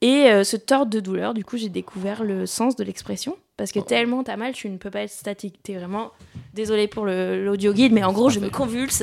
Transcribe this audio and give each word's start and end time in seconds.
Et 0.00 0.30
euh, 0.30 0.44
ce 0.44 0.56
tordre 0.56 0.90
de 0.92 1.00
douleur, 1.00 1.34
du 1.34 1.44
coup, 1.44 1.56
j'ai 1.56 1.68
découvert 1.68 2.22
le 2.22 2.46
sens 2.46 2.76
de 2.76 2.84
l'expression. 2.84 3.36
Parce 3.56 3.72
que 3.72 3.80
tellement 3.80 4.22
t'as 4.22 4.36
mal, 4.36 4.52
tu 4.52 4.70
ne 4.70 4.76
peux 4.76 4.90
pas 4.90 5.02
être 5.02 5.10
statique. 5.10 5.60
T'es 5.64 5.74
vraiment. 5.74 6.12
Désolé 6.54 6.86
pour 6.86 7.06
l'audio 7.06 7.72
guide, 7.72 7.92
mais 7.92 8.04
en 8.04 8.12
gros, 8.12 8.30
je 8.30 8.38
me 8.38 8.50
convulse. 8.50 9.02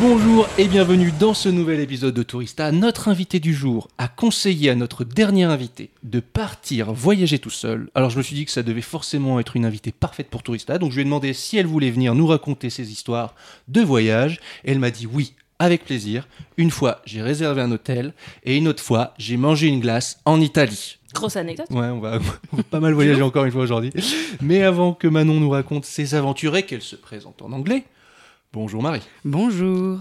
Bonjour 0.00 0.48
et 0.58 0.66
bienvenue 0.66 1.12
dans 1.20 1.34
ce 1.34 1.48
nouvel 1.48 1.78
épisode 1.78 2.14
de 2.14 2.24
Tourista. 2.24 2.72
Notre 2.72 3.08
invité 3.08 3.38
du 3.38 3.54
jour 3.54 3.88
a 3.96 4.08
conseillé 4.08 4.70
à 4.70 4.74
notre 4.74 5.04
dernier 5.04 5.44
invité 5.44 5.90
de 6.02 6.18
partir 6.18 6.92
voyager 6.92 7.38
tout 7.38 7.50
seul. 7.50 7.88
Alors 7.94 8.10
je 8.10 8.18
me 8.18 8.22
suis 8.22 8.34
dit 8.34 8.44
que 8.44 8.50
ça 8.50 8.64
devait 8.64 8.80
forcément 8.80 9.38
être 9.38 9.54
une 9.54 9.64
invitée 9.64 9.92
parfaite 9.92 10.30
pour 10.30 10.42
Tourista, 10.42 10.78
donc 10.78 10.90
je 10.90 10.96
lui 10.96 11.02
ai 11.02 11.04
demandé 11.04 11.32
si 11.32 11.58
elle 11.58 11.66
voulait 11.66 11.92
venir 11.92 12.16
nous 12.16 12.26
raconter 12.26 12.70
ses 12.70 12.90
histoires 12.90 13.36
de 13.68 13.82
voyage. 13.82 14.40
Elle 14.64 14.80
m'a 14.80 14.90
dit 14.90 15.06
oui, 15.06 15.34
avec 15.60 15.84
plaisir. 15.84 16.26
Une 16.56 16.72
fois, 16.72 17.00
j'ai 17.04 17.22
réservé 17.22 17.62
un 17.62 17.70
hôtel 17.70 18.14
et 18.42 18.56
une 18.56 18.66
autre 18.66 18.82
fois, 18.82 19.14
j'ai 19.16 19.36
mangé 19.36 19.68
une 19.68 19.80
glace 19.80 20.18
en 20.24 20.40
Italie. 20.40 20.98
Grosse 21.14 21.36
anecdote. 21.36 21.68
Ouais, 21.70 21.86
on 21.86 22.00
va, 22.00 22.18
on 22.52 22.56
va 22.56 22.62
pas 22.64 22.80
mal 22.80 22.94
voyager 22.94 23.22
encore 23.22 23.44
une 23.44 23.52
fois 23.52 23.62
aujourd'hui. 23.62 23.92
Mais 24.40 24.64
avant 24.64 24.92
que 24.92 25.06
Manon 25.06 25.38
nous 25.38 25.50
raconte 25.50 25.84
ses 25.84 26.16
aventures 26.16 26.56
et 26.56 26.64
qu'elle 26.64 26.82
se 26.82 26.96
présente 26.96 27.40
en 27.42 27.52
anglais, 27.52 27.84
bonjour 28.54 28.82
Marie. 28.82 29.02
Bonjour, 29.24 30.00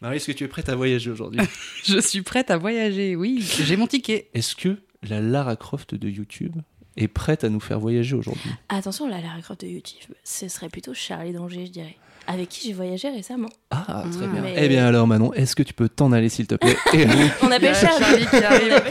Marie, 0.00 0.16
est-ce 0.16 0.28
que 0.28 0.32
tu 0.32 0.44
es 0.44 0.48
prête 0.48 0.68
à 0.68 0.76
voyager 0.76 1.10
aujourd'hui 1.10 1.40
je 1.84 1.98
suis 1.98 2.22
prête 2.22 2.50
à 2.50 2.56
voyager, 2.56 3.16
oui, 3.16 3.40
j'ai 3.40 3.76
mon 3.76 3.88
ticket. 3.88 4.30
Est-ce 4.32 4.54
que 4.54 4.78
la 5.02 5.20
Lara 5.20 5.56
Croft 5.56 5.96
de 5.96 6.08
YouTube 6.08 6.54
est 6.96 7.08
prête 7.08 7.42
à 7.42 7.48
nous 7.48 7.58
faire 7.58 7.80
voyager 7.80 8.14
aujourd'hui? 8.14 8.50
Attention, 8.68 9.08
la 9.08 9.20
Lara 9.20 9.40
Croft 9.42 9.62
de 9.62 9.66
YouTube, 9.66 10.14
ce 10.22 10.48
serait 10.48 10.68
plutôt 10.68 10.94
Charlie 10.94 11.32
Danger, 11.32 11.66
je 11.66 11.72
dirais. 11.72 11.96
Avec 12.32 12.48
qui 12.48 12.66
j'ai 12.68 12.72
voyagé 12.72 13.08
récemment. 13.10 13.48
Ah, 13.70 14.04
très 14.12 14.26
bien. 14.28 14.40
Mais- 14.42 14.54
Eh 14.56 14.68
bien 14.68 14.86
alors 14.86 15.06
Manon, 15.06 15.32
est-ce 15.32 15.56
que 15.56 15.62
tu 15.62 15.74
peux 15.74 15.88
t'en 15.88 16.12
aller 16.12 16.28
s'il 16.28 16.46
te 16.46 16.54
plaît 16.54 16.76
Et, 16.94 17.06
On 17.42 17.50
appelle 17.50 17.74
Charlie. 17.74 18.26
Qui 18.26 18.36
arrive. 18.36 18.82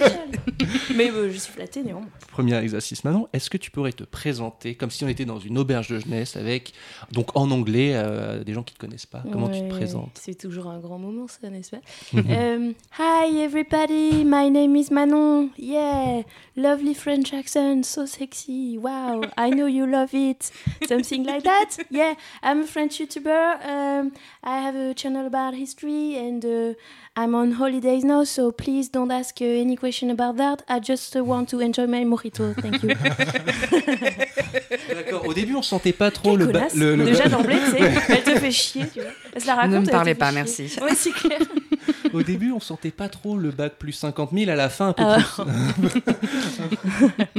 Mais 0.96 1.10
euh, 1.12 1.32
je 1.32 1.38
suis 1.38 1.54
flattée, 1.54 1.82
néanmoins. 1.84 2.06
Premier 2.32 2.58
exercice 2.58 3.04
Manon, 3.04 3.28
est-ce 3.32 3.50
que 3.50 3.58
tu 3.58 3.72
pourrais 3.72 3.94
te 3.94 4.04
présenter 4.04 4.76
comme 4.76 4.92
si 4.92 5.04
on 5.06 5.08
était 5.08 5.24
dans 5.26 5.40
une 5.40 5.58
auberge 5.58 5.88
de 5.90 6.00
jeunesse 6.00 6.36
avec, 6.36 6.74
donc 7.12 7.36
en 7.36 7.50
anglais, 7.52 7.92
euh, 7.94 8.44
des 8.44 8.54
gens 8.54 8.64
qui 8.64 8.74
ne 8.74 8.78
te 8.78 8.82
connaissent 8.86 9.06
pas? 9.06 9.24
Comment 9.32 9.50
tu 9.50 9.62
te 9.62 9.70
présentes? 9.70 10.20
C'est 10.22 10.38
toujours 10.38 10.68
un 10.68 10.80
grand 10.80 11.00
moment, 11.00 11.28
ça, 11.28 11.50
n'est-ce 11.50 11.72
pas? 11.72 11.80
Um, 12.14 12.74
Hi, 13.00 13.40
everybody. 13.42 14.26
My 14.26 14.50
name 14.52 14.76
is 14.76 14.88
Manon. 14.92 15.50
Yeah, 15.58 16.24
lovely 16.58 16.94
French 16.94 17.34
accent, 17.34 17.84
so 17.84 18.06
sexy. 18.06 18.78
Wow, 18.78 19.22
I 19.38 19.52
know 19.52 19.68
you 19.68 19.86
love 19.86 20.14
it. 20.14 20.52
Something 20.88 21.26
like 21.26 21.44
that. 21.44 21.78
Yeah, 21.92 22.14
I'm 22.44 22.62
a 22.64 22.66
French 22.68 23.00
YouTuber. 23.00 23.29
Um, 23.32 24.12
I 24.44 24.60
have 24.60 24.76
a 24.76 24.94
channel 24.94 25.26
about 25.26 25.54
history, 25.54 26.16
and 26.18 26.44
uh, 26.46 26.74
I'm 27.16 27.36
on 27.36 27.52
holidays 27.54 28.04
now. 28.04 28.24
So 28.24 28.52
please 28.52 28.90
don't 28.90 29.12
ask 29.12 29.42
uh, 29.42 29.46
any 29.46 29.76
question 29.76 30.10
about 30.10 30.38
that. 30.38 30.64
I 30.68 30.80
just 30.80 31.16
uh, 31.16 31.24
want 31.24 31.50
to 31.50 31.60
enjoy 31.60 31.88
my 31.88 32.04
mojito. 32.06 32.54
Thank 32.62 32.84
you. 32.84 32.90
D'accord. 34.96 35.26
Au 35.28 35.34
début, 35.34 35.56
on 35.56 35.62
sentait 35.62 35.94
pas 35.94 36.12
trop 36.12 36.32
Quelle 36.38 36.48
le, 36.48 36.52
ba- 36.52 36.68
le, 36.76 36.96
le 36.96 37.06
Déjà 37.06 37.28
d'emblée, 37.30 37.58
tu 37.66 37.72
sais, 37.72 37.92
elle 38.10 38.24
te 38.24 38.36
fait 38.40 38.52
chier, 38.52 38.86
tu 38.94 39.02
vois. 39.02 39.12
Elle 39.34 39.42
se 39.42 39.48
la 39.48 39.56
raconte. 39.56 39.72
Ne 39.74 39.80
me 39.80 39.86
parlez 39.86 40.16
pas, 40.16 40.28
chier. 40.30 40.36
merci. 40.36 40.72
Ouais, 40.82 40.96
c'est 40.96 41.12
clair. 41.12 41.40
Au 42.14 42.24
début, 42.24 42.52
on 42.52 42.60
sentait 42.60 42.92
pas 42.92 43.10
trop 43.10 43.38
le 43.38 43.52
bac 43.52 43.74
plus 43.80 43.92
50 43.94 44.32
000 44.34 44.50
à 44.52 44.56
la 44.56 44.70
fin 44.70 44.90
un 44.90 44.94
peu 44.94 45.04
Ah. 45.06 45.18
plus. 45.80 46.02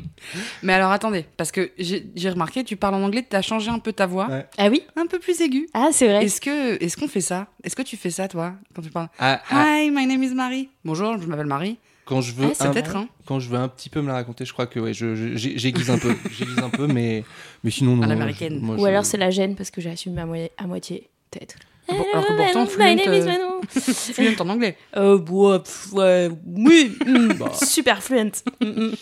Mais 0.62 0.72
alors 0.72 0.90
attendez, 0.92 1.24
parce 1.36 1.50
que 1.52 1.70
j'ai 1.78 2.30
remarqué, 2.30 2.64
tu 2.64 2.76
parles 2.76 2.94
en 2.94 3.02
anglais, 3.02 3.24
tu 3.28 3.34
as 3.36 3.42
changé 3.42 3.70
un 3.70 3.78
peu 3.78 3.92
ta 3.92 4.06
voix, 4.06 4.28
Ouais. 4.28 4.46
Ah 4.58 4.68
oui? 4.68 4.82
Un 4.96 5.06
peu 5.06 5.18
plus 5.18 5.40
aiguë. 5.40 5.68
Ah, 5.74 5.88
c'est 5.92 6.06
vrai. 6.08 6.24
Est-ce 6.24 6.40
que 6.40 6.82
est-ce 6.82 6.96
qu'on 6.96 7.08
fait 7.08 7.20
ça? 7.20 7.46
Est-ce 7.64 7.74
que 7.76 7.82
tu 7.82 7.96
fais 7.96 8.10
ça 8.10 8.28
toi 8.28 8.54
quand 8.74 8.82
tu 8.82 8.90
parles? 8.90 9.08
Ah, 9.18 9.40
ah, 9.50 9.78
Hi, 9.80 9.90
my 9.90 10.06
name 10.06 10.22
is 10.22 10.34
Marie. 10.34 10.68
Bonjour, 10.84 11.16
je 11.20 11.26
m'appelle 11.26 11.46
Marie. 11.46 11.78
quand 12.04 12.20
je 12.20 12.32
veux 12.34 12.48
Ah, 12.58 12.64
un- 12.66 12.70
Peut-être 12.72 12.96
hein. 12.96 13.08
quand 13.26 13.38
je 13.40 13.48
veux 13.48 13.58
un 13.58 13.68
petit 13.68 13.88
peu 13.88 14.00
me 14.02 14.08
la 14.08 14.14
raconter, 14.14 14.44
je 14.44 14.52
crois 14.52 14.66
que 14.66 14.78
ouais, 14.80 14.92
je, 14.92 15.14
je- 15.14 15.36
j'ai- 15.36 15.58
j'aiguise 15.58 15.90
un 15.90 15.98
peu, 15.98 16.14
j'aiguise 16.38 16.58
un 16.58 16.70
peu, 16.70 16.86
mais 16.86 17.24
mais 17.64 17.70
sinon 17.70 17.96
non. 17.96 18.02
À 18.02 18.06
l'américaine. 18.06 18.60
Ou 18.68 18.78
je- 18.80 18.84
alors 18.86 19.04
c'est 19.04 19.16
la 19.18 19.30
gêne 19.30 19.54
parce 19.56 19.70
que 19.70 19.80
j'assume 19.80 20.18
à, 20.18 20.26
à 20.62 20.66
moitié, 20.66 21.08
peut-être. 21.30 21.56
Bon, 21.90 22.04
alors 22.12 22.26
que 22.26 22.36
pourtant, 22.36 22.62
My 22.64 22.68
fluent, 22.68 22.96
name 22.96 23.14
is 23.14 23.20
euh, 23.20 23.26
Manon. 23.26 23.60
fluent 23.68 24.36
en 24.40 24.48
anglais. 24.48 24.76
Euh, 24.96 25.18
bon, 25.18 25.58
pff, 25.58 25.92
ouais, 25.92 26.30
oui, 26.46 26.96
mm, 27.06 27.32
super 27.64 28.02
fluent. 28.02 28.32
Mm, 28.60 28.66
mm. 28.66 28.94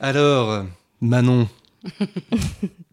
Alors, 0.00 0.50
euh, 0.50 0.62
Manon, 1.00 1.48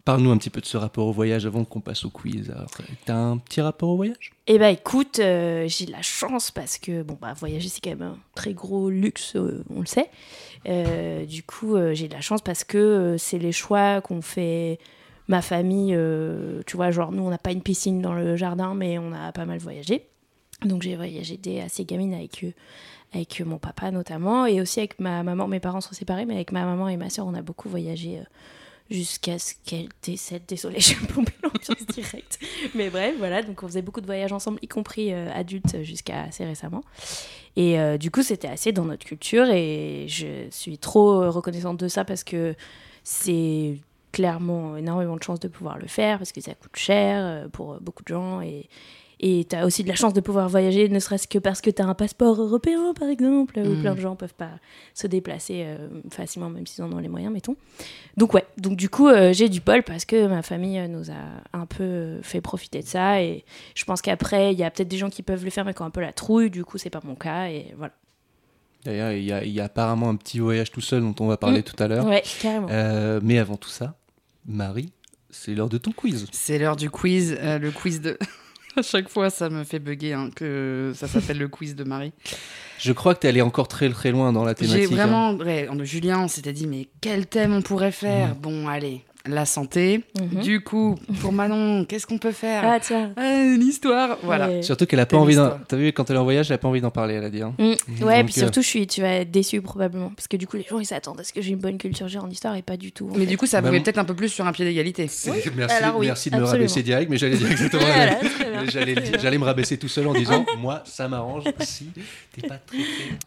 parle-nous 0.04 0.30
un 0.30 0.36
petit 0.38 0.50
peu 0.50 0.60
de 0.60 0.66
ce 0.66 0.76
rapport 0.76 1.06
au 1.06 1.12
voyage 1.12 1.46
avant 1.46 1.64
qu'on 1.64 1.80
passe 1.80 2.04
au 2.04 2.10
quiz. 2.10 2.50
Alors, 2.50 2.68
t'as 3.04 3.14
un 3.14 3.38
petit 3.38 3.60
rapport 3.60 3.88
au 3.90 3.96
voyage? 3.96 4.32
Eh 4.46 4.58
bah 4.58 4.70
écoute, 4.70 5.18
euh, 5.18 5.64
j'ai 5.68 5.86
de 5.86 5.92
la 5.92 6.02
chance 6.02 6.50
parce 6.50 6.78
que 6.78 7.02
bon 7.02 7.16
bah 7.20 7.32
voyager 7.34 7.68
c'est 7.68 7.80
quand 7.82 7.90
même 7.90 8.02
un 8.02 8.18
très 8.34 8.52
gros 8.52 8.90
luxe, 8.90 9.36
euh, 9.36 9.64
on 9.74 9.80
le 9.80 9.86
sait. 9.86 10.10
Euh, 10.66 11.24
du 11.24 11.42
coup 11.42 11.76
euh, 11.76 11.94
j'ai 11.94 12.08
de 12.08 12.14
la 12.14 12.20
chance 12.20 12.40
parce 12.42 12.64
que 12.64 12.78
euh, 12.78 13.18
c'est 13.18 13.38
les 13.38 13.52
choix 13.52 14.00
qu'on 14.00 14.22
fait. 14.22 14.78
Ma 15.28 15.40
famille, 15.42 15.94
euh, 15.94 16.62
tu 16.66 16.76
vois, 16.76 16.90
genre 16.90 17.10
nous 17.12 17.22
on 17.22 17.30
n'a 17.30 17.38
pas 17.38 17.52
une 17.52 17.62
piscine 17.62 18.02
dans 18.02 18.12
le 18.14 18.36
jardin, 18.36 18.74
mais 18.74 18.98
on 18.98 19.12
a 19.12 19.32
pas 19.32 19.46
mal 19.46 19.58
voyagé. 19.58 20.06
Donc 20.64 20.82
j'ai 20.82 20.96
voyagé 20.96 21.38
assez 21.62 21.84
gamine 21.84 22.14
avec 22.14 22.44
euh, 22.44 22.50
avec 23.14 23.40
mon 23.40 23.58
papa 23.58 23.90
notamment 23.90 24.44
et 24.46 24.60
aussi 24.60 24.80
avec 24.80 24.98
ma 25.00 25.22
maman. 25.22 25.48
Mes 25.48 25.60
parents 25.60 25.80
sont 25.80 25.94
séparés, 25.94 26.26
mais 26.26 26.34
avec 26.34 26.52
ma 26.52 26.64
maman 26.64 26.88
et 26.88 26.96
ma 26.96 27.10
soeur 27.10 27.26
on 27.26 27.34
a 27.34 27.42
beaucoup 27.42 27.68
voyagé. 27.68 28.18
euh, 28.18 28.22
Jusqu'à 28.90 29.38
ce 29.38 29.54
qu'elle 29.64 29.88
décède. 30.02 30.42
Désolée, 30.46 30.78
j'ai 30.78 30.94
plombé 30.96 31.32
l'ambiance 31.42 31.86
directe. 31.94 32.38
Mais 32.74 32.90
bref, 32.90 33.14
voilà, 33.16 33.42
donc 33.42 33.62
on 33.62 33.66
faisait 33.66 33.80
beaucoup 33.80 34.02
de 34.02 34.06
voyages 34.06 34.32
ensemble, 34.32 34.58
y 34.60 34.68
compris 34.68 35.10
euh, 35.14 35.30
adultes 35.32 35.82
jusqu'à 35.82 36.24
assez 36.24 36.44
récemment. 36.44 36.82
Et 37.56 37.80
euh, 37.80 37.96
du 37.96 38.10
coup, 38.10 38.22
c'était 38.22 38.46
assez 38.46 38.72
dans 38.72 38.84
notre 38.84 39.06
culture 39.06 39.46
et 39.48 40.04
je 40.08 40.48
suis 40.50 40.76
trop 40.76 41.22
euh, 41.22 41.30
reconnaissante 41.30 41.78
de 41.80 41.88
ça 41.88 42.04
parce 42.04 42.24
que 42.24 42.54
c'est 43.04 43.78
clairement 44.14 44.76
énormément 44.76 45.16
de 45.16 45.22
chance 45.22 45.40
de 45.40 45.48
pouvoir 45.48 45.78
le 45.78 45.86
faire 45.88 46.18
parce 46.18 46.32
que 46.32 46.40
ça 46.40 46.54
coûte 46.54 46.76
cher 46.76 47.18
euh, 47.22 47.48
pour 47.48 47.78
beaucoup 47.80 48.02
de 48.02 48.08
gens 48.08 48.40
et 48.40 48.68
et 49.20 49.46
tu 49.48 49.54
as 49.56 49.64
aussi 49.64 49.84
de 49.84 49.88
la 49.88 49.94
chance 49.94 50.12
de 50.12 50.20
pouvoir 50.20 50.48
voyager, 50.48 50.88
ne 50.88 50.98
serait-ce 50.98 51.28
que 51.28 51.38
parce 51.38 51.60
que 51.60 51.70
tu 51.70 51.80
as 51.80 51.86
un 51.86 51.94
passeport 51.94 52.38
européen, 52.38 52.92
par 52.98 53.08
exemple, 53.08 53.58
où 53.60 53.70
Mhm. 53.70 53.80
plein 53.80 53.94
de 53.94 54.00
gens 54.00 54.16
peuvent 54.16 54.34
pas 54.34 54.50
se 54.92 55.06
déplacer 55.06 55.62
euh, 55.64 55.88
facilement, 56.10 56.50
même 56.50 56.66
s'ils 56.66 56.82
en 56.84 56.92
ont 56.92 56.98
les 56.98 57.08
moyens, 57.08 57.32
mettons. 57.32 57.56
Donc 58.16 58.34
ouais, 58.34 58.44
donc 58.58 58.76
du 58.76 58.88
coup, 58.90 59.08
euh, 59.08 59.32
j'ai 59.32 59.48
du 59.48 59.60
bol 59.60 59.82
parce 59.84 60.04
que 60.04 60.26
ma 60.26 60.42
famille 60.42 60.78
euh, 60.80 60.88
nous 60.88 61.10
a 61.10 61.14
un 61.56 61.64
peu 61.64 61.84
euh, 61.84 62.22
fait 62.22 62.40
profiter 62.40 62.80
de 62.82 62.86
ça. 62.86 63.22
Et 63.22 63.44
je 63.76 63.84
pense 63.84 64.02
qu'après, 64.02 64.52
il 64.52 64.58
y 64.58 64.64
a 64.64 64.70
peut-être 64.70 64.88
des 64.88 64.98
gens 64.98 65.10
qui 65.10 65.22
peuvent 65.22 65.44
le 65.44 65.50
faire, 65.50 65.64
mais 65.64 65.72
qui 65.74 65.80
ont 65.82 65.86
un 65.86 65.90
peu 65.90 66.02
la 66.02 66.12
trouille. 66.12 66.50
Du 66.50 66.64
coup, 66.64 66.76
c'est 66.76 66.90
pas 66.90 67.00
mon 67.04 67.14
cas. 67.14 67.46
Et 67.46 67.72
voilà. 67.78 67.94
D'ailleurs, 68.84 69.12
il 69.12 69.24
y, 69.24 69.32
a- 69.32 69.44
il 69.44 69.52
y 69.52 69.60
a 69.60 69.64
apparemment 69.64 70.10
un 70.10 70.16
petit 70.16 70.40
voyage 70.40 70.70
tout 70.72 70.82
seul 70.82 71.00
dont 71.00 71.14
on 71.20 71.28
va 71.28 71.36
parler 71.38 71.60
Mm. 71.60 71.62
tout 71.62 71.82
à 71.82 71.88
l'heure. 71.88 72.04
Ouais, 72.04 72.22
carrément. 72.42 72.66
Euh, 72.70 73.20
mais 73.22 73.38
avant 73.38 73.56
tout 73.56 73.70
ça, 73.70 73.94
Marie, 74.46 74.92
c'est 75.30 75.54
l'heure 75.54 75.68
de 75.68 75.78
ton 75.78 75.92
quiz. 75.92 76.26
C'est 76.32 76.58
l'heure 76.58 76.76
du 76.76 76.90
quiz, 76.90 77.36
euh, 77.40 77.58
le 77.58 77.70
quiz 77.70 78.00
de. 78.00 78.18
à 78.76 78.82
chaque 78.82 79.08
fois, 79.08 79.30
ça 79.30 79.48
me 79.50 79.64
fait 79.64 79.78
bugger 79.78 80.12
hein, 80.14 80.30
que 80.34 80.92
ça 80.94 81.08
s'appelle 81.08 81.38
le 81.38 81.48
quiz 81.48 81.74
de 81.74 81.84
Marie. 81.84 82.12
Je 82.78 82.92
crois 82.92 83.14
que 83.14 83.20
tu 83.20 83.26
es 83.26 83.30
allé 83.30 83.40
encore 83.42 83.68
très 83.68 83.88
très 83.90 84.10
loin 84.10 84.32
dans 84.32 84.44
la 84.44 84.50
J'ai 84.58 84.66
thématique. 84.66 84.92
hein. 84.92 84.96
vraiment, 84.96 85.34
ouais, 85.34 85.68
en- 85.68 85.82
Julien, 85.84 86.20
on 86.20 86.28
s'était 86.28 86.52
dit, 86.52 86.66
mais 86.66 86.88
quel 87.00 87.26
thème 87.26 87.54
on 87.54 87.62
pourrait 87.62 87.92
faire? 87.92 88.28
Mhm. 88.30 88.34
Bon, 88.40 88.68
allez, 88.68 89.02
la 89.26 89.46
santé. 89.46 90.04
Mhm. 90.20 90.40
Du 90.42 90.60
coup, 90.62 90.96
pour 91.20 91.32
Manon, 91.32 91.84
qu'est-ce 91.88 92.06
qu'on 92.06 92.18
peut 92.18 92.32
faire 92.32 92.62
Ah, 92.64 92.78
tiens. 92.80 93.12
Ah, 93.16 93.44
L'histoire, 93.58 94.18
voilà. 94.22 94.48
Ouais. 94.48 94.62
Surtout 94.62 94.86
qu'elle 94.86 95.00
a 95.00 95.06
pas 95.06 95.16
envie 95.16 95.34
d'en. 95.36 95.44
histoire. 95.44 95.60
T'as 95.66 95.76
vu, 95.76 95.92
quand 95.92 96.10
elle 96.10 96.16
est 96.16 96.18
en 96.18 96.24
voyage, 96.24 96.50
elle 96.50 96.54
a 96.56 96.58
pas 96.58 96.68
envie 96.68 96.80
d'en 96.80 96.90
parler, 96.90 97.14
elle 97.14 97.24
a 97.24 97.30
dit. 97.30 97.40
hein. 97.42 97.54
Mm. 97.58 97.64
Ouais, 98.04 98.22
Donc, 98.22 98.26
puis 98.32 98.34
euh, 98.40 98.44
surtout, 98.44 98.60
je 98.62 98.66
suis, 98.68 98.86
tu 98.86 99.00
vas 99.00 99.08
être 99.14 99.30
déçu 99.30 99.60
probablement. 99.62 100.10
Parce 100.14 100.28
que 100.28 100.36
du 100.36 100.46
coup, 100.46 100.56
les 100.56 100.64
gens, 100.68 100.78
ils 100.78 100.84
s'attendent 100.86 101.20
à 101.20 101.24
ce 101.24 101.32
que 101.32 101.40
j'ai 101.40 101.50
une 101.52 101.58
bonne 101.58 101.78
culture 101.78 102.06
G 102.08 102.18
en 102.18 102.28
histoire 102.28 102.54
et 102.56 102.62
pas 102.62 102.76
du 102.76 102.92
tout. 102.92 103.08
Mais 103.14 103.20
fait. 103.20 103.26
du 103.26 103.38
coup, 103.38 103.46
ça 103.46 103.60
Bah, 103.60 103.68
vous 103.68 103.72
met 103.72 103.78
bon. 103.78 103.84
peut-être 103.84 103.98
un 103.98 104.04
peu 104.04 104.14
plus 104.14 104.28
sur 104.28 104.46
un 104.46 104.52
pied 104.52 104.64
d'égalité. 104.64 105.08
Oui, 105.26 105.38
Merci, 105.56 105.76
alors 105.76 105.96
oui, 105.98 106.06
merci 106.06 106.30
de 106.30 106.36
me 106.36 106.44
rabaisser 106.44 106.82
direct, 106.82 107.10
mais 107.10 107.16
j'allais 107.16 107.36
dire 107.36 107.50
exactement 107.50 107.82
Voilà, 107.84 108.66
J'allais, 109.18 109.38
me 109.38 109.44
rabaisser 109.44 109.78
tout 109.78 109.88
seul 109.88 110.06
en 110.06 110.12
disant 110.12 110.44
Moi, 110.58 110.82
ça 110.84 111.08
m'arrange 111.08 111.44
si 111.60 111.88
t'es 112.32 112.46
pas 112.46 112.58
très- 112.58 112.78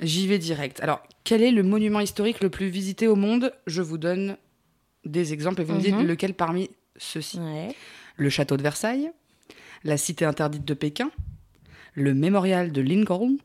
J'y 0.02 0.28
vais 0.28 0.38
direct. 0.38 0.80
Alors, 0.82 1.02
quel 1.24 1.42
est 1.44 1.52
le 1.52 1.64
monument 1.64 2.00
historique 2.00 2.42
le 2.42 2.50
plus 2.50 2.70
visité 2.70 3.08
au 3.08 3.16
monde? 3.16 3.52
Je 3.66 3.82
vous 3.82 3.98
donne 3.98 4.38
des 5.08 5.34
exemples 5.34 5.62
et 5.62 5.64
vous 5.64 5.74
me 5.76 5.82
dites 5.82 5.96
Mhm. 5.96 6.06
lequel 6.08 6.34
parmi 6.34 6.70
ceux-ci. 6.98 7.40
Ouais. 7.40 7.76
Le 8.18 8.30
château 8.30 8.58
de 8.58 8.64
Versailles, 8.64 9.12
la 9.84 9.98
cité 9.98 10.26
interdite 10.26 10.66
de 10.66 10.74
Pékin, 10.74 11.12
le 11.94 12.14
mémorial 12.14 12.72
de 12.72 12.82
Lincoln, 12.82 13.38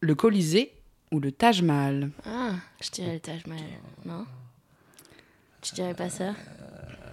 le 0.00 0.14
Colisée 0.14 0.72
ou 1.12 1.20
le 1.20 1.32
Taj 1.32 1.62
Mahal. 1.62 2.10
Ah, 2.24 2.52
je 2.80 2.90
dirais 2.90 3.14
le 3.14 3.20
Taj 3.20 3.46
Mahal. 3.46 3.64
Non? 4.04 4.26
Je 5.64 5.74
dirais 5.74 5.94
pas 5.94 6.08
ça? 6.08 6.34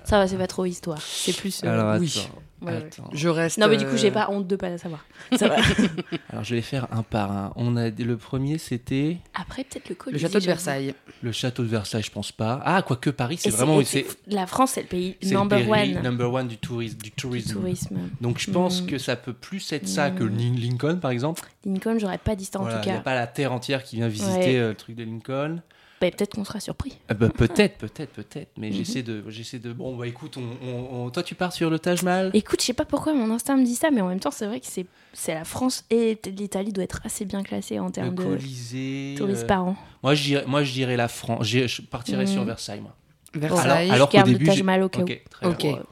Ça 0.06 0.18
va, 0.20 0.28
c'est 0.28 0.38
pas 0.38 0.48
trop 0.48 0.66
histoire. 0.66 1.02
C'est 1.02 1.36
plus. 1.36 1.64
euh, 1.64 1.68
Alors, 1.68 2.00
oui. 2.00 2.28
Ouais. 2.62 2.90
Je 3.14 3.28
reste. 3.30 3.58
Non, 3.58 3.68
mais 3.68 3.78
du 3.78 3.86
coup, 3.86 3.94
euh, 3.94 3.98
j'ai 3.98 4.12
pas 4.12 4.30
honte 4.30 4.48
de 4.48 4.56
pas 4.56 4.70
la 4.70 4.78
savoir. 4.78 5.06
Ça 5.36 5.48
va. 5.48 5.56
Alors, 6.30 6.44
je 6.44 6.56
vais 6.56 6.62
faire 6.62 6.88
un 6.92 7.04
par 7.04 7.32
un. 7.32 7.54
On 7.56 7.76
a 7.78 7.90
le 7.90 8.18
premier, 8.18 8.58
c'était 8.58 9.18
Après, 9.40 9.64
peut-être 9.64 9.90
le 9.90 9.96
Le 10.12 10.18
château 10.18 10.40
de. 10.40 10.46
Versailles. 10.46 10.94
le 11.22 11.32
château 11.32 11.64
de 11.64 11.68
Versailles, 11.70 12.04
je 12.04 12.12
pense 12.12 12.32
pas. 12.32 12.62
Ah, 12.66 12.82
quoique 12.82 13.10
Paris, 13.10 13.38
c'est 13.38 13.50
vraiment. 13.50 13.82
C'est, 13.84 14.06
La 14.28 14.48
France, 14.48 14.72
c'est 14.72 14.82
le 14.82 14.88
pays 14.88 15.18
number 15.24 15.60
le 15.60 15.66
pays 15.66 15.96
one 15.96 16.04
number 16.04 16.32
one 16.34 16.48
du 16.48 16.58
tourisme. 16.58 16.98
Du 16.98 17.10
du 17.10 17.44
tourisme. 17.44 17.98
Donc, 18.22 18.40
je 18.40 18.52
pense 18.52 18.82
Mm. 18.82 18.86
que 18.88 18.98
ça 18.98 19.16
peut 19.16 19.34
plus 19.34 19.72
être 19.74 19.88
ça 19.88 20.12
que 20.12 20.24
Mm. 20.24 20.38
Lin- 20.38 20.60
Lincoln, 20.60 21.00
par 21.00 21.12
exemple. 21.12 21.44
Lincoln, 21.66 21.98
j'aurais 22.00 22.18
pas 22.18 22.36
dit 22.36 22.46
ça 22.46 22.60
en 22.60 22.64
Voilà, 22.64 22.78
tout 22.80 22.84
Il 22.84 22.92
n'y 22.92 22.96
a 22.96 22.98
cas. 22.98 23.04
pas 23.04 23.16
la 23.16 23.28
terre 23.28 23.52
entière 23.54 23.84
qui 23.84 23.98
vient 23.98 24.08
visiter 24.08 24.38
Ouais. 24.40 24.56
euh, 24.58 24.70
le 24.70 24.76
truc 24.76 24.96
de 24.96 25.04
Lincoln. 25.04 25.62
Bah, 26.00 26.12
peut-être 26.12 26.36
qu'on 26.36 26.46
sera 26.46 26.60
surpris. 26.60 26.98
Ah 27.10 27.16
bah, 27.16 27.30
peut-être, 27.30 27.78
peut-être, 27.80 28.12
peut-être. 28.12 28.50
Mais 28.58 28.68
Mhm. 28.70 28.74
j'essaie 28.76 29.02
de, 29.04 29.24
j'essaie 29.30 29.58
de. 29.58 29.74
Bon, 29.74 29.96
bah 29.98 30.06
écoute, 30.08 30.38
on, 30.38 30.44
on- 30.68 31.06
on- 31.06 31.10
toi 31.10 31.24
tu 31.24 31.34
pars 31.34 31.52
sur 31.52 31.70
le 31.72 31.80
Taj 31.80 32.04
Mahal? 32.04 32.30
Écoute, 32.36 32.62
je 32.62 32.68
sais 32.68 32.74
pas 32.74 32.86
pourquoi 32.86 33.14
mon 33.16 33.32
instinct 33.34 33.58
me 33.58 33.66
dit 33.66 33.74
ça, 33.76 33.90
mais 33.90 34.02
en 34.02 34.08
même 34.08 34.20
temps, 34.20 34.30
c'est 34.32 34.46
vrai 34.46 34.60
que 34.60 34.68
c'est 34.68 34.86
c'est 35.14 35.34
la 35.34 35.44
France 35.46 35.84
et 35.90 36.20
l'Italie 36.26 36.72
doit 36.72 36.84
être 36.84 37.02
assez 37.04 37.26
bien 37.26 37.42
classés 37.42 37.80
en 37.80 37.88
Le 37.88 37.92
termes 37.92 38.14
de 38.16 38.24
Colisée. 38.24 39.16
touristes 39.18 39.44
euh, 39.44 39.48
par 39.48 39.66
an. 39.66 39.76
Moi, 40.04 40.14
je 40.14 40.24
dirais, 40.24 40.44
moi, 40.46 40.64
je 40.64 40.72
dirais 40.72 40.98
la 40.98 41.08
France. 41.08 41.48
Je 41.48 41.82
partirais 41.82 42.26
Mhm. 42.26 42.32
sur 42.32 42.44
Versailles, 42.44 42.82
moi. 42.82 42.96
Versailles. 43.34 43.90
alors 43.92 44.12
je 44.12 44.18
qu'au 44.18 44.24
début, 44.24 44.46
le 44.46 44.52
Taj 44.52 44.62
Mahal 44.64 44.84
au 44.84 44.90
cas 44.90 45.02
Ok, 45.02 45.22
très 45.32 45.48
Ok. 45.48 45.58
bien. 45.58 45.84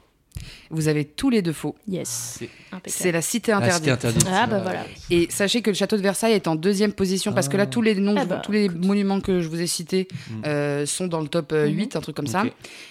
Vous 0.70 0.88
avez 0.88 1.04
tous 1.04 1.30
les 1.30 1.42
deux 1.42 1.52
faux. 1.52 1.74
Yes. 1.88 2.40
C'est- 2.86 3.12
la 3.12 3.22
cité 3.22 3.52
interdite. 3.52 3.78
c'était 3.78 3.90
interdit. 3.90 4.26
Ah, 4.30 4.46
bah 4.46 4.60
voilà. 4.62 4.84
Et 5.10 5.28
sachez 5.30 5.62
que 5.62 5.70
le 5.70 5.74
château 5.76 5.96
de 5.96 6.02
Versailles 6.02 6.32
est 6.32 6.48
en 6.48 6.56
deuxième 6.56 6.92
position 6.92 7.32
parce 7.32 7.48
que 7.48 7.56
là, 7.56 7.62
Ah. 7.62 7.66
tous 7.66 7.82
les 7.82 7.94
noms, 7.94 8.14
Ah 8.18 8.24
bah, 8.24 8.42
tous 8.44 8.52
les 8.52 8.68
monuments 8.68 9.20
que 9.20 9.40
je 9.40 9.48
vous 9.48 9.60
ai 9.60 9.66
cités 9.66 10.08
Mm. 10.10 10.34
euh, 10.46 10.86
sont 10.86 11.06
dans 11.06 11.20
le 11.20 11.28
top 11.28 11.52
euh, 11.52 11.68
Mhm. 11.68 11.76
8, 11.76 11.96
un 11.96 12.00
truc 12.00 12.16
comme 12.16 12.26
ça. 12.26 12.44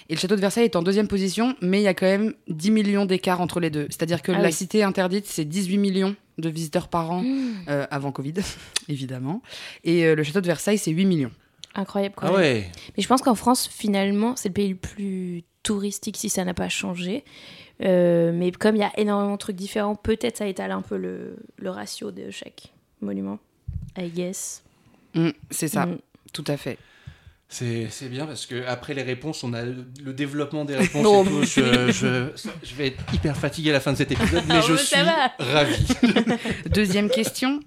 Et 0.10 0.16
le 0.16 0.20
château 0.20 0.36
de 0.36 0.42
Versailles 0.42 0.66
est 0.66 0.76
en 0.76 0.84
deuxième 0.84 1.08
position, 1.08 1.56
mais 1.62 1.80
il 1.82 1.84
y 1.84 1.88
a 1.88 1.94
quand 1.94 2.06
même 2.08 2.34
10 2.48 2.72
millions 2.72 3.06
d'écart 3.06 3.42
entre 3.42 3.60
les 3.60 3.70
deux. 3.70 3.88
C'est-à-dire 3.90 4.22
que 4.22 4.32
Ah 4.32 4.40
la 4.40 4.48
oui. 4.48 4.54
cité 4.54 4.84
interdite, 4.84 5.26
c'est 5.28 5.46
18 5.46 5.78
millions 5.78 6.16
de 6.38 6.50
visiteurs 6.50 6.88
par 6.88 7.12
an 7.12 7.22
Mmh, 7.22 7.52
euh, 7.70 7.86
avant 7.92 8.12
Covid, 8.12 8.34
évidemment. 8.90 9.42
Et 9.84 10.06
euh, 10.06 10.16
le 10.16 10.24
château 10.24 10.42
de 10.42 10.48
Versailles, 10.48 10.78
c'est 10.78 10.92
8 10.92 11.06
millions. 11.06 11.32
Incroyable 11.76 12.16
quand 12.18 12.28
Ah 12.28 12.32
même. 12.32 12.40
ouais. 12.40 12.72
Mais 12.98 13.04
je 13.04 13.08
pense 13.08 13.22
qu'en 13.22 13.36
France, 13.36 13.68
finalement, 13.72 14.36
c'est 14.36 14.50
le 14.50 14.54
pays 14.54 14.70
le 14.70 14.76
plus 14.76 15.44
touristique 15.64 16.18
si 16.18 16.30
ça 16.30 16.44
n'a 16.46 16.54
pas 16.54 16.70
changé. 16.70 17.24
Euh, 17.84 18.32
mais 18.34 18.52
comme 18.52 18.76
il 18.76 18.80
y 18.80 18.84
a 18.84 18.92
énormément 18.98 19.34
de 19.34 19.38
trucs 19.38 19.56
différents, 19.56 19.96
peut-être 19.96 20.38
ça 20.38 20.48
étale 20.48 20.72
un 20.72 20.82
peu 20.82 20.96
le, 20.98 21.38
le 21.58 21.70
ratio 21.70 22.12
de 22.12 22.32
chaque 22.32 22.72
monument. 23.02 23.40
I 23.98 24.10
guess. 24.10 24.64
Mm, 25.14 25.30
c'est 25.52 25.68
ça, 25.68 25.86
Mm. 25.86 25.98
tout 26.34 26.44
à 26.48 26.58
fait. 26.58 26.78
C'est, 27.48 27.88
bien 28.10 28.26
parce 28.26 28.46
que 28.48 28.66
après 28.66 28.94
les 28.94 29.04
réponses, 29.04 29.44
on 29.44 29.54
a 29.54 29.62
le, 29.64 29.86
le 30.04 30.14
développement 30.14 30.66
des 30.66 30.76
réponses 30.76 31.06
et 31.28 31.30
tout. 31.30 31.44
Je, 31.44 31.92
je, 31.92 32.48
je 32.64 32.76
vais 32.76 32.88
être 32.88 33.14
hyper 33.14 33.38
fatigué 33.38 33.70
à 33.70 33.74
la 33.74 33.80
fin 33.80 33.92
de 33.94 33.98
cet 33.98 34.12
épisode, 34.12 34.44
mais 34.50 34.60
Oh, 34.60 34.68
je 34.68 34.76
suis 34.76 35.02
va. 35.02 35.32
ravi. 35.40 35.86
Deuxième 36.70 37.10
question. 37.10 37.60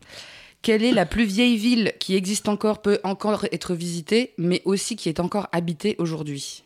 Quelle 0.63 0.83
est 0.83 0.93
la 0.93 1.07
plus 1.07 1.25
vieille 1.25 1.57
ville 1.57 1.93
qui 2.01 2.15
existe 2.17 2.49
encore, 2.49 2.83
peut 2.83 2.99
encore 3.05 3.47
être 3.53 3.75
visitée, 3.75 4.35
mais 4.39 4.61
aussi 4.65 4.97
qui 4.97 5.09
est 5.09 5.21
encore 5.21 5.49
habitée 5.53 5.95
aujourd'hui? 5.99 6.65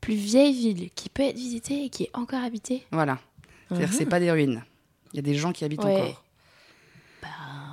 Plus 0.00 0.14
vieille 0.14 0.52
ville 0.52 0.90
qui 0.94 1.08
peut 1.08 1.22
être 1.22 1.36
visitée 1.36 1.84
et 1.84 1.88
qui 1.88 2.04
est 2.04 2.10
encore 2.14 2.42
habitée? 2.42 2.84
Voilà. 2.92 3.18
C'est-à-dire 3.68 3.88
que 3.88 3.92
Mhm. 3.92 3.98
c'est 3.98 4.06
pas 4.06 4.20
des 4.20 4.30
ruines. 4.30 4.62
Il 5.12 5.16
y 5.16 5.18
a 5.18 5.22
des 5.22 5.34
gens 5.34 5.52
qui 5.52 5.64
habitent 5.64 5.82
Ouais. 5.84 6.00
encore. 6.02 6.24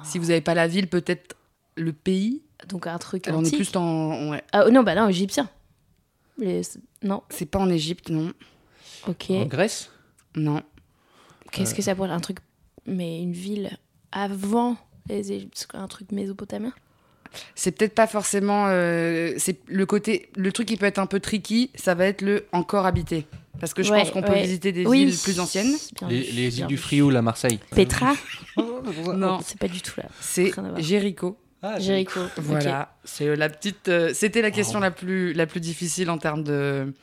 Si 0.03 0.17
vous 0.17 0.27
n'avez 0.27 0.41
pas 0.41 0.53
la 0.53 0.67
ville, 0.67 0.87
peut-être 0.87 1.35
le 1.75 1.93
pays. 1.93 2.41
Donc 2.67 2.87
un 2.87 2.97
truc 2.97 3.27
Alors, 3.27 3.39
on 3.39 3.43
est 3.43 3.47
antique. 3.47 3.69
plus 3.69 3.75
en. 3.77 4.31
ouais. 4.31 4.43
Ah, 4.51 4.69
non, 4.69 4.83
bah 4.83 4.95
non, 4.95 5.07
égyptien. 5.07 5.49
Les- 6.37 6.61
Non, 7.03 7.21
C'est 7.29 7.45
pas 7.45 7.59
en 7.59 7.69
Égypte, 7.69 8.09
non. 8.09 8.31
ok. 9.07 9.29
En 9.31 9.45
Grèce? 9.45 9.89
Non. 10.35 10.61
Qu'est-ce 11.51 11.73
que 11.75 11.81
ça 11.81 11.95
pourrait 11.95 12.09
être 12.09 12.15
un 12.15 12.19
truc 12.19 12.37
Mais 12.85 13.21
une 13.21 13.33
ville 13.33 13.77
avant 14.11 14.77
les 15.09 15.31
Égyptiens, 15.31 15.67
un 15.73 15.87
truc 15.87 16.11
mésopotamien 16.11 16.73
C'est 17.55 17.71
peut-être 17.71 17.93
pas 17.95 18.07
forcément. 18.07 18.65
euh, 18.69 19.33
c'est 19.37 19.57
le 19.67 19.85
côté. 19.85 20.29
Le 20.35 20.51
truc 20.51 20.67
qui 20.67 20.77
peut 20.77 20.85
être 20.85 20.99
un 20.99 21.05
peu 21.05 21.19
tricky, 21.19 21.69
ça 21.75 21.93
va 21.95 22.05
être 22.05 22.21
le 22.21 22.45
encore 22.51 22.85
habité. 22.85 23.25
Parce 23.59 23.73
que 23.73 23.83
je 23.83 23.91
Ouais, 23.91 23.99
pense 23.99 24.11
qu'on 24.11 24.21
peut 24.21 24.35
visiter 24.39 24.71
des 24.71 24.85
Oui. 24.85 25.05
villes 25.05 25.17
plus 25.21 25.39
anciennes. 25.41 25.75
Les, 26.07 26.21
vu, 26.21 26.31
les 26.31 26.47
bien 26.49 26.59
îles 26.61 26.67
du. 26.67 26.77
Frioul 26.77 27.15
à 27.17 27.21
Marseille. 27.21 27.59
Petra 27.71 28.13
Non, 29.15 29.39
c'est 29.43 29.59
pas 29.59 29.67
du 29.67 29.81
tout 29.81 29.99
là. 29.99 30.05
c'est. 30.21 30.51
Jéricho. 30.77 31.37
Ah, 31.61 31.77
Jéricho. 31.77 32.21
Voilà, 32.37 32.95
c'est 33.03 33.27
euh, 33.27 33.35
la 33.35 33.49
petite. 33.49 33.89
euh, 33.89 34.11
C'était 34.13 34.41
la 34.41 34.49
question 34.51 34.79
la 34.79 34.91
plus 34.91 35.33
la 35.33 35.45
plus 35.45 35.59
difficile 35.59 36.09
en 36.09 36.17
termes 36.17 36.43
de. 36.43 36.93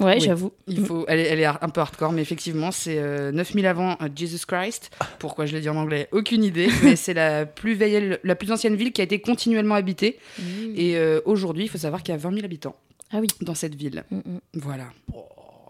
Ouais, 0.00 0.14
Oui. 0.14 0.20
j'avoue. 0.20 0.52
Il 0.66 0.84
faut, 0.84 1.04
elle, 1.08 1.18
est, 1.20 1.26
elle 1.26 1.40
est 1.40 1.44
un 1.44 1.68
peu 1.68 1.80
hardcore, 1.80 2.12
mais 2.12 2.22
effectivement, 2.22 2.70
c'est 2.70 2.98
euh, 2.98 3.32
9000 3.32 3.66
avant 3.66 3.92
euh, 4.00 4.08
Jesus 4.14 4.44
Christ. 4.46 4.90
Pourquoi 5.18 5.46
je 5.46 5.54
l'ai 5.54 5.60
dit 5.60 5.68
en 5.68 5.76
anglais? 5.76 6.08
Aucune 6.12 6.42
idée, 6.42 6.68
mais 6.82 6.96
c'est 6.96 7.14
la 7.14 7.46
plus 7.46 7.74
vieille, 7.74 8.18
la 8.24 8.34
plus 8.34 8.50
ancienne 8.50 8.76
ville 8.76 8.92
qui 8.92 9.00
a 9.00 9.04
été 9.04 9.20
continuellement 9.20 9.74
habitée. 9.74 10.18
Mm. 10.38 10.42
Et 10.76 10.96
euh, 10.96 11.20
aujourd'hui, 11.26 11.64
il 11.64 11.68
faut 11.68 11.78
savoir 11.78 12.02
qu'il 12.02 12.12
y 12.12 12.16
a 12.16 12.20
20 12.20 12.32
000 12.32 12.44
habitants 12.44 12.76
Ah 13.12 13.18
oui. 13.20 13.26
dans 13.42 13.54
cette 13.54 13.74
ville. 13.74 14.04
Mm, 14.10 14.16
mm. 14.16 14.40
Voilà. 14.54 14.84
Oh, 15.14 15.24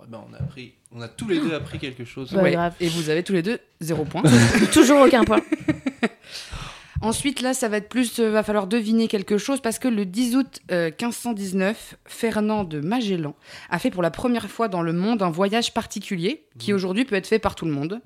ben 0.08 0.20
on 0.30 0.34
a 0.34 0.38
appris, 0.38 0.72
on 0.94 1.00
a 1.00 1.08
tous 1.08 1.28
les 1.28 1.38
deux 1.40 1.52
appris 1.54 1.78
quelque 1.78 2.04
chose. 2.04 2.32
Ouais. 2.32 2.42
Ouais. 2.42 2.52
grave. 2.52 2.74
Et 2.80 2.88
vous 2.88 3.10
avez 3.10 3.22
tous 3.22 3.32
les 3.32 3.42
deux 3.42 3.58
zéro 3.80 4.04
point. 4.04 4.22
Toujours 4.72 5.00
aucun 5.00 5.24
point. 5.24 5.40
Ensuite, 7.02 7.40
là, 7.40 7.54
ça 7.54 7.68
va 7.68 7.78
être 7.78 7.88
plus, 7.88 8.18
euh, 8.20 8.30
va 8.30 8.42
falloir 8.42 8.66
deviner 8.66 9.08
quelque 9.08 9.38
chose 9.38 9.60
parce 9.60 9.78
que 9.78 9.88
le 9.88 10.04
10 10.04 10.36
août 10.36 10.60
euh, 10.70 10.86
1519, 10.90 11.96
Fernand 12.04 12.64
de 12.64 12.80
Magellan 12.80 13.34
a 13.70 13.78
fait 13.78 13.90
pour 13.90 14.02
la 14.02 14.10
première 14.10 14.50
fois 14.50 14.68
dans 14.68 14.82
le 14.82 14.92
monde 14.92 15.22
un 15.22 15.30
voyage 15.30 15.72
particulier 15.72 16.44
qui 16.58 16.72
aujourd'hui 16.74 17.04
peut 17.06 17.14
être 17.16 17.26
fait 17.26 17.38
par 17.38 17.54
tout 17.54 17.64
le 17.64 17.72
monde. 17.72 18.00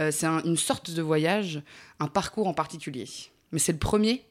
Euh, 0.00 0.10
c'est 0.10 0.26
un- 0.26 0.42
une 0.44 0.56
sorte 0.56 0.90
de 0.90 1.02
voyage, 1.02 1.60
un 2.00 2.06
parcours 2.06 2.46
en 2.48 2.54
particulier. 2.54 3.04
Mais 3.52 3.58
c'est 3.58 3.72
le 3.72 3.78
premier 3.78 4.22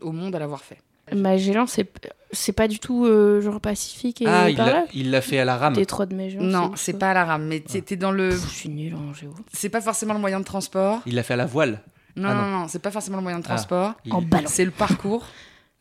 au 0.00 0.12
monde 0.12 0.36
à 0.36 0.38
l'avoir 0.38 0.62
fait. 0.62 0.78
Magellan, 1.12 1.66
c'est 1.66 1.88
c'est 2.32 2.52
pas 2.52 2.66
du 2.66 2.80
tout 2.80 3.04
euh, 3.06 3.40
genre 3.40 3.60
Pacifique 3.60 4.22
et 4.22 4.26
Ah, 4.26 4.50
il 4.50 4.56
par 4.56 4.66
l'a, 4.66 4.72
là 4.72 4.84
il 4.92 5.10
l'a 5.12 5.20
fait 5.20 5.38
à 5.38 5.44
la 5.44 5.56
rame. 5.56 5.74
Détroit 5.74 6.06
de 6.06 6.14
Magellan. 6.16 6.42
non, 6.44 6.72
c'est 6.74 6.98
pas 6.98 7.12
à 7.12 7.14
la 7.14 7.24
rame, 7.24 7.46
mais 7.46 7.60
t'es 7.60 7.80
t'es 7.80 7.94
dans 7.96 8.10
le. 8.10 8.30
Pff, 8.30 8.42
Je 8.48 8.54
suis 8.54 8.68
nulle 8.68 8.96
en 8.96 9.12
géo. 9.14 9.32
C'est 9.52 9.68
pas 9.68 9.80
forcément 9.80 10.14
le 10.14 10.20
moyen 10.20 10.40
de 10.40 10.44
transport. 10.44 11.02
Il 11.06 11.14
l'a 11.14 11.22
fait 11.22 11.34
à 11.34 11.36
la 11.36 11.46
voile. 11.46 11.80
Non, 12.16 12.28
Ah, 12.30 12.34
non, 12.34 12.42
non. 12.50 12.58
non, 12.60 12.68
c'est 12.68 12.78
pas 12.80 12.90
forcément 12.90 13.18
le 13.18 13.22
moyen 13.22 13.38
de 13.38 13.44
Ah. 13.44 13.48
transport. 13.54 13.94
Il- 14.04 14.12
En 14.12 14.22
ballon. 14.22 14.46
C'est 14.48 14.64
le 14.64 14.70
parcours, 14.70 15.26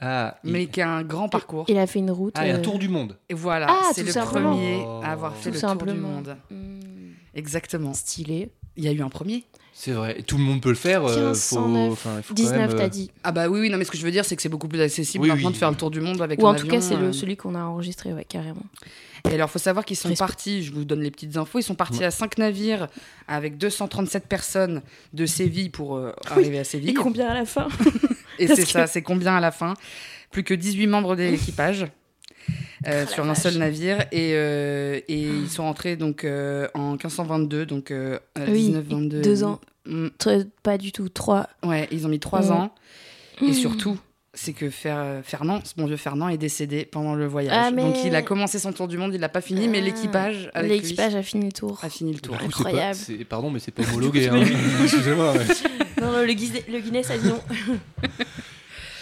Ah, 0.02 0.38
il- 0.44 0.52
mais 0.52 0.68
qui 0.68 0.82
est 0.82 0.84
un 0.84 1.02
grand 1.04 1.30
parcours. 1.30 1.66
Il 1.70 1.78
a 1.78 1.88
fait 1.88 2.00
une 2.00 2.12
route. 2.12 2.34
ah, 2.38 2.46
il 2.46 2.50
y 2.50 2.52
a 2.52 2.56
un 2.56 2.60
euh, 2.60 2.62
tour 2.62 2.78
du 2.80 2.90
monde. 2.90 3.18
Et 3.30 3.34
voilà, 3.34 3.68
Ah, 3.70 3.92
c'est 3.94 4.04
le 4.04 4.12
simplement. 4.12 4.52
premier 4.52 4.84
Oh. 4.86 5.02
à 5.04 5.12
avoir 5.12 5.34
fait 5.36 5.50
Tout 5.52 5.56
le 5.56 5.62
tour 5.78 5.86
du 5.94 6.00
monde. 6.00 6.36
hmm, 6.52 6.80
Exactement. 7.34 7.94
Stylé. 7.94 8.52
Il 8.78 8.84
y 8.84 8.88
a 8.88 8.92
eu 8.92 9.02
un 9.02 9.10
premier. 9.10 9.46
C'est 9.74 9.92
vrai. 9.92 10.20
Et 10.20 10.24
tout 10.24 10.38
le 10.38 10.44
monde 10.44 10.62
peut 10.62 10.70
le 10.70 10.76
faire. 10.76 11.06
euh, 11.06 11.34
faut, 11.34 11.60
1509, 11.60 11.92
enfin, 11.94 12.14
il 12.18 12.24
faut 12.24 12.34
quand 12.34 12.36
19, 12.36 12.58
même, 12.60 12.70
euh, 12.72 12.78
t'as 12.78 12.90
dit. 12.90 13.12
Ah 13.24 13.32
bah 13.32 13.48
oui, 13.48 13.60
oui, 13.62 13.70
non, 13.70 13.78
mais 13.78 13.84
ce 13.86 13.92
que 13.92 13.98
je 13.98 14.04
veux 14.06 14.12
dire, 14.12 14.24
c'est 14.26 14.36
que 14.36 14.42
c'est 14.42 14.50
beaucoup 14.50 14.68
plus 14.70 14.80
accessible 14.82 15.22
Oui, 15.24 15.30
maintenant 15.30 15.48
oui. 15.48 15.54
de 15.54 15.58
faire 15.58 15.70
le 15.72 15.76
tour 15.78 15.92
du 15.92 16.00
monde 16.02 16.22
avec 16.22 16.42
Ou 16.42 16.48
un 16.48 16.52
en 16.52 16.56
tout 16.56 16.68
cas, 16.68 16.80
c'est 16.82 16.96
le 16.98 17.08
euh. 17.08 17.12
celui 17.14 17.36
qu'on 17.38 17.56
a 17.56 17.64
enregistré, 17.64 18.14
ouais, 18.14 18.26
carrément. 18.26 18.64
Et 19.32 19.34
alors, 19.36 19.50
faut 19.50 19.60
savoir 19.60 19.86
qu'ils 19.86 19.98
sont 19.98 20.14
partis, 20.14 20.64
je 20.64 20.72
vous 20.72 20.86
donne 20.86 21.02
les 21.02 21.12
petites 21.12 21.36
infos, 21.38 21.60
ils 21.60 21.64
sont 21.64 21.76
partis 21.76 22.04
à 22.04 22.12
5 22.12 22.38
navires 22.38 22.88
avec 23.28 23.58
237 23.58 24.28
personnes 24.28 24.82
de 25.14 25.26
Séville 25.26 25.70
pour 25.72 25.96
euh, 25.98 26.12
arriver 26.30 26.60
à 26.60 26.64
Séville. 26.64 26.92
Et 26.92 26.94
combien 26.94 27.28
à 27.30 27.34
la 27.34 27.46
fin 27.46 27.68
Et 28.40 28.48
c'est 28.48 28.64
que- 28.64 28.70
ça, 28.70 28.88
c'est 28.88 29.02
combien 29.02 29.36
à 29.36 29.40
la 29.40 29.52
fin 29.52 29.74
Plus 30.32 30.44
que 30.44 30.54
18 30.54 30.88
membres 30.88 31.16
de 31.16 31.24
l'équipage. 31.24 31.88
euh, 32.88 33.06
la 33.06 33.08
sur 33.08 33.24
un 33.24 33.28
vache. 33.30 33.40
seul 33.40 33.58
navire 33.58 34.02
et, 34.12 34.34
euh, 34.36 35.00
et 35.08 35.22
ils 35.24 35.50
sont 35.50 35.64
rentrés 35.64 35.96
donc 35.96 36.24
euh, 36.24 36.68
en 36.76 36.92
1522 36.92 37.66
donc 37.66 37.92
Oui, 37.92 38.54
19 38.68 38.84
22 38.86 39.22
deux 39.22 39.44
ans. 39.44 39.60
Mm, 39.88 40.08
Pas 40.62 40.78
du 40.78 40.92
tout, 40.92 41.10
trois. 41.10 41.50
ouais 41.64 41.88
ils 41.92 42.06
ont 42.06 42.10
mis 42.10 42.20
trois 42.20 42.42
Mm. 42.44 42.52
ans 42.52 42.76
et 43.42 43.54
surtout 43.54 43.98
c'est 44.36 44.54
que 44.54 44.70
Fer- 44.70 45.22
Fernand, 45.24 45.62
ce 45.64 45.74
bon 45.76 45.86
vieux 45.88 45.98
Fernand, 45.98 46.30
est 46.30 46.38
décédé 46.38 46.86
pendant 46.86 47.16
le 47.16 47.26
voyage. 47.26 47.56
Ah, 47.58 47.72
mais- 47.72 47.82
Donc 47.82 47.96
il 48.06 48.14
a 48.16 48.22
commencé 48.22 48.60
son 48.60 48.72
tour 48.74 48.88
du 48.88 48.98
monde, 48.98 49.14
il 49.14 49.20
l'a 49.20 49.30
pas 49.30 49.42
fini, 49.42 49.68
mais 49.68 49.80
Ah. 49.80 49.86
l'équipage 49.86 50.50
L'équipage 50.62 51.16
a 51.16 51.24
fini 51.24 51.46
le 51.46 51.52
tour. 51.52 51.80
a 51.82 51.90
fini 51.90 52.14
le 52.14 52.20
tour. 52.20 52.36
coup, 52.38 52.42
c'est 52.42 52.48
Incroyable. 52.48 53.00
pas- 53.00 53.26
Pardon, 53.30 53.50
mais 53.50 53.60
c'est 53.60 53.72
pas 53.72 53.84
homologué. 53.90 54.28
hein. 54.30 54.44
Excusez-moi. 54.84 55.32
ouais. 55.34 55.46
Non, 56.02 56.12
non, 56.12 56.20
le, 56.20 56.26
le 56.28 56.80
Guinness 56.80 57.10
a 57.12 57.18
dit 57.18 57.28
non. 57.28 57.40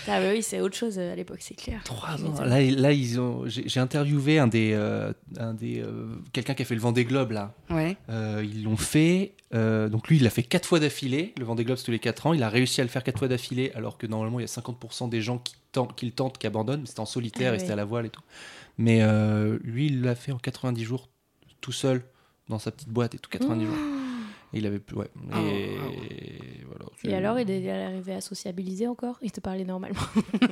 ah 0.08 0.20
bah 0.20 0.30
oui, 0.32 0.44
c'est 0.44 0.60
autre 0.62 0.76
chose 0.76 0.98
euh, 1.00 1.14
à 1.14 1.16
l'époque, 1.16 1.40
c'est 1.42 1.56
clair. 1.56 1.82
Trois 1.84 2.24
ans. 2.26 2.44
Là, 2.44 2.62
là, 2.62 2.92
ils 2.92 3.20
ont. 3.20 3.44
J'ai 3.48 3.80
interviewé 3.80 4.40
un 4.40 4.48
des, 4.48 4.72
euh, 4.74 5.12
un 5.38 5.54
des, 5.54 5.82
euh, 5.82 6.08
quelqu'un 6.34 6.54
qui 6.54 6.62
a 6.62 6.66
fait 6.66 6.76
le 6.76 6.82
Vendée 6.82 7.06
Globe 7.06 7.32
là. 7.32 7.54
Ouais. 7.70 7.98
Euh, 8.10 8.44
ils 8.44 8.64
l'ont 8.64 8.78
fait. 8.78 9.34
euh, 9.54 9.90
donc 9.90 10.08
lui, 10.08 10.18
il 10.18 10.24
l'a 10.24 10.30
fait 10.30 10.44
quatre 10.44 10.68
fois 10.68 10.80
d'affilée. 10.80 11.34
Le 11.40 11.46
Vendée 11.46 11.64
Globe, 11.64 11.78
c'est 11.78 11.86
tous 11.86 11.92
les 11.92 12.00
quatre 12.00 12.28
ans. 12.28 12.34
Il 12.34 12.44
a 12.44 12.50
réussi 12.50 12.82
à 12.82 12.84
le 12.84 12.90
faire 12.90 13.04
quatre 13.04 13.20
fois 13.20 13.28
d'affilée, 13.28 13.72
alors 13.76 13.98
que 13.98 14.08
normalement, 14.08 14.40
il 14.40 14.44
y 14.44 14.46
a 14.46 14.48
50% 14.48 15.10
des 15.10 15.22
gens 15.22 15.38
qui 15.38 15.56
tentent, 15.72 15.96
qui 15.96 16.06
le 16.06 16.12
tentent, 16.12 16.38
qui 16.38 16.48
abandonnent. 16.48 16.82
Mais 16.82 16.88
C'était 16.88 17.00
en 17.02 17.06
solitaire 17.06 17.52
Ah 17.54 17.56
et 17.56 17.60
c'était 17.60 17.72
à 17.74 17.78
la 17.78 17.86
voile 17.86 18.06
et 18.06 18.10
tout. 18.10 18.22
Mais 18.78 19.00
euh, 19.04 19.58
lui, 19.64 19.86
il 19.88 20.02
l'a 20.02 20.16
fait 20.16 20.32
en 20.32 20.38
90 20.40 20.84
jours, 20.84 21.10
tout 21.62 21.72
seul, 21.72 22.04
dans 22.50 22.60
sa 22.60 22.72
petite 22.72 22.90
boîte 22.90 23.16
et 23.16 23.20
tout 23.20 23.30
90 23.30 23.66
jours. 23.66 23.76
Et 24.54 24.60
il 24.60 24.66
avait 24.68 24.80
plus. 24.80 24.96
Ouais. 24.98 25.06
Et 25.36 25.76
Oh, 25.76 26.66
voilà. 26.68 26.86
Et 27.04 27.08
C'est- 27.10 27.14
alors, 27.14 27.40
il 27.40 27.50
est 27.50 27.70
arrivé 27.72 28.14
à 28.14 28.22
sociabiliser 28.22 28.88
encore? 28.88 29.18
Il 29.22 29.32
te 29.32 29.40
parlait 29.40 29.66
normalement. 29.66 30.00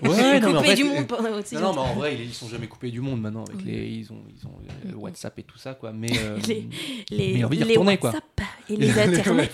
Ouais, 0.04 0.40
non, 0.40 0.50
mais 0.50 0.54
en 0.54 0.58
Coupé 0.58 0.68
fait, 0.70 0.76
du 0.76 0.84
euh, 0.84 0.94
monde 0.94 1.08
pendant 1.08 1.32
aussi 1.38 1.56
Non, 1.56 1.62
non, 1.62 1.74
mais 1.74 1.80
en 1.80 1.94
vrai, 1.94 2.16
ils, 2.16 2.22
ils 2.26 2.34
sont 2.34 2.48
jamais 2.50 2.68
coupés 2.68 2.90
du 2.92 3.00
monde 3.02 3.22
maintenant. 3.22 3.44
Avec 3.46 3.58
Oui. 3.58 3.72
les, 3.72 3.88
ils 3.90 4.12
ont, 4.12 4.24
ils 4.30 4.46
ont 4.48 4.52
euh, 4.60 4.90
Mm, 4.92 4.96
mm. 4.96 5.00
WhatsApp 5.00 5.40
et 5.40 5.44
tout 5.44 5.58
ça, 5.58 5.74
quoi. 5.76 5.92
Mais 5.94 6.10
euh, 6.20 6.38
Les- 6.48 6.68
Les, 7.12 7.34
mais 7.36 7.44
envie 7.44 7.58
d'y 7.58 7.64
les 7.64 7.70
retourner, 7.70 7.98
quoi. 7.98 8.10
WhatsApp 8.10 8.42
et 8.70 8.76
les 8.78 9.00
Internet. 9.00 9.52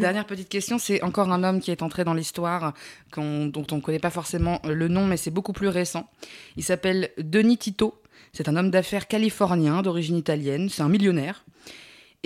Dernière 0.00 0.26
petite 0.26 0.48
question, 0.50 0.76
c'est 0.78 1.02
encore 1.02 1.30
un 1.32 1.42
homme 1.42 1.60
qui 1.60 1.70
est 1.70 1.82
entré 1.82 2.04
dans 2.04 2.12
l'histoire, 2.12 2.74
dont 3.16 3.66
on 3.70 3.76
ne 3.76 3.80
connaît 3.80 3.98
pas 3.98 4.10
forcément 4.10 4.60
le 4.64 4.88
nom, 4.88 5.06
mais 5.06 5.16
c'est 5.16 5.30
beaucoup 5.30 5.54
plus 5.54 5.68
récent. 5.68 6.08
Il 6.56 6.62
s'appelle 6.64 7.10
Denis 7.18 7.56
Tito. 7.56 7.94
C'est 8.34 8.50
un 8.50 8.56
homme 8.56 8.70
d'affaires 8.70 9.08
californien 9.08 9.80
d'origine 9.80 10.16
italienne. 10.16 10.68
C'est 10.68 10.82
un 10.82 10.90
millionnaire. 10.90 11.44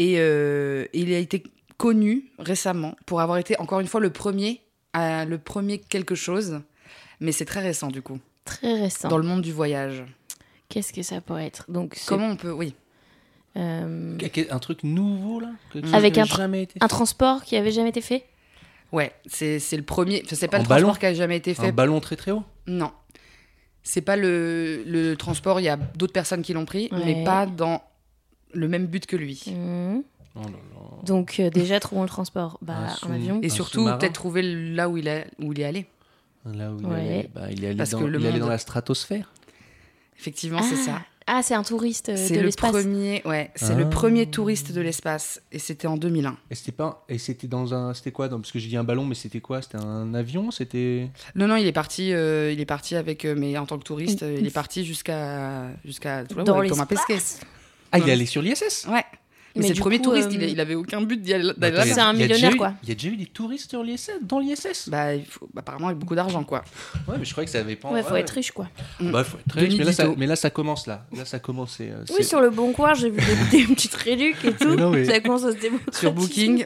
Et 0.01 0.15
euh, 0.19 0.87
il 0.95 1.13
a 1.13 1.19
été 1.19 1.43
connu 1.77 2.31
récemment 2.39 2.97
pour 3.05 3.21
avoir 3.21 3.37
été 3.39 3.59
encore 3.61 3.81
une 3.81 3.87
fois 3.87 4.01
le 4.01 4.09
premier, 4.11 4.63
à, 4.95 5.25
le 5.27 5.37
premier 5.39 5.79
quelque 5.79 6.15
chose. 6.15 6.61
Mais 7.21 7.33
c'est 7.33 7.45
très 7.45 7.61
récent 7.61 7.89
du 7.89 8.01
coup, 8.01 8.19
Très 8.47 8.81
récent. 8.81 9.09
dans 9.09 9.19
le 9.19 9.25
monde 9.25 9.43
du 9.43 9.53
voyage. 9.53 10.05
Qu'est-ce 10.71 10.93
que 10.95 11.03
ça 11.03 11.21
pourrait 11.21 11.47
être? 11.47 11.71
Donc, 11.71 11.99
Comment 12.07 12.29
on 12.29 12.37
peut, 12.37 12.51
oui, 12.53 12.75
euh, 13.57 14.17
un 14.51 14.59
truc 14.59 14.85
nouveau, 14.85 15.41
là? 15.41 15.51
Avec 15.93 16.17
un 16.17 16.23
avait 16.23 16.31
tra- 16.31 16.37
jamais 16.37 16.63
été 16.63 16.79
un 16.81 16.87
fait 16.87 16.89
transport 16.89 17.43
qui 17.45 17.57
avait 17.57 17.73
jamais 17.73 17.91
été 17.91 18.01
fait? 18.01 18.25
Ouais, 18.93 19.13
c'est 19.27 19.59
c'est 19.59 19.77
le 19.77 19.83
premier. 19.83 20.23
enfin, 20.25 20.35
C'est 20.37 20.49
pas 20.49 20.59
En 20.59 20.63
le 20.63 20.69
ballon 20.69 20.87
transport 20.89 20.99
qui 21.01 21.07
a 21.07 21.15
jamais 21.15 21.37
été 21.37 21.51
Un 21.53 21.55
fait. 21.55 21.73
ballon 21.73 22.01
très 22.01 22.17
très 22.17 22.31
haut? 22.31 22.45
Non. 22.67 22.91
C'est 23.83 24.01
pas 24.01 24.17
le, 24.17 24.83
le 24.87 25.15
transport, 25.17 25.61
il 25.61 25.65
y 25.65 25.69
a 25.69 25.77
d'autres 25.77 26.13
personnes 26.13 26.43
qui 26.43 26.53
l'ont 26.55 26.65
pris, 26.67 26.89
Ouais. 26.93 27.01
mais 27.05 27.25
pas 27.25 27.47
dans 27.47 27.83
le 28.53 28.69
même 28.69 28.87
but 28.87 29.07
que 29.07 29.17
lui. 29.17 29.43
Mhm. 29.47 30.03
Oh 30.37 30.41
là 30.43 30.47
là. 30.47 31.03
Donc, 31.05 31.37
euh, 31.41 31.51
déjà, 31.51 31.81
trouvons 31.81 32.03
le 32.03 32.09
transport. 32.09 32.59
Bah, 32.63 32.75
Un 32.77 32.85
un, 32.85 32.89
sous- 32.95 33.11
avion. 33.13 33.41
Et 33.43 33.47
Un 33.47 33.49
surtout, 33.49 33.85
peut-être 33.87 34.13
trouver 34.13 34.43
là 34.43 34.89
où 34.89 34.97
il, 34.97 35.09
est, 35.09 35.27
où 35.41 35.53
il 35.53 35.61
est 35.61 35.65
allé. 35.65 35.87
Là 36.45 36.73
où 36.73 36.79
il, 36.81 36.87
Ouais. 36.87 36.95
allait, 37.01 37.31
bah, 37.35 37.51
il 37.51 37.65
est 37.65 37.69
allé, 37.69 37.77
Parce 37.77 37.91
dans, 37.91 38.01
que 38.01 38.05
le 38.05 38.19
il 38.21 38.25
est 38.27 38.29
allé 38.29 38.39
dans 38.39 38.49
la 38.49 38.59
stratosphère. 38.59 39.33
Effectivement, 40.19 40.63
c'est 40.63 40.77
ça. 40.77 41.01
Ah, 41.27 41.43
c'est 41.43 41.55
un 41.55 41.63
touriste 41.63 42.09
euh, 42.09 42.17
C'est 42.17 42.35
de 42.35 42.41
le 42.41 42.47
l'espace. 42.47 42.71
premier, 42.73 43.23
ouais, 43.25 43.51
c'est 43.55 43.73
Ah. 43.75 43.79
le 43.79 43.89
premier 43.89 44.27
touriste 44.27 44.73
de 44.73 44.81
l'espace, 44.81 45.41
et 45.53 45.59
c'était 45.61 45.87
en 45.87 45.97
2001. 45.97 46.37
Et 46.51 46.55
c'était 46.57 46.73
pas, 46.73 47.05
et 47.09 47.19
c'était 47.19 47.47
dans 47.47 47.73
un, 47.73 47.95
c'était 47.95 48.11
quoi 48.11 48.29
dans- 48.29 48.41
Parce 48.41 48.51
que 48.51 48.59
j'ai 48.59 48.69
dit 48.69 48.77
un 48.77 48.83
ballon, 48.85 49.05
mais 49.05 49.15
c'était 49.15 49.41
quoi 49.41 49.63
C'était 49.63 49.77
un 49.79 50.13
avion 50.15 50.51
C'était 50.51 51.09
Non, 51.37 51.47
non, 51.47 51.55
il 51.57 51.67
est 51.67 51.73
parti, 51.73 52.13
euh, 52.13 52.51
il 52.53 52.61
est 52.61 52.65
parti 52.67 52.97
avec, 52.97 53.25
euh, 53.25 53.35
mais 53.37 53.57
en 53.59 53.67
tant 53.67 53.79
que 53.79 53.85
touriste, 53.85 54.23
il 54.39 54.45
est 54.47 54.51
parti 54.55 54.85
jusqu'à, 54.85 55.69
jusqu'à 55.85 56.25
Dans 56.25 56.61
l'espace. 56.61 57.41
Ah, 57.93 57.99
il 57.99 58.09
est 58.09 58.13
allé 58.13 58.27
sur 58.27 58.43
l'ISS. 58.43 58.87
Ouais. 58.89 59.05
Mais, 59.57 59.63
Mais 59.63 59.63
c'est 59.63 59.69
le 59.71 59.75
du 59.75 59.81
premier 59.81 59.99
coup, 59.99 60.05
touriste. 60.05 60.29
euh, 60.33 60.47
Il, 60.47 60.61
avait 60.61 60.75
aucun 60.77 61.03
but 61.03 61.21
d'y 61.21 61.35
aller- 61.35 61.53
Bah, 61.57 61.69
C'est 61.85 61.99
un 61.99 62.13
il 62.15 62.21
y 62.21 62.23
a 62.23 62.29
déjà 62.29 62.35
millionnaire, 62.35 62.53
eu- 62.53 62.57
quoi. 62.57 62.73
Il 62.85 62.89
y 62.89 62.93
a 62.93 62.95
déjà 62.95 63.09
eu 63.09 63.17
des 63.17 63.27
touristes 63.27 63.71
sur 63.71 63.83
l'ISS, 63.83 64.11
dans 64.23 64.39
l'ISS. 64.39 64.89
Bah, 64.89 65.15
il 65.15 65.25
faut- 65.25 65.49
bah, 65.53 65.61
apparemment, 65.61 65.89
avec 65.89 65.99
beaucoup 65.99 66.15
d'argent, 66.15 66.45
quoi. 66.45 66.63
Ouais, 67.09 67.17
mais 67.19 67.25
je 67.25 67.33
croyais 67.33 67.47
que 67.47 67.51
ça 67.53 67.59
avait 67.59 67.77
pas. 67.77 67.91
Ouais, 67.91 68.03
faut 68.03 68.15
être 68.17 68.31
riche, 68.31 68.53
quoi. 68.53 68.69
Bah, 69.01 69.25
faut 69.25 69.39
être 69.39 69.55
riche, 69.57 69.75
mais 69.77 69.85
là, 69.85 69.93
ça, 69.93 70.05
Dito. 70.05 70.15
mais 70.19 70.27
là, 70.27 70.37
ça 70.37 70.51
commence 70.51 70.87
là. 70.87 71.07
Là, 71.17 71.25
ça 71.25 71.39
commence. 71.41 71.79
euh, 71.81 72.05
Oui, 72.17 72.23
sur 72.25 72.41
le 72.41 72.51
bon 72.51 72.73
coin, 72.73 72.95
j'ai 72.95 73.11
vu 73.11 73.21
des, 73.51 73.59
des 73.67 73.75
petites 73.75 73.95
réducs 73.95 74.45
et 74.45 74.53
tout. 74.53 74.75
Non, 74.77 74.91
mais- 74.91 75.05
Ça 75.05 75.19
commence 75.21 75.45
à 75.45 75.53
se 75.53 75.59
démocratiser. 75.59 75.99
Sur 76.01 76.13
Booking, 76.13 76.65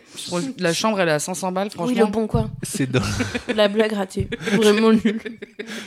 la 0.58 0.72
chambre, 0.74 1.00
elle 1.00 1.08
est 1.08 1.12
à 1.12 1.18
500 1.18 1.52
balles, 1.52 1.68
Oui, 1.68 1.72
franchement. 1.74 2.04
le 2.06 2.12
bon 2.12 2.26
coin. 2.26 2.50
C'est 2.62 2.90
dans, 2.90 3.00
La 3.56 3.68
blague 3.68 3.92
ratée. 3.92 4.28
Vraiment 4.52 4.92
nul. 4.92 5.20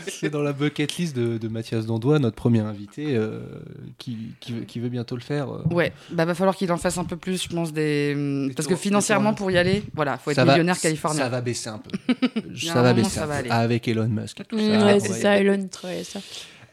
c'est 0.07 0.29
dans 0.29 0.41
la 0.41 0.53
bucket 0.53 0.95
list 0.97 1.15
de, 1.15 1.37
de 1.37 1.47
Mathias 1.47 1.85
Dandois, 1.85 2.19
notre 2.19 2.35
premier 2.35 2.59
invité, 2.61 3.15
euh, 3.15 3.39
qui, 3.97 4.17
qui, 4.39 4.53
veut, 4.53 4.61
qui 4.61 4.79
veut 4.79 4.89
bientôt 4.89 5.15
le 5.15 5.21
faire. 5.21 5.47
Ouais, 5.71 5.91
bah 6.11 6.25
va 6.25 6.33
falloir 6.33 6.55
qu'il 6.55 6.71
en 6.71 6.77
fasse 6.77 6.86
un 6.97 7.03
peu 7.03 7.17
plus, 7.17 7.43
je 7.43 7.49
pense, 7.49 7.73
des. 7.73 8.13
Des 8.15 8.53
Parce 8.55 8.67
que 8.67 8.75
financièrement, 8.75 9.33
pour 9.33 9.51
y 9.51 9.57
aller, 9.57 9.83
voilà, 9.93 10.17
faut 10.17 10.31
être 10.31 10.35
Ça 10.37 10.45
va- 10.45 10.53
millionnaire 10.53 10.75
Ça 10.75 10.83
californien. 10.83 11.27
va 11.27 11.41
baisser 11.41 11.69
un 11.69 11.79
peu. 11.79 11.91
Ça 12.55 12.81
va 12.81 12.93
baisser 12.93 13.09
ça 13.09 13.25
va. 13.25 13.35
Avec 13.49 13.87
Elon 13.87 14.07
Musk 14.07 14.39
Mm, 14.51 14.57
ça. 14.79 14.85
ouais, 14.85 14.99
c'est 14.99 15.13
ça. 15.13 15.37
Elon 15.37 15.67
ça. 15.71 16.19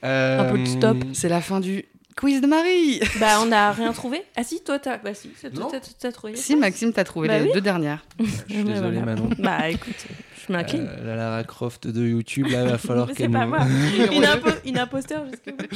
Euh, 0.05 0.41
Un 0.41 0.53
peu 0.53 0.59
de 0.59 0.65
stop. 0.67 0.99
C'est 1.15 1.29
la 1.31 1.41
fin 1.41 1.61
du 1.61 1.87
quiz 2.17 2.41
de 2.41 2.47
Marie. 2.47 3.01
Bah, 3.21 3.39
on 3.41 3.47
n'a 3.47 3.73
rien 3.73 3.93
trouvé. 3.93 4.23
Ah 4.37 4.45
si, 4.45 4.63
toi, 4.63 4.79
t'as 4.79 4.99
bah, 4.99 5.15
si, 5.15 5.31
c'est 5.41 5.53
toi, 5.53 5.65
Non. 5.65 5.71
t'as- 5.71 5.81
t'as 5.99 6.13
trouvé. 6.13 6.37
Si, 6.37 6.57
Maxime, 6.57 6.93
t'as 6.93 7.05
trouvé 7.05 7.29
Bah 7.29 7.39
les 7.39 7.47
oui. 7.47 7.53
deux 7.53 7.61
dernières. 7.61 8.05
Je 8.49 8.55
suis 8.55 8.65
désolé, 8.65 9.01
Manon. 9.01 9.29
Bah, 9.39 9.69
écoute, 9.71 10.07
je 10.47 10.53
m'incline. 10.53 10.87
Euh, 10.89 11.07
la 11.07 11.17
Lara 11.17 11.45
Croft 11.45 11.87
de 11.87 12.05
YouTube, 12.07 12.47
là, 12.49 12.63
il 12.65 12.69
va 12.71 12.79
falloir 12.79 13.07
Mais 13.09 13.15
qu'elle 13.15 13.27
c'est 13.27 13.33
pas 13.33 13.45
nous- 13.45 13.51
moi. 13.51 13.61
Une, 14.13 14.25
impo- 14.25 14.61
une 14.65 14.79
imposteur 14.79 15.25
jusqu'au 15.31 15.53
bout. 15.57 15.67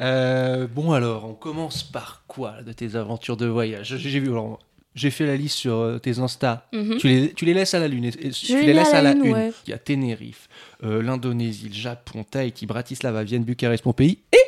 Euh, 0.00 0.66
bon 0.66 0.92
alors, 0.92 1.24
on 1.24 1.34
commence 1.34 1.82
par 1.82 2.24
quoi 2.26 2.62
de 2.62 2.72
tes 2.72 2.96
aventures 2.96 3.36
de 3.36 3.46
voyage? 3.46 3.96
J'ai 3.96 4.20
vu, 4.20 4.28
alors, 4.30 4.58
j'ai 4.94 5.10
fait 5.10 5.26
la 5.26 5.36
liste 5.36 5.56
sur 5.56 5.76
euh, 5.76 5.98
tes 5.98 6.18
Insta. 6.18 6.66
Mhm. 6.72 6.96
Tu, 6.98 7.08
les, 7.08 7.32
tu 7.32 7.44
les 7.44 7.54
laisses 7.54 7.74
à 7.74 7.78
la 7.80 7.88
lune. 7.88 8.04
et- 8.04 8.08
et 8.26 8.30
tu 8.30 8.52
les 8.52 8.60
les 8.60 8.66
mets 8.68 8.72
laisses 8.74 8.92
à 8.94 8.98
à 8.98 9.02
la 9.02 9.12
une. 9.12 9.32
ouais. 9.32 9.52
Il 9.66 9.70
y 9.70 9.72
a 9.72 9.78
Tenerife, 9.78 10.48
euh, 10.82 11.02
l'Indonésie, 11.02 11.68
le 11.68 11.74
Japon, 11.74 12.24
Tahiti, 12.28 12.66
Bratislava, 12.66 13.22
Vienne, 13.24 13.44
Bucarest, 13.44 13.82
Pompéi 13.84 14.18
et 14.32 14.38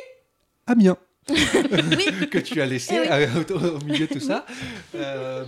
Amiens. 0.67 0.97
que 2.31 2.37
tu 2.39 2.61
as 2.61 2.65
laissé 2.65 2.95
Eh 2.95 2.99
oui. 2.99 3.07
euh, 3.11 3.43
au, 3.53 3.77
au 3.77 3.83
milieu 3.85 4.07
de 4.07 4.13
tout 4.13 4.19
ça. 4.19 4.45
Euh, 4.95 5.45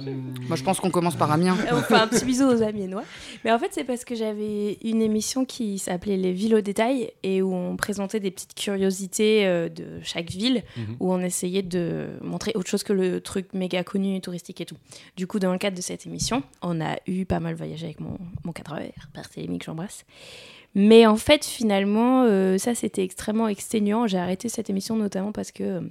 Moi, 0.48 0.56
je 0.56 0.64
pense 0.64 0.80
qu'on 0.80 0.92
commence 0.92 1.16
par 1.16 1.32
Amiens. 1.32 1.58
On 1.72 1.82
fait 1.82 1.96
un 1.96 2.08
petit 2.08 2.26
bisou 2.26 2.46
aux 2.46 2.62
Amiénois. 2.62 3.04
Mais 3.44 3.52
en 3.52 3.58
fait, 3.58 3.70
c'est 3.72 3.84
parce 3.84 4.04
que 4.06 4.14
j'avais 4.16 4.78
une 4.84 5.02
émission 5.02 5.44
qui 5.46 5.80
s'appelait 5.80 6.18
Les 6.18 6.34
villes 6.34 6.54
au 6.56 6.62
détail 6.62 7.12
et 7.24 7.42
où 7.42 7.54
on 7.54 7.76
présentait 7.78 8.20
des 8.20 8.30
petites 8.32 8.54
curiosités 8.54 9.48
euh, 9.48 9.70
de 9.70 9.86
chaque 10.04 10.30
ville, 10.30 10.64
Mhm. 10.78 10.96
où 11.00 11.12
on 11.14 11.20
essayait 11.22 11.64
de 11.64 12.08
montrer 12.22 12.52
autre 12.56 12.70
chose 12.70 12.84
que 12.84 12.94
le 12.94 13.22
truc 13.22 13.48
méga 13.54 13.84
connu, 13.84 14.20
touristique 14.22 14.62
et 14.62 14.66
tout. 14.66 14.78
Du 15.18 15.26
coup, 15.26 15.40
dans 15.40 15.52
le 15.52 15.58
cadre 15.58 15.78
de 15.78 15.82
cette 15.82 16.06
émission, 16.06 16.44
on 16.62 16.80
a 16.82 16.98
eu 17.08 17.26
pas 17.26 17.40
mal 17.40 17.56
voyagé 17.56 17.86
avec 17.86 18.00
mon, 18.00 18.18
mon 18.44 18.52
cadreur, 18.52 18.82
Barthélémy, 19.16 19.58
que 19.60 19.66
j'embrasse. 19.66 20.06
Mais 20.76 21.06
en 21.06 21.18
fait, 21.18 21.46
finalement, 21.46 22.24
euh, 22.24 22.58
ça, 22.58 22.76
c'était 22.76 23.04
extrêmement 23.04 23.48
exténuant. 23.48 24.08
J'ai 24.08 24.18
arrêté 24.20 24.50
cette 24.50 24.70
émission 24.70 24.96
notamment 24.96 25.32
parce 25.32 25.52
que... 25.52 25.64
euh, 25.64 25.82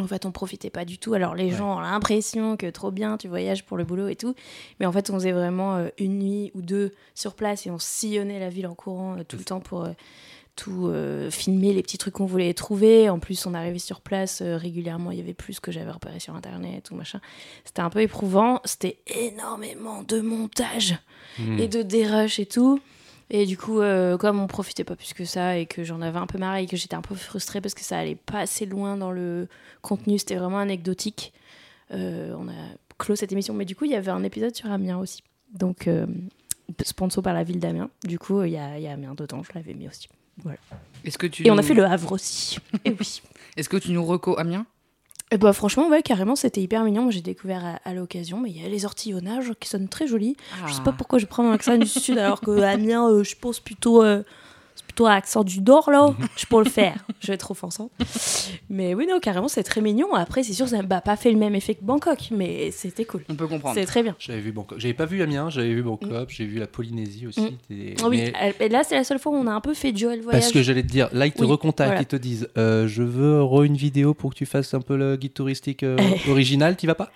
en 0.00 0.06
fait, 0.06 0.26
on 0.26 0.30
profitait 0.30 0.70
pas 0.70 0.84
du 0.84 0.98
tout. 0.98 1.14
Alors, 1.14 1.34
les 1.34 1.50
Ouais. 1.50 1.56
gens 1.56 1.76
ont 1.76 1.80
l'impression 1.80 2.56
que 2.56 2.70
trop 2.70 2.92
bien, 2.92 3.16
tu 3.16 3.26
voyages 3.26 3.64
pour 3.64 3.76
le 3.76 3.84
boulot 3.84 4.06
et 4.06 4.14
tout. 4.14 4.32
Mais 4.78 4.86
en 4.86 4.92
fait, 4.92 5.10
on 5.10 5.14
faisait 5.14 5.32
vraiment 5.32 5.74
euh, 5.74 5.88
une 5.98 6.20
nuit 6.20 6.52
ou 6.54 6.62
deux 6.62 6.92
sur 7.16 7.34
place 7.34 7.66
et 7.66 7.70
on 7.72 7.80
sillonnait 7.80 8.38
la 8.38 8.48
ville 8.48 8.68
en 8.68 8.76
courant 8.76 9.16
euh, 9.18 9.24
tout 9.26 9.36
le 9.36 9.42
temps 9.42 9.58
pour 9.58 9.84
euh, 9.84 9.92
tout 10.54 10.92
filmer, 11.30 11.72
les 11.72 11.82
petits 11.82 11.98
trucs 11.98 12.14
qu'on 12.14 12.26
voulait 12.26 12.52
trouver. 12.52 13.08
En 13.08 13.20
plus, 13.20 13.46
on 13.46 13.54
arrivait 13.54 13.78
sur 13.78 14.00
place 14.00 14.42
régulièrement. 14.42 15.12
Il 15.12 15.18
y 15.18 15.20
avait 15.20 15.32
plus 15.32 15.60
que 15.60 15.70
j'avais 15.70 15.90
repéré 15.90 16.18
sur 16.18 16.34
Internet 16.34 16.90
ou 16.90 16.96
machin. 16.96 17.20
C'était 17.64 17.80
un 17.80 17.90
peu 17.90 18.00
éprouvant. 18.02 18.60
C'était 18.64 18.98
énormément 19.06 20.02
de 20.02 20.20
montage 20.20 20.96
hmm. 21.38 21.60
et 21.60 21.68
de 21.68 21.82
dérush 21.82 22.40
et 22.40 22.46
tout. 22.46 22.80
Et 23.30 23.44
du 23.44 23.58
coup, 23.58 23.80
euh, 23.80 24.16
comme 24.16 24.40
on 24.40 24.46
profitait 24.46 24.84
pas 24.84 24.96
plus 24.96 25.12
que 25.12 25.24
ça 25.24 25.58
et 25.58 25.66
que 25.66 25.84
j'en 25.84 26.00
avais 26.00 26.18
un 26.18 26.26
peu 26.26 26.38
marre 26.38 26.56
et 26.56 26.66
que 26.66 26.76
j'étais 26.76 26.94
un 26.94 27.02
peu 27.02 27.14
frustrée 27.14 27.60
parce 27.60 27.74
que 27.74 27.82
ça 27.82 27.98
allait 27.98 28.14
pas 28.14 28.40
assez 28.40 28.64
loin 28.64 28.96
dans 28.96 29.10
le 29.10 29.48
contenu, 29.82 30.18
c'était 30.18 30.36
vraiment 30.36 30.58
anecdotique. 30.58 31.32
euh, 31.92 32.34
on 32.38 32.48
a 32.48 32.52
clos 32.98 33.16
cette 33.16 33.32
émission. 33.32 33.54
Mais 33.54 33.64
du 33.64 33.76
coup, 33.76 33.84
il 33.84 33.90
y 33.92 33.94
avait 33.94 34.10
un 34.10 34.22
épisode 34.24 34.54
sur 34.54 34.70
Amiens 34.70 34.98
aussi. 34.98 35.22
Donc, 35.52 35.86
euh, 35.86 36.06
sponsor 36.82 37.22
par 37.22 37.34
la 37.34 37.44
ville 37.44 37.60
d'Amiens. 37.60 37.90
Du 38.04 38.18
coup, 38.18 38.42
il 38.42 38.52
y 38.52 38.58
a, 38.58 38.78
y 38.78 38.86
a 38.86 38.92
Amiens 38.92 39.14
dedans, 39.14 39.42
je 39.42 39.50
l'avais 39.54 39.74
mis 39.74 39.88
aussi. 39.88 40.08
Est-ce 41.04 41.18
que 41.18 41.26
tu 41.26 41.46
Et 41.46 41.50
on 41.50 41.58
a 41.58 41.62
fait 41.62 41.74
le 41.74 41.84
Havre 41.84 42.12
aussi. 42.12 42.58
et 42.84 42.90
oui. 42.90 43.22
Est-ce 43.56 43.68
que 43.68 43.76
tu 43.76 43.92
nous 43.92 44.04
reco 44.04 44.38
Amiens? 44.38 44.66
Et 45.30 45.36
bah 45.36 45.52
franchement, 45.52 45.88
ouais, 45.88 46.02
carrément, 46.02 46.36
c'était 46.36 46.62
hyper 46.62 46.84
mignon. 46.84 47.10
J'ai 47.10 47.20
découvert 47.20 47.64
à, 47.64 47.88
à 47.88 47.92
l'occasion, 47.92 48.40
mais 48.40 48.50
il 48.50 48.62
y 48.62 48.64
a 48.64 48.68
les 48.68 48.84
ortillonnages 48.84 49.52
qui 49.60 49.68
sonnent 49.68 49.88
très 49.88 50.06
jolis. 50.06 50.36
Je 50.66 50.72
sais 50.72 50.82
pas 50.82 50.92
pourquoi 50.92 51.18
je 51.18 51.26
prends 51.26 51.48
un 51.48 51.52
accent 51.52 51.76
du 51.76 51.86
sud 51.86 52.16
alors 52.18 52.40
que 52.40 52.50
Amiens, 52.62 53.08
euh, 53.10 53.24
je 53.24 53.34
pense 53.36 53.60
plutôt, 53.60 54.02
euh, 54.02 54.22
plutôt 54.98 55.04
toi, 55.04 55.12
accent 55.12 55.44
du 55.44 55.60
Nord, 55.60 55.90
là, 55.92 56.12
je 56.36 56.44
peux 56.46 56.58
le 56.62 56.68
faire. 56.68 57.04
Je 57.20 57.28
vais 57.28 57.34
être 57.34 57.40
trop 57.40 57.54
forçant. 57.54 57.90
Mais 58.68 58.94
oui, 58.94 59.06
non, 59.08 59.20
carrément, 59.20 59.46
c'est 59.48 59.62
très 59.62 59.80
mignon. 59.80 60.12
Après, 60.14 60.42
c'est 60.42 60.52
sûr, 60.52 60.68
ça 60.68 60.82
n'a 60.82 61.00
pas 61.00 61.16
fait 61.16 61.30
le 61.30 61.38
même 61.38 61.54
effet 61.54 61.74
que 61.76 61.84
Bangkok, 61.84 62.30
mais 62.32 62.70
c'était 62.72 63.04
cool. 63.04 63.22
On 63.28 63.34
peut 63.36 63.46
comprendre. 63.46 63.74
C'est 63.76 63.86
très 63.86 64.02
bien. 64.02 64.16
J'avais 64.18 64.40
vu 64.40 64.50
Bangkok. 64.50 64.78
J'avais 64.80 64.94
pas 64.94 65.06
vu 65.06 65.22
Amiens, 65.22 65.50
j'avais 65.50 65.72
vu 65.72 65.82
Bangkok, 65.82 66.30
j'ai 66.30 66.46
vu 66.46 66.58
la 66.58 66.66
Polynésie 66.66 67.26
aussi. 67.28 67.40
Mm. 67.70 67.94
Ah 68.02 68.08
oui, 68.08 68.32
mais- 68.32 68.54
et 68.60 68.68
là, 68.68 68.82
c'est 68.82 68.96
la 68.96 69.04
seule 69.04 69.18
fois 69.20 69.32
où 69.32 69.36
on 69.36 69.46
a 69.46 69.52
un 69.52 69.60
peu 69.60 69.74
fait 69.74 69.92
durer 69.92 70.16
le 70.16 70.22
voyage. 70.22 70.42
Parce 70.42 70.52
que 70.52 70.62
j'allais 70.62 70.82
te 70.82 70.88
dire, 70.88 71.08
là 71.12 71.26
ils 71.26 71.32
te 71.32 71.42
Oui, 71.42 71.48
recontactent, 71.50 71.88
voilà. 71.90 72.02
ils 72.02 72.06
te 72.06 72.16
disent 72.16 72.48
euh, 72.58 72.88
Je 72.88 73.02
veux 73.02 73.42
re 73.42 73.62
une 73.62 73.76
vidéo 73.76 74.14
pour 74.14 74.30
que 74.30 74.36
tu 74.36 74.46
fasses 74.46 74.74
un 74.74 74.80
peu 74.80 74.96
le 74.96 75.16
guide 75.16 75.34
touristique 75.34 75.82
euh, 75.82 75.96
original, 76.28 76.76
t'y 76.76 76.86
vas 76.86 76.94
pas? 76.96 77.10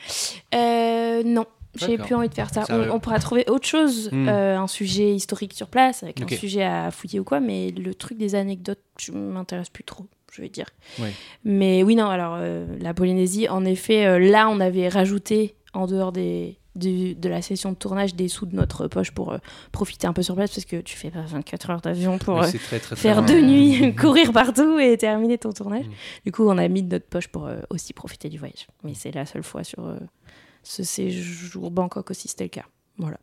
Euh, 0.55 1.23
non. 1.25 1.47
J'ai 1.75 1.97
plus 1.99 2.15
envie 2.15 2.29
de 2.29 2.35
faire 2.35 2.53
ça. 2.53 2.65
On, 2.71 2.91
on 2.91 3.01
pourra 3.01 3.19
trouver 3.19 3.45
autre 3.49 3.67
chose, 3.67 4.11
Hmm. 4.13 4.29
euh, 4.29 4.59
un 4.59 4.67
sujet 4.67 5.15
historique 5.15 5.55
sur 5.55 5.69
place, 5.69 6.03
avec 6.03 6.21
un 6.21 6.29
sujet 6.29 6.63
à 6.65 6.91
fouiller 6.91 7.19
ou 7.21 7.25
quoi, 7.25 7.41
mais 7.41 7.71
le 7.71 7.95
truc 7.95 8.19
des 8.19 8.35
anecdotes, 8.35 8.81
je 8.99 9.13
m'intéresse 9.13 9.71
plus 9.71 9.85
trop, 9.85 10.07
je 10.33 10.43
vais 10.43 10.49
dire. 10.49 10.67
Oui. 10.99 11.09
Mais 11.45 11.83
oui, 11.83 11.97
non, 11.97 12.07
alors 12.07 12.35
euh, 12.39 12.67
la 12.81 12.93
Polynésie, 12.95 13.49
en 13.49 13.65
effet, 13.65 14.07
euh, 14.07 14.19
là, 14.19 14.49
on 14.51 14.61
avait 14.61 14.89
rajouté, 14.89 15.55
en 15.73 15.87
dehors 15.87 16.13
des, 16.13 16.59
du- 16.77 17.15
de 17.15 17.29
la 17.31 17.41
session 17.41 17.71
de 17.71 17.77
tournage, 17.77 18.15
des 18.15 18.29
sous 18.29 18.45
de 18.45 18.55
notre 18.55 18.87
poche 18.89 19.11
pour 19.13 19.35
profiter 19.73 20.07
un 20.07 20.13
peu 20.13 20.23
sur 20.23 20.35
place, 20.35 20.51
parce 20.55 20.67
que 20.67 20.77
tu 20.83 20.97
fais 20.99 21.11
pas 21.11 21.23
24 21.23 21.71
heures 21.71 21.81
d'avion 21.81 22.19
pour 22.19 22.37
Oui, 22.39 22.47
c'est 22.51 22.59
très, 22.59 22.79
très, 22.81 22.95
très 22.95 22.97
faire 22.97 23.23
deux 23.23 23.41
nuits, 23.47 23.95
courir 23.99 24.33
partout 24.33 24.79
et 24.79 24.99
terminer 24.99 25.39
ton 25.39 25.53
tournage. 25.53 25.87
Mm. 25.87 25.93
Du 26.27 26.33
coup, 26.33 26.47
on 26.47 26.59
a 26.59 26.69
mis 26.69 26.83
de 26.83 26.91
notre 26.93 27.07
poche 27.07 27.29
pour 27.29 27.49
aussi 27.71 27.95
profiter 27.95 28.29
du 28.29 28.37
voyage. 28.39 28.67
Mais 28.85 28.93
c'est 28.95 29.13
la 29.13 29.25
seule 29.25 29.43
fois 29.43 29.65
sur 29.65 29.81
ce 30.63 30.83
séjour 30.83 31.71
Bangkok 31.71 32.11
aussi, 32.11 32.29
c'était 32.29 32.45
le 32.45 32.51
cas. 32.51 32.67
Voilà. 32.99 33.19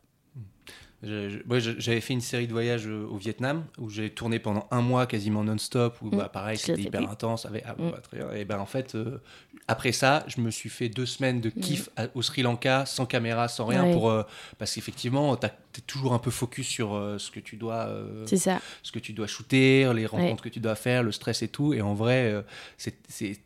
J'avais 1.01 2.01
fait 2.01 2.11
une 2.13 2.19
série 2.19 2.45
de 2.45 2.51
voyages 2.51 2.85
euh, 2.85 3.07
au 3.09 3.15
Vietnam 3.15 3.63
où 3.77 3.89
j'ai 3.89 4.09
tourné 4.09 4.37
pendant 4.37 4.67
un 4.69 4.81
mois 4.81 5.07
quasiment 5.07 5.45
non-stop, 5.45 5.95
où 6.01 6.09
bah, 6.09 6.25
Mm. 6.25 6.29
pareil, 6.33 6.57
c'était 6.57 6.81
hyper 6.81 6.99
vu. 6.99 7.07
intense. 7.07 7.45
Avec, 7.45 7.63
ah, 7.65 7.73
Mm. 7.77 7.91
bah, 7.91 8.01
très 8.03 8.17
bien. 8.17 8.31
Et 8.33 8.43
ben 8.43 8.59
en 8.59 8.65
fait, 8.65 8.95
euh, 8.95 9.21
après 9.69 9.93
ça, 9.93 10.25
je 10.27 10.41
me 10.41 10.51
suis 10.51 10.67
fait 10.67 10.89
deux 10.89 11.05
semaines 11.05 11.39
de 11.39 11.49
kiff 11.49 11.87
à- 11.95 12.07
au 12.15 12.21
Sri 12.21 12.41
Lanka, 12.41 12.85
sans 12.85 13.05
caméra, 13.05 13.47
sans 13.47 13.65
rien, 13.65 13.83
Mm. 13.83 13.87
Ouais. 13.87 13.93
pour, 13.93 14.09
euh, 14.09 14.23
parce 14.57 14.75
qu'effectivement, 14.75 15.37
tu 15.37 15.47
es 15.47 15.51
toujours 15.87 16.13
un 16.13 16.19
peu 16.19 16.31
focus 16.31 16.67
sur 16.67 16.93
euh, 16.93 17.17
ce 17.17 17.31
que 17.31 17.39
tu 17.39 17.55
dois. 17.55 17.87
ça. 18.25 18.59
ce 18.83 18.91
que 18.91 18.99
tu 18.99 19.13
dois 19.13 19.27
shooter, 19.27 19.93
les 19.93 20.05
rencontres 20.05 20.43
que 20.43 20.49
tu 20.49 20.59
dois 20.59 20.75
faire, 20.75 21.01
le 21.03 21.13
stress 21.13 21.41
et 21.43 21.47
tout. 21.47 21.73
Et 21.73 21.81
en 21.81 21.93
vrai, 21.93 22.43
c'est, 22.77 22.97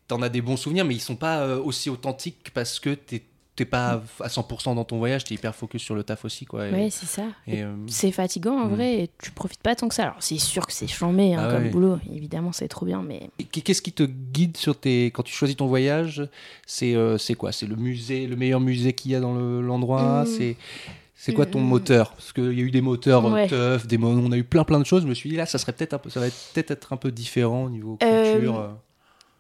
t'en 0.08 0.24
as 0.24 0.30
des 0.30 0.42
bons 0.42 0.58
souvenirs, 0.58 0.86
mais 0.86 0.96
ils 0.96 1.00
sont 1.02 1.16
pas 1.16 1.56
aussi 1.58 1.92
authentiques 1.92 2.50
parce 2.56 2.80
que 2.80 2.96
t'es, 2.96 3.22
t'es 3.56 3.66
pas 3.66 4.02
à 4.20 4.28
100% 4.30 4.74
dans 4.76 4.84
ton 4.84 4.98
voyage, 4.98 5.26
t'es 5.26 5.36
hyper 5.36 5.54
focus 5.54 5.84
sur 5.84 5.94
le 5.94 6.04
taf 6.04 6.26
aussi. 6.26 6.46
Quoi. 6.46 6.68
Et- 6.70 6.72
Ouais, 6.72 6.90
c'est 6.90 7.06
ça. 7.06 7.24
et, 7.46 7.62
euh, 7.62 7.76
C'est 7.88 8.12
fatigant 8.12 8.56
en 8.60 8.66
Mm. 8.68 8.74
vrai 8.76 8.94
et 9.04 9.10
tu 9.22 9.30
profites 9.32 9.62
pas 9.62 9.76
tant 9.76 9.88
que 9.88 9.94
ça. 9.96 10.04
Alors 10.04 10.16
c'est 10.20 10.40
sûr 10.40 10.66
que 10.66 10.74
c'est 10.74 10.88
chambé 10.88 11.36
hein, 11.36 11.46
Ah 11.48 11.54
comme 11.54 11.64
ouais. 11.64 11.70
boulot, 11.70 12.00
évidemment 12.12 12.52
c'est 12.52 12.68
trop 12.68 12.86
bien, 12.86 13.04
mais 13.04 13.30
Qu'est-ce 13.52 13.82
qui 13.84 13.92
te 13.92 14.04
guide 14.04 14.58
sur 14.58 14.80
tes 14.80 15.06
quand 15.08 15.24
tu 15.24 15.34
choisis 15.34 15.56
ton 15.56 15.68
voyage 15.68 16.28
C'est 16.66 16.96
euh, 16.96 17.18
c'est 17.20 17.36
quoi? 17.36 17.52
C'est 17.52 17.68
le 17.68 17.76
musée, 17.76 18.26
le 18.28 18.36
meilleur 18.36 18.60
musée 18.60 18.94
qu'il 18.94 19.12
y 19.12 19.16
a 19.16 19.20
dans 19.20 19.36
le- 19.36 19.62
l'endroit? 19.62 20.24
Mm. 20.24 20.26
C'est 20.26 20.58
c'est 21.16 21.34
quoi 21.34 21.46
ton 21.46 21.60
Mm. 21.62 21.68
moteur? 21.68 22.12
Parce 22.14 22.34
qu'il 22.34 22.46
y 22.54 22.60
a 22.62 22.64
eu 22.64 22.72
des 22.72 22.82
moteurs 22.82 23.24
Ouais. 23.32 23.48
tough, 23.48 23.86
des 23.88 23.98
mo- 23.98 24.10
on 24.10 24.32
a 24.32 24.38
eu 24.38 24.44
plein 24.44 24.64
plein 24.64 24.80
de 24.80 24.86
choses. 24.86 25.04
Je 25.04 25.08
me 25.08 25.14
suis 25.14 25.30
dit 25.30 25.36
là, 25.36 25.46
ça 25.46 25.58
serait 25.60 25.72
peut-être 25.74 25.94
un 25.94 26.00
peu, 26.00 26.10
ça 26.10 26.20
va 26.20 26.28
être- 26.28 26.50
peut-être 26.54 26.72
être 26.72 26.92
un 26.92 26.98
peu 26.98 27.12
différent 27.12 27.66
au 27.66 27.70
niveau 27.70 27.98
Euh, 28.04 28.34
culture. 28.34 28.60
euh. 28.60 28.68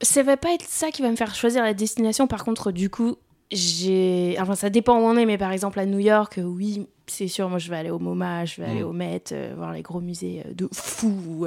ça 0.01 0.21
va 0.23 0.37
pas 0.37 0.53
être 0.53 0.65
ça 0.65 0.91
qui 0.91 1.01
va 1.01 1.09
me 1.09 1.15
faire 1.15 1.33
choisir 1.33 1.63
la 1.63 1.73
destination. 1.73 2.27
Par 2.27 2.43
contre, 2.45 2.71
du 2.71 2.89
coup, 2.89 3.15
j'ai. 3.51 4.35
Enfin, 4.39 4.55
ça 4.55 4.69
dépend 4.69 4.97
où 4.99 5.03
on 5.03 5.15
est, 5.17 5.25
mais 5.25 5.37
par 5.37 5.51
exemple 5.51 5.79
à 5.79 5.85
New 5.85 5.99
York, 5.99 6.37
euh, 6.37 6.43
oui, 6.43 6.87
c'est 7.07 7.27
sûr, 7.27 7.49
moi 7.49 7.59
je 7.59 7.69
vais 7.69 7.75
aller 7.77 7.89
au 7.91 7.99
MoMA, 7.99 8.45
je 8.45 8.61
vais 8.61 8.67
aller 8.67 8.83
Mm. 8.83 8.87
au 8.87 8.93
Met, 8.93 9.23
euh, 9.31 9.53
voir 9.55 9.71
les 9.73 9.81
gros 9.81 10.01
musées 10.01 10.43
euh, 10.45 10.53
de 10.53 10.67
fou. 10.71 11.11
ou, 11.27 11.45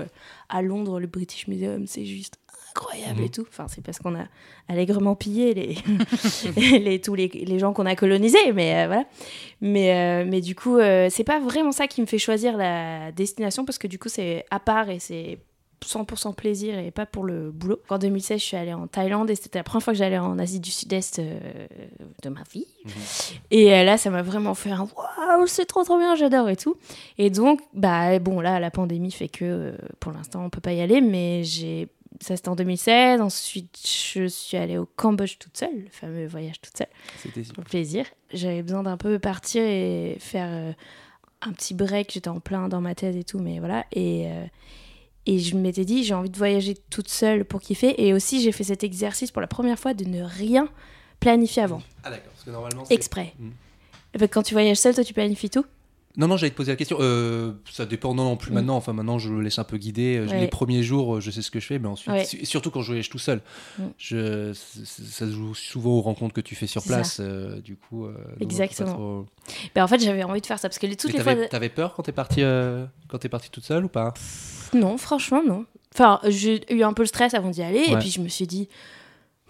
à 0.49 0.63
Londres, 0.63 1.01
le 1.01 1.07
British 1.07 1.49
Museum, 1.49 1.87
c'est 1.87 2.05
juste 2.05 2.39
incroyable 2.71 3.21
Mhm. 3.21 3.27
et 3.27 3.29
tout. 3.31 3.47
Enfin, 3.49 3.67
c'est 3.69 3.83
parce 3.83 3.99
qu'on 3.99 4.15
a 4.15 4.25
allègrement 4.69 5.15
pillé 5.17 5.55
les, 5.55 5.77
les, 6.79 7.01
tous 7.01 7.15
les, 7.15 7.29
les 7.29 7.59
gens 7.59 7.73
qu'on 7.73 7.87
a 7.87 7.97
colonisés, 7.97 8.53
mais 8.53 8.85
euh, 8.85 8.87
voilà. 8.87 9.05
Mais, 9.63 9.95
euh, 10.25 10.29
mais 10.29 10.41
du 10.43 10.55
coup, 10.55 10.77
euh, 10.77 11.09
c'est 11.11 11.25
pas 11.25 11.41
vraiment 11.41 11.73
ça 11.73 11.87
qui 11.89 12.01
me 12.03 12.07
fait 12.07 12.19
choisir 12.19 12.57
la 12.57 13.13
destination 13.13 13.65
parce 13.65 13.79
que 13.79 13.87
du 13.87 13.99
coup, 13.99 14.09
c'est 14.11 14.45
à 14.51 14.61
part 14.61 14.91
et 14.91 14.99
c'est 14.99 15.39
100% 15.85 16.35
plaisir 16.35 16.79
et 16.79 16.91
pas 16.91 17.07
pour 17.07 17.25
le 17.25 17.51
boulot. 17.51 17.81
En 17.89 17.99
2016, 17.99 18.41
je 18.41 18.45
suis 18.45 18.57
allée 18.57 18.73
en 18.73 18.87
Thaïlande 18.87 19.31
et 19.31 19.35
c'était 19.35 19.59
la 19.59 19.65
première 19.65 19.83
fois 19.83 19.93
que 19.93 19.99
j'allais 19.99 20.19
en 20.19 20.39
Asie 20.39 20.61
du 20.61 20.71
Sud-Est 20.71 21.19
euh, 21.19 21.39
de 22.23 22.29
ma 22.29 22.43
vie. 22.53 22.67
Mhm. 22.85 22.93
Et 23.51 23.75
euh, 23.75 23.85
là, 23.85 23.99
ça 23.99 24.11
m'a 24.11 24.23
vraiment 24.23 24.55
fait 24.55 24.71
un 24.71 24.89
waouh, 24.97 25.47
c'est 25.47 25.67
trop 25.67 25.85
trop 25.85 25.99
bien, 25.99 26.15
j'adore 26.15 26.49
et 26.49 26.57
tout. 26.57 26.77
Et 27.19 27.31
donc, 27.31 27.61
bah 27.75 28.19
bon, 28.19 28.41
là, 28.41 28.59
la 28.59 28.71
pandémie 28.71 29.13
fait 29.13 29.29
que 29.29 29.45
euh, 29.45 29.73
pour 30.01 30.13
l'instant, 30.13 30.45
on 30.45 30.51
peut 30.51 30.61
pas 30.61 30.73
y 30.73 30.81
aller, 30.81 31.01
mais 31.01 31.45
j'ai. 31.45 31.89
Ça, 32.23 32.35
c'était 32.35 32.49
en 32.49 32.57
2016. 32.57 33.21
Ensuite, 33.21 33.79
je 33.87 34.27
suis 34.27 34.57
allée 34.57 34.79
au 34.79 34.87
Cambodge 34.97 35.37
toute 35.39 35.59
seule, 35.59 35.83
le 35.85 35.91
fameux 35.91 36.27
voyage 36.27 36.63
toute 36.63 36.75
seule 36.75 36.89
C'était 37.19 37.43
pour 37.43 37.63
le 37.63 37.69
plaisir. 37.69 38.07
J'avais 38.33 38.63
besoin 38.63 38.83
d'un 38.83 38.97
peu 38.97 39.19
partir 39.19 39.63
et 39.63 40.17
faire 40.19 40.75
un 41.43 41.53
petit 41.53 41.75
break. 41.75 42.13
J'étais 42.15 42.31
en 42.31 42.41
plein 42.41 42.69
dans 42.69 42.81
ma 42.81 42.95
thèse 42.95 43.17
et 43.17 43.25
tout, 43.25 43.39
mais 43.39 43.59
voilà. 43.59 43.85
Et, 43.93 44.29
et 45.27 45.39
je 45.39 45.57
m'étais 45.57 45.85
dit, 45.85 46.05
j'ai 46.05 46.15
envie 46.15 46.31
de 46.31 46.37
voyager 46.39 46.75
toute 46.91 47.09
seule 47.09 47.45
pour 47.45 47.61
kiffer. 47.61 47.95
Et 48.07 48.13
aussi, 48.15 48.41
j'ai 48.41 48.53
fait 48.53 48.65
cet 48.65 48.85
exercice 48.85 49.31
pour 49.31 49.41
la 49.41 49.47
première 49.49 49.79
fois 49.79 49.93
de 49.95 50.05
ne 50.05 50.23
rien 50.23 50.69
planifier 51.21 51.63
avant, 51.63 51.83
Ah 52.05 52.11
d'accord, 52.11 52.31
parce 52.33 52.45
que 52.45 52.51
normalement 52.51 52.85
c'est- 52.85 52.95
exprès. 52.95 53.33
Mm. 53.39 53.49
Fait, 54.19 54.29
Quand 54.29 54.43
tu 54.43 54.55
voyages 54.55 54.77
seul, 54.79 54.95
toi, 54.95 55.05
tu 55.05 55.13
planifies 55.15 55.51
tout 55.51 55.65
Non, 56.17 56.29
non, 56.29 56.37
j'allais 56.39 56.51
te 56.51 56.57
poser 56.57 56.73
la 56.73 56.77
question. 56.77 56.97
Euh, 57.01 57.53
ça 57.71 57.85
dépend, 57.85 58.15
non, 58.15 58.25
non 58.25 58.37
plus 58.37 58.51
Mm. 58.51 58.55
maintenant. 58.55 58.77
Enfin, 58.77 58.93
maintenant, 58.95 59.19
je 59.19 59.31
le 59.31 59.43
laisse 59.43 59.59
un 59.59 59.65
peu 59.65 59.77
guider. 59.77 60.17
Euh, 60.17 60.27
Ouais. 60.29 60.41
Les 60.41 60.49
premiers 60.49 60.83
jours, 60.83 61.17
euh, 61.17 61.21
je 61.21 61.31
sais 61.31 61.43
ce 61.43 61.51
que 61.51 61.61
je 61.61 61.67
fais, 61.67 61.79
mais 61.79 61.89
ensuite, 61.89 62.13
Ouais. 62.13 62.25
surtout 62.45 62.71
quand 62.71 62.81
je 62.81 62.87
voyage 62.87 63.11
tout 63.11 63.19
seul, 63.19 63.43
Mm. 63.79 63.83
je, 63.99 64.53
ça 64.55 65.27
se 65.27 65.31
joue 65.31 65.55
souvent 65.55 65.91
aux 65.91 66.01
rencontres 66.01 66.35
que 66.35 66.41
tu 66.41 66.55
fais 66.55 66.67
sur 66.67 66.83
place. 66.83 67.19
euh, 67.21 67.61
du 67.61 67.77
coup, 67.77 68.07
euh, 68.07 68.15
Exactement. 68.41 68.93
trop- 68.95 69.27
ben, 69.75 69.85
En 69.85 69.89
fait, 69.89 69.99
j'avais 70.01 70.23
envie 70.25 70.41
de 70.41 70.47
faire 70.47 70.59
ça 70.59 70.69
parce 70.69 70.79
que 70.79 70.87
les, 70.87 70.97
toutes 70.97 71.13
Mais 71.13 71.19
les 71.19 71.25
t'avais, 71.25 71.41
fois. 71.43 71.49
t'avais 71.49 71.69
peur 71.69 71.95
quand 71.95 72.03
t'es 72.03 72.13
parti, 72.13 72.43
euh, 72.43 72.87
quand 73.09 73.19
t'es 73.19 73.29
parti 73.29 73.51
toute 73.51 73.65
seule 73.65 73.85
ou 73.85 73.89
pas? 73.89 74.15
Non, 74.75 74.97
franchement, 74.97 75.43
non. 75.47 75.67
Enfin, 75.95 76.21
j'ai 76.29 76.61
eu 76.75 76.83
un 76.83 76.93
peu 76.93 77.03
le 77.03 77.07
stress 77.09 77.35
avant 77.35 77.51
d'y 77.51 77.63
aller, 77.63 77.85
et 77.89 77.97
puis 77.97 78.11
je 78.11 78.21
me 78.21 78.29
suis 78.29 78.47
dit, 78.47 78.69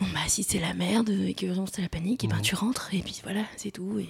bon, 0.00 0.06
bah, 0.12 0.20
si 0.28 0.42
c'est 0.42 0.58
la 0.60 0.74
merde 0.74 1.10
et 1.10 1.34
que 1.34 1.46
vraiment 1.46 1.66
c'est 1.70 1.82
la 1.82 1.88
panique, 1.88 2.24
et 2.24 2.28
ben 2.28 2.36
Mhm. 2.36 2.42
tu 2.42 2.54
rentres, 2.54 2.90
et 2.92 2.98
puis 3.02 3.20
voilà, 3.22 3.42
c'est 3.56 3.70
tout. 3.70 3.98
Et... 3.98 4.08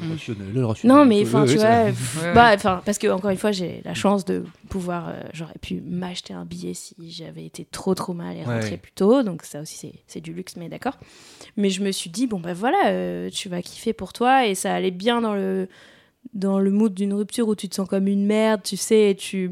Le 0.00 0.10
rationnel, 0.10 0.52
le 0.52 0.64
rationnel. 0.64 0.96
Non, 0.96 1.04
mais 1.04 1.22
enfin, 1.22 1.44
tu 1.46 1.56
vois, 1.58 1.90
bah, 2.34 2.52
enfin, 2.54 2.82
parce 2.84 2.98
que 2.98 3.08
encore 3.08 3.30
une 3.30 3.36
fois, 3.36 3.52
j'ai 3.52 3.82
la 3.84 3.94
chance 3.94 4.24
de 4.24 4.44
pouvoir, 4.68 5.08
euh, 5.08 5.20
j'aurais 5.32 5.58
pu 5.60 5.80
m'acheter 5.80 6.34
un 6.34 6.44
billet 6.44 6.74
si 6.74 6.94
j'avais 7.10 7.44
été 7.44 7.64
trop 7.64 7.94
trop 7.94 8.12
mal 8.14 8.36
et 8.36 8.40
Ouais. 8.44 8.54
rentrer 8.54 8.76
plus 8.76 8.92
tôt, 8.92 9.22
donc 9.22 9.42
ça 9.44 9.60
aussi 9.60 9.76
c'est- 9.76 10.02
c'est 10.06 10.20
du 10.20 10.32
luxe, 10.32 10.56
mais 10.56 10.68
d'accord. 10.68 10.98
Mais 11.56 11.70
je 11.70 11.82
me 11.82 11.90
suis 11.92 12.10
dit, 12.10 12.26
bon, 12.26 12.40
bah 12.40 12.54
voilà, 12.54 12.88
euh, 12.90 13.30
tu 13.30 13.48
vas 13.48 13.62
kiffer 13.62 13.92
pour 13.92 14.12
toi, 14.12 14.46
et 14.46 14.54
ça 14.54 14.74
allait 14.74 14.90
bien 14.92 15.20
dans 15.20 15.34
le, 15.34 15.68
dans 16.34 16.58
le 16.60 16.70
mood 16.70 16.94
d'une 16.94 17.12
rupture 17.14 17.48
où 17.48 17.54
tu 17.56 17.68
te 17.68 17.74
sens 17.74 17.88
comme 17.88 18.06
une 18.06 18.24
merde, 18.26 18.62
tu 18.62 18.76
sais, 18.76 19.10
et 19.10 19.16
tu. 19.16 19.50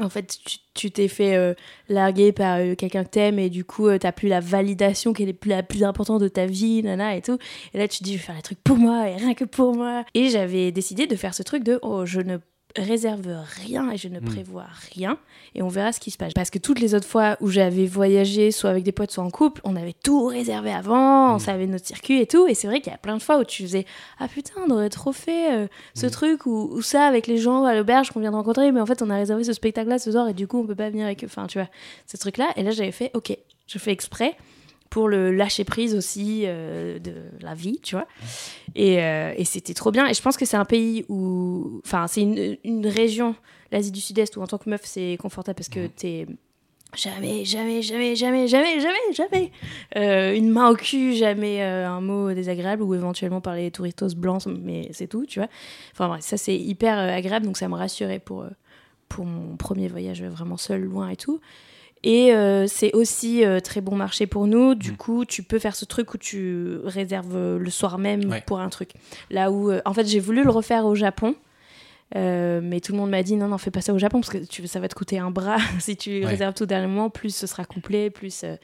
En 0.00 0.10
fait, 0.10 0.38
tu- 0.74 0.90
t'es 0.90 1.08
fait 1.08 1.36
euh, 1.36 1.54
larguer 1.88 2.32
par 2.32 2.58
euh, 2.58 2.74
quelqu'un 2.74 3.02
que 3.04 3.08
t'aimes 3.08 3.38
et 3.38 3.48
du 3.48 3.64
coup, 3.64 3.88
euh, 3.88 3.98
t'as 3.98 4.12
plus 4.12 4.28
la 4.28 4.40
validation 4.40 5.12
qui 5.14 5.22
est 5.22 5.46
la 5.46 5.62
plus 5.62 5.84
importante 5.84 6.20
de 6.20 6.28
ta 6.28 6.44
vie, 6.46 6.82
nana 6.82 7.16
et 7.16 7.22
tout. 7.22 7.38
Et 7.72 7.78
là, 7.78 7.88
tu 7.88 7.98
te 8.00 8.04
dis, 8.04 8.12
je 8.12 8.18
vais 8.18 8.24
faire 8.24 8.36
les 8.36 8.42
trucs 8.42 8.62
pour 8.62 8.76
moi 8.76 9.08
et 9.08 9.16
rien 9.16 9.32
que 9.34 9.44
pour 9.44 9.74
moi. 9.74 10.04
Et 10.14 10.28
j'avais 10.28 10.70
décidé 10.72 11.06
de 11.06 11.16
faire 11.16 11.34
ce 11.34 11.42
truc 11.42 11.62
de, 11.64 11.78
oh, 11.82 12.04
je 12.04 12.20
ne 12.20 12.36
réserve 12.82 13.26
rien 13.64 13.90
et 13.90 13.96
je 13.96 14.08
ne 14.08 14.20
Mm. 14.20 14.24
prévois 14.24 14.66
rien 14.94 15.18
et 15.54 15.62
on 15.62 15.68
verra 15.68 15.92
ce 15.92 16.00
qui 16.00 16.10
se 16.10 16.16
passe. 16.18 16.32
Parce 16.34 16.50
que 16.50 16.58
toutes 16.58 16.80
les 16.80 16.94
autres 16.94 17.06
fois 17.06 17.36
où 17.40 17.48
j'avais 17.48 17.86
voyagé, 17.86 18.50
soit 18.50 18.70
avec 18.70 18.84
des 18.84 18.92
potes, 18.92 19.10
soit 19.10 19.24
en 19.24 19.30
couple, 19.30 19.60
on 19.64 19.76
avait 19.76 19.92
tout 19.94 20.26
réservé 20.26 20.72
avant, 20.72 21.32
on 21.32 21.36
Mm. 21.36 21.40
savait 21.40 21.66
notre 21.66 21.86
circuit 21.86 22.20
et 22.20 22.26
tout. 22.26 22.46
Et 22.46 22.54
c'est 22.54 22.66
vrai 22.66 22.80
qu'il 22.80 22.90
y 22.92 22.94
a 22.94 22.98
plein 22.98 23.16
de 23.16 23.22
fois 23.22 23.38
où 23.38 23.44
tu 23.44 23.62
faisais, 23.62 23.84
ah 24.18 24.28
putain, 24.28 24.52
on 24.66 24.70
aurait 24.70 24.88
trop 24.90 25.12
fait 25.12 25.52
euh, 25.54 25.66
ce 25.94 26.06
Mm. 26.06 26.10
truc 26.10 26.46
ou, 26.46 26.68
ou 26.72 26.82
ça 26.82 27.06
avec 27.06 27.26
les 27.26 27.38
gens 27.38 27.64
à 27.64 27.74
l'auberge 27.74 28.10
qu'on 28.10 28.20
vient 28.20 28.30
de 28.30 28.36
rencontrer, 28.36 28.70
mais 28.72 28.80
en 28.80 28.86
fait, 28.86 29.02
on 29.02 29.10
a 29.10 29.16
réservé 29.16 29.44
ce 29.44 29.52
spectacle-là 29.52 29.98
ce 29.98 30.10
soir 30.12 30.28
et 30.28 30.34
du 30.34 30.46
coup, 30.46 30.58
on 30.58 30.66
peut 30.66 30.74
pas 30.74 30.90
venir 30.90 31.06
avec 31.06 31.22
eux. 31.24 31.28
Enfin, 31.28 31.46
tu 31.46 31.58
vois, 31.58 31.68
ce 32.06 32.16
truc-là. 32.16 32.48
Et 32.56 32.62
là, 32.62 32.70
j'avais 32.72 32.92
fait, 32.92 33.10
ok, 33.14 33.36
je 33.66 33.78
fais 33.78 33.92
exprès 33.92 34.36
pour 34.90 35.08
le 35.08 35.32
lâcher 35.32 35.64
prise 35.64 35.94
aussi 35.94 36.42
euh, 36.44 36.98
de 36.98 37.12
la 37.40 37.54
vie, 37.54 37.80
tu 37.82 37.94
vois. 37.94 38.06
Et, 38.74 39.02
euh, 39.02 39.32
et 39.36 39.44
c'était 39.44 39.74
trop 39.74 39.90
bien. 39.90 40.06
Et 40.06 40.14
je 40.14 40.22
pense 40.22 40.36
que 40.36 40.44
c'est 40.44 40.56
un 40.56 40.64
pays 40.64 41.04
où. 41.08 41.80
Enfin, 41.84 42.06
c'est 42.06 42.22
une, 42.22 42.56
une 42.64 42.86
région, 42.86 43.34
l'Asie 43.72 43.90
du 43.90 44.00
Sud-Est, 44.00 44.36
où 44.36 44.42
en 44.42 44.46
tant 44.46 44.58
que 44.58 44.68
meuf, 44.70 44.82
c'est 44.84 45.16
confortable 45.20 45.56
parce 45.56 45.68
que 45.68 45.86
t'es. 45.86 46.26
Jamais, 46.94 47.44
jamais, 47.44 47.82
jamais, 47.82 48.14
jamais, 48.14 48.46
jamais, 48.46 48.80
jamais, 48.80 49.12
jamais. 49.12 49.52
Euh, 49.96 50.34
une 50.34 50.48
main 50.50 50.70
au 50.70 50.76
cul, 50.76 51.14
jamais 51.14 51.60
un 51.60 52.00
mot 52.00 52.32
désagréable 52.32 52.82
ou 52.82 52.94
éventuellement 52.94 53.40
par 53.40 53.54
les 53.54 53.70
touristos 53.70 54.14
blancs, 54.14 54.46
mais 54.46 54.88
c'est 54.92 55.08
tout, 55.08 55.26
tu 55.26 55.40
vois. 55.40 55.48
Enfin 55.92 56.08
bref, 56.08 56.22
ça 56.22 56.38
c'est 56.38 56.56
hyper 56.56 56.96
agréable, 56.96 57.44
donc 57.44 57.58
ça 57.58 57.68
me 57.68 57.74
rassurait 57.74 58.20
pour, 58.20 58.46
pour 59.08 59.26
mon 59.26 59.56
premier 59.56 59.88
voyage 59.88 60.22
vraiment 60.22 60.56
seul, 60.56 60.84
loin 60.84 61.08
et 61.10 61.16
tout. 61.16 61.40
Et 62.04 62.32
euh, 62.34 62.66
c'est 62.68 62.92
aussi 62.94 63.44
euh, 63.44 63.58
très 63.60 63.80
bon 63.80 63.96
marché 63.96 64.26
pour 64.26 64.46
nous. 64.46 64.74
Du 64.74 64.92
Mm. 64.92 64.96
coup, 64.96 65.24
tu 65.24 65.42
peux 65.42 65.58
faire 65.58 65.74
ce 65.74 65.84
truc 65.84 66.14
où 66.14 66.18
tu 66.18 66.76
réserves 66.84 67.34
euh, 67.36 67.58
le 67.58 67.70
soir 67.70 67.98
même 67.98 68.30
Ouais. 68.30 68.42
pour 68.46 68.60
un 68.60 68.68
truc. 68.68 68.90
Là 69.30 69.50
où, 69.50 69.70
euh, 69.70 69.80
en 69.84 69.92
fait, 69.94 70.06
j'ai 70.06 70.20
voulu 70.20 70.44
le 70.44 70.50
refaire 70.50 70.86
au 70.86 70.94
Japon. 70.94 71.34
Euh, 72.14 72.60
mais 72.62 72.80
tout 72.80 72.92
le 72.92 72.98
monde 72.98 73.10
m'a 73.10 73.24
dit 73.24 73.34
non, 73.34 73.48
non, 73.48 73.58
fais 73.58 73.72
pas 73.72 73.80
ça 73.80 73.92
au 73.92 73.98
Japon 73.98 74.20
parce 74.20 74.30
que 74.30 74.38
tu, 74.38 74.64
ça 74.68 74.78
va 74.78 74.86
te 74.86 74.94
coûter 74.94 75.18
un 75.18 75.32
bras 75.32 75.56
si 75.80 75.96
tu 75.96 76.20
Ouais. 76.20 76.26
réserves 76.26 76.54
tout 76.54 76.62
au 76.62 76.66
dernier 76.66 76.86
moment. 76.86 77.10
Plus 77.10 77.34
ce 77.34 77.48
sera 77.48 77.64
complet, 77.64 78.10
plus 78.10 78.42
euh, 78.44 78.54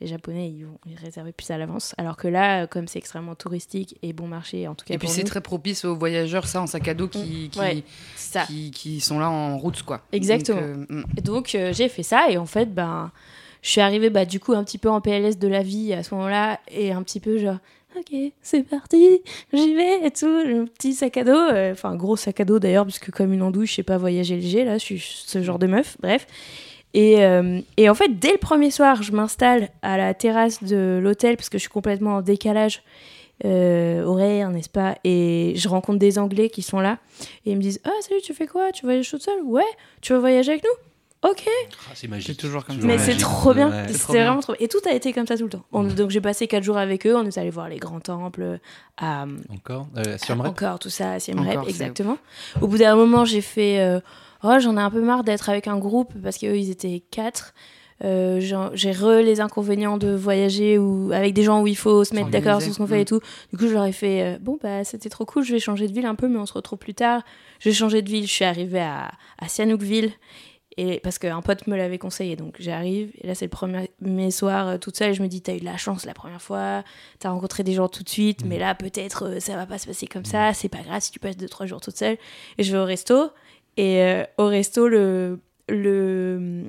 les 0.00 0.06
Japonais 0.06 0.48
ils 0.48 0.64
vont 0.64 0.78
ils 0.86 0.96
réserver 0.96 1.32
plus 1.32 1.50
à 1.50 1.58
l'avance. 1.58 1.94
Alors 1.98 2.16
que 2.16 2.26
là, 2.26 2.62
euh, 2.62 2.66
comme 2.66 2.88
c'est 2.88 2.98
extrêmement 2.98 3.34
touristique 3.34 3.98
et 4.02 4.14
bon 4.14 4.26
marché, 4.28 4.66
en 4.66 4.74
tout 4.74 4.86
cas 4.86 4.94
Et 4.94 4.98
puis 4.98 5.08
c'est 5.08 5.24
très 5.24 5.42
propice 5.42 5.84
aux 5.84 5.94
voyageurs, 5.94 6.46
ça, 6.46 6.62
en 6.62 6.66
sac 6.66 6.88
à 6.88 6.94
dos, 6.94 7.08
qui, 7.08 7.50
qui, 7.50 7.58
Ouais, 7.58 7.82
c'est 8.14 8.38
ça. 8.38 8.46
qui, 8.46 8.70
qui 8.70 9.00
sont 9.00 9.18
là 9.18 9.28
en 9.30 9.58
route, 9.58 9.82
quoi. 9.82 10.00
Exactement. 10.12 10.60
Donc, 10.62 10.86
euh, 10.90 11.02
mm. 11.16 11.20
Donc 11.22 11.48
j'ai 11.72 11.88
fait 11.90 12.02
ça 12.02 12.30
et 12.30 12.38
en 12.38 12.46
fait 12.46 12.72
ben 12.72 13.12
je 13.62 13.70
suis 13.70 13.80
arrivée 13.82 14.08
bah 14.10 14.24
du 14.24 14.40
coup 14.40 14.52
un 14.54 14.64
petit 14.64 14.78
peu 14.78 14.88
en 14.88 15.00
PLS 15.02 15.38
de 15.38 15.48
la 15.48 15.62
vie 15.62 15.92
à 15.92 16.02
ce 16.02 16.14
moment-là 16.14 16.60
et 16.70 16.92
un 16.92 17.02
petit 17.02 17.20
peu 17.20 17.36
genre 17.36 17.58
ok 17.98 18.32
c'est 18.42 18.62
parti 18.62 19.22
j'y 19.52 19.74
vais 19.74 20.06
et 20.06 20.10
tout. 20.10 20.26
Le 20.26 20.66
petit 20.66 20.92
sac 20.92 21.16
à 21.16 21.24
dos 21.24 21.32
euh, 21.32 21.72
enfin 21.72 21.96
gros 21.96 22.16
sac 22.16 22.40
à 22.40 22.44
dos 22.44 22.58
d'ailleurs 22.58 22.84
parce 22.84 22.98
que 22.98 23.10
comme 23.10 23.32
une 23.32 23.42
andouille 23.42 23.66
je 23.66 23.74
sais 23.74 23.82
pas 23.82 23.96
voyager 23.98 24.36
léger 24.36 24.64
là 24.64 24.78
je 24.78 24.84
suis 24.84 25.00
ce 25.00 25.42
genre 25.42 25.58
de 25.58 25.66
meuf 25.66 25.96
bref. 26.00 26.26
Et, 26.94 27.24
euh, 27.24 27.60
et 27.76 27.88
en 27.88 27.94
fait 27.94 28.18
dès 28.18 28.32
le 28.32 28.38
premier 28.38 28.70
soir 28.70 29.02
je 29.02 29.12
m'installe 29.12 29.70
à 29.82 29.96
la 29.96 30.14
terrasse 30.14 30.62
de 30.62 31.00
l'hôtel 31.02 31.36
parce 31.36 31.48
que 31.48 31.58
je 31.58 31.62
suis 31.62 31.70
complètement 31.70 32.16
en 32.16 32.22
décalage 32.22 32.82
euh, 33.44 34.02
horaire 34.02 34.50
n'est-ce 34.50 34.70
pas? 34.70 34.96
Et 35.04 35.52
je 35.56 35.68
rencontre 35.68 35.98
des 35.98 36.18
anglais 36.18 36.48
qui 36.48 36.62
sont 36.62 36.80
là 36.80 36.98
et 37.44 37.50
ils 37.52 37.56
me 37.56 37.62
disent 37.62 37.80
ah 37.84 37.90
salut 38.00 38.20
tu 38.22 38.34
fais 38.34 38.46
quoi? 38.46 38.72
Tu 38.72 38.84
voyages 38.84 39.10
toute 39.10 39.22
seule 39.22 39.42
ouais 39.44 39.62
tu 40.00 40.12
veux 40.12 40.18
voyager 40.18 40.52
avec 40.52 40.64
nous? 40.64 40.95
Ok 41.30 41.48
Ah, 41.88 41.92
c'est 41.94 42.08
magique. 42.08 42.26
C'est 42.28 42.34
toujours 42.34 42.64
comme 42.64 42.76
Toujours 42.76 42.88
mais 42.90 42.98
c'est 42.98 43.16
trop 43.16 43.54
bien, 43.54 43.68
Ouais. 43.70 43.82
C'est 43.86 43.92
c'était 43.94 43.98
trop 44.04 44.12
bien. 44.12 44.24
vraiment 44.26 44.40
trop 44.40 44.54
Et 44.60 44.68
tout 44.68 44.78
a 44.88 44.92
été 44.92 45.12
comme 45.12 45.26
ça 45.26 45.36
tout 45.36 45.44
le 45.44 45.50
temps. 45.50 45.64
On- 45.72 45.84
donc 45.84 46.10
j'ai 46.10 46.20
passé 46.20 46.46
quatre 46.46 46.62
jours 46.64 46.78
avec 46.78 47.06
eux, 47.06 47.16
on 47.16 47.24
est 47.24 47.38
allé 47.38 47.50
voir 47.50 47.68
les 47.68 47.78
grands 47.78 48.00
temples, 48.00 48.58
à, 48.98 49.26
Encore? 49.50 49.88
Euh, 49.96 50.14
à 50.14 50.18
Siem 50.18 50.40
Reap 50.40 50.50
encore 50.50 50.78
tout 50.78 50.90
ça, 50.90 51.12
à 51.12 51.20
Siem 51.20 51.38
Encore, 51.38 51.60
Reap, 51.60 51.68
exactement. 51.68 52.18
Au 52.60 52.66
bout 52.66 52.78
d'un 52.78 52.96
moment, 52.96 53.24
j'ai 53.24 53.40
fait, 53.40 53.80
euh, 53.80 54.00
oh 54.42 54.56
j'en 54.60 54.76
ai 54.76 54.80
un 54.80 54.90
peu 54.90 55.00
marre 55.00 55.24
d'être 55.24 55.48
avec 55.48 55.66
un 55.68 55.78
groupe 55.78 56.12
parce 56.22 56.38
qu'eux 56.38 56.56
ils 56.58 56.70
étaient 56.70 57.02
quatre. 57.10 57.54
Euh, 58.04 58.40
j'en- 58.42 58.68
j'ai 58.74 58.92
re 58.92 59.22
les 59.22 59.40
inconvénients 59.40 59.96
de 59.96 60.14
voyager 60.14 60.76
ou 60.76 61.10
avec 61.14 61.32
des 61.32 61.42
gens 61.42 61.62
où 61.62 61.66
il 61.66 61.78
faut 61.78 62.04
se 62.04 62.14
mettre 62.14 62.28
d'accord 62.28 62.60
sur 62.60 62.70
ce 62.70 62.76
qu'on 62.76 62.86
fait 62.86 63.00
et 63.00 63.04
tout. 63.06 63.20
Du 63.50 63.56
coup, 63.58 63.66
je 63.68 63.72
leur 63.72 63.86
ai 63.86 63.92
fait 63.92 64.20
euh, 64.22 64.38
bon 64.38 64.58
bah 64.62 64.84
c'était 64.84 65.08
trop 65.08 65.24
cool, 65.24 65.44
je 65.44 65.52
vais 65.54 65.58
changer 65.60 65.88
de 65.88 65.94
ville 65.94 66.04
un 66.04 66.14
peu, 66.14 66.28
mais 66.28 66.38
on 66.38 66.44
se 66.44 66.52
retrouve 66.52 66.78
plus 66.78 66.92
tard. 66.92 67.22
J'ai 67.58 67.72
changé 67.72 68.02
de 68.02 68.10
ville, 68.10 68.26
je 68.26 68.32
suis 68.32 68.44
arrivée 68.44 68.80
à, 68.82 69.10
à 69.38 69.48
Sihanoukville 69.48 70.12
et 70.78 71.00
parce 71.00 71.18
qu'un 71.18 71.40
pote 71.40 71.66
me 71.66 71.76
l'avait 71.76 71.98
conseillé, 71.98 72.36
donc 72.36 72.56
j'arrive 72.58 73.10
et 73.20 73.26
là 73.26 73.34
c'est 73.34 73.46
le 73.46 73.50
premier 73.50 73.90
mes 74.00 74.30
soirs 74.30 74.68
euh, 74.68 74.78
toute 74.78 74.96
seule. 74.96 75.14
Je 75.14 75.22
me 75.22 75.28
dis 75.28 75.40
t'as 75.40 75.54
eu 75.54 75.60
de 75.60 75.64
la 75.64 75.76
chance 75.78 76.04
la 76.04 76.12
première 76.14 76.42
fois, 76.42 76.84
t'as 77.18 77.30
rencontré 77.30 77.62
des 77.62 77.72
gens 77.72 77.88
tout 77.88 78.02
de 78.02 78.08
suite, 78.08 78.44
mais 78.44 78.58
là 78.58 78.74
peut-être 78.74 79.24
euh, 79.26 79.40
ça 79.40 79.56
va 79.56 79.66
pas 79.66 79.78
se 79.78 79.86
passer 79.86 80.06
comme 80.06 80.26
ça. 80.26 80.52
C'est 80.52 80.68
pas 80.68 80.82
grave 80.82 81.00
si 81.00 81.10
tu 81.10 81.18
passes 81.18 81.36
deux 81.36 81.48
trois 81.48 81.66
jours 81.66 81.80
toute 81.80 81.96
seule. 81.96 82.18
Et 82.58 82.62
je 82.62 82.72
vais 82.72 82.78
au 82.78 82.84
resto 82.84 83.30
et 83.76 84.02
euh, 84.02 84.24
au 84.38 84.46
resto 84.46 84.88
le 84.88 85.40
le 85.68 86.64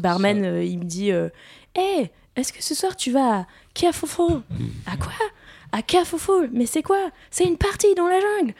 barman 0.00 0.44
euh, 0.44 0.64
il 0.64 0.78
me 0.78 0.84
dit 0.84 1.12
euh, 1.12 1.28
Hey, 1.74 2.10
est-ce 2.36 2.52
que 2.52 2.62
ce 2.62 2.74
soir 2.74 2.96
tu 2.96 3.10
vas 3.10 3.40
à 3.40 3.46
Kiafofo 3.74 4.42
À 4.86 4.96
quoi? 4.96 5.12
À 5.72 5.82
Kiafofo 5.82 6.46
Mais 6.52 6.66
c'est 6.66 6.82
quoi? 6.82 7.10
C'est 7.30 7.44
une 7.44 7.56
partie 7.56 7.94
dans 7.94 8.06
la 8.06 8.20
jungle 8.20 8.54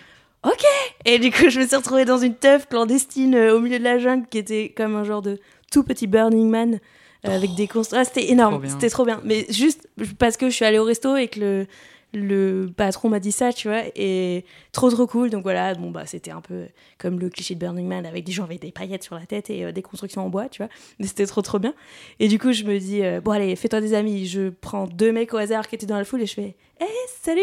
Ok 0.44 0.64
Et 1.04 1.18
du 1.18 1.30
coup, 1.30 1.48
je 1.48 1.60
me 1.60 1.66
suis 1.66 1.76
retrouvée 1.76 2.04
dans 2.04 2.18
une 2.18 2.34
teuf 2.34 2.68
clandestine 2.68 3.34
euh, 3.34 3.56
au 3.56 3.60
milieu 3.60 3.78
de 3.78 3.84
la 3.84 3.98
jungle 3.98 4.26
qui 4.28 4.38
était 4.38 4.72
comme 4.76 4.94
un 4.96 5.04
genre 5.04 5.22
de 5.22 5.40
tout 5.70 5.82
petit 5.82 6.06
Burning 6.06 6.48
Man 6.48 6.80
euh, 7.26 7.34
avec 7.34 7.54
des 7.54 7.66
constructions. 7.66 7.98
Ah, 8.00 8.04
c'était 8.04 8.30
énorme, 8.30 8.66
c'était 8.68 8.90
trop 8.90 9.04
bien. 9.04 9.20
Mais 9.24 9.46
juste 9.48 9.88
parce 10.18 10.36
que 10.36 10.50
je 10.50 10.54
suis 10.54 10.64
allée 10.64 10.78
au 10.78 10.84
resto 10.84 11.16
et 11.16 11.28
que 11.28 11.40
le, 11.40 11.66
le 12.12 12.70
patron 12.76 13.08
m'a 13.08 13.20
dit 13.20 13.32
ça, 13.32 13.52
tu 13.52 13.68
vois, 13.68 13.82
et 13.96 14.44
trop 14.72 14.90
trop 14.90 15.06
cool. 15.06 15.30
Donc 15.30 15.42
voilà, 15.42 15.74
bon 15.74 15.90
bah 15.90 16.04
c'était 16.06 16.30
un 16.30 16.40
peu 16.42 16.66
comme 16.98 17.18
le 17.18 17.30
cliché 17.30 17.54
de 17.54 17.60
Burning 17.60 17.86
Man 17.88 18.04
avec 18.06 18.24
des 18.24 18.32
gens 18.32 18.44
avec 18.44 18.60
des 18.60 18.70
paillettes 18.70 19.02
sur 19.02 19.14
la 19.14 19.24
tête 19.26 19.48
et 19.50 19.64
euh, 19.64 19.72
des 19.72 19.82
constructions 19.82 20.24
en 20.24 20.28
bois, 20.28 20.48
tu 20.48 20.62
vois. 20.62 20.68
Mais 20.98 21.06
c'était 21.06 21.26
trop 21.26 21.42
trop 21.42 21.58
bien. 21.58 21.74
Et 22.20 22.28
du 22.28 22.38
coup, 22.38 22.52
je 22.52 22.64
me 22.64 22.78
dis, 22.78 23.02
euh, 23.02 23.20
bon 23.20 23.32
allez, 23.32 23.56
fais-toi 23.56 23.80
des 23.80 23.94
amis. 23.94 24.26
Je 24.26 24.50
prends 24.50 24.86
deux 24.86 25.10
mecs 25.10 25.32
au 25.32 25.38
hasard 25.38 25.66
qui 25.68 25.74
étaient 25.74 25.86
dans 25.86 25.98
la 25.98 26.04
foule 26.04 26.22
et 26.22 26.26
je 26.26 26.34
fais, 26.34 26.54
hé, 26.80 26.86
salut, 27.22 27.40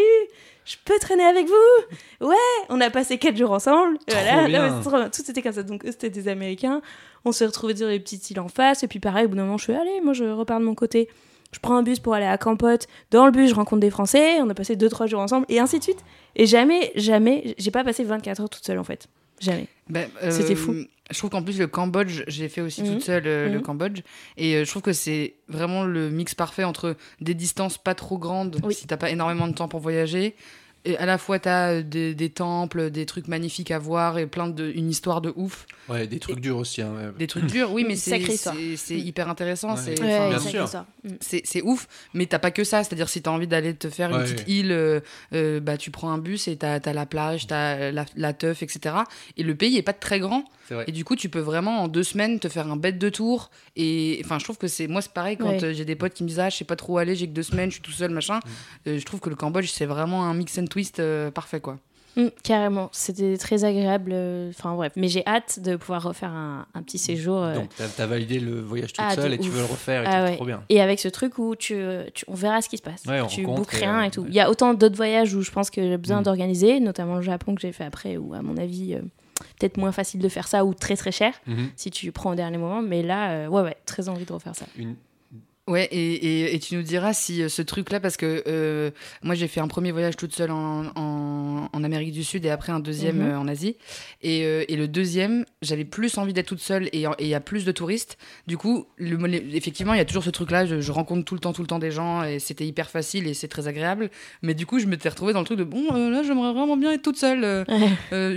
je 0.66 0.76
peux 0.86 0.98
traîner 1.00 1.24
avec 1.24 1.48
vous 1.48 2.28
Ouais, 2.28 2.36
on 2.70 2.80
a 2.82 2.90
passé 2.90 3.18
quatre 3.18 3.38
jours 3.38 3.52
ensemble. 3.52 3.98
Trop 4.06 4.18
voilà, 4.18 4.48
bien. 4.48 4.82
Bien. 4.82 5.10
Tout 5.10 5.30
était 5.30 5.42
comme 5.42 5.54
ça. 5.54 5.64
Donc 5.64 5.86
eux, 5.86 5.92
c'était 5.92 6.10
des 6.10 6.28
Américains. 6.28 6.82
On 7.26 7.32
s'est 7.32 7.46
retrouvés 7.46 7.76
sur 7.76 7.88
les 7.88 8.00
petites 8.00 8.30
îles 8.30 8.40
en 8.40 8.48
face. 8.48 8.84
Et 8.84 8.88
puis 8.88 9.00
pareil, 9.00 9.26
au 9.26 9.30
bout 9.30 9.36
d'un 9.36 9.44
moment, 9.44 9.58
je 9.58 9.66
fais, 9.66 9.76
allez, 9.76 10.02
moi 10.02 10.14
je 10.14 10.26
repars 10.26 10.60
de 10.60 10.66
mon 10.66 10.76
côté. 10.76 11.10
Je 11.52 11.60
prends 11.60 11.76
un 11.76 11.84
bus 11.84 12.00
pour 12.00 12.14
aller 12.14 12.26
à 12.26 12.38
Campote. 12.38 12.88
Dans 13.12 13.26
le 13.26 13.32
bus, 13.32 13.50
je 13.50 13.56
rencontre 13.56 13.82
des 13.82 13.90
Français. 13.90 14.42
On 14.42 14.50
a 14.50 14.54
passé 14.54 14.76
deux, 14.76 14.90
trois 14.90 15.08
jours 15.08 15.20
ensemble. 15.20 15.46
Et 15.50 15.60
ainsi 15.60 15.80
de 15.80 15.84
suite. 15.84 16.04
Et 16.36 16.46
jamais, 16.46 16.92
jamais, 16.96 17.56
j'ai 17.58 17.72
pas 17.72 17.84
passé 17.84 18.04
24 18.04 18.42
heures 18.42 18.50
toute 18.50 18.66
seule 18.66 18.80
en 18.80 18.84
fait. 18.84 19.08
Jamais. 19.42 19.68
Ben, 19.90 20.10
euh, 20.24 20.32
C'était 20.32 20.56
fou. 20.56 20.76
Je 21.10 21.18
trouve 21.18 21.30
qu'en 21.32 21.44
plus, 21.44 21.60
le 21.60 21.68
Cambodge, 21.68 22.24
j'ai 22.28 22.48
fait 22.48 22.62
aussi 22.62 22.84
Mhm. 22.84 22.94
toute 22.94 23.04
seule 23.04 23.28
euh, 23.28 23.50
le 23.50 23.58
Mhm. 23.58 23.62
Cambodge. 23.64 24.02
Et 24.38 24.56
euh, 24.56 24.64
je 24.66 24.70
trouve 24.70 24.82
que 24.84 24.94
c'est 24.94 25.34
vraiment 25.50 25.84
le 25.84 26.10
mix 26.10 26.34
parfait 26.36 26.64
entre 26.64 26.96
des 27.20 27.34
distances 27.34 27.78
pas 27.78 27.96
trop 27.96 28.18
grandes, 28.18 28.62
Oui. 28.64 28.74
si 28.74 28.88
t'as 28.88 28.96
pas 28.98 29.10
énormément 29.10 29.48
de 29.48 29.54
temps 29.54 29.68
pour 29.68 29.82
voyager. 29.82 30.36
Et 30.84 30.98
à 30.98 31.06
la 31.06 31.18
fois, 31.18 31.38
t'as 31.40 31.74
euh, 31.74 31.84
des, 31.84 32.16
des 32.16 32.30
temples, 32.30 32.90
des 32.90 33.06
trucs 33.06 33.28
magnifiques 33.28 33.70
à 33.72 33.78
voir 33.80 34.18
et 34.18 34.26
plein 34.26 34.48
de. 34.48 34.72
une 34.74 34.90
histoire 34.90 35.22
de 35.22 35.32
ouf. 35.36 35.66
Ouais, 35.90 36.08
des 36.08 36.20
trucs 36.20 36.40
durs 36.40 36.58
aussi. 36.58 36.82
hein, 36.82 36.92
ouais. 36.96 37.12
Des 37.20 37.28
trucs 37.28 37.46
durs, 37.46 37.72
oui, 37.72 37.86
mais 37.88 37.96
c'est 37.98 38.20
c'est- 38.36 38.76
c'est 38.78 38.98
hyper 38.98 39.30
intéressant. 39.30 39.76
Ouais. 39.76 39.96
c'est-. 39.96 40.78
Mm. 41.04 41.16
c'est 41.44 41.62
ouf, 41.62 41.88
mais 42.14 42.26
t'as 42.26 42.40
pas 42.40 42.52
que 42.52 42.64
ça. 42.64 42.84
C'est-à-dire, 42.84 43.10
si 43.10 43.22
t'as 43.22 43.32
envie 43.32 43.48
d'aller 43.48 43.74
te 43.76 43.90
faire 43.90 44.10
une 44.16 44.24
petite 44.24 44.40
ouais. 44.48 44.54
île, 44.54 44.72
euh, 44.72 45.00
euh, 45.34 45.60
bah, 45.60 45.78
tu 45.78 45.92
prends 45.92 46.12
un 46.12 46.18
bus 46.18 46.48
et 46.48 46.58
t'as 46.58 46.80
as 46.84 46.94
la 46.94 47.06
plage, 47.06 47.48
t'as 47.48 47.92
la, 47.92 48.06
la 48.16 48.34
teuf, 48.34 48.64
etc. 48.64 48.96
Et 49.38 49.44
le 49.44 49.56
pays 49.56 49.78
est 49.78 49.82
pas 49.84 49.94
très 49.94 50.20
grand. 50.20 50.46
C'est 50.68 50.76
vrai. 50.76 50.86
Et 50.88 50.92
du 50.92 51.04
coup, 51.04 51.16
tu 51.16 51.28
peux 51.30 51.40
vraiment 51.40 51.84
en 51.84 51.88
deux 51.88 52.04
semaines 52.04 52.40
te 52.40 52.48
faire 52.48 52.72
un 52.72 52.78
bête 52.78 52.98
de 52.98 53.10
tour. 53.10 53.52
Et 53.76 54.22
enfin, 54.24 54.40
je 54.40 54.44
trouve 54.46 54.58
que 54.58 54.68
c'est. 54.68 54.88
Moi, 54.88 55.02
c'est 55.02 55.12
pareil 55.14 55.38
quand 55.38 55.62
Ouais. 55.62 55.74
j'ai 55.74 55.86
des 55.86 55.96
potes 55.96 56.14
qui 56.14 56.24
me 56.24 56.30
disent 56.30 56.40
Ah, 56.40 56.50
je 56.50 56.58
sais 56.58 56.66
pas 56.66 56.76
trop 56.76 56.94
où 56.94 56.98
aller, 56.98 57.16
j'ai 57.16 57.28
que 57.28 57.34
deux 57.34 57.44
semaines, 57.44 57.70
je 57.70 57.76
suis 57.76 57.82
tout 57.84 57.92
seul, 57.92 58.12
machin. 58.12 58.38
Mm. 58.38 58.90
Euh, 58.90 59.00
je 59.00 59.06
trouve 59.06 59.20
que 59.20 59.30
le 59.30 59.36
Cambodge, 59.36 59.70
c'est 59.70 59.86
vraiment 59.86 60.24
un 60.26 60.34
mix 60.34 60.58
and 60.58 60.66
twist 60.72 61.00
euh, 61.00 61.30
parfait, 61.30 61.60
quoi. 61.60 61.78
Mm, 62.18 62.28
carrément, 62.44 62.90
c'était 62.92 63.38
très 63.38 63.64
agréable. 63.64 64.12
euh, 64.14 64.50
Enfin 64.50 64.76
bref, 64.76 64.92
mais 64.98 65.08
j'ai 65.08 65.26
hâte 65.26 65.60
de 65.62 65.76
pouvoir 65.78 66.04
refaire 66.04 66.32
un, 66.32 66.66
un 66.74 66.82
petit 66.84 66.98
séjour. 66.98 67.38
euh, 67.42 67.54
Donc, 67.56 67.70
t'as 67.78 68.04
as 68.04 68.08
validé 68.08 68.40
le 68.40 68.60
voyage 68.60 68.92
toute 68.92 69.06
Ah, 69.08 69.16
seule 69.16 69.34
et 69.34 69.38
tu 69.38 69.50
veux 69.50 69.60
le 69.60 69.66
refaire 69.66 70.04
et 70.04 70.08
Ah 70.08 70.24
tout, 70.26 70.30
ouais. 70.32 70.36
trop 70.36 70.46
bien. 70.46 70.62
Et 70.68 70.82
avec 70.82 71.00
ce 71.00 71.08
truc 71.08 71.38
où 71.38 71.56
tu, 71.56 71.76
tu- 72.14 72.26
on 72.28 72.34
verra 72.34 72.62
ce 72.62 72.68
qui 72.68 72.76
se 72.78 72.82
passe. 72.82 73.04
Ouais, 73.06 73.26
tu 73.28 73.44
et, 73.44 73.46
rien 73.78 74.02
euh, 74.02 74.04
et 74.04 74.12
tout. 74.12 74.22
ouais. 74.24 74.28
Il 74.30 74.34
y 74.36 74.42
a 74.42 74.50
autant 74.50 74.74
d'autres 74.74 74.98
voyages 74.98 75.34
où 75.36 75.42
je 75.42 75.52
pense 75.52 75.70
que 75.70 75.82
j'ai 75.82 75.98
besoin 75.98 76.20
Mm. 76.20 76.24
d'organiser, 76.24 76.80
notamment 76.82 77.16
le 77.16 77.22
Japon 77.22 77.56
que 77.56 77.62
j'ai 77.62 77.72
fait 77.72 77.86
après, 77.86 78.18
où 78.18 78.34
à 78.34 78.42
mon 78.42 78.58
avis, 78.58 78.96
euh, 78.96 79.00
peut-être 79.60 79.78
moins 79.78 79.94
facile 79.94 80.20
de 80.20 80.28
faire 80.28 80.50
ça 80.50 80.66
ou 80.66 80.74
très 80.74 80.98
très 80.98 81.14
cher 81.14 81.34
Mhm. 81.48 81.70
si 81.78 81.92
tu 81.92 82.12
prends 82.12 82.34
au 82.34 82.36
dernier 82.36 82.58
moment. 82.58 82.82
Mais 82.82 83.04
là, 83.04 83.32
euh, 83.32 83.48
ouais, 83.48 83.62
ouais, 83.62 83.78
très 83.86 84.10
envie 84.10 84.26
de 84.26 84.34
refaire 84.34 84.56
ça. 84.56 84.66
Une- 84.78 84.96
Ouais, 85.72 85.86
et, 85.92 86.14
et, 86.14 86.54
et 86.56 86.60
tu 86.60 86.76
nous 86.76 86.82
diras 86.82 87.14
si 87.14 87.42
euh, 87.42 87.48
ce 87.50 87.62
truc-là, 87.62 88.00
parce 88.02 88.18
que 88.18 88.44
euh, 88.48 88.92
moi 89.24 89.36
j'ai 89.36 89.48
fait 89.48 89.62
un 89.62 89.68
premier 89.70 89.92
voyage 89.94 90.18
toute 90.18 90.34
seule 90.36 90.52
en, 90.52 90.88
en, 90.98 91.70
en 91.72 91.84
Amérique 91.84 92.12
du 92.12 92.24
Sud 92.26 92.46
et 92.46 92.50
après 92.50 92.74
un 92.74 92.80
deuxième 92.82 93.18
Mhm. 93.20 93.32
euh, 93.32 93.40
en 93.40 93.48
Asie. 93.48 93.78
Et, 94.22 94.44
euh, 94.46 94.66
et 94.68 94.76
le 94.76 94.88
deuxième, 94.88 95.46
j'avais 95.62 95.86
plus 95.86 96.18
envie 96.18 96.34
d'être 96.34 96.48
toute 96.48 96.60
seule 96.60 96.88
et 96.92 97.06
il 97.20 97.28
y 97.28 97.34
a 97.34 97.40
plus 97.40 97.64
de 97.64 97.72
touristes. 97.72 98.18
Du 98.48 98.58
coup, 98.58 98.86
le, 98.98 99.18
effectivement, 99.56 99.94
il 99.94 99.98
y 99.98 100.02
a 100.02 100.06
toujours 100.06 100.24
ce 100.24 100.30
truc-là, 100.30 100.66
je, 100.66 100.82
je 100.82 100.92
rencontre 100.92 101.24
tout 101.24 101.36
le 101.36 101.40
temps, 101.40 101.54
tout 101.54 101.62
le 101.62 101.68
temps 101.68 101.80
des 101.80 101.92
gens 101.92 102.24
et 102.24 102.40
c'était 102.40 102.66
hyper 102.68 102.90
facile 102.90 103.26
et 103.28 103.34
c'est 103.34 103.48
très 103.48 103.68
agréable. 103.68 104.10
Mais 104.42 104.54
du 104.54 104.66
coup, 104.66 104.78
je 104.80 104.88
m'étais 104.88 105.08
retrouvée 105.10 105.32
dans 105.34 105.40
le 105.40 105.46
truc 105.46 105.58
de 105.58 105.64
bon, 105.64 105.94
là 106.10 106.22
j'aimerais 106.24 106.52
vraiment 106.54 106.76
bien 106.78 106.92
être 106.92 107.02
toute 107.02 107.18
seule. 107.18 107.66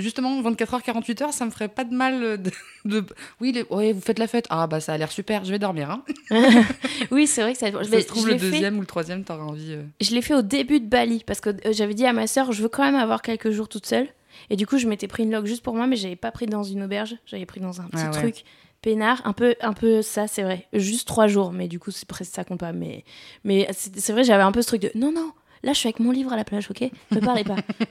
justement, 0.01 0.40
24 0.40 0.75
heures, 0.75 0.83
48 0.83 1.23
heures, 1.23 1.33
ça 1.33 1.44
me 1.47 1.51
ferait 1.51 1.68
pas 1.68 1.85
de 1.85 1.94
mal 1.94 2.20
de. 2.40 2.51
de- 2.85 3.05
Oui, 3.40 3.53
les- 3.53 3.64
ouais, 3.75 3.92
vous 3.92 4.01
faites 4.01 4.18
la 4.20 4.29
fête. 4.29 4.47
Ah 4.51 4.66
bah 4.66 4.79
ça 4.81 4.92
a 4.92 4.99
l'air 4.99 5.11
super, 5.11 5.44
je 5.44 5.51
vais 5.51 5.59
dormir. 5.59 5.90
Hein. 5.90 6.05
oui, 7.11 7.23
c'est 7.26 7.42
vrai 7.42 7.52
que 7.52 7.58
ça. 7.58 7.70
Ça 7.70 7.78
mais 7.90 8.00
se 8.02 8.06
trouve, 8.06 8.26
le 8.28 8.38
fait- 8.38 8.50
deuxième 8.50 8.76
ou 8.78 8.80
le 8.80 8.87
troisième, 8.87 9.24
t'auras 9.24 9.42
envie. 9.44 9.72
euh. 9.72 9.82
Je 10.00 10.14
l'ai 10.14 10.22
fait 10.22 10.34
au 10.34 10.42
début 10.42 10.80
de 10.80 10.87
Bali 10.87 11.22
parce 11.26 11.40
que 11.40 11.50
euh, 11.50 11.72
j'avais 11.72 11.94
dit 11.94 12.06
à 12.06 12.12
ma 12.12 12.26
sœur, 12.26 12.52
je 12.52 12.62
veux 12.62 12.68
quand 12.68 12.82
même 12.84 12.94
avoir 12.96 13.22
quelques 13.22 13.50
jours 13.50 13.68
toute 13.68 13.87
seule. 13.87 14.08
Et 14.50 14.56
du 14.56 14.66
coup, 14.66 14.78
je 14.78 14.87
m'étais 14.88 15.06
pris 15.08 15.22
une 15.22 15.30
log 15.32 15.46
juste 15.46 15.62
pour 15.62 15.74
moi, 15.74 15.87
mais 15.87 15.96
j'avais 15.96 16.16
pas 16.16 16.30
pris 16.32 16.46
dans 16.46 16.62
une 16.64 16.82
auberge. 16.82 17.16
J'avais 17.26 17.46
pris 17.46 17.60
dans 17.60 17.80
un 17.80 17.84
petit 17.84 18.02
Ah 18.04 18.10
ouais. 18.10 18.20
truc 18.20 18.44
peinard, 18.82 19.22
un 19.24 19.32
peu, 19.32 19.54
un 19.62 19.72
peu 19.72 20.02
ça, 20.02 20.26
c'est 20.26 20.42
vrai. 20.42 20.66
Juste 20.74 21.06
trois 21.08 21.26
jours, 21.26 21.52
mais 21.52 21.68
du 21.68 21.78
coup, 21.78 21.90
c'est 21.90 22.06
presque 22.06 22.34
ça 22.34 22.44
compte 22.44 22.60
pas. 22.60 22.72
Mais, 22.72 23.04
mais 23.44 23.66
c'est 23.72 23.98
c'est 23.98 24.12
vrai, 24.12 24.24
j'avais 24.24 24.42
un 24.42 24.52
peu 24.52 24.60
ce 24.60 24.66
truc 24.66 24.82
de 24.82 24.90
non, 24.94 25.12
non. 25.12 25.32
Là, 25.62 25.72
je 25.72 25.78
suis 25.78 25.87
avec 25.87 26.00
mon 26.00 26.10
livre 26.10 26.30
à 26.32 26.37
la 26.37 26.44
plage, 26.44 26.68
ok? 26.70 26.90
Ne 27.10 27.20
parlez 27.20 27.42
pas. 27.44 27.56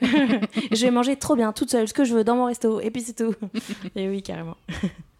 je 0.70 0.80
vais 0.84 0.92
manger 0.92 1.16
trop 1.16 1.34
bien, 1.34 1.52
toute 1.52 1.70
seule, 1.70 1.88
ce 1.88 1.94
que 1.94 2.04
je 2.04 2.14
veux, 2.14 2.22
dans 2.22 2.36
mon 2.36 2.44
resto, 2.44 2.80
et 2.80 2.90
puis 2.92 3.02
c'est 3.02 3.14
tout. 3.16 3.34
et 3.96 4.08
oui, 4.08 4.22
carrément. 4.22 4.56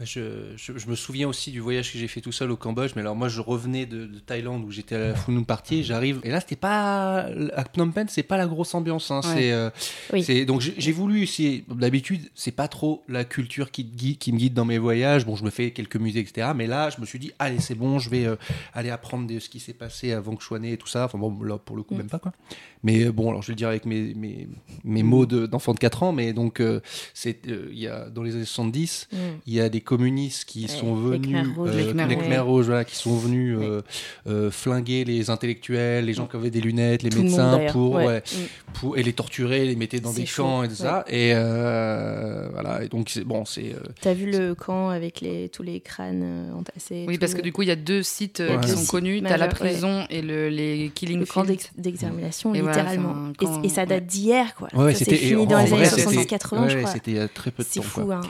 Je, 0.00 0.52
je- 0.56 0.78
je 0.78 0.86
me 0.88 0.94
souviens 0.94 1.26
aussi 1.28 1.50
du 1.50 1.58
voyage 1.58 1.92
que 1.92 1.98
j'ai 1.98 2.06
fait 2.06 2.20
tout 2.20 2.30
seul 2.30 2.52
au 2.52 2.56
Cambodge, 2.56 2.92
mais 2.94 3.02
alors 3.02 3.16
moi 3.16 3.28
je 3.28 3.40
revenais 3.40 3.84
de, 3.84 4.06
de 4.06 4.18
Thaïlande 4.20 4.64
où 4.64 4.70
j'étais 4.70 4.94
à 4.94 4.98
la 4.98 5.14
Phnom 5.16 5.42
Party, 5.42 5.82
j'arrive 5.82 6.20
et 6.22 6.30
là 6.30 6.38
c'était 6.40 6.54
pas 6.54 7.26
à 7.56 7.64
Phnom 7.64 7.90
Penh, 7.90 8.06
c'est 8.08 8.22
pas 8.22 8.36
la 8.36 8.46
grosse 8.46 8.74
ambiance. 8.76 9.10
Hein, 9.10 9.20
Ouais. 9.24 9.34
c'est, 9.34 9.52
euh, 9.52 9.70
Oui. 10.12 10.44
donc 10.46 10.60
j'ai 10.60 10.92
voulu. 10.92 11.26
D'habitude 11.68 12.30
c'est 12.36 12.52
pas 12.52 12.68
trop 12.68 13.02
la 13.08 13.24
culture 13.24 13.72
qui, 13.72 13.84
te 13.84 13.96
guide, 13.96 14.18
qui 14.18 14.32
me 14.32 14.38
guide 14.38 14.54
dans 14.54 14.64
mes 14.64 14.78
voyages. 14.78 15.26
Bon 15.26 15.34
je 15.34 15.42
me 15.44 15.50
fais 15.50 15.72
quelques 15.72 15.96
musées 15.96 16.20
etc. 16.20 16.48
Mais 16.54 16.68
là 16.68 16.90
je 16.90 17.00
me 17.00 17.06
suis 17.06 17.18
dit 17.18 17.32
allez 17.40 17.58
c'est 17.58 17.74
bon, 17.74 17.98
je 17.98 18.08
vais 18.08 18.24
euh, 18.26 18.36
aller 18.74 18.90
apprendre 18.90 19.26
de 19.26 19.38
ce 19.40 19.48
qui 19.48 19.58
s'est 19.58 19.72
passé 19.72 20.12
avant 20.12 20.36
que 20.36 20.42
je 20.42 20.46
sois 20.46 20.60
né 20.60 20.72
et 20.74 20.76
tout 20.76 20.86
ça. 20.86 21.06
Enfin 21.06 21.18
bon 21.18 21.42
là 21.42 21.58
pour 21.58 21.74
le 21.76 21.82
coup 21.82 21.94
Mm. 21.94 21.98
même 21.98 22.08
pas 22.10 22.18
quoi. 22.20 22.32
Mais 22.84 23.04
euh, 23.04 23.10
bon 23.12 23.30
alors 23.30 23.42
je 23.42 23.48
vais 23.48 23.52
le 23.54 23.56
dire 23.56 23.68
avec 23.68 23.84
mes, 23.84 24.14
mes, 24.14 24.46
mes 24.84 25.02
mots 25.02 25.26
de- 25.26 25.46
d'enfant 25.46 25.74
de 25.74 25.80
4 25.80 26.04
ans, 26.04 26.12
mais 26.12 26.32
donc 26.32 26.60
euh, 26.60 26.80
c'est 27.14 27.40
il 27.46 27.78
y 27.78 27.88
a 27.88 28.08
dans 28.10 28.22
les 28.22 28.36
années 28.36 28.44
70 28.44 29.08
Mm. 29.10 29.16
il 29.46 29.54
y 29.54 29.60
a 29.60 29.68
des 29.68 29.80
communistes 29.88 30.44
qui 30.44 30.62
Ouais, 30.62 30.68
sont 30.68 30.94
les 31.10 31.18
venus, 31.18 31.46
rouges. 31.56 31.70
Les 31.74 31.86
Khmers 31.92 32.08
les 32.08 32.38
rouges. 32.38 32.66
Voilà, 32.66 32.84
qui 32.84 32.94
sont 32.94 33.16
venus 33.16 33.56
euh, 33.58 33.80
euh, 34.26 34.50
flinguer 34.50 35.04
les 35.04 35.30
intellectuels, 35.30 36.04
les 36.04 36.12
gens 36.12 36.26
qui 36.26 36.36
avaient 36.36 36.50
des 36.50 36.60
lunettes, 36.60 37.02
les 37.02 37.08
Tout 37.10 37.22
médecins, 37.22 37.58
pour, 37.72 37.92
Ouais. 37.94 38.18
Mm. 38.18 38.72
pour 38.74 38.98
et 38.98 39.02
les 39.02 39.14
torturer, 39.14 39.64
les 39.64 39.76
mettaient 39.76 40.00
dans 40.00 40.12
C'est 40.12 40.20
des 40.20 40.26
chaud, 40.26 40.42
camps 40.44 40.62
et 40.62 40.68
tout 40.68 40.74
ça. 40.74 41.04
Et 41.08 41.32
euh, 41.34 42.48
voilà, 42.52 42.84
et 42.84 42.88
donc 42.88 43.08
c'est 43.08 43.24
bon, 43.24 43.44
c'est 43.46 43.74
T'as 44.00 44.12
vu 44.12 44.30
le 44.30 44.54
camp 44.54 44.90
avec 44.90 45.20
les, 45.22 45.48
tous 45.48 45.62
les 45.62 45.80
crânes 45.80 46.52
entassés 46.56 47.06
Oui, 47.08 47.16
parce 47.18 47.32
que 47.34 47.40
du 47.40 47.52
coup, 47.52 47.62
il 47.62 47.68
y 47.68 47.72
a 47.72 47.76
deux 47.76 48.02
sites 48.02 48.42
qui 48.62 48.68
sont 48.68 48.84
connus. 48.86 49.22
T'as 49.22 49.36
la 49.38 49.48
prison 49.48 50.04
et 50.10 50.20
le, 50.22 50.48
les 50.50 50.90
Killing 50.94 51.20
le 51.20 51.26
camp 51.26 51.44
d'extermination, 51.76 52.52
littéralement. 52.52 53.32
c'est 53.40 53.64
Et- 53.66 53.68
ça 53.68 53.86
date 53.86 54.06
d'hier, 54.06 54.54
quoi. 54.54 54.68
ouais, 54.74 54.94
c'était 54.94 55.16
fini 55.16 55.46
dans 55.46 55.58
les 55.62 55.72
années 55.72 55.84
c'était- 55.86 56.02
70-80, 56.02 56.62
ouais, 56.64 56.70
je 56.70 56.76
crois. 56.78 56.90
C'était 56.90 57.10
il 57.12 57.16
y 57.16 57.20
a 57.20 57.28
très 57.28 57.50
peu 57.50 57.62
de 57.62 57.68
C'est 57.70 57.80
temps. 57.80 57.86
fou, 57.86 58.04
quoi. 58.06 58.20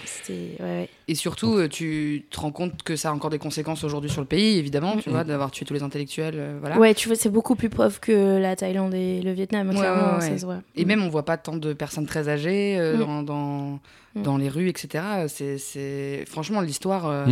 hein. 0.61 0.85
Et 1.11 1.14
surtout, 1.14 1.47
euh, 1.56 1.68
tu 1.68 2.24
te 2.30 2.38
rends 2.40 2.50
compte 2.52 2.82
que 2.82 2.96
ça 2.96 3.11
a 3.11 3.12
encore 3.12 3.30
des 3.30 3.38
conséquences 3.38 3.84
aujourd'hui 3.84 4.11
sur 4.11 4.20
le 4.20 4.26
pays, 4.26 4.58
évidemment, 4.58 4.96
tu 4.96 5.11
vois, 5.11 5.24
d'avoir 5.24 5.50
tué 5.50 5.64
tous 5.64 5.74
les 5.74 5.82
intellectuels. 5.82 6.34
euh, 6.37 6.58
voilà. 6.61 6.78
Ouais, 6.78 6.94
tu 6.94 7.08
vois, 7.08 7.16
c'est 7.16 7.30
beaucoup 7.30 7.54
plus 7.54 7.68
pauvre 7.70 7.98
que 8.00 8.38
la 8.38 8.56
Thaïlande 8.56 8.94
et 8.94 9.22
le 9.22 9.32
Vietnam, 9.32 9.68
Ouais, 9.70 9.74
clairement, 9.76 10.14
ouais, 10.16 10.20
ça 10.20 10.30
ouais. 10.32 10.38
se 10.38 10.44
voit. 10.44 10.61
Et 10.76 10.84
Mm. 10.84 10.88
même, 10.88 11.02
on 11.02 11.08
voit 11.08 11.24
pas 11.24 11.37
tant 11.37 11.56
de 11.56 11.72
personnes 11.72 12.06
très 12.06 12.28
âgées 12.28 12.76
euh, 12.78 12.96
Mm. 12.96 12.98
dans, 12.98 13.22
dans, 13.22 13.80
Mm. 14.14 14.22
dans 14.22 14.37
les 14.37 14.48
rues, 14.48 14.68
etc. 14.68 15.04
C'est. 15.28 16.24
Franchement, 16.26 16.61
l'histoire, 16.61 17.26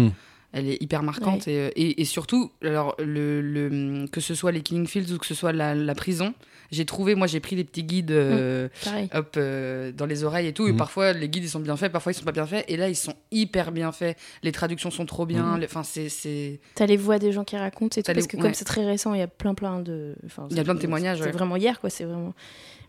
elle 0.53 0.69
est 0.69 0.83
hyper 0.83 1.03
marquante. 1.03 1.49
Et, 1.49 1.67
et, 1.77 2.01
et 2.01 2.05
surtout, 2.05 2.51
alors, 2.63 2.95
le, 2.99 3.41
le, 3.43 4.07
que 4.07 4.21
ce 4.21 4.35
soit 4.35 4.53
les 4.53 4.63
Killing 4.63 4.87
Fields 4.87 5.13
ou 5.13 5.19
que 5.19 5.27
ce 5.27 5.35
soit 5.35 5.53
la, 5.53 5.75
la 5.75 5.95
prison, 5.95 6.33
j'ai 6.71 6.85
trouvé, 6.85 7.15
moi, 7.15 7.27
j'ai 7.27 7.41
pris 7.41 7.57
des 7.57 7.65
petits 7.65 7.85
guides. 7.85 8.11
euh, 8.11 8.69
Pareil. 8.85 9.09
hop, 9.15 9.35
euh, 9.37 9.93
dans 9.93 10.07
les 10.07 10.25
oreilles 10.25 10.47
et 10.49 10.53
tout. 10.53 10.67
Et 10.67 10.73
Mhm. 10.73 10.77
parfois, 10.79 11.13
les 11.13 11.29
guides, 11.29 11.45
ils 11.45 11.49
sont 11.51 11.61
bien 11.61 11.77
faits, 11.77 11.93
parfois, 11.93 12.13
ils 12.13 12.15
sont 12.15 12.25
pas 12.25 12.33
bien 12.33 12.47
faits. 12.47 12.65
Et 12.69 12.77
là, 12.77 12.89
ils 12.89 12.97
sont 12.97 13.15
hyper 13.31 13.73
bien 13.73 13.93
faits. 13.93 14.17
Les 14.43 14.53
traductions 14.53 14.91
sont 14.91 15.07
trop 15.07 15.27
bien. 15.27 15.59
Les- 15.59 15.67
Enfin, 15.67 15.83
c'est, 15.83 16.09
c'est... 16.09 16.61
T'as 16.75 16.87
les 16.87 16.97
voix 16.97 17.19
des 17.19 17.33
gens 17.33 17.45
qui 17.45 17.57
racontent 17.57 17.97
et 17.99 18.03
tout, 18.03 18.11
les- 18.11 18.15
parce 18.15 18.27
que 18.27 18.37
ouais. 18.37 18.43
comme 18.43 18.55
c'est 18.55 18.65
très 18.65 18.85
récent, 18.85 19.15
il 19.15 19.19
y 19.19 19.23
a 19.23 19.27
plein 19.29 19.55
plein 19.55 19.81
de... 19.81 20.15
Il 20.51 20.57
y 20.57 20.61
a 20.61 20.65
plein 20.65 20.75
de 20.75 20.81
témoignages, 20.81 21.19
C'est 21.19 21.25
ouais. 21.27 21.31
vraiment 21.33 21.57
hier, 21.57 21.81
quoi, 21.81 21.91
c'est 21.91 22.05
vraiment... 22.05 22.35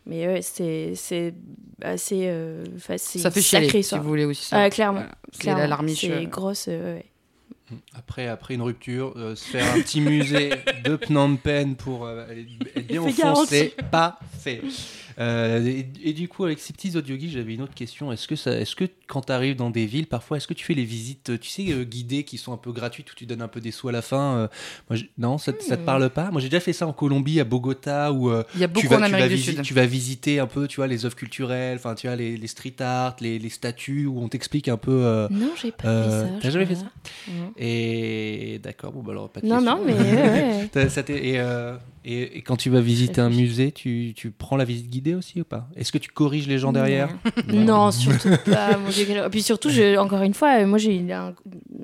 Mais 0.09 0.25
ouais, 0.25 0.41
c'est 0.41 0.93
c'est 0.95 1.33
assez... 1.81 2.21
euh, 2.27 2.63
Ça 2.79 2.97
fait 3.29 3.39
une 3.39 3.43
chialer, 3.43 3.65
sacrée 3.65 3.83
si 3.83 3.97
vous 3.97 4.03
voulez 4.03 4.23
aussi. 4.23 4.45
ça. 4.45 4.61
Ah, 4.63 4.69
clairement. 4.69 4.99
Voilà. 4.99 5.15
C'est 5.33 5.39
clairement. 5.41 5.61
la 5.61 5.67
larmiche. 5.67 5.99
C'est 6.01 6.11
euh, 6.11 6.23
grosse, 6.23 6.67
euh, 6.69 6.95
ouais. 6.95 7.05
Après, 7.95 8.27
après 8.27 8.53
une 8.55 8.61
rupture, 8.61 9.13
euh, 9.17 9.35
se 9.35 9.45
faire 9.45 9.65
un 9.73 9.81
petit 9.81 9.99
musée 10.01 10.51
de 10.85 10.97
Phnom 10.97 11.35
Penh 11.37 11.75
pour 11.75 12.05
euh, 12.05 12.25
aller- 12.29 12.47
être 12.75 12.87
bien 12.87 13.03
C'est 13.09 13.23
enfoncé, 13.25 13.73
pas 13.91 14.19
fait. 14.39 14.61
Euh, 15.19 15.65
et, 15.65 15.87
et 16.03 16.13
du 16.13 16.27
coup, 16.27 16.43
avec 16.43 16.59
ces 16.59 16.73
petits 16.73 16.95
audio 16.95 17.15
guides, 17.15 17.31
j'avais 17.31 17.55
une 17.55 17.61
autre 17.63 17.73
question. 17.73 18.11
Est-ce 18.11 18.27
que, 18.27 18.35
ça, 18.35 18.51
est-ce 18.51 18.75
que 18.75 18.85
quand 19.07 19.21
tu 19.27 19.31
arrives 19.31 19.55
dans 19.55 19.71
des 19.71 19.85
villes, 19.87 20.05
parfois, 20.05 20.37
est-ce 20.37 20.47
que 20.47 20.53
tu 20.53 20.63
fais 20.63 20.75
les 20.75 20.83
visites, 20.83 21.39
tu 21.39 21.49
sais, 21.49 21.71
euh, 21.71 21.83
guidées 21.83 22.23
qui 22.23 22.37
sont 22.37 22.53
un 22.53 22.57
peu 22.57 22.71
gratuites 22.71 23.11
où 23.11 23.15
tu 23.15 23.25
donnes 23.25 23.41
un 23.41 23.47
peu 23.47 23.59
des 23.59 23.71
sous 23.71 23.87
à 23.87 23.91
la 23.91 24.03
fin 24.03 24.35
euh, 24.37 24.47
moi, 24.89 24.99
Non, 25.17 25.37
ça, 25.39 25.53
ça 25.59 25.75
te 25.75 25.81
Hmm. 25.81 25.85
parle 25.85 26.09
pas? 26.11 26.29
Moi, 26.29 26.39
j'ai 26.39 26.49
déjà 26.49 26.59
fait 26.59 26.73
ça 26.73 26.85
en 26.85 26.93
Colombie, 26.93 27.39
à 27.39 27.45
Bogota, 27.45 28.11
où 28.13 28.29
euh, 28.29 28.43
Il 28.53 28.59
y 28.61 28.63
a 28.63 28.67
tu, 28.67 28.87
vas, 28.87 28.97
en 28.97 28.99
tu, 28.99 29.11
vas 29.11 29.15
Amérique 29.17 29.29
du 29.29 29.35
visi- 29.37 29.55
Sud. 29.55 29.61
tu 29.63 29.73
vas 29.73 29.85
visiter 29.87 30.39
un 30.39 30.47
peu, 30.47 30.67
tu 30.67 30.75
vois, 30.77 30.87
les 30.87 31.05
œuvres 31.05 31.15
culturelles, 31.15 31.77
enfin, 31.77 31.95
tu 31.95 32.05
vois, 32.07 32.15
les, 32.15 32.37
les 32.37 32.47
street 32.47 32.75
art, 32.79 33.15
les, 33.19 33.39
les 33.39 33.49
statues, 33.49 34.05
où 34.05 34.19
on 34.21 34.27
t'explique 34.29 34.67
un 34.67 34.77
peu. 34.77 35.27
Non, 35.31 35.53
j'ai 35.59 35.71
pas 35.71 36.03
fait 36.03 36.09
ça. 36.11 36.27
t'as 36.41 36.49
jamais 36.51 36.65
fait. 36.67 36.75
Non. 37.27 37.51
et 37.57 38.59
d'accord, 38.63 38.91
bon, 38.91 39.01
bah 39.01 39.11
alors 39.13 39.29
pas 39.29 39.41
de 39.41 39.47
Non, 39.47 39.55
question. 39.57 39.77
non, 39.77 39.83
mais 40.73 40.89
ça 40.89 41.01
et, 41.09 41.39
et, 42.05 42.37
et 42.37 42.41
quand 42.41 42.55
tu 42.55 42.69
vas 42.69 42.79
visiter 42.81 43.19
un 43.21 43.29
musée, 43.29 43.71
tu, 43.71 44.13
tu 44.15 44.31
prends 44.31 44.55
la 44.57 44.63
visite 44.65 44.89
guidée? 44.89 45.06
Aussi 45.15 45.41
ou 45.41 45.43
pas? 45.43 45.67
Est-ce 45.75 45.91
que 45.91 45.97
tu 45.97 46.09
corriges 46.09 46.47
les 46.47 46.57
gens 46.59 46.71
derrière? 46.71 47.09
Non, 47.47 47.91
surtout 47.91 48.29
pas. 48.45 48.77
Mon 48.77 48.89
Dieu, 48.89 49.05
puis 49.31 49.41
surtout, 49.41 49.69
je- 49.69 49.97
encore 49.97 50.21
une 50.21 50.33
fois, 50.33 50.61
euh, 50.61 50.65
moi 50.67 50.77
j'ai 50.77 51.11
un 51.13 51.33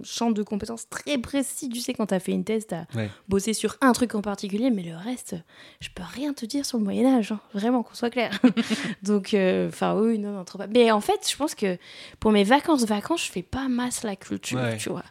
champ 0.03 0.31
de 0.31 0.43
compétences 0.43 0.87
très 0.89 1.17
précis. 1.17 1.69
Tu 1.69 1.79
sais, 1.79 1.93
quand 1.93 2.07
t'as 2.07 2.19
fait 2.19 2.31
une 2.33 2.43
thèse, 2.43 2.67
t'as 2.67 2.85
Ouais. 2.95 3.09
bossé 3.29 3.53
sur 3.53 3.77
un 3.81 3.91
truc 3.93 4.15
en 4.15 4.21
particulier, 4.21 4.69
mais 4.71 4.83
le 4.83 4.95
reste, 4.95 5.35
je 5.79 5.89
peux 5.93 6.03
rien 6.03 6.33
te 6.33 6.45
dire 6.45 6.65
sur 6.65 6.77
le 6.77 6.83
Moyen-Âge. 6.83 7.31
hein. 7.31 7.39
Vraiment, 7.53 7.83
qu'on 7.83 7.93
soit 7.95 8.09
clair. 8.09 8.39
Donc, 9.03 9.33
euh, 9.33 9.67
enfin, 9.69 9.95
oui, 9.99 10.19
non, 10.19 10.31
non, 10.33 10.43
trop 10.43 10.57
pas. 10.57 10.67
Mais 10.67 10.91
en 10.91 11.01
fait, 11.01 11.27
je 11.29 11.35
pense 11.35 11.55
que 11.55 11.77
pour 12.19 12.31
mes 12.31 12.43
vacances, 12.43 12.85
vacances, 12.85 13.25
je 13.25 13.31
fais 13.31 13.41
pas 13.43 13.67
masse 13.67 14.03
la 14.03 14.15
culture, 14.15 14.59
Ouais. 14.59 14.77
tu 14.77 14.89
vois. 14.89 15.03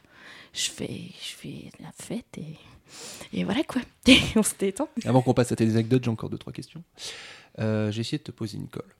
Je 0.55 0.69
fais, 0.71 0.89
je 1.23 1.35
fais 1.37 1.71
la 1.81 1.91
fête 1.93 2.27
et. 2.39 2.57
Et 3.33 3.45
voilà 3.45 3.63
quoi. 3.63 3.81
On 4.37 4.43
se 4.43 4.53
détend. 4.59 4.87
Avant 5.07 5.23
qu'on 5.23 5.33
passe 5.33 5.51
à 5.51 5.57
tes 5.57 5.65
anecdotes, 5.65 6.05
j'ai 6.05 6.11
encore 6.11 6.29
deux 6.29 6.37
trois 6.37 6.53
questions. 6.53 6.83
Euh, 7.59 7.91
j'ai 7.91 8.01
essayé 8.01 8.19
de 8.19 8.23
te 8.25 8.31
poser 8.31 8.57
une 8.59 8.69
colle. 8.69 8.95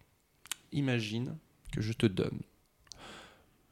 Imagine 0.73 1.37
que 1.73 1.81
je 1.81 1.93
te 1.93 2.07
donne 2.07 2.41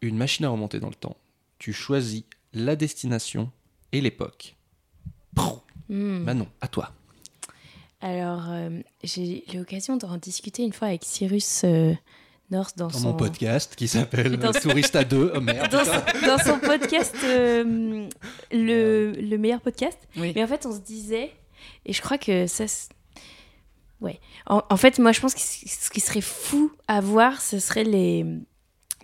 une 0.02 0.16
machine 0.16 0.44
à 0.46 0.48
remonter 0.48 0.80
dans 0.80 0.88
le 0.88 0.94
temps. 0.94 1.16
Tu 1.58 1.72
choisis 1.72 2.24
la 2.54 2.76
destination 2.76 3.50
et 3.92 4.00
l'époque. 4.00 4.56
Hmm. 5.88 6.24
Bah 6.24 6.34
non, 6.34 6.48
à 6.60 6.68
toi. 6.68 6.92
Alors, 8.00 8.46
euh, 8.48 8.80
j'ai 9.04 9.44
eu 9.52 9.58
l'occasion 9.58 9.96
d'en 9.96 10.16
discuter 10.16 10.62
une 10.62 10.72
fois 10.72 10.88
avec 10.88 11.04
Cyrus 11.04 11.62
euh, 11.64 11.92
North 12.50 12.78
dans, 12.78 12.86
Dans 12.88 12.98
son 12.98 13.08
mon 13.10 13.16
podcast 13.16 13.76
qui 13.76 13.88
s'appelle 13.88 14.36
Dans- 14.38 14.52
Tourista 14.52 15.04
2. 15.04 15.32
Oh 15.34 15.40
merde. 15.40 15.70
dans, 15.70 15.84
son, 15.84 16.26
dans 16.26 16.38
son 16.38 16.58
podcast, 16.58 17.14
euh, 17.24 18.08
le, 18.52 19.12
le 19.12 19.36
meilleur 19.36 19.60
podcast. 19.60 19.98
Oui. 20.16 20.32
Mais 20.34 20.42
en 20.42 20.46
fait, 20.46 20.64
on 20.64 20.72
se 20.74 20.80
disait, 20.80 21.32
et 21.84 21.92
je 21.92 22.00
crois 22.00 22.16
que 22.18 22.46
ça. 22.46 22.64
Ouais. 24.00 24.18
En, 24.46 24.62
en 24.70 24.76
fait, 24.76 24.98
moi, 24.98 25.12
je 25.12 25.20
pense 25.20 25.34
que 25.34 25.40
ce 25.40 25.90
qui 25.90 26.00
serait 26.00 26.20
fou 26.22 26.72
à 26.88 27.00
voir, 27.00 27.40
ce 27.42 27.58
serait 27.58 27.84
les, 27.84 28.24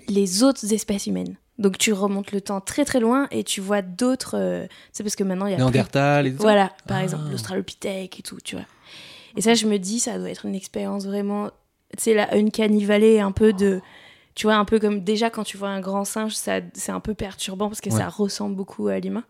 les 0.09 0.43
autres 0.43 0.73
espèces 0.73 1.07
humaines. 1.07 1.37
Donc, 1.59 1.79
tu 1.79 1.93
remontes 1.93 2.33
le 2.33 2.41
temps 2.41 2.61
très 2.61 2.85
très 2.85 3.01
loin 3.01 3.29
et 3.31 3.43
tu 3.45 3.61
vois 3.61 3.83
d'autres. 3.83 4.37
euh, 4.39 4.67
C'est 4.93 5.03
parce 5.03 5.17
que 5.17 5.25
maintenant, 5.25 5.47
il 5.47 5.51
y 5.51 5.53
a. 5.55 5.57
plus- 5.57 5.63
Néandertal 5.65 6.27
et 6.27 6.33
tout 6.33 6.43
Voilà, 6.43 6.73
par 6.87 6.99
Ah. 6.99 7.03
exemple, 7.03 7.31
l'Australopithèque 7.31 8.19
et 8.21 8.23
tout, 8.23 8.39
tu 8.45 8.57
vois. 8.57 8.65
Et 9.37 9.41
ça, 9.43 9.55
je 9.55 9.67
me 9.67 9.79
dis, 9.79 9.99
ça 10.01 10.19
doit 10.19 10.31
être 10.31 10.45
une 10.47 10.55
expérience 10.55 11.05
vraiment. 11.07 11.51
Tu 11.97 12.03
sais, 12.05 12.15
la 12.15 12.35
uncanny 12.35 12.85
valley, 12.85 13.21
un 13.21 13.33
peu 13.33 13.53
de. 13.53 13.81
Tu 14.35 14.47
vois, 14.47 14.57
un 14.57 14.67
peu 14.67 14.79
comme 14.79 15.01
déjà 15.03 15.31
quand 15.31 15.45
tu 15.45 15.57
vois 15.57 15.69
un 15.71 15.81
grand 15.81 16.05
singe, 16.05 16.35
ça, 16.35 16.61
c'est 16.75 16.93
un 16.93 17.01
peu 17.01 17.15
perturbant 17.15 17.69
parce 17.69 17.81
que 17.81 17.89
Ouais. 17.91 17.97
ça 17.99 18.09
ressemble 18.09 18.55
beaucoup 18.55 18.89
à 18.89 18.99
l'humain. 18.99 19.25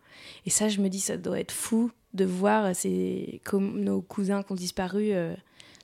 Et 0.46 0.50
ça, 0.50 0.68
je 0.68 0.80
me 0.80 0.88
dis, 0.88 0.98
ça 0.98 1.16
doit 1.16 1.38
être 1.38 1.52
fou 1.52 1.92
de 2.14 2.24
voir 2.24 2.74
ces, 2.74 3.40
comme 3.44 3.80
nos 3.82 4.00
cousins 4.00 4.42
qui 4.42 4.50
ont 4.52 4.56
disparu. 4.56 5.10
euh, 5.12 5.34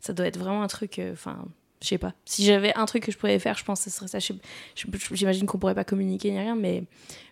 ça 0.03 0.12
doit 0.12 0.27
être 0.27 0.38
vraiment 0.38 0.62
un 0.62 0.69
truc. 0.69 0.99
euh, 0.99 1.12
Enfin, 1.12 1.38
je 1.83 1.88
sais 1.88 1.99
pas. 1.99 2.12
Si 2.27 2.45
j'avais 2.45 2.75
un 2.77 2.85
truc 2.85 3.05
que 3.05 3.11
je 3.12 3.17
pourrais 3.17 3.38
faire, 3.38 3.57
je 3.57 3.65
pense 3.65 3.83
que 3.85 3.91
ce 3.91 3.97
serait 3.97 4.09
ça. 4.09 4.19
Je 4.19 4.35
je- 4.77 5.15
J'imagine 5.15 5.47
qu'on 5.47 5.59
pourrait 5.59 5.75
pas 5.75 5.85
communiquer 5.85 6.31
ni 6.31 6.38
rien, 6.38 6.55
mais 6.55 6.85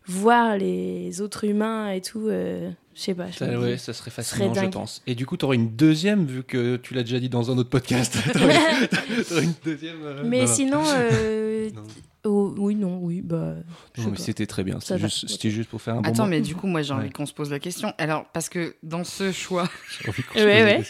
voir 0.06 0.56
les 0.56 1.20
autres 1.20 1.44
humains 1.44 1.90
et 1.90 2.00
tout, 2.00 2.26
euh, 2.28 2.70
je 2.94 3.00
sais 3.00 3.14
pas. 3.14 3.30
je 3.30 3.36
Ça, 3.36 3.60
ouais, 3.60 3.76
ça 3.76 3.92
serait 3.92 4.10
fascinant, 4.10 4.52
je 4.54 4.60
dingue. 4.60 4.72
pense. 4.72 5.02
Et 5.06 5.14
du 5.14 5.26
coup, 5.26 5.36
tu 5.36 5.44
aurais 5.44 5.54
une 5.56 5.76
deuxième, 5.76 6.24
vu 6.26 6.42
que 6.42 6.76
tu 6.76 6.94
l'as 6.94 7.02
déjà 7.04 7.20
dit 7.20 7.28
dans 7.28 7.50
un 7.52 7.58
autre 7.58 7.70
podcast. 7.70 8.16
T'aurais 8.32 8.88
t'aurais 9.28 9.44
une 9.44 9.54
deuxième. 9.64 10.02
euh, 10.02 10.22
Mais 10.24 10.40
non, 10.40 10.46
non. 10.46 10.52
sinon, 10.54 10.82
euh, 10.96 11.70
Non. 11.74 11.82
oh, 12.24 12.54
oui, 12.58 12.74
non, 12.74 12.98
oui, 13.02 13.20
bah. 13.20 13.54
je 13.94 14.02
Non, 14.02 14.10
mais 14.10 14.16
c'était 14.18 14.46
très 14.46 14.64
bien. 14.64 14.80
C'était 14.80 15.50
juste, 15.50 15.68
pour 15.68 15.80
faire 15.80 15.94
un 15.94 16.00
bon 16.00 16.08
Attends, 16.08 16.24
moment. 16.24 16.30
mais 16.30 16.40
du 16.40 16.56
coup, 16.56 16.66
moi, 16.66 16.82
j'ai 16.82 16.92
envie 16.92 17.04
Ouais. 17.04 17.10
qu'on 17.12 17.26
se 17.26 17.34
pose 17.34 17.50
la 17.50 17.60
question. 17.60 17.92
Alors, 17.98 18.24
parce 18.32 18.48
que 18.48 18.74
dans 18.82 19.04
ce 19.04 19.30
choix, 19.30 19.68
J'ai 20.02 20.08
envie 20.08 20.22
qu'on 20.24 20.34
se 20.40 20.44
Ouais, 20.44 20.64
ouais. 20.64 20.82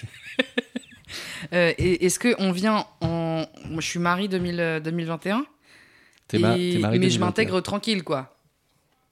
Euh, 1.53 1.73
et- 1.79 2.07
est-ce 2.07 2.19
qu'on 2.19 2.53
vient 2.53 2.85
en. 3.01 3.45
Moi, 3.67 3.81
je 3.81 3.87
suis 3.87 3.99
Marie 3.99 4.29
2000, 4.29 4.61
euh, 4.61 4.81
2021. 4.81 5.45
T'es 6.29 6.39
ma- 6.39 6.57
et- 6.57 6.73
t'es 6.75 6.79
marié 6.79 6.99
mais 6.99 7.07
je 7.11 7.19
2021. 7.19 7.27
m'intègre 7.27 7.61
tranquille, 7.61 8.03
quoi. 8.05 8.35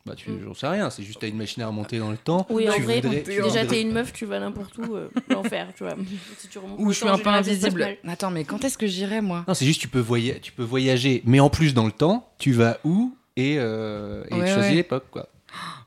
Bah, 0.06 0.14
tu, 0.16 0.30
j'en 0.42 0.54
sais 0.54 0.66
rien. 0.68 0.88
C'est 0.88 1.02
juste 1.02 1.20
t'as 1.20 1.28
une 1.28 1.37
machine 1.37 1.62
à 1.62 1.66
remonter 1.66 1.98
dans 1.98 2.11
le 2.11 2.16
temps. 2.16 2.46
Oui, 2.48 2.66
en 2.70 2.72
tu 2.72 2.80
vrai, 2.82 3.00
voudrais- 3.02 3.22
tu 3.24 3.42
déjà, 3.42 3.66
t'es 3.66 3.82
une 3.82 3.92
meuf, 3.92 4.12
tu 4.12 4.24
vas 4.24 4.40
n'importe 4.40 4.78
où, 4.78 4.94
euh, 4.96 5.11
l'enfer, 5.28 5.68
tu 5.76 5.84
vois. 5.84 5.96
Si 6.38 6.48
tu 6.48 6.58
remontes 6.58 6.78
Ou 6.80 6.92
je 6.92 6.96
suis 6.98 7.08
un 7.08 7.18
peu 7.18 7.28
invisible. 7.28 7.98
Attends, 8.06 8.30
mais 8.30 8.44
quand 8.44 8.64
est-ce 8.64 8.78
que 8.78 8.87
j'irai, 8.87 9.20
moi? 9.20 9.44
Non, 9.46 9.52
c'est 9.52 9.66
juste 9.66 9.80
tu 9.82 9.88
peux, 9.88 10.00
voya- 10.00 10.40
tu 10.40 10.52
peux 10.52 10.62
voyager, 10.62 11.20
mais 11.26 11.40
en 11.40 11.50
plus 11.50 11.74
dans 11.74 11.84
le 11.84 11.92
temps, 11.92 12.32
tu 12.38 12.52
vas 12.52 12.78
où 12.84 13.14
et, 13.37 13.56
euh, 13.58 14.24
et 14.30 14.34
Ouais, 14.34 14.46
tu 14.46 14.52
choisis 14.54 14.70
ouais. 14.70 14.76
l'époque, 14.76 15.04
quoi. 15.11 15.28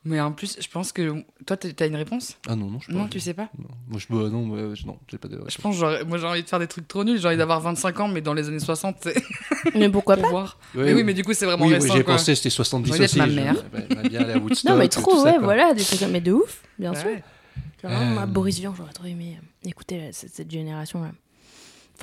Mais 0.04 0.20
en 0.20 0.32
plus, 0.32 0.58
je 0.60 0.68
pense 0.68 0.92
que. 0.92 1.24
Toi, 1.46 1.58
t'as 1.58 1.88
une 1.88 1.96
réponse? 1.96 2.36
Ah 2.50 2.56
non, 2.56 2.72
non, 2.72 2.80
je 2.80 2.88
sais 2.88 2.92
Non, 2.92 3.04
pas. 3.04 3.10
tu 3.10 3.20
sais 3.20 3.36
pas? 3.36 3.50
Non. 3.60 3.68
Moi, 3.88 4.00
je, 4.00 4.08
bah, 4.10 4.30
non, 4.30 4.42
moi, 4.42 4.74
je- 4.74 4.86
non, 4.88 4.98
j'ai 5.08 5.20
pas 5.20 5.28
de. 5.28 5.40
Je 5.48 5.58
pense, 5.60 5.76
genre, 5.76 5.94
moi 6.08 6.18
j'ai 6.18 6.26
envie 6.26 6.42
de 6.42 6.50
faire 6.50 6.58
des 6.58 6.66
trucs 6.68 6.88
trop 6.88 7.04
nuls. 7.04 7.20
J'ai 7.22 7.28
envie 7.28 7.38
d'avoir 7.38 7.62
25 7.62 8.00
ans, 8.00 8.08
mais 8.08 8.22
dans 8.22 8.34
les 8.34 8.48
années 8.48 8.60
60, 8.60 8.98
c'est- 9.04 9.24
Mais 9.76 9.90
pourquoi 9.90 10.16
pour 10.16 10.24
pas? 10.26 10.30
voir. 10.32 10.58
Ouais, 10.74 10.86
mais 10.86 10.94
oui, 10.96 11.04
mais 11.04 11.14
du 11.14 11.24
coup, 11.24 11.34
c'est 11.34 11.46
vraiment 11.46 11.66
Oui, 11.66 11.74
oui, 11.74 11.80
récent. 11.82 11.94
j'ai 11.96 12.04
pensé, 12.04 12.34
c'était 12.34 12.50
70 12.50 12.88
J'ai 12.90 12.94
envie 12.96 13.04
aussi. 13.06 13.18
ma 13.20 13.28
mère. 13.28 13.64
bien 14.10 14.40
Woodstock. 14.40 14.64
Non, 14.72 14.78
mais 14.78 14.88
trop, 14.88 15.24
ouais, 15.24 15.38
voilà, 15.38 15.74
des 15.76 15.84
trucs 15.84 16.02
mais 16.10 16.22
de 16.22 16.32
ouf, 16.34 16.64
bien 16.80 16.94
Ouais. 16.94 17.00
sûr. 17.00 17.10
Genre, 17.84 17.92
Euh. 18.02 18.14
moi, 18.14 18.26
Boris 18.26 18.58
Vian, 18.60 18.74
j'aurais 18.76 18.94
trop 18.94 19.06
aimé 19.06 19.38
euh, 19.40 19.70
écouter 19.70 20.00
euh, 20.02 20.10
cette, 20.12 20.34
cette 20.34 20.50
génération-là. 20.52 21.12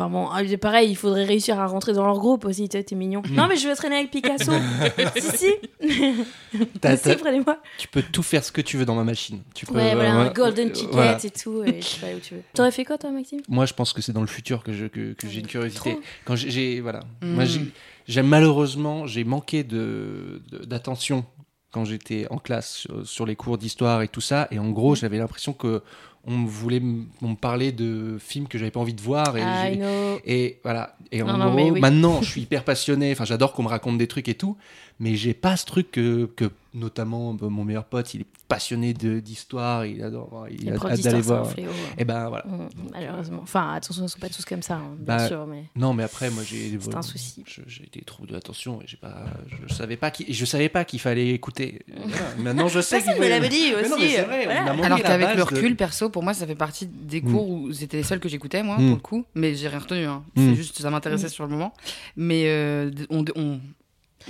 Enfin 0.01 0.09
bon, 0.11 0.29
ah, 0.31 0.43
pareil, 0.61 0.91
il 0.91 0.95
faudrait 0.97 1.25
réussir 1.25 1.59
à 1.59 1.67
rentrer 1.67 1.93
dans 1.93 2.05
leur 2.07 2.19
groupe 2.21 2.45
aussi, 2.45 2.69
tu 2.69 2.85
t'es 2.85 2.95
mignon. 2.95 3.21
Mm. 3.29 3.35
Non, 3.35 3.49
mais 3.49 3.57
je 3.57 3.67
veux 3.69 3.75
traîner 3.75 3.97
avec 3.97 4.13
Picasso. 4.13 4.53
si, 5.17 5.37
si. 5.39 5.55
T'as- 6.81 6.97
si, 6.97 7.17
prenez-moi. 7.17 7.59
Tu 7.79 7.89
peux 7.89 8.03
tout 8.03 8.23
faire 8.23 8.45
ce 8.45 8.53
que 8.53 8.61
tu 8.61 8.77
veux 8.77 8.85
dans 8.85 8.95
ma 8.95 9.03
machine. 9.03 9.41
Tu 9.55 9.67
peux, 9.67 9.75
Ouais, 9.75 9.95
voilà, 9.95 10.15
euh, 10.17 10.29
un 10.29 10.33
golden 10.33 10.71
ticket 10.71 10.93
voilà. 10.93 11.19
et 11.23 11.31
tout, 11.31 11.65
et 11.65 11.81
je 11.81 11.87
sais 11.87 12.01
pas 12.01 12.15
où 12.17 12.21
tu 12.21 12.35
veux. 12.35 12.43
T'aurais 12.55 12.71
fait 12.71 12.85
quoi, 12.85 12.97
toi, 12.97 13.11
Maxime? 13.11 13.41
Moi, 13.49 13.67
je 13.67 13.75
pense 13.75 13.93
que 13.93 14.01
c'est 14.01 14.13
dans 14.13 14.21
le 14.21 14.27
futur 14.29 14.63
que 14.63 14.73
je- 14.73 14.87
que, 14.87 15.15
que 15.15 15.27
j'ai 15.29 15.41
une 15.41 15.47
curiosité. 15.49 15.91
Trop. 15.95 16.01
Quand 16.25 16.37
j'ai- 16.37 16.81
voilà, 16.81 17.01
Mm. 17.23 17.33
moi 17.35 17.45
j'ai- 17.45 17.61
j'aime 18.07 18.29
malheureusement, 18.29 19.07
j'ai 19.07 19.25
manqué 19.25 19.65
de 19.65 20.43
de- 20.53 20.65
d'attention 20.65 21.25
quand 21.73 21.85
j'étais 21.85 22.27
en 22.31 22.39
classe 22.39 22.73
sur, 22.73 23.07
sur 23.07 23.27
les 23.27 23.35
cours 23.37 23.59
d'histoire 23.59 24.03
et 24.03 24.09
tout 24.09 24.21
ça. 24.21 24.47
Et 24.53 24.59
en 24.61 24.65
Mm. 24.65 24.73
gros, 24.75 24.95
j'avais 24.95 25.19
l'impression 25.19 25.53
que 25.53 25.83
on 26.29 26.39
me 26.39 26.47
voulait 26.47 26.83
on 27.23 27.31
me 27.31 27.35
parlait 27.35 27.73
de 27.73 28.19
films 28.21 28.47
que 28.47 28.59
j'avais 28.59 28.71
pas 28.71 28.81
envie 28.81 28.95
de 28.95 29.01
voir. 29.01 29.37
Et, 29.37 29.81
et 30.27 30.59
voilà. 30.63 30.97
Et 31.11 31.23
en 31.23 31.37
Non, 31.37 31.51
gros, 31.51 31.71
oui. 31.73 31.81
maintenant, 31.81 32.21
je 32.23 32.29
suis 32.31 32.43
hyper 32.43 32.63
passionné. 32.65 33.11
Enfin, 33.13 33.25
j'adore 33.25 33.53
qu'on 33.55 33.63
me 33.63 33.69
raconte 33.69 33.99
des 33.99 34.07
trucs 34.07 34.29
et 34.29 34.35
tout. 34.35 34.57
Mais 35.01 35.15
j'ai 35.17 35.33
pas 35.35 35.57
ce 35.57 35.65
truc 35.65 35.91
que, 35.91 36.27
que 36.37 36.51
notamment 36.79 37.35
bah, 37.35 37.49
mon 37.49 37.65
meilleur 37.65 37.85
pote, 37.85 38.15
il 38.15 38.23
est 38.23 38.27
passionné 38.49 38.95
de- 38.95 39.21
d'histoire. 39.21 39.85
Il 39.85 40.03
adore. 40.03 40.47
Il 40.51 40.65
Les 40.67 40.73
a 40.73 40.75
hâte 40.77 41.01
d'aller 41.03 41.19
un 41.19 41.21
voir. 41.21 41.51
fléau. 41.51 41.69
ouais. 41.69 41.75
Et 41.99 42.05
ben 42.05 42.29
voilà. 42.29 42.45
Mm, 42.47 42.69
Malheureusement. 42.93 43.41
Enfin, 43.43 43.73
attention, 43.75 44.05
ils 44.05 44.09
sont 44.09 44.19
pas 44.19 44.29
tous 44.29 44.45
comme 44.45 44.63
ça, 44.63 44.77
hein, 44.77 44.95
bien 44.99 45.17
Bah, 45.17 45.29
sûr, 45.29 45.47
mais. 45.47 45.65
Non, 45.77 45.93
mais 45.93 46.03
après, 46.05 46.31
moi, 46.31 46.43
j'ai 46.45 46.79
C'est 46.81 46.95
un 46.95 47.03
souci. 47.03 47.45
J'ai 47.67 47.89
des 47.93 48.01
troubles 48.03 48.31
d'attention 48.33 48.81
et 48.81 48.85
j'ai 48.87 48.97
pas, 48.97 49.25
je 49.69 49.75
savais 49.75 49.97
pas 49.97 50.11
qu'il, 50.11 50.33
je 50.33 50.45
savais 50.45 50.69
pas 50.69 50.85
qu'il 50.85 51.01
fallait 51.01 51.29
écouter. 51.31 51.83
Voilà. 51.97 52.17
Maintenant, 52.39 52.69
je 52.69 52.81
sais. 52.81 52.97
Personne 52.97 53.15
qu'il 53.15 53.23
me 53.23 53.29
l'avait 53.29 53.49
dit 53.49 53.73
Mais 53.75 53.89
non, 53.89 53.97
aussi, 53.97 54.05
mais 54.05 54.11
c'est 54.11 54.21
euh, 54.21 54.25
vrai. 54.25 54.45
voilà. 54.45 54.75
on 54.79 54.83
Alors 54.83 55.03
qu'avec 55.03 55.31
le 55.31 55.37
de- 55.37 55.43
recul, 55.43 55.77
perso, 55.77 56.09
pour 56.11 56.23
moi, 56.23 56.33
ça 56.35 56.47
fait 56.47 56.55
partie 56.55 56.87
des 56.87 57.21
Mm. 57.21 57.33
cours 57.33 57.49
où 57.51 57.73
c'était 57.73 57.97
les 57.99 58.03
seuls 58.03 58.21
que 58.21 58.29
j'écoutais, 58.29 58.63
moi, 58.63 58.77
Mm. 58.79 58.87
pour 58.87 58.97
le 58.97 59.03
coup. 59.03 59.25
Mais 59.35 59.55
j'ai 59.55 59.69
rien 59.69 59.79
retenu. 59.81 60.05
Hein. 60.07 60.23
Mm. 60.37 60.49
C'est 60.51 60.55
juste, 60.55 60.79
ça 60.81 60.91
m'intéressait 60.91 61.29
sur 61.29 61.45
le 61.45 61.51
moment. 61.51 61.73
Mais 62.17 62.45
euh, 62.47 62.91
on. 63.11 63.25
on- 63.37 63.61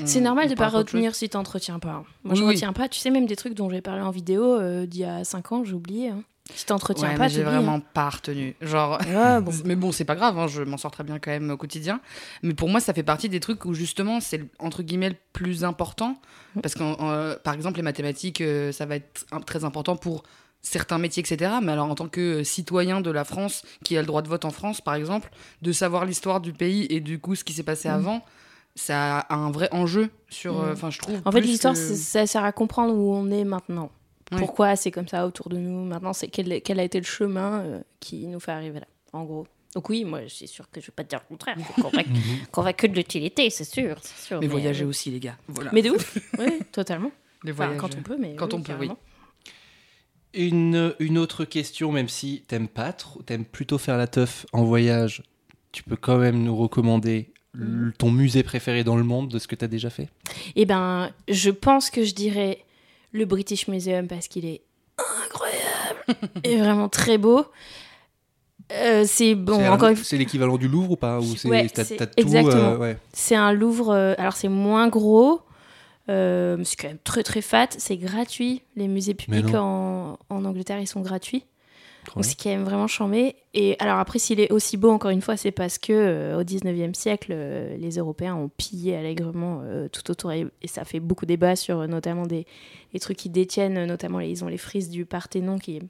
C'est 0.04 0.20
on- 0.20 0.22
normal 0.22 0.48
de 0.48 0.54
pas 0.54 0.66
d'autre 0.70 0.90
chose. 0.90 0.94
retenir 0.94 1.14
si 1.14 1.28
t'entretiens 1.28 1.78
pas. 1.78 2.04
Moi, 2.24 2.32
Oui, 2.32 2.36
je 2.36 2.42
oui. 2.44 2.54
retiens 2.54 2.72
pas. 2.72 2.88
Tu 2.88 2.98
sais, 3.00 3.10
même 3.10 3.26
des 3.26 3.36
trucs 3.36 3.54
dont 3.54 3.68
j'ai 3.70 3.80
parlé 3.80 4.02
en 4.02 4.10
vidéo 4.10 4.44
euh, 4.58 4.86
d'il 4.86 5.00
y 5.00 5.04
a 5.04 5.24
5 5.24 5.52
ans, 5.52 5.64
j'ai 5.64 5.74
oublié. 5.74 6.08
hein. 6.10 6.22
Si 6.54 6.64
t'entretiens 6.64 7.10
Ouais, 7.10 7.16
pas, 7.18 7.28
j'ai 7.28 7.42
vraiment 7.42 7.78
pas 7.80 8.08
retenu. 8.08 8.56
Genre. 8.62 8.98
hein. 9.06 9.34
Ouais, 9.36 9.40
bon. 9.42 9.52
Mais 9.66 9.76
bon, 9.76 9.92
c'est 9.92 10.06
pas 10.06 10.14
grave, 10.16 10.38
hein, 10.38 10.46
je 10.46 10.62
m'en 10.62 10.78
sors 10.78 10.90
très 10.90 11.04
bien 11.04 11.18
quand 11.18 11.30
même 11.30 11.50
au 11.50 11.58
quotidien. 11.58 12.00
Mais 12.42 12.54
pour 12.54 12.70
moi, 12.70 12.80
ça 12.80 12.94
fait 12.94 13.02
partie 13.02 13.28
des 13.28 13.38
trucs 13.40 13.66
où 13.66 13.74
justement, 13.74 14.20
c'est 14.20 14.42
entre 14.58 14.82
guillemets 14.82 15.10
le 15.10 15.16
plus 15.34 15.64
important. 15.64 16.16
Parce 16.62 16.74
que, 16.74 17.36
par 17.38 17.52
exemple, 17.52 17.76
les 17.76 17.82
mathématiques, 17.82 18.40
euh, 18.40 18.72
ça 18.72 18.86
va 18.86 18.96
être 18.96 19.26
un- 19.30 19.40
très 19.40 19.64
important 19.64 19.96
pour 19.96 20.22
certains 20.62 20.96
métiers, 20.98 21.20
etc. 21.22 21.52
Mais 21.62 21.72
alors, 21.72 21.90
en 21.90 21.94
tant 21.94 22.08
que 22.08 22.42
citoyen 22.44 23.02
de 23.02 23.10
la 23.10 23.24
France, 23.24 23.62
qui 23.84 23.96
a 23.98 24.00
le 24.00 24.06
droit 24.06 24.22
de 24.22 24.28
vote 24.28 24.46
en 24.46 24.50
France, 24.50 24.80
par 24.80 24.94
exemple, 24.94 25.30
de 25.60 25.70
savoir 25.72 26.06
l'histoire 26.06 26.40
du 26.40 26.54
pays 26.54 26.86
et 26.88 27.00
du 27.00 27.18
coup 27.18 27.34
ce 27.34 27.44
qui 27.44 27.52
s'est 27.52 27.62
passé 27.62 27.88
Mhm. 27.90 27.94
avant, 27.94 28.24
ça 28.78 29.18
a 29.20 29.34
un 29.34 29.50
vrai 29.50 29.68
enjeu 29.72 30.10
sur. 30.28 30.54
Mhm. 30.62 30.72
Enfin, 30.72 30.90
je 30.90 30.98
trouve. 30.98 31.20
En 31.24 31.32
fait, 31.32 31.40
l'histoire, 31.40 31.74
que- 31.74 31.80
ça 31.80 32.26
sert 32.26 32.44
à 32.44 32.52
comprendre 32.52 32.94
où 32.94 33.12
on 33.14 33.30
est 33.30 33.44
maintenant. 33.44 33.90
Oui. 34.32 34.38
Pourquoi 34.38 34.76
c'est 34.76 34.90
comme 34.90 35.08
ça 35.08 35.26
autour 35.26 35.48
de 35.48 35.56
nous 35.56 35.84
maintenant 35.84 36.12
C'est 36.12 36.28
quel, 36.28 36.60
quel 36.62 36.78
a 36.80 36.84
été 36.84 36.98
le 36.98 37.04
chemin 37.06 37.60
euh, 37.60 37.80
qui 37.98 38.26
nous 38.26 38.40
fait 38.40 38.52
arriver 38.52 38.80
là, 38.80 38.86
en 39.12 39.24
gros. 39.24 39.46
Donc 39.74 39.88
oui, 39.90 40.04
moi, 40.04 40.20
c'est 40.28 40.46
sûr 40.46 40.70
que 40.70 40.80
je 40.80 40.86
vais 40.86 40.92
pas 40.94 41.02
te 41.04 41.08
dire 41.10 41.20
le 41.22 41.28
contraire. 41.28 41.56
Faut 41.76 41.82
Qu'on 41.82 41.88
va, 41.96 42.02
qu'on 42.52 42.62
va 42.62 42.72
que 42.72 42.86
de 42.86 42.94
l'utilité, 42.94 43.48
c'est 43.50 43.64
sûr, 43.64 43.96
c'est 44.02 44.26
sûr. 44.28 44.40
Mais 44.40 44.46
voyager 44.46 44.84
euh, 44.84 44.88
aussi, 44.88 45.10
les 45.10 45.20
gars. 45.20 45.36
Voilà. 45.48 45.70
Mais 45.72 45.82
de 45.82 45.90
ouf, 45.90 46.18
oui, 46.38 46.58
totalement. 46.72 47.10
Les 47.44 47.52
Enfin, 47.52 47.66
voyages. 47.66 47.80
quand 47.80 47.96
on 47.98 48.02
peut, 48.02 48.16
mais 48.18 48.34
Quand 48.36 48.52
oui, 48.52 48.60
on 48.60 48.62
peut, 48.62 48.72
oui. 48.80 48.90
Une, 50.34 50.94
une 50.98 51.16
autre 51.18 51.44
question, 51.46 51.90
même 51.90 52.08
si 52.08 52.44
t'aimes 52.46 52.68
pas 52.68 52.92
trop, 52.92 53.22
t'aimes 53.22 53.44
plutôt 53.46 53.78
faire 53.78 53.96
la 53.96 54.06
teuf 54.06 54.44
en 54.52 54.62
voyage, 54.64 55.22
tu 55.72 55.82
peux 55.82 55.96
quand 55.96 56.18
même 56.18 56.42
nous 56.42 56.54
recommander 56.56 57.28
Mhm. 57.30 57.37
Ton 57.98 58.10
musée 58.10 58.42
préféré 58.42 58.84
dans 58.84 58.96
le 58.96 59.02
monde 59.04 59.28
de 59.28 59.38
ce 59.38 59.48
que 59.48 59.54
t'as 59.56 59.66
déjà 59.66 59.90
fait? 59.90 60.08
Eh 60.56 60.64
ben, 60.66 61.10
je 61.28 61.50
pense 61.50 61.90
que 61.90 62.04
je 62.04 62.14
dirais 62.14 62.64
le 63.12 63.24
British 63.24 63.68
Museum 63.68 64.06
parce 64.06 64.28
qu'il 64.28 64.44
est 64.46 64.62
incroyable 65.24 66.30
et 66.44 66.56
vraiment 66.56 66.88
très 66.88 67.18
beau. 67.18 67.46
Euh, 68.70 69.04
c'est 69.06 69.34
bon, 69.34 69.66
encore 69.66 69.92
c'est 69.96 70.18
l'équivalent 70.18 70.58
du 70.58 70.68
Louvre 70.68 70.90
ou 70.90 70.96
pas? 70.96 71.20
Ou 71.20 71.36
c'est, 71.36 71.48
Ouais, 71.48 71.66
exactement. 72.18 72.50
euh, 72.52 72.76
ouais. 72.76 72.98
c'est 73.14 73.34
un 73.34 73.52
Louvre. 73.52 73.90
euh, 73.90 74.14
alors 74.18 74.34
c'est 74.34 74.48
moins 74.48 74.88
gros, 74.88 75.40
c'est 76.06 76.76
quand 76.78 76.88
même 76.88 76.98
très 77.02 77.22
très 77.22 77.40
fat. 77.40 77.68
C'est 77.78 77.96
gratuit. 77.96 78.62
Les 78.76 78.88
musées 78.88 79.14
publics 79.14 79.54
en, 79.54 80.18
en 80.28 80.44
Angleterre, 80.44 80.80
ils 80.80 80.86
sont 80.86 81.00
gratuits. 81.00 81.44
Trop 82.08 82.22
c'est 82.22 82.42
quand 82.42 82.48
même 82.48 82.64
vraiment 82.64 82.86
chambé. 82.86 83.36
Et 83.52 83.76
alors 83.80 83.98
après, 83.98 84.18
s'il 84.18 84.40
est 84.40 84.50
aussi 84.50 84.78
beau, 84.78 84.90
encore 84.90 85.10
une 85.10 85.20
fois, 85.20 85.36
c'est 85.36 85.50
parce 85.50 85.76
que 85.76 85.92
euh, 85.92 86.40
au 86.40 86.42
19e 86.42 86.94
siècle, 86.94 87.32
euh, 87.34 87.76
les 87.76 87.98
Européens 87.98 88.34
ont 88.34 88.48
pillé 88.48 88.96
allègrement 88.96 89.60
euh, 89.62 89.88
tout 89.88 90.10
autour. 90.10 90.32
Et, 90.32 90.46
et 90.62 90.68
ça 90.68 90.86
fait 90.86 91.00
beaucoup 91.00 91.26
débat 91.26 91.54
sur 91.54 91.86
notamment 91.86 92.26
des, 92.26 92.46
trucs 92.98 93.18
qu'ils 93.18 93.32
détiennent, 93.32 93.84
notamment 93.84 94.20
ils 94.20 94.42
ont 94.42 94.48
les 94.48 94.56
frises 94.56 94.88
du 94.88 95.04
Parthénon 95.04 95.58
qui 95.58 95.80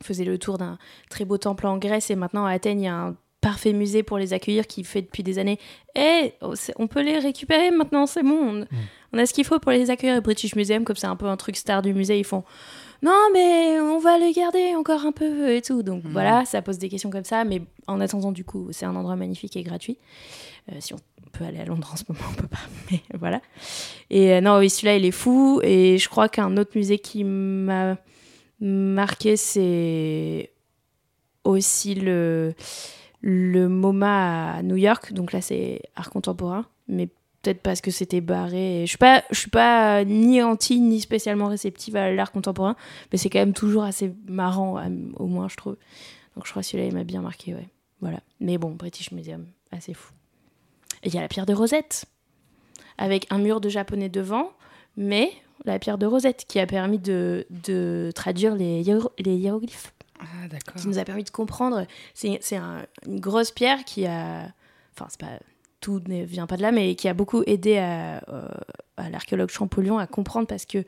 faisaient 0.00 0.24
le 0.24 0.38
tour 0.38 0.58
d'un 0.58 0.78
très 1.10 1.24
beau 1.24 1.38
temple 1.38 1.66
en 1.66 1.76
Grèce. 1.76 2.08
Et 2.10 2.14
maintenant 2.14 2.46
à 2.46 2.52
Athènes, 2.52 2.78
il 2.78 2.84
y 2.84 2.88
a 2.88 2.94
un 2.94 3.16
parfait 3.40 3.72
musée 3.72 4.04
pour 4.04 4.18
les 4.18 4.32
accueillir 4.32 4.64
qui 4.64 4.84
fait 4.84 5.02
depuis 5.02 5.24
des 5.24 5.40
années. 5.40 5.58
Eh, 5.96 6.34
oh, 6.40 6.54
on 6.76 6.86
peut 6.86 7.02
les 7.02 7.18
récupérer 7.18 7.72
maintenant, 7.72 8.06
c'est 8.06 8.22
bon. 8.22 8.62
On, 8.62 8.66
on 9.12 9.18
a 9.18 9.26
ce 9.26 9.34
qu'il 9.34 9.44
faut 9.44 9.58
pour 9.58 9.72
les 9.72 9.90
accueillir. 9.90 10.14
Le 10.14 10.20
British 10.20 10.54
Museum, 10.54 10.84
comme 10.84 10.96
c'est 10.96 11.08
un 11.08 11.16
peu 11.16 11.26
un 11.26 11.36
truc 11.36 11.56
star 11.56 11.82
du 11.82 11.94
musée, 11.94 12.16
ils 12.16 12.24
font 12.24 12.44
non 13.02 13.28
mais 13.32 13.78
on 13.80 13.98
va 13.98 14.18
les 14.18 14.32
garder 14.32 14.74
encore 14.76 15.04
un 15.06 15.12
peu 15.12 15.50
et 15.54 15.62
tout. 15.62 15.82
Donc 15.82 16.04
Mhm. 16.04 16.12
voilà, 16.12 16.44
ça 16.44 16.62
pose 16.62 16.78
des 16.78 16.88
questions 16.88 17.10
comme 17.10 17.24
ça. 17.24 17.44
Mais 17.44 17.62
en 17.86 18.00
attendant, 18.00 18.32
du 18.32 18.44
coup, 18.44 18.68
c'est 18.72 18.86
un 18.86 18.94
endroit 18.96 19.16
magnifique 19.16 19.56
et 19.56 19.62
gratuit. 19.62 19.98
Euh, 20.72 20.76
si 20.80 20.94
on 20.94 20.98
peut 21.32 21.44
aller 21.44 21.60
à 21.60 21.64
Londres 21.64 21.88
en 21.92 21.96
ce 21.96 22.04
moment, 22.08 22.24
on 22.30 22.34
peut 22.34 22.48
pas. 22.48 22.58
Mais 22.90 23.00
voilà. 23.18 23.40
Et 24.10 24.32
euh, 24.32 24.40
non, 24.40 24.58
oui, 24.58 24.68
celui-là, 24.70 24.96
il 24.96 25.04
est 25.04 25.10
fou. 25.10 25.60
Et 25.62 25.98
je 25.98 26.08
crois 26.08 26.28
qu'un 26.28 26.56
autre 26.56 26.72
musée 26.74 26.98
qui 26.98 27.24
m'a 27.24 27.96
marqué, 28.60 29.36
c'est 29.36 30.50
aussi 31.44 31.94
le, 31.94 32.54
le 33.22 33.68
MoMA 33.68 34.54
à 34.56 34.62
New 34.62 34.76
York. 34.76 35.12
Donc 35.12 35.32
là, 35.32 35.40
c'est 35.40 35.80
art 35.96 36.10
contemporain. 36.10 36.66
Mais 36.88 37.08
peut-être 37.48 37.62
parce 37.62 37.80
que 37.80 37.90
c'était 37.90 38.20
barré. 38.20 38.82
Et 38.82 38.86
Je 38.86 38.90
suis 38.90 38.98
pas, 38.98 39.24
je 39.30 39.38
suis 39.38 39.50
pas 39.50 40.04
ni 40.04 40.42
anti 40.42 40.80
ni 40.80 41.00
spécialement 41.00 41.46
réceptive 41.46 41.96
à 41.96 42.10
l'art 42.12 42.30
contemporain, 42.32 42.76
mais 43.12 43.18
c'est 43.18 43.30
quand 43.30 43.38
même 43.38 43.54
toujours 43.54 43.84
assez 43.84 44.12
marrant, 44.26 44.76
à- 44.76 44.88
au 45.16 45.26
moins 45.26 45.48
je 45.48 45.56
trouve. 45.56 45.76
Donc 46.36 46.44
je 46.46 46.50
crois 46.50 46.62
que 46.62 46.68
celui-là 46.68 46.88
il 46.88 46.94
m'a 46.94 47.04
bien 47.04 47.22
marqué, 47.22 47.54
ouais. 47.54 47.68
Voilà. 48.00 48.20
Mais 48.40 48.58
bon, 48.58 48.70
British 48.70 49.10
Museum, 49.12 49.46
assez 49.72 49.94
fou. 49.94 50.12
Il 51.04 51.14
y 51.14 51.18
a 51.18 51.20
la 51.20 51.28
pierre 51.28 51.46
de 51.46 51.54
Rosette, 51.54 52.04
avec 52.98 53.26
un 53.30 53.38
mur 53.38 53.60
de 53.60 53.68
japonais 53.68 54.08
devant, 54.08 54.50
mais 54.96 55.32
la 55.64 55.78
pierre 55.78 55.98
de 55.98 56.06
Rosette 56.06 56.44
qui 56.48 56.58
a 56.60 56.66
permis 56.66 56.98
de, 56.98 57.46
de 57.50 58.10
traduire 58.14 58.54
les, 58.54 58.82
hiéro- 58.82 59.10
les 59.18 59.34
hiéroglyphes 59.36 59.92
Ah, 60.20 60.48
d'accord. 60.48 60.74
qui 60.74 60.86
nous 60.88 60.98
a 60.98 61.04
permis 61.04 61.24
de 61.24 61.30
comprendre. 61.30 61.86
C'est 62.14 62.38
c'est 62.40 62.56
un- 62.56 62.84
une 63.06 63.20
grosse 63.20 63.50
pierre 63.50 63.84
qui 63.84 64.06
a. 64.06 64.52
Enfin, 64.94 65.06
c'est 65.10 65.20
pas. 65.20 65.38
Tout 65.80 66.00
ne 66.08 66.24
vient 66.24 66.46
pas 66.46 66.56
de 66.56 66.62
là, 66.62 66.72
mais 66.72 66.94
qui 66.94 67.08
a 67.08 67.14
beaucoup 67.14 67.42
aidé 67.46 67.76
à, 67.78 68.18
euh, 68.28 68.48
à 68.96 69.10
l'archéologue 69.10 69.50
Champollion 69.50 69.98
à 69.98 70.06
comprendre 70.06 70.46
parce 70.46 70.66
que 70.66 70.84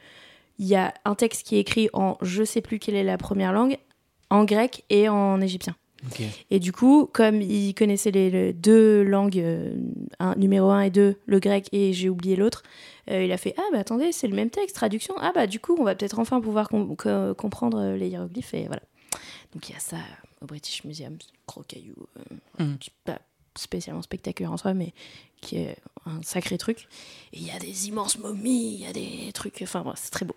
il 0.58 0.66
y 0.66 0.74
a 0.74 0.92
un 1.04 1.14
texte 1.14 1.46
qui 1.46 1.56
est 1.56 1.60
écrit 1.60 1.88
en 1.92 2.18
je 2.22 2.42
sais 2.44 2.60
plus 2.60 2.78
quelle 2.78 2.94
est 2.96 3.04
la 3.04 3.16
première 3.16 3.52
langue, 3.52 3.78
en 4.30 4.44
grec 4.44 4.84
et 4.90 5.08
en 5.08 5.40
égyptien. 5.40 5.74
Et 6.50 6.58
du 6.60 6.72
coup, 6.72 7.08
comme 7.12 7.42
il 7.42 7.74
connaissait 7.74 8.10
les, 8.10 8.30
les 8.30 8.52
deux 8.54 9.02
langues, 9.02 9.38
euh, 9.38 9.74
un- 10.18 10.34
numéro 10.36 10.70
1 10.70 10.80
et 10.82 10.90
2, 10.90 11.16
le 11.26 11.38
grec 11.40 11.68
et 11.72 11.92
j'ai 11.92 12.08
oublié 12.08 12.36
l'autre, 12.36 12.62
euh, 13.10 13.22
il 13.24 13.30
a 13.32 13.36
fait 13.36 13.54
Ah 13.58 13.62
bah 13.72 13.78
attendez, 13.80 14.10
c'est 14.12 14.26
le 14.26 14.34
même 14.34 14.48
texte, 14.50 14.76
traduction. 14.76 15.14
Ah 15.18 15.32
bah 15.34 15.46
du 15.46 15.60
coup, 15.60 15.76
on 15.78 15.84
va 15.84 15.94
peut-être 15.94 16.18
enfin 16.18 16.40
pouvoir 16.40 16.68
com- 16.70 16.96
co- 16.96 17.34
comprendre 17.34 17.92
les 17.96 18.08
hiéroglyphes. 18.08 18.54
Et 18.54 18.64
voilà. 18.66 18.82
Donc 19.54 19.68
il 19.68 19.72
y 19.72 19.76
a 19.76 19.78
ça 19.80 19.98
au 20.42 20.46
British 20.46 20.84
Museum, 20.84 21.16
gros 21.46 21.62
caillou, 21.62 21.94
euh, 22.18 22.36
pas 23.04 23.18
spécialement 23.60 24.02
spectaculaire 24.02 24.52
en 24.52 24.56
soi, 24.56 24.74
mais 24.74 24.92
qui 25.40 25.56
est 25.58 25.76
un 26.06 26.20
sacré 26.22 26.58
truc. 26.58 26.88
Et 27.32 27.38
il 27.38 27.46
y 27.46 27.50
a 27.50 27.58
des 27.58 27.88
immenses 27.88 28.18
momies, 28.18 28.74
il 28.74 28.80
y 28.82 28.86
a 28.86 28.92
des 28.92 29.32
trucs, 29.32 29.58
enfin 29.62 29.82
bon, 29.82 29.92
c'est 29.96 30.10
très 30.10 30.24
beau. 30.24 30.36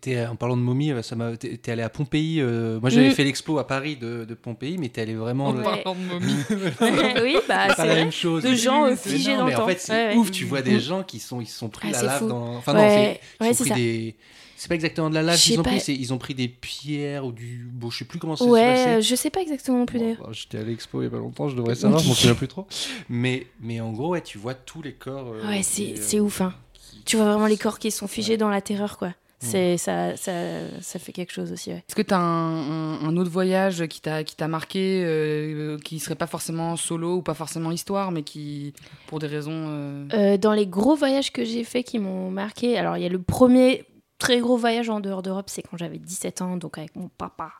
T'es- 0.00 0.26
en 0.26 0.34
parlant 0.34 0.56
de 0.56 0.62
momie, 0.62 0.92
euh, 0.92 1.02
ça 1.02 1.14
m'a. 1.14 1.36
T'es 1.36 1.58
t'es 1.58 1.72
allé 1.72 1.82
à 1.82 1.90
Pompéi. 1.90 2.40
euh, 2.40 2.80
moi, 2.80 2.88
j'avais 2.88 3.10
Mm. 3.10 3.12
fait 3.12 3.24
l'expo 3.24 3.58
à 3.58 3.66
Paris 3.66 3.96
de, 3.96 4.24
de 4.24 4.32
Pompéi, 4.34 4.78
mais 4.78 4.88
t'es 4.88 5.02
allé 5.02 5.14
vraiment. 5.14 5.48
En 5.48 5.52
le- 5.52 5.58
Ouais. 5.58 5.82
parlant 5.82 5.94
de 5.94 6.06
momie. 6.06 6.34
oui, 7.22 7.36
bah 7.46 7.64
c'est 7.68 7.70
c'est 7.70 7.76
pas 7.76 7.84
la 7.84 7.92
vrai. 7.92 7.94
même 7.96 8.10
chose. 8.12 8.42
De 8.44 8.54
gens 8.54 8.86
euh, 8.86 8.96
figés 8.96 9.32
non, 9.32 9.40
dans 9.40 9.44
mais 9.44 9.50
le 9.52 9.56
en 9.58 9.60
temps. 9.60 9.66
fait, 9.68 9.78
c'est 9.80 9.92
Ouais, 9.92 10.08
ouais. 10.08 10.16
ouf. 10.16 10.30
Tu 10.30 10.46
vois 10.46 10.62
des 10.62 10.76
Mm. 10.76 10.80
gens 10.80 11.02
qui 11.02 11.18
sont, 11.20 11.42
ils 11.42 11.46
se 11.46 11.58
sont 11.58 11.68
pris 11.68 11.88
Ah, 11.92 11.98
la 11.98 12.02
lave 12.02 12.28
dans. 12.28 12.56
Enfin, 12.56 12.72
non, 12.72 12.80
c'est. 12.88 13.20
Ils 13.40 13.44
ouais, 13.44 13.50
ont 13.50 13.52
c'est 13.54 13.70
pris 13.70 14.12
ça. 14.14 14.16
C'est 14.60 14.68
pas 14.68 14.74
exactement 14.74 15.08
de 15.08 15.14
la 15.14 15.22
lave 15.22 15.38
qu'ils 15.38 15.58
ont 15.60 15.62
pas. 15.62 15.70
pris, 15.70 15.92
ils 15.94 16.12
ont 16.12 16.18
pris 16.18 16.34
des 16.34 16.48
pierres 16.48 17.24
ou 17.24 17.30
du. 17.32 17.64
Bon, 17.72 17.90
je 17.90 17.98
sais 17.98 18.04
plus 18.04 18.18
comment 18.18 18.34
ça 18.34 18.44
s'est 18.44 18.50
Ouais, 18.50 18.64
passé. 18.66 18.88
euh, 18.88 19.00
je 19.00 19.14
sais 19.14 19.30
pas 19.30 19.40
exactement 19.40 19.78
non 19.78 19.86
plus 19.86 19.98
Bon, 19.98 20.04
d'ailleurs. 20.04 20.22
bah, 20.26 20.28
J'étais 20.32 20.58
à 20.58 20.62
l'expo 20.64 21.00
il 21.00 21.04
y 21.04 21.06
a 21.06 21.10
pas 21.10 21.16
longtemps, 21.18 21.48
je 21.48 21.56
devrais 21.56 21.76
savoir, 21.76 22.00
je 22.00 22.08
m'en 22.08 22.14
souviens 22.14 22.34
plus 22.34 22.48
trop. 22.48 22.66
Mais, 23.08 23.46
mais 23.60 23.80
en 23.80 23.92
gros, 23.92 24.08
ouais, 24.10 24.20
tu 24.20 24.36
vois 24.38 24.54
tous 24.54 24.82
les 24.82 24.92
corps. 24.94 25.28
euh, 25.32 25.46
Ouais, 25.48 25.62
c'est 25.62 25.92
euh, 25.92 25.96
c'est 26.00 26.18
ouf, 26.20 26.40
hein. 26.40 26.52
qui- 26.74 27.02
Tu 27.04 27.16
vois 27.16 27.26
vraiment 27.26 27.46
les 27.46 27.56
corps 27.56 27.78
qui 27.78 27.90
sont 27.92 28.08
figés 28.08 28.32
Ouais. 28.32 28.36
dans 28.38 28.48
la 28.50 28.60
terreur, 28.60 28.98
quoi. 28.98 29.14
C'est 29.40 29.76
ça, 29.78 30.16
ça, 30.16 30.32
ça 30.80 30.98
fait 30.98 31.12
quelque 31.12 31.32
chose 31.32 31.52
aussi, 31.52 31.70
ouais. 31.70 31.84
Est-ce 31.88 31.94
que 31.94 32.02
tu 32.02 32.12
as 32.12 32.18
un, 32.18 32.96
un- 32.96 33.08
un 33.08 33.16
autre 33.16 33.30
voyage 33.30 33.86
qui 33.86 34.00
t'a 34.00 34.24
qui 34.24 34.34
t'a 34.34 34.48
marqué, 34.48 35.00
euh, 35.04 35.78
qui 35.78 36.00
serait 36.00 36.16
pas 36.16 36.26
forcément 36.26 36.74
solo 36.74 37.18
ou 37.18 37.22
pas 37.22 37.34
forcément 37.34 37.70
histoire, 37.70 38.10
mais 38.10 38.24
qui, 38.24 38.72
pour 39.06 39.20
des 39.20 39.28
raisons. 39.28 39.52
euh, 39.68 40.06
Euh, 40.12 40.36
dans 40.38 40.52
les 40.52 40.66
gros 40.66 40.96
voyages 40.96 41.30
que 41.30 41.44
j'ai 41.44 41.62
faits 41.62 41.86
qui 41.86 42.00
m'ont 42.00 42.32
marqué, 42.32 42.76
alors 42.76 42.96
il 42.96 43.04
y 43.04 43.06
a 43.06 43.08
le 43.08 43.20
premier 43.22 43.84
très 44.18 44.40
gros 44.40 44.56
voyage 44.56 44.90
en 44.90 45.00
dehors 45.00 45.22
d'Europe, 45.22 45.48
c'est 45.48 45.62
quand 45.62 45.76
j'avais 45.76 45.98
17 45.98 46.42
ans, 46.42 46.56
donc 46.56 46.78
avec 46.78 46.94
mon 46.96 47.08
papa. 47.08 47.52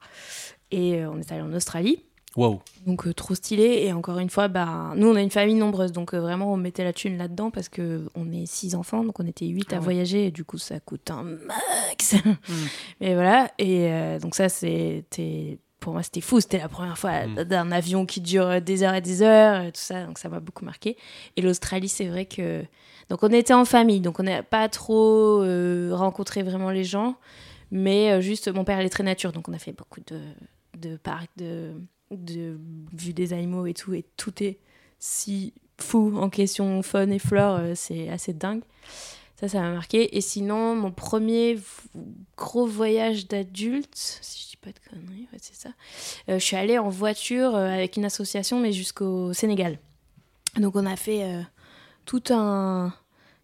Et 0.71 0.97
euh, 1.03 1.11
on 1.11 1.19
est 1.19 1.33
allé 1.33 1.43
en 1.43 1.53
Australie. 1.53 2.03
Waouh. 2.37 2.61
Donc 2.87 3.07
euh, 3.07 3.15
trop 3.15 3.35
stylé 3.35 3.85
et 3.87 3.93
encore 3.93 4.19
une 4.19 4.29
fois 4.29 4.49
bah 4.49 4.93
nous 4.95 5.09
on 5.09 5.17
a 5.17 5.23
une 5.23 5.31
famille 5.31 5.55
nombreuse 5.57 5.93
donc 5.93 6.13
euh, 6.15 6.21
vraiment 6.21 6.53
on 6.53 6.59
mettait 6.59 6.85
la 6.85 6.93
thune 6.93 7.17
là-dedans 7.17 7.51
parce 7.51 7.71
que 7.71 8.07
on 8.15 8.31
est 8.31 8.45
six 8.45 8.75
enfants 8.75 9.03
donc 9.03 9.19
on 9.19 9.27
était 9.27 9.47
huit 9.47 9.69
Ah 9.71 9.77
à 9.77 9.79
ouais. 9.79 9.85
voyager 9.85 10.27
et 10.27 10.31
du 10.31 10.45
coup 10.45 10.59
ça 10.59 10.79
coûte 10.79 11.11
un 11.11 11.23
max 11.25 12.15
mais 13.01 13.15
voilà 13.15 13.51
et 13.59 13.91
euh, 13.91 14.19
donc 14.21 14.35
ça 14.35 14.51
c'était 14.51 15.59
pour 15.81 15.93
moi 15.93 16.03
c'était 16.03 16.21
fou 16.21 16.41
c'était 16.41 16.59
la 16.59 16.69
première 16.69 16.99
fois 16.99 17.27
Mm. 17.27 17.45
d'un 17.45 17.73
avion 17.73 18.07
qui 18.07 18.21
dure 18.21 18.61
des 18.61 18.83
heures 18.83 18.95
et 18.95 19.01
des 19.01 19.23
heures 19.23 19.63
et 19.63 19.73
tout 19.73 19.81
ça 19.81 20.05
donc 20.05 20.19
ça 20.19 20.29
m'a 20.29 20.41
beaucoup 20.41 20.65
marqué 20.65 20.97
et 21.37 21.43
l'Australie 21.43 21.89
c'est 21.89 22.07
vrai 22.07 22.27
que 22.27 22.65
donc 23.09 23.23
on 23.23 23.29
était 23.29 23.55
en 23.55 23.65
famille 23.65 24.01
donc 24.01 24.21
on 24.21 24.25
n'a 24.25 24.43
pas 24.43 24.69
trop 24.69 25.43
euh, 25.43 25.91
rencontré 25.93 26.43
vraiment 26.43 26.71
les 26.71 26.85
gens 26.85 27.17
mais 27.71 28.13
euh, 28.13 28.21
juste 28.21 28.49
mon 28.49 28.65
père 28.65 28.81
il 28.81 28.87
est 28.87 28.91
très 28.91 29.05
nature 29.05 29.33
donc 29.33 29.49
on 29.49 29.53
a 29.53 29.59
fait 29.59 29.73
beaucoup 29.73 30.01
de 30.07 30.21
de 30.79 30.97
parcs 30.97 31.31
de 31.37 31.73
de 32.11 32.59
vue 32.93 33.13
des 33.13 33.33
animaux 33.33 33.67
et 33.67 33.75
tout, 33.75 33.95
et 33.95 34.05
tout 34.17 34.43
est 34.43 34.59
si 34.99 35.53
fou 35.81 36.17
en 36.17 36.29
question 36.29 36.83
faune 36.83 37.13
et 37.13 37.19
flore, 37.19 37.59
euh, 37.61 37.73
c'est 37.75 38.09
assez 38.09 38.33
dingue. 38.33 38.63
Ça, 39.39 39.47
ça 39.47 39.61
m'a 39.61 39.71
marqué. 39.71 40.17
Et 40.17 40.21
sinon, 40.21 40.75
mon 40.75 40.91
premier 40.91 41.61
gros 42.37 42.67
voyage 42.67 43.29
d'adulte, 43.29 43.95
si 43.95 44.43
je 44.43 44.49
dis 44.51 44.57
pas 44.57 44.71
de 44.71 44.81
conneries, 44.91 45.29
c'est 45.41 45.55
ça, 45.55 45.69
euh, 46.29 46.41
je 46.41 46.45
suis 46.45 46.57
allée 46.57 46.77
en 46.77 46.89
voiture 46.89 47.55
euh, 47.55 47.69
avec 47.69 47.97
une 47.97 48.05
association, 48.05 48.59
mais 48.59 48.73
jusqu'au 48.73 49.33
Sénégal. 49.33 49.79
Donc, 50.57 50.75
on 50.75 50.85
a 50.87 50.97
fait 50.97 51.23
euh, 51.23 51.43
tout 52.05 52.23
un 52.31 52.93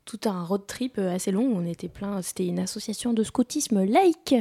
tout 0.05 0.21
un 0.27 0.45
road 0.45 0.67
trip 0.67 0.99
assez 0.99 1.31
long. 1.31 1.51
On 1.55 1.65
était 1.65 1.89
plein. 1.89 2.21
C'était 2.21 2.47
une 2.47 2.59
association 2.59 3.15
de 3.15 3.23
scoutisme 3.23 3.85
laïque. 3.85 4.35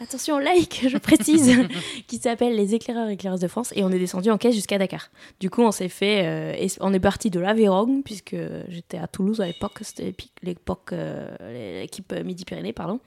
Attention, 0.00 0.38
laïque, 0.38 0.86
je 0.88 0.98
précise, 0.98 1.56
qui 2.08 2.18
s'appelle 2.18 2.56
les 2.56 2.74
éclaireurs 2.74 3.08
et 3.08 3.12
éclaireuses 3.12 3.40
de 3.40 3.46
France. 3.48 3.72
Et 3.76 3.84
on 3.84 3.90
est 3.90 3.98
descendu 3.98 4.28
en 4.30 4.38
caisse 4.38 4.54
jusqu'à 4.54 4.76
Dakar. 4.76 5.08
Du 5.38 5.50
coup, 5.50 5.62
on 5.62 5.70
s'est 5.70 5.88
fait. 5.88 6.26
euh, 6.26 6.66
on 6.80 6.92
est 6.92 7.00
parti 7.00 7.30
de 7.30 7.38
l'Aveyron, 7.38 8.02
puisque 8.02 8.36
j'étais 8.68 8.98
à 8.98 9.06
Toulouse 9.06 9.40
à 9.40 9.46
l'époque. 9.46 9.78
C'était 9.82 10.14
l'époque. 10.42 10.92
euh, 10.92 11.80
l'équipe 11.80 12.12
Midi-Pyrénées, 12.12 12.72
pardon. 12.72 12.98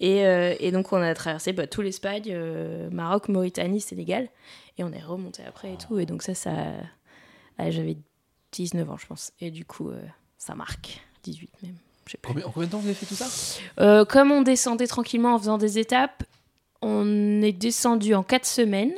Et, 0.00 0.24
euh, 0.26 0.54
et 0.60 0.72
donc, 0.72 0.92
on 0.92 0.96
a 1.02 1.14
traversé 1.14 1.52
bah, 1.52 1.66
tout 1.66 1.82
l'Espagne, 1.82 2.24
euh, 2.30 2.88
Maroc, 2.90 3.28
Mauritanie, 3.28 3.80
Sénégal. 3.80 4.28
Et 4.78 4.82
on 4.84 4.92
est 4.92 5.02
remonté 5.02 5.42
après 5.46 5.74
et 5.74 5.76
tout. 5.76 5.98
Et 5.98 6.06
donc, 6.06 6.22
ça, 6.22 6.34
ça. 6.34 6.52
ah, 7.58 7.70
J'avais 7.70 7.96
19 8.52 8.90
ans, 8.90 8.96
je 8.96 9.06
pense. 9.06 9.32
Et 9.40 9.50
du 9.50 9.64
coup, 9.66 9.90
euh, 9.90 10.00
ça 10.38 10.54
marque. 10.54 11.00
18 11.22 11.50
même. 11.62 11.76
Combien, 12.22 12.44
en 12.46 12.50
combien 12.50 12.66
de 12.66 12.72
temps 12.72 12.78
vous 12.78 12.86
avez 12.86 12.94
fait 12.94 13.06
tout 13.06 13.14
ça 13.14 13.26
Euh, 13.80 14.04
comme 14.04 14.30
on 14.32 14.42
descendait 14.42 14.86
tranquillement 14.86 15.34
en 15.34 15.38
faisant 15.38 15.58
des 15.58 15.78
étapes, 15.78 16.22
on 16.82 17.40
est 17.42 17.52
descendu 17.52 18.14
en 18.14 18.22
quatre 18.22 18.46
semaines 18.46 18.92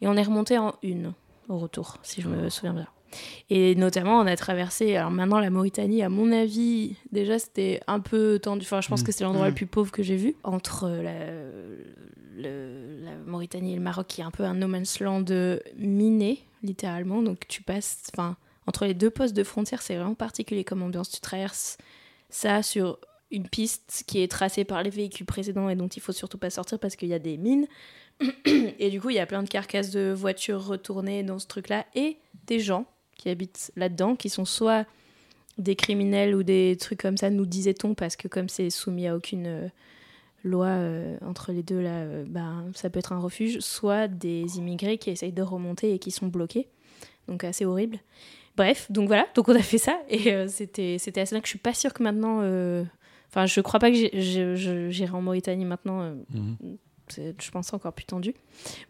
et 0.00 0.06
on 0.08 0.14
est 0.14 0.22
remonté 0.22 0.56
en 0.58 0.74
une 0.82 1.12
au 1.48 1.58
retour, 1.58 1.96
si 2.02 2.20
je 2.22 2.28
me 2.28 2.48
souviens 2.50 2.74
bien. 2.74 2.86
Et 3.48 3.74
notamment, 3.74 4.18
on 4.20 4.26
a 4.26 4.36
traversé. 4.36 4.94
Alors 4.96 5.10
maintenant, 5.10 5.40
la 5.40 5.48
Mauritanie, 5.50 6.02
à 6.02 6.10
mon 6.10 6.30
avis, 6.30 6.94
déjà 7.10 7.38
c'était 7.38 7.80
un 7.86 8.00
peu 8.00 8.38
tendu. 8.38 8.64
Enfin, 8.66 8.82
je 8.82 8.88
pense 8.88 9.00
Mm. 9.00 9.04
que 9.04 9.12
c'est 9.12 9.24
l'endroit 9.24 9.46
Mm. 9.46 9.48
le 9.48 9.54
plus 9.54 9.66
pauvre 9.66 9.90
que 9.90 10.02
j'ai 10.02 10.16
vu. 10.16 10.36
Entre 10.44 10.88
la, 10.90 11.14
le- 12.36 13.02
la 13.04 13.16
Mauritanie 13.26 13.72
et 13.72 13.76
le 13.76 13.82
Maroc, 13.82 14.06
qui 14.08 14.20
est 14.20 14.24
un 14.24 14.30
peu 14.30 14.44
un 14.44 14.54
no 14.54 14.68
man's 14.68 15.00
land 15.00 15.24
miné, 15.76 16.44
littéralement. 16.62 17.22
Donc 17.22 17.48
tu 17.48 17.62
passes. 17.62 18.02
Enfin, 18.14 18.36
entre 18.66 18.84
les 18.84 18.94
deux 18.94 19.10
postes 19.10 19.34
de 19.34 19.42
frontière, 19.44 19.80
c'est 19.82 19.96
vraiment 19.96 20.14
particulier 20.14 20.64
comme 20.64 20.82
ambiance. 20.82 21.10
Tu 21.10 21.20
traverses 21.20 21.78
ça 22.30 22.62
sur 22.62 22.98
une 23.30 23.48
piste 23.48 24.04
qui 24.06 24.22
est 24.22 24.28
tracée 24.28 24.64
par 24.64 24.82
les 24.82 24.90
véhicules 24.90 25.26
précédents 25.26 25.68
et 25.68 25.76
dont 25.76 25.88
il 25.88 26.00
faut 26.00 26.12
surtout 26.12 26.38
pas 26.38 26.50
sortir 26.50 26.78
parce 26.78 26.96
qu'il 26.96 27.08
y 27.08 27.14
a 27.14 27.18
des 27.18 27.36
mines. 27.36 27.66
Et 28.78 28.90
du 28.90 29.00
coup, 29.00 29.10
il 29.10 29.16
y 29.16 29.20
a 29.20 29.26
plein 29.26 29.42
de 29.42 29.48
carcasses 29.48 29.90
de 29.90 30.12
voitures 30.12 30.64
retournées 30.64 31.22
dans 31.22 31.38
ce 31.38 31.46
truc-là 31.46 31.86
et 31.94 32.16
des 32.46 32.58
gens 32.58 32.86
qui 33.16 33.28
habitent 33.28 33.70
là-dedans, 33.76 34.16
qui 34.16 34.28
sont 34.28 34.44
soit 34.44 34.86
des 35.56 35.76
criminels 35.76 36.34
ou 36.34 36.42
des 36.42 36.76
trucs 36.80 37.00
comme 37.00 37.16
ça, 37.16 37.30
nous 37.30 37.46
disait-on, 37.46 37.94
parce 37.94 38.16
que 38.16 38.28
comme 38.28 38.48
c'est 38.48 38.70
soumis 38.70 39.06
à 39.06 39.16
aucune 39.16 39.46
euh, 39.46 39.68
loi 40.44 40.66
euh, 40.66 41.16
entre 41.24 41.52
les 41.52 41.62
deux, 41.62 41.80
là, 41.80 41.98
euh, 42.02 42.24
ben, 42.26 42.70
ça 42.74 42.90
peut 42.90 42.98
être 42.98 43.12
un 43.12 43.18
refuge, 43.18 43.60
soit 43.60 44.08
des 44.08 44.58
immigrés 44.58 44.98
qui 44.98 45.10
essayent 45.10 45.32
de 45.32 45.42
remonter 45.42 45.92
et 45.92 45.98
qui 45.98 46.10
sont 46.10 46.28
bloqués. 46.28 46.68
Donc 47.26 47.44
assez 47.44 47.64
horrible. 47.64 47.98
Bref, 48.58 48.90
donc 48.92 49.06
voilà, 49.06 49.26
donc 49.34 49.48
on 49.48 49.54
a 49.54 49.62
fait 49.62 49.78
ça 49.78 49.98
et 50.10 50.32
euh, 50.34 50.46
c'était 50.48 50.96
c'était 50.98 51.20
assez 51.22 51.34
dingue. 51.34 51.44
Je 51.44 51.48
suis 51.50 51.58
pas 51.58 51.72
sûre 51.74 51.94
que 51.94 52.02
maintenant. 52.02 52.40
euh, 52.42 52.84
Enfin, 53.30 53.44
je 53.46 53.60
crois 53.60 53.78
pas 53.78 53.90
que 53.90 53.96
j'irai 54.90 55.10
en 55.12 55.20
Mauritanie 55.22 55.64
maintenant. 55.64 56.00
euh, 56.02 56.14
c'est- 57.08 57.34
je 57.40 57.50
pense 57.50 57.72
encore 57.72 57.92
plus 57.92 58.04
tendu. 58.06 58.34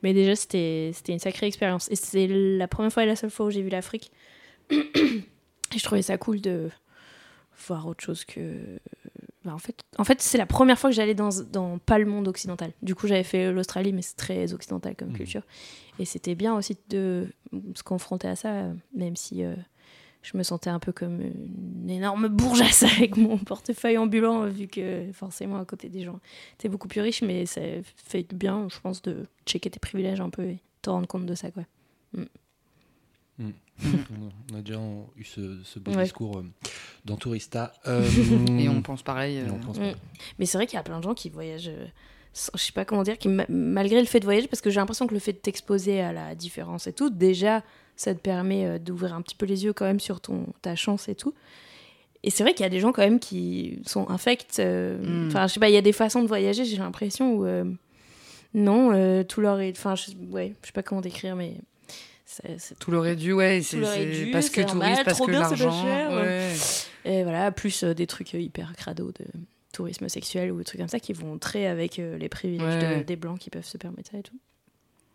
Mais 0.02 0.12
déjà, 0.14 0.34
c'était 0.36 0.90
c'était 0.94 1.12
une 1.12 1.18
sacrée 1.18 1.46
expérience. 1.46 1.90
Et 1.90 1.96
c'est 1.96 2.26
la 2.28 2.66
première 2.68 2.92
fois 2.92 3.02
et 3.02 3.06
la 3.06 3.14
seule 3.16 3.30
fois 3.30 3.46
où 3.46 3.50
j'ai 3.50 3.62
vu 3.62 3.68
l'Afrique. 3.68 4.10
et 4.70 4.78
je 5.76 5.82
trouvais 5.84 6.02
ça 6.02 6.18
cool 6.18 6.40
de 6.40 6.70
voir 7.66 7.86
autre 7.86 8.02
chose 8.04 8.24
que. 8.24 8.40
Bah, 9.48 9.54
en 9.54 9.58
fait, 9.58 9.80
en 9.96 10.04
fait 10.04 10.20
c'est 10.20 10.36
la 10.36 10.44
première 10.44 10.78
fois 10.78 10.90
que 10.90 10.96
j'allais 10.96 11.14
dans, 11.14 11.30
dans 11.50 11.78
pas 11.78 11.98
le 11.98 12.04
monde 12.04 12.28
occidental. 12.28 12.72
Du 12.82 12.94
coup, 12.94 13.06
j'avais 13.06 13.24
fait 13.24 13.50
l'Australie, 13.50 13.94
mais 13.94 14.02
c'est 14.02 14.16
très 14.16 14.52
occidental 14.52 14.94
comme 14.94 15.08
Mhm. 15.08 15.16
culture. 15.16 15.42
Et 15.98 16.04
c'était 16.04 16.34
bien 16.34 16.54
aussi 16.54 16.76
de 16.90 17.28
se 17.74 17.82
confronter 17.82 18.28
à 18.28 18.36
ça, 18.36 18.64
même 18.94 19.16
si 19.16 19.42
euh, 19.42 19.54
je 20.20 20.36
me 20.36 20.42
sentais 20.42 20.68
un 20.68 20.78
peu 20.78 20.92
comme 20.92 21.22
une 21.22 21.88
énorme 21.88 22.28
bourgeasse 22.28 22.82
avec 23.00 23.16
mon 23.16 23.38
portefeuille 23.38 23.96
ambulant, 23.96 24.46
vu 24.46 24.66
que 24.68 25.10
forcément 25.14 25.56
à 25.58 25.64
côté 25.64 25.88
des 25.88 26.02
gens, 26.02 26.20
t'es 26.58 26.68
beaucoup 26.68 26.88
plus 26.88 27.00
riche, 27.00 27.22
mais 27.22 27.46
ça 27.46 27.62
fait 27.96 28.24
du 28.24 28.36
bien, 28.36 28.68
je 28.70 28.78
pense, 28.80 29.00
de 29.00 29.24
checker 29.46 29.70
tes 29.70 29.80
privilèges 29.80 30.20
un 30.20 30.28
peu 30.30 30.42
et 30.44 30.58
te 30.82 30.90
rendre 30.90 31.06
compte 31.08 31.24
de 31.24 31.34
ça, 31.34 31.50
quoi. 31.50 31.62
On 34.50 34.56
a 34.56 34.60
déjà 34.62 34.80
eu 35.16 35.24
ce, 35.24 35.58
ce 35.64 35.78
beau 35.78 35.92
Ouais. 35.92 36.02
discours 36.04 36.38
euh, 36.38 36.44
dans 37.04 37.16
Tourista. 37.16 37.72
Euh, 37.86 38.04
Et 38.58 38.68
on 38.68 38.82
pense 38.82 39.02
pareil. 39.02 39.38
euh, 39.38 39.46
on 39.52 39.58
pense 39.58 39.78
Mm. 39.78 39.92
pas. 39.92 39.98
Mais 40.38 40.46
c'est 40.46 40.58
vrai 40.58 40.66
qu'il 40.66 40.76
y 40.76 40.80
a 40.80 40.82
plein 40.82 40.98
de 40.98 41.04
gens 41.04 41.14
qui 41.14 41.30
voyagent, 41.30 41.68
euh, 41.68 41.86
sans- 42.32 42.50
je 42.56 42.62
sais 42.62 42.72
pas 42.72 42.84
comment 42.84 43.02
dire, 43.04 43.16
qui 43.18 43.28
ma- 43.28 43.46
malgré 43.48 44.00
le 44.00 44.06
fait 44.06 44.18
de 44.20 44.24
voyager, 44.24 44.48
parce 44.48 44.60
que 44.60 44.70
j'ai 44.70 44.80
l'impression 44.80 45.06
que 45.06 45.14
le 45.14 45.20
fait 45.20 45.32
de 45.32 45.38
t'exposer 45.38 46.00
à 46.00 46.12
la 46.12 46.34
différence 46.34 46.86
et 46.88 46.92
tout, 46.92 47.08
déjà, 47.10 47.62
ça 47.96 48.14
te 48.14 48.20
permet 48.20 48.66
euh, 48.66 48.78
d'ouvrir 48.78 49.14
un 49.14 49.22
petit 49.22 49.34
peu 49.36 49.46
les 49.46 49.64
yeux 49.64 49.72
quand 49.72 49.84
même 49.86 50.00
sur 50.00 50.20
ton, 50.20 50.46
ta 50.62 50.74
chance 50.74 51.08
et 51.08 51.14
tout. 51.14 51.34
Et 52.24 52.30
c'est 52.30 52.42
vrai 52.42 52.52
qu'il 52.54 52.64
y 52.64 52.66
a 52.66 52.70
des 52.70 52.80
gens 52.80 52.90
quand 52.90 53.02
même 53.02 53.20
qui 53.20 53.78
sont 53.86 54.10
infects. 54.10 54.58
euh, 54.58 54.98
Mm. 54.98 55.28
Enfin, 55.28 55.46
je 55.46 55.52
sais 55.54 55.60
pas, 55.60 55.68
il 55.68 55.74
y 55.74 55.78
a 55.78 55.82
des 55.82 55.92
façons 55.92 56.22
de 56.22 56.26
voyager, 56.26 56.64
j'ai 56.64 56.76
l'impression, 56.78 57.34
où 57.36 57.44
euh, 57.46 57.64
non, 58.54 58.90
euh, 58.92 59.22
tout 59.22 59.40
leur 59.40 59.60
est. 59.60 59.70
Enfin, 59.78 59.94
je, 59.94 60.10
ouais, 60.32 60.54
je 60.62 60.66
sais 60.66 60.72
pas 60.72 60.82
comment 60.82 61.00
décrire, 61.00 61.36
mais. 61.36 61.54
Tout 62.78 62.90
l'aurait 62.90 63.16
dû, 63.16 63.32
ouais. 63.32 63.60
L'aurait 63.74 63.94
c'est 63.96 64.06
dû, 64.24 64.30
parce 64.30 64.50
que 64.50 64.60
normal, 64.60 64.88
touriste, 64.90 65.04
parce 65.04 65.16
trop 65.18 65.26
que 65.26 65.30
l'argent. 65.32 65.84
ouais. 66.16 66.52
Et 67.04 67.22
voilà, 67.22 67.50
plus 67.52 67.82
euh, 67.84 67.94
des 67.94 68.06
trucs 68.06 68.34
euh, 68.34 68.40
hyper 68.40 68.74
crado 68.76 69.12
de 69.12 69.24
tourisme 69.72 70.08
sexuel 70.08 70.50
ou 70.52 70.58
des 70.58 70.64
trucs 70.64 70.80
comme 70.80 70.88
ça 70.88 71.00
qui 71.00 71.12
vont 71.12 71.38
très 71.38 71.66
avec 71.66 71.98
euh, 71.98 72.16
les 72.18 72.28
privilèges 72.28 72.98
de- 72.98 73.02
des 73.02 73.16
blancs 73.16 73.38
qui 73.38 73.50
peuvent 73.50 73.64
se 73.64 73.78
permettre 73.78 74.10
ça 74.10 74.18
et 74.18 74.22
tout. 74.22 74.36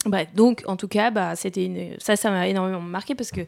Bref, 0.05 0.27
donc 0.35 0.63
en 0.65 0.75
tout 0.75 0.87
cas, 0.87 1.11
bah, 1.11 1.35
c'était 1.35 1.65
une... 1.65 1.95
ça, 1.99 2.15
ça 2.15 2.29
m'a 2.29 2.47
énormément 2.47 2.81
marqué 2.81 3.15
parce 3.15 3.31
que 3.31 3.41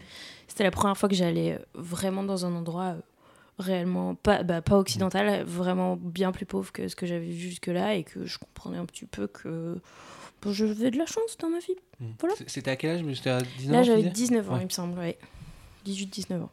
c'était 0.48 0.64
la 0.64 0.72
première 0.72 0.98
fois 0.98 1.10
que 1.10 1.16
j'allais 1.16 1.60
vraiment 1.74 2.24
dans 2.24 2.46
un 2.46 2.54
endroit 2.56 2.96
réellement 3.58 4.16
pas, 4.16 4.44
bah, 4.44 4.62
pas 4.62 4.78
occidental, 4.78 5.44
vraiment 5.44 5.96
bien 5.96 6.32
plus 6.32 6.46
pauvre 6.46 6.72
que 6.72 6.88
ce 6.88 6.96
que 6.96 7.06
j'avais 7.06 7.26
vu 7.28 7.38
jusque-là 7.38 7.96
et 7.96 8.04
que 8.04 8.26
je 8.26 8.38
comprenais 8.38 8.78
un 8.78 8.86
petit 8.86 9.06
peu 9.06 9.28
que 9.28 9.80
bon, 10.42 10.52
je 10.52 10.66
j'avais 10.66 10.92
de 10.92 10.98
la 10.98 11.06
chance 11.06 11.38
dans 11.40 11.50
ma 11.50 11.60
vie. 11.60 11.76
Mm. 12.00 12.06
Voilà. 12.20 12.36
C'était 12.48 12.72
à 12.72 12.76
quel 12.76 12.98
âge 12.98 13.04
mais 13.04 13.16
C'était 13.16 13.30
à 13.32 13.42
19 13.42 13.72
Là, 13.72 13.80
ans, 13.80 13.84
j'avais 13.84 14.02
disais 14.02 14.10
19 14.14 14.50
ans, 14.50 14.54
Ouais. 14.56 14.62
il 14.62 14.66
me 14.66 14.70
semble, 14.70 15.00
ouais. 15.00 15.18
18-19 15.86 16.42
ans. 16.44 16.52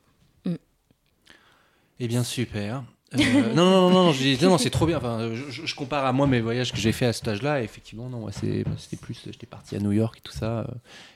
Eh 2.01 2.09
bien, 2.09 2.25
super. 2.25 2.83
Euh, 3.15 3.55
non, 3.55 3.65
non, 3.65 3.91
non, 3.91 3.91
non, 3.91 4.13
non, 4.13 4.51
non, 4.51 4.59
c'est 4.59 4.71
trop 4.71 4.87
bien. 4.87 4.97
Enfin, 4.99 5.31
je, 5.35 5.75
compare 5.75 6.07
à 6.07 6.13
moi 6.13 6.27
mes 6.27 6.41
voyages 6.41 6.73
que 6.73 6.79
j'ai 6.79 6.93
fait 6.93 7.07
à 7.07 7.13
cet 7.13 7.29
âge-là. 7.29 7.61
et 7.61 7.65
Effectivement, 7.65 8.09
non, 8.09 8.21
moi, 8.21 8.33
c'est- 8.33 8.67
moi, 8.67 8.77
c'était 8.79 8.97
plus. 8.97 9.21
J'étais 9.27 9.47
parti 9.47 9.77
à 9.77 9.81
New 9.81 9.93
York 9.93 10.17
et 10.19 10.21
tout 10.23 10.33
ça. 10.33 10.61
euh, 10.61 10.65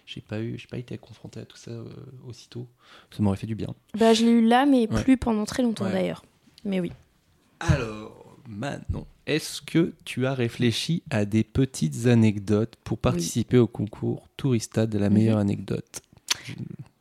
j'ai 0.07 0.21
pas 0.21 0.41
eu, 0.41 0.59
j'ai 0.59 0.67
pas 0.69 0.79
été 0.79 0.97
confronté 0.99 1.41
à 1.41 1.45
tout 1.45 1.57
ça 1.57 1.71
euh, 1.71 1.85
aussitôt. 2.29 2.69
Ça 3.11 3.23
m'aurait 3.23 3.37
fait 3.37 3.47
du 3.47 3.55
bien. 3.55 3.75
Bah, 3.99 4.13
je 4.15 4.25
l'ai 4.25 4.31
eu 4.33 4.47
là, 4.47 4.67
mais 4.67 4.89
Ouais. 4.93 5.03
plus 5.03 5.17
pendant 5.17 5.45
très 5.47 5.63
longtemps 5.63 5.85
Ouais. 5.87 5.93
d'ailleurs. 5.93 6.25
Mais 6.65 6.81
oui. 6.81 6.93
Alors, 7.61 8.37
Manon, 8.49 9.07
est-ce 9.27 9.61
que 9.63 9.95
tu 10.05 10.27
as 10.27 10.35
réfléchi 10.35 11.03
à 11.11 11.25
des 11.25 11.43
petites 11.45 12.07
anecdotes 12.07 12.75
pour 12.85 12.99
participer 12.99 13.59
au 13.59 13.67
concours 13.67 14.29
Tourista 14.37 14.87
de 14.87 14.99
la 14.99 15.11
meilleure 15.11 15.39
anecdote? 15.39 16.01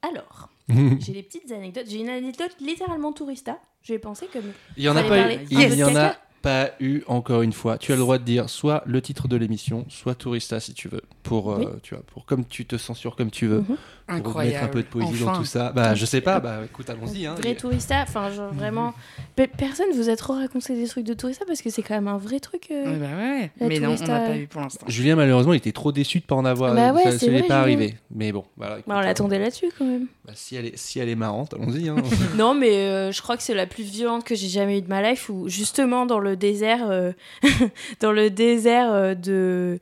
Alors, 0.02 0.50
j'ai 1.00 1.14
des 1.14 1.24
petites 1.24 1.52
anecdotes. 1.52 1.86
J'ai 1.88 2.00
une 2.00 2.10
anecdote 2.10 2.56
littéralement 2.60 3.14
tourista. 3.14 3.60
J'ai 3.86 4.00
pensé 4.00 4.28
comme. 4.34 4.44
Il 4.78 4.84
y 4.84 4.90
en 4.90 4.96
a 4.96 5.04
pas 5.04 5.34
eu. 5.34 5.38
Il 5.52 5.76
y 5.76 5.84
en 5.84 5.96
a 5.96 6.16
pas 6.42 6.72
eu 6.80 7.02
encore 7.08 7.42
une 7.44 7.54
fois. 7.54 7.78
Tu 7.78 7.92
as 7.92 7.96
le 7.96 8.02
droit 8.02 8.18
de 8.18 8.24
dire 8.24 8.50
soit 8.50 8.84
le 8.86 9.02
titre 9.02 9.28
de 9.28 9.36
l'émission, 9.36 9.86
soit 9.90 10.16
Tourista 10.16 10.60
si 10.60 10.74
tu 10.74 10.88
veux. 10.90 11.02
Pour 11.24 11.52
euh, 11.52 11.58
Oui. 11.60 11.66
tu 11.84 11.94
vois, 11.96 12.04
pour 12.08 12.26
comme 12.26 12.46
tu 12.46 12.66
te 12.66 12.78
censures 12.78 13.16
comme 13.16 13.32
tu 13.32 13.48
veux. 13.48 13.62
Mhm. 13.62 13.78
Incroyable. 14.08 14.54
mettre 14.54 14.66
un 14.66 14.68
peu 14.68 14.82
de 14.84 14.88
poésie 14.88 15.24
dans 15.24 15.36
tout 15.38 15.46
ça. 15.46 15.72
Bah 15.72 15.96
je 15.96 16.06
sais 16.06 16.22
pas. 16.22 16.40
Bah 16.40 16.60
écoute, 16.66 16.90
allons-y. 16.90 17.26
Hein. 17.26 17.36
Vrai 17.42 17.56
tourista. 17.56 18.02
Enfin, 18.04 18.30
genre 18.32 18.54
vraiment. 18.54 18.94
Pe- 19.36 19.48
Personne 19.58 19.88
vous 19.96 20.10
a 20.10 20.16
trop 20.16 20.34
raconté 20.34 20.76
des 20.76 20.88
trucs 20.88 21.06
de 21.06 21.14
tourista 21.16 21.44
parce 21.46 21.62
que 21.62 21.70
c'est 21.72 21.82
quand 21.82 21.96
même 21.96 22.08
un 22.08 22.18
vrai 22.18 22.40
truc. 22.40 22.68
euh. 22.72 22.84
Ouais, 22.86 22.98
bah 22.98 23.08
ouais. 23.18 23.52
Mais 23.68 23.80
non, 23.80 23.96
on 24.00 24.06
n'a 24.08 24.20
pas 24.20 24.38
eu 24.38 24.46
pour 24.48 24.62
l'instant. 24.62 24.86
Julien 24.88 25.16
malheureusement 25.16 25.54
il 25.54 25.58
était 25.58 25.72
trop 25.72 25.92
déçu 25.92 26.20
de 26.20 26.26
pas 26.26 26.36
en 26.36 26.46
avoir. 26.46 26.76
Bah 26.76 26.94
ouais, 26.94 27.04
ça 27.04 27.12
c'est 27.14 27.18
ça 27.20 27.26
lui 27.28 27.36
est 27.38 27.40
vrai, 27.40 27.48
pas 27.48 27.60
arrivé. 27.62 27.96
Mais 28.14 28.32
bon, 28.32 28.46
voilà. 28.58 28.76
écoute, 28.76 28.86
Bah, 28.88 28.96
on 28.98 29.00
euh, 29.00 29.04
l'attendait 29.06 29.40
là-dessus 29.40 29.72
quand 29.78 29.86
même. 29.86 30.06
bah, 30.24 30.34
si 30.36 30.56
elle 30.56 30.68
est 30.68 30.78
si 30.78 31.00
elle 31.00 31.10
est 31.10 31.16
marrante, 31.16 31.54
allons-y. 31.56 31.90
Hein. 31.90 31.96
Non, 32.36 32.54
mais 32.54 32.76
euh, 32.76 33.12
je 33.12 33.22
crois 33.24 33.38
que 33.38 33.44
c'est 33.44 33.54
la 33.56 33.66
plus 33.66 33.84
violente 33.84 34.24
que 34.24 34.36
j'ai 34.36 34.50
jamais 34.50 34.78
eue 34.78 34.82
de 34.82 34.88
ma 34.90 35.02
life, 35.02 35.30
où 35.30 35.50
justement 35.50 36.06
dans 36.06 36.20
le 36.20 36.36
désert, 36.36 36.90
euh, 36.92 37.12
dans 38.02 38.12
le 38.12 38.30
désert 38.30 38.92
euh, 38.94 39.16
de 39.16 39.80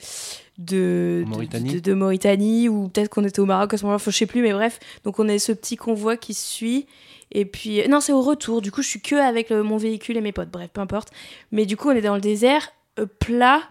de, 0.57 1.23
Mauritanie 1.27 1.73
de, 1.75 1.79
de 1.79 1.93
Mauritanie, 1.93 2.69
ou 2.69 2.87
peut-être 2.89 3.09
qu'on 3.09 3.23
était 3.23 3.39
au 3.39 3.45
Maroc 3.45 3.73
à 3.73 3.77
ce 3.77 3.83
moment-là, 3.85 4.01
je 4.05 4.11
sais 4.11 4.25
plus, 4.25 4.41
mais 4.41 4.53
bref. 4.53 4.79
Donc 5.03 5.19
on 5.19 5.27
est 5.27 5.39
ce 5.39 5.51
petit 5.51 5.75
convoi 5.75 6.17
qui 6.17 6.33
suit. 6.33 6.85
Et 7.31 7.45
puis, 7.45 7.87
non, 7.87 7.99
c'est 7.99 8.13
au 8.13 8.21
retour. 8.21 8.61
Du 8.61 8.71
coup, 8.71 8.83
je 8.83 8.87
suis 8.87 9.01
que 9.01 9.15
avec 9.15 9.49
le- 9.49 9.63
mon 9.63 9.77
véhicule 9.77 10.17
et 10.17 10.21
mes 10.21 10.31
potes. 10.31 10.49
Bref, 10.51 10.69
peu 10.71 10.81
importe. 10.81 11.09
Mais 11.51 11.65
du 11.65 11.75
coup, 11.77 11.89
on 11.89 11.93
est 11.93 12.01
dans 12.01 12.13
le 12.15 12.21
désert, 12.21 12.69
euh, 12.99 13.07
plat, 13.19 13.61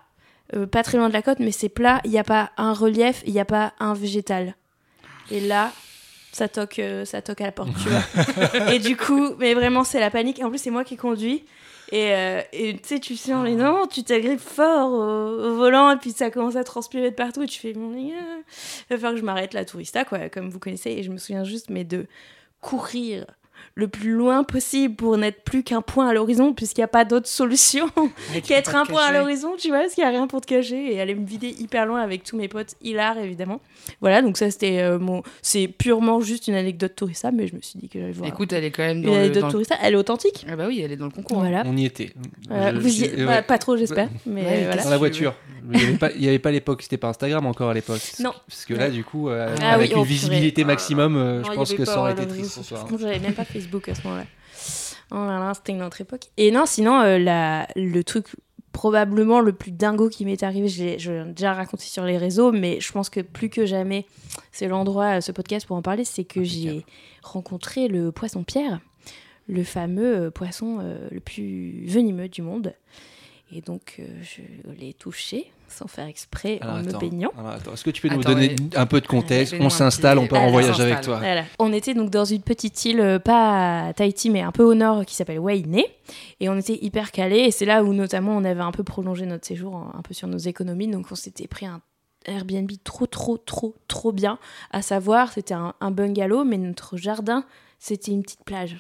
euh, 0.57 0.67
pas 0.67 0.83
très 0.83 0.99
loin 0.99 1.09
de 1.09 1.13
la 1.13 1.23
côte, 1.23 1.39
mais 1.39 1.53
c'est 1.53 1.69
plat. 1.69 2.01
Il 2.05 2.11
n'y 2.11 2.19
a 2.19 2.25
pas 2.25 2.51
un 2.57 2.73
relief, 2.73 3.23
il 3.27 3.33
n'y 3.33 3.39
a 3.41 3.45
pas 3.45 3.73
un 3.79 3.95
végétal. 3.95 4.57
Et 5.31 5.39
là, 5.41 5.71
ça 6.33 6.49
toque, 6.49 6.81
euh, 6.81 7.05
ça 7.05 7.23
toque 7.23 7.41
à 7.41 7.45
la 7.45 7.53
porte, 7.53 7.71
tu 7.81 7.89
vois. 7.89 8.73
et 8.73 8.81
du 8.81 8.97
coup, 8.97 9.35
mais 9.39 9.55
vraiment, 9.55 9.85
c'est 9.85 10.01
la 10.01 10.11
panique. 10.11 10.43
En 10.43 10.49
plus, 10.51 10.59
c'est 10.59 10.71
moi 10.71 10.83
qui 10.83 10.97
conduis. 10.97 11.45
Et 11.93 12.15
euh, 12.15 12.41
et 12.55 12.75
tu 12.75 12.81
sais, 12.85 13.01
tu 13.01 13.17
sens 13.17 13.45
les 13.45 13.55
non, 13.55 13.87
tu 13.87 14.03
t'agrippes 14.03 14.41
fort 14.41 14.93
au, 14.93 15.55
volant, 15.55 15.91
et 15.91 15.99
puis 15.99 16.11
ça 16.11 16.31
commence 16.31 16.57
à 16.57 16.65
transpirer 16.65 17.11
de 17.11 17.15
partout. 17.15 17.43
Et 17.43 17.47
tu 17.47 17.61
fais, 17.61 17.75
gars, 17.75 17.81
il 17.81 18.15
va 18.89 18.97
falloir 18.97 19.13
que 19.13 19.19
je 19.19 19.25
m'arrête 19.25 19.53
la 19.53 19.67
tourista, 19.67 20.07
quoi, 20.07 20.31
comme 20.31 20.49
vous 20.49 20.59
connaissez. 20.59 20.91
Et 20.91 21.03
je 21.03 21.11
me 21.11 21.19
souviens 21.19 21.45
juste, 21.45 21.69
mais 21.69 21.85
de 21.85 22.07
courir 22.63 23.27
le 23.75 23.89
plus 23.89 24.13
loin 24.13 24.45
possible 24.45 24.95
pour 24.97 25.17
n'être 25.17 25.43
plus 25.45 25.63
qu'un 25.63 25.81
point 25.83 26.09
à 26.09 26.13
l'horizon, 26.13 26.53
puisqu'il 26.53 26.81
n'y 26.81 26.85
a 26.85 26.89
pas 26.89 27.05
d'autre 27.05 27.27
solution 27.29 27.87
qu'être 28.45 28.75
un 28.77 28.85
point 28.87 29.05
à 29.05 29.13
l'horizon, 29.13 29.53
tu 29.59 29.69
vois, 29.69 29.81
parce 29.81 29.95
qu'il 29.95 30.03
n'y 30.05 30.09
a 30.09 30.11
rien 30.13 30.27
pour 30.27 30.41
te 30.41 30.47
cacher, 30.47 30.95
et 30.95 31.01
aller 31.01 31.15
me 31.15 31.27
vider 31.27 31.49
hyper 31.59 31.87
loin 31.87 32.01
avec 32.01 32.25
tous 32.25 32.37
mes 32.37 32.49
potes 32.49 32.75
hilar, 32.83 33.17
évidemment. 33.19 33.61
Voilà, 34.01 34.23
donc 34.23 34.37
ça, 34.37 34.51
c'était 34.51 34.81
euh, 34.81 34.99
mon. 34.99 35.23
C'est 35.43 35.69
purement 35.69 36.21
juste 36.21 36.49
une 36.49 36.55
anecdote 36.55 36.95
tourista, 36.95 37.31
mais 37.33 37.47
je 37.47 37.55
me 37.57 37.61
suis 37.61 37.79
dit 37.79 37.89
que 37.89 37.99
j'allais 37.99 38.13
voir. 38.13 38.29
Écoute, 38.29 38.53
elle 38.53 38.65
est 38.65 38.71
quand 38.71 38.83
même 38.83 38.99
une 38.99 39.05
dans 39.05 39.13
le. 39.13 39.19
anecdote 39.19 39.41
dans 39.41 39.47
le- 39.49 39.53
tourista, 39.53 39.75
elle 39.83 39.95
est 39.95 39.97
authentique. 39.97 40.47
Ah 40.49 40.57
bah 40.57 40.65
oui, 40.69 40.81
elle 40.85 40.93
est 40.93 40.97
dans 40.97 41.07
le 41.07 41.11
concours. 41.11 41.39
hein. 41.39 41.49
Voilà. 41.49 41.63
On 41.67 41.77
y 41.77 41.85
était. 41.85 42.11
Euh, 42.51 42.73
Je- 42.75 42.79
vous 42.81 42.89
y- 42.89 42.91
j'ai- 42.93 43.25
bah, 43.25 43.33
ouais. 43.37 43.43
Pas 43.43 43.59
trop, 43.59 43.77
j'espère, 43.77 44.09
mais 44.27 44.43
Ouais, 44.43 44.65
voilà. 44.67 44.85
Dans 44.85 44.91
la 44.91 44.99
voiture. 44.99 45.35
Il 45.73 45.79
n'y 45.79 45.85
avait 45.87 45.97
pas, 45.97 46.11
il 46.13 46.25
y 46.25 46.29
avait 46.29 46.39
pas 46.41 46.51
l'époque, 46.51 46.83
c'était 46.83 46.97
pas 46.97 47.09
Instagram 47.09 47.47
encore 47.47 47.71
à 47.71 47.75
l'époque. 47.75 48.01
Non. 48.19 48.33
Parce 48.49 48.65
que 48.65 48.75
là, 48.75 48.91
du 48.91 49.05
coup, 49.05 49.29
euh, 49.29 49.55
Ah 49.63 49.75
avec 49.75 49.91
oui, 49.91 49.95
oh, 49.97 50.01
une 50.01 50.05
visibilité 50.07 50.63
purée. 50.63 50.73
maximum, 50.75 51.43
je 51.47 51.53
pense 51.53 51.73
que 51.73 51.85
ça 51.85 52.01
aurait 52.01 52.13
été 52.13 52.27
triste 52.27 52.51
ce 52.53 52.63
soir. 52.63 52.87
J'avais 52.99 53.19
même 53.21 53.35
pas 53.35 53.45
Facebook 53.53 53.89
à 53.89 53.95
ce 53.95 54.03
moment-là. 54.05 54.27
Oh 55.11 55.27
là 55.27 55.39
là, 55.39 55.53
c'était 55.55 55.73
une 55.73 55.83
autre 55.83 56.01
époque. 56.01 56.31
Et 56.37 56.51
non, 56.51 56.65
sinon, 56.67 57.01
euh, 57.01 57.19
la, 57.19 57.69
le 57.77 58.03
truc 58.03 58.27
probablement 58.73 59.41
le 59.41 59.53
plus 59.53 59.71
dingo 59.71 60.09
qui 60.09 60.25
m'est 60.25 60.43
arrivé, 60.43 60.69
je 60.69 61.13
l'ai 61.13 61.25
déjà 61.33 61.53
raconté 61.53 61.85
sur 61.85 62.05
les 62.05 62.19
réseaux, 62.19 62.53
mais 62.53 62.81
je 62.81 62.91
pense 62.91 63.11
que 63.11 63.21
plus 63.21 63.51
que 63.51 63.67
jamais, 63.67 64.07
c'est 64.51 64.67
l'endroit, 64.67 65.19
euh, 65.19 65.21
ce 65.21 65.31
podcast 65.31 65.67
pour 65.67 65.77
en 65.77 65.83
parler, 65.83 66.05
c'est 66.05 66.25
que 66.25 66.43
j'ai 66.43 66.85
rencontré 67.23 67.89
le 67.89 68.11
poisson 68.11 68.43
pierre, 68.43 68.81
le 69.47 69.63
fameux 69.63 70.17
euh, 70.17 70.31
poisson 70.31 70.79
euh, 70.81 71.09
le 71.11 71.21
plus 71.21 71.85
venimeux 71.87 72.29
du 72.29 72.43
monde. 72.43 72.75
Et 73.55 73.61
donc, 73.61 73.97
euh, 73.99 74.05
je 74.23 74.41
l'ai 74.81 74.95
touché 74.95 75.53
sans 75.69 75.87
faire 75.87 76.07
exprès 76.07 76.59
Alors, 76.61 76.77
en 76.77 76.83
me 76.83 76.89
attends. 76.89 76.99
baignant. 76.99 77.31
Alors, 77.39 77.51
attends, 77.53 77.73
Est-ce 77.75 77.85
que 77.85 77.91
tu 77.91 78.01
peux 78.03 78.09
nous 78.09 78.21
Attends, 78.21 78.33
donner 78.33 78.49
ouais. 78.51 78.77
un 78.77 78.87
peu 78.87 79.01
de 79.01 79.07
contexte? 79.07 79.55
On 79.61 79.69
s'installe, 79.71 80.19
on 80.19 80.27
part 80.27 80.43
en 80.43 80.51
voyage 80.51 80.81
avec 80.81 81.01
toi. 81.03 81.19
Voilà. 81.19 81.45
On 81.59 81.73
était 81.73 81.95
donc 81.95 82.11
dans 82.11 82.25
une 82.25 82.43
petite 82.43 82.85
île, 82.85 83.01
euh, 83.01 83.19
pas 83.19 83.89
à 83.89 83.93
Tahiti, 83.93 84.31
mais 84.31 84.41
un 84.43 84.53
peu 84.53 84.63
au 84.65 84.75
nord, 84.75 85.05
qui 85.07 85.15
s'appelle 85.15 85.39
Wainé. 85.39 85.87
Et 86.41 86.49
on 86.49 86.57
était 86.57 86.79
hyper 86.83 87.11
calés. 87.13 87.41
Et 87.41 87.51
c'est 87.51 87.65
là 87.67 87.85
où, 87.85 87.93
notamment, 87.93 88.37
on 88.37 88.45
avait 88.45 88.61
un 88.61 88.73
peu 88.73 88.85
prolongé 88.85 89.27
notre 89.27 89.47
séjour, 89.47 89.77
un 89.77 89.93
un 89.99 90.03
peu 90.03 90.15
sur 90.15 90.29
nos 90.29 90.39
économies. 90.39 90.89
Donc, 90.89 91.07
on 91.11 91.15
s'était 91.15 91.47
pris 91.47 91.67
un 91.67 91.81
Airbnb 92.25 92.71
trop, 92.85 93.07
trop, 93.07 93.37
trop, 93.39 93.75
trop 93.89 94.13
bien. 94.13 94.39
À 94.71 94.81
savoir, 94.83 95.33
c'était 95.33 95.55
un, 95.55 95.75
un 95.81 95.91
bungalow, 95.91 96.45
mais 96.45 96.57
notre 96.59 96.97
jardin, 96.97 97.45
c'était 97.79 98.13
une 98.13 98.23
petite 98.23 98.45
plage. 98.45 98.77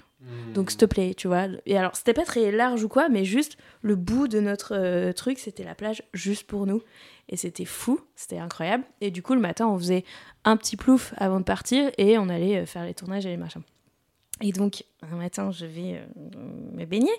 Donc, 0.55 0.71
s'il 0.71 0.79
te 0.79 0.85
plaît, 0.85 1.15
tu 1.15 1.29
vois. 1.29 1.47
Et 1.67 1.77
alors, 1.79 1.97
c'était 1.97 2.13
pas 2.13 2.25
très 2.25 2.53
large 2.53 2.85
ou 2.85 2.89
quoi, 2.89 3.09
mais 3.09 3.25
juste 3.25 3.57
le 3.81 3.97
bout 3.97 4.29
de 4.29 4.39
notre 4.41 4.75
euh, 4.77 5.13
truc, 5.13 5.39
c'était 5.39 5.65
la 5.65 5.75
plage 5.75 6.03
juste 6.15 6.47
pour 6.47 6.67
nous. 6.67 6.83
Et 7.29 7.37
c'était 7.37 7.65
fou, 7.65 8.01
c'était 8.17 8.39
incroyable. 8.39 8.85
Et 9.01 9.11
du 9.11 9.23
coup, 9.23 9.35
le 9.35 9.41
matin, 9.41 9.67
on 9.69 9.79
faisait 9.79 10.05
un 10.45 10.57
petit 10.57 10.77
plouf 10.77 11.15
avant 11.17 11.39
de 11.41 11.45
partir 11.45 11.91
et 11.99 12.19
on 12.19 12.29
allait 12.29 12.59
euh, 12.59 12.67
faire 12.67 12.85
les 12.85 12.95
tournages 12.95 13.25
et 13.25 13.31
les 13.31 13.37
machins. 13.37 13.63
Et 14.45 14.51
donc, 14.51 14.83
un 15.03 15.15
matin, 15.17 15.53
je 15.53 15.67
vais 15.67 16.01
euh, 16.01 16.05
me 16.73 16.85
baigner. 16.85 17.13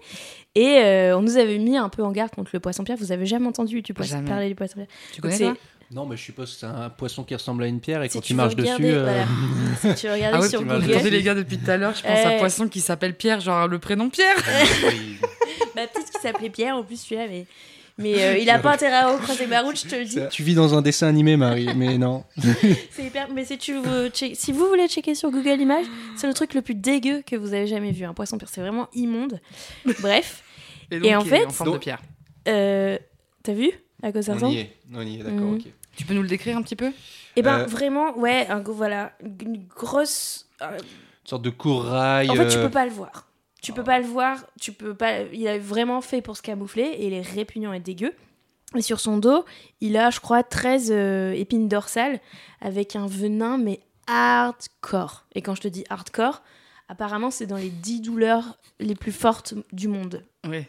Et 0.56 0.80
euh, 0.80 1.18
on 1.18 1.22
nous 1.22 1.38
avait 1.38 1.58
mis 1.58 1.78
un 1.78 1.88
peu 1.88 2.04
en 2.04 2.12
garde 2.12 2.32
contre 2.32 2.52
le 2.54 2.60
poisson-pierre. 2.60 2.98
Vous 2.98 3.12
avez 3.14 3.26
jamais 3.26 3.48
entendu 3.48 3.82
tu 3.82 3.94
poisson- 3.94 4.16
Jamais. 4.18 4.28
parler 4.30 4.50
du 4.50 4.56
poisson-pierre 4.56 4.88
Tu 5.14 5.22
connais 5.22 5.38
Non, 5.94 6.06
mais 6.06 6.18
je 6.18 6.24
suppose 6.24 6.54
que 6.54 6.60
c'est 6.62 6.66
un 6.66 6.90
poisson 6.90 7.24
qui 7.24 7.36
ressemble 7.36 7.64
à 7.64 7.68
une 7.68 7.80
pierre 7.80 8.02
et 8.04 8.10
Si 8.10 8.18
quand 8.18 8.22
tu 8.22 8.34
veux 8.34 8.38
marches 8.38 8.56
dessus. 8.56 8.86
euh, 8.86 9.04
voilà. 9.04 9.26
Si 9.96 10.02
tu 10.02 10.08
veux 10.08 10.14
regarder 10.14 10.38
Ah 10.38 10.42
ouais, 10.42 10.50
sur 10.50 10.60
tu 10.60 10.66
Google, 10.66 10.92
Attendez 10.94 11.10
les 11.10 11.22
gars, 11.24 11.36
depuis 11.36 11.58
tout 11.58 11.70
à 11.70 11.78
l'heure, 11.78 11.94
je 11.96 12.02
pense 12.02 12.12
à 12.20 12.30
Euh. 12.30 12.36
un 12.36 12.40
poisson 12.40 12.68
qui 12.68 12.82
s'appelle 12.82 13.16
Pierre, 13.16 13.40
genre 13.42 13.68
le 13.68 13.80
prénom 13.80 14.10
Pierre. 14.10 14.36
oui. 14.88 15.18
bah, 15.76 15.82
peut-être 15.88 16.10
qu'il 16.12 16.22
s'appelait 16.22 16.50
Pierre 16.50 16.76
en 16.78 16.84
plus 16.84 17.00
celui-là, 17.02 17.28
mais, 17.30 17.46
mais 17.98 18.24
euh, 18.24 18.38
il 18.40 18.50
a 18.50 18.58
pas 18.60 18.74
intérêt 18.74 18.96
à 18.96 19.18
croiser 19.22 19.46
ma 19.46 19.62
route, 19.62 19.78
je 19.84 19.88
te 19.88 19.96
le 19.96 20.06
dis. 20.06 20.20
Tu 20.32 20.42
vis 20.42 20.56
dans 20.56 20.74
un 20.74 20.82
dessin 20.82 21.08
animé, 21.08 21.38
Marie, 21.38 21.70
mais 21.76 21.98
non. 21.98 22.24
C'est 22.92 23.04
hyper. 23.06 23.28
Mais 23.34 23.46
si, 23.46 23.58
tu 23.60 23.74
veux 23.80 24.08
check- 24.10 24.36
si 24.36 24.52
vous 24.52 24.66
voulez 24.68 24.88
checker 24.88 25.14
sur 25.16 25.30
Google 25.30 25.62
Images, 25.62 25.86
c'est 26.16 26.28
le 26.28 26.34
truc 26.34 26.54
le 26.56 26.62
plus 26.64 26.76
dégueu 26.76 27.22
que 27.26 27.36
vous 27.36 27.54
avez 27.54 27.68
jamais 27.68 27.92
vu. 27.92 28.06
Un 28.06 28.14
poisson 28.16 28.38
pierre, 28.38 28.50
c'est 28.52 28.62
vraiment 28.62 28.88
immonde. 28.94 29.40
Bref, 30.02 30.44
donc, 30.92 31.04
Et 31.06 31.16
en 31.16 31.22
il 31.22 31.30
fait- 31.30 31.46
en 31.46 31.50
forme 31.52 31.70
de 31.70 31.74
Donc- 31.76 31.82
Pierre. 31.84 32.02
euh, 32.48 32.98
t'as 33.44 33.54
vu 33.54 33.72
à 34.02 34.12
quoi 34.12 34.22
ça 34.22 34.32
On 34.32 34.36
ressemble 34.36 34.54
y 34.54 34.60
est, 34.60 34.72
on 34.94 35.02
y 35.02 35.16
est, 35.16 35.24
d'accord, 35.24 35.40
Mhm. 35.40 35.56
ok. 35.56 35.62
Tu 35.96 36.06
peux 36.06 36.14
nous 36.14 36.22
le 36.24 36.28
décrire 36.28 36.58
un 36.58 36.62
petit 36.62 36.76
peu? 36.76 36.92
Et 37.36 37.42
ben 37.42 37.60
Euh, 37.62 37.66
vraiment, 37.66 38.18
ouais, 38.18 38.48
un, 38.48 38.60
voilà, 38.62 39.14
une 39.42 39.66
grosse. 39.68 40.48
euh, 40.62 40.78
Une 40.78 41.30
sorte 41.30 41.42
de 41.44 41.50
courail. 41.50 42.30
en 42.30 42.36
fait, 42.36 42.48
tu 42.48 42.58
euh, 42.58 42.64
peux 42.66 42.72
pas 42.72 42.86
le 42.86 42.92
voir. 42.92 43.28
Tu 43.62 43.72
peux 43.74 43.84
pas 43.84 44.00
le 44.00 44.06
voir. 44.06 44.46
Tu 44.60 44.74
peux 44.74 44.94
pas. 44.94 45.22
Il 45.32 45.46
est 45.48 45.60
vraiment 45.60 46.02
fait 46.02 46.22
pour 46.22 46.36
se 46.36 46.42
camoufler 46.42 46.84
et 46.84 47.08
il 47.08 47.14
est 47.14 47.22
répugnant 47.22 47.72
et 47.74 47.80
dégueu. 47.80 48.14
Et 48.76 48.82
sur 48.82 49.00
son 49.00 49.18
dos, 49.18 49.46
il 49.82 49.96
a, 49.98 50.10
je 50.10 50.20
crois, 50.20 50.44
13 50.44 50.90
euh, 50.92 51.32
épines 51.34 51.68
dorsales 51.70 52.20
avec 52.60 52.96
un 52.96 53.08
venin, 53.08 53.58
mais 53.58 53.80
hardcore. 54.08 55.26
Et 55.36 55.42
quand 55.42 55.56
je 55.56 55.62
te 55.62 55.68
dis 55.68 55.84
hardcore, 55.90 56.42
apparemment, 56.90 57.32
c'est 57.32 57.46
dans 57.46 57.56
les 57.58 57.70
10 57.70 58.02
douleurs 58.02 58.58
les 58.80 58.96
plus 58.96 59.12
fortes 59.12 59.54
du 59.72 59.88
monde. 59.88 60.24
Oui. 60.48 60.66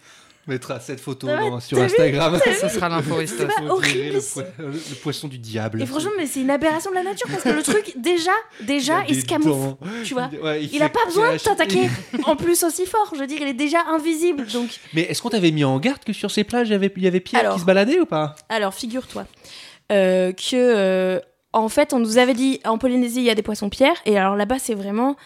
Mettra 0.46 0.78
cette 0.78 1.00
photo 1.00 1.26
dans- 1.26 1.60
sur 1.60 1.78
Instagram. 1.80 2.38
Ça 2.60 2.68
sera 2.68 3.00
tirer 3.00 3.68
horrible, 3.68 4.20
le, 4.58 4.94
poisson 5.02 5.26
du 5.28 5.38
diable. 5.38 5.82
Et 5.82 5.86
franchement, 5.86 6.10
mais 6.18 6.26
c'est 6.26 6.40
une 6.40 6.50
aberration 6.50 6.90
de 6.90 6.96
la 6.96 7.02
nature 7.02 7.28
parce 7.30 7.42
que 7.42 7.48
le 7.48 7.62
truc, 7.62 7.94
déjà, 7.96 8.32
déjà, 8.60 9.04
il, 9.08 9.20
se 9.20 9.24
camoufle. 9.24 9.76
Tu 10.04 10.14
vois. 10.14 10.28
Ouais, 10.42 10.64
Il 10.64 10.82
a 10.82 10.88
pas 10.88 11.04
besoin 11.06 11.32
de 11.32 11.38
t'attaquer 11.38 11.88
en 12.26 12.36
plus 12.36 12.62
aussi 12.62 12.84
fort. 12.84 13.10
Je 13.14 13.20
veux 13.20 13.26
dire, 13.26 13.38
il 13.40 13.48
est 13.48 13.54
déjà 13.54 13.78
invisible. 13.88 14.46
Donc, 14.46 14.68
Mais 14.92 15.02
est-ce 15.02 15.22
qu'on 15.22 15.30
t'avait 15.30 15.50
mis 15.50 15.64
en 15.64 15.78
garde 15.78 16.04
que 16.04 16.12
sur 16.12 16.30
ces 16.30 16.44
plages, 16.44 16.68
il 16.68 16.72
y 16.72 16.74
avait, 16.74 16.92
il 16.94 17.02
y 17.02 17.06
avait 17.06 17.20
Pierre 17.20 17.40
Alors. 17.40 17.54
qui 17.54 17.60
se 17.60 17.64
baladait 17.64 18.00
ou 18.00 18.06
pas? 18.06 18.36
Alors, 18.48 18.74
figure-toi 18.74 19.26
euh, 19.92 20.32
que, 20.32 20.54
euh, 20.54 21.20
en 21.52 21.68
fait, 21.68 21.92
on 21.92 21.98
nous 21.98 22.18
avait 22.18 22.34
dit 22.34 22.60
en 22.64 22.78
Polynésie, 22.78 23.20
il 23.20 23.24
y 23.24 23.30
a 23.30 23.34
des 23.34 23.42
poissons-pierres. 23.42 23.96
Et 24.06 24.18
alors 24.18 24.36
là-bas, 24.36 24.58
c'est 24.58 24.74
vraiment. 24.74 25.16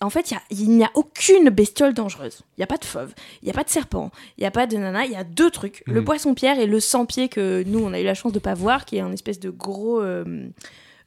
En 0.00 0.10
fait, 0.10 0.30
il 0.30 0.36
a- 0.36 0.42
n'y 0.76 0.84
a, 0.84 0.90
aucune 0.94 1.48
bestiole 1.50 1.94
dangereuse. 1.94 2.40
Il 2.56 2.60
n'y 2.60 2.64
a 2.64 2.66
pas 2.66 2.76
de 2.78 2.84
fauve, 2.84 3.14
il 3.42 3.44
n'y 3.46 3.50
a 3.50 3.54
pas 3.54 3.62
de 3.64 3.68
serpent, 3.70 4.10
il 4.36 4.40
n'y 4.42 4.46
a 4.46 4.50
pas 4.50 4.66
de 4.66 4.76
nana. 4.76 5.04
Il 5.04 5.12
y 5.12 5.16
a 5.16 5.24
deux 5.24 5.50
trucs 5.50 5.82
le 5.86 6.00
Mhm. 6.00 6.04
poisson-pierre 6.04 6.58
et 6.58 6.66
le 6.66 6.80
sans-pied 6.80 7.28
que 7.28 7.62
nous, 7.66 7.78
on 7.78 7.92
a 7.92 8.00
eu 8.00 8.04
la 8.04 8.14
chance 8.14 8.32
de 8.32 8.38
pas 8.40 8.54
voir, 8.54 8.84
qui 8.84 8.96
est 8.96 9.00
un 9.00 9.12
espèce 9.12 9.38
de 9.40 9.50
gros 9.50 10.00
euh, 10.00 10.24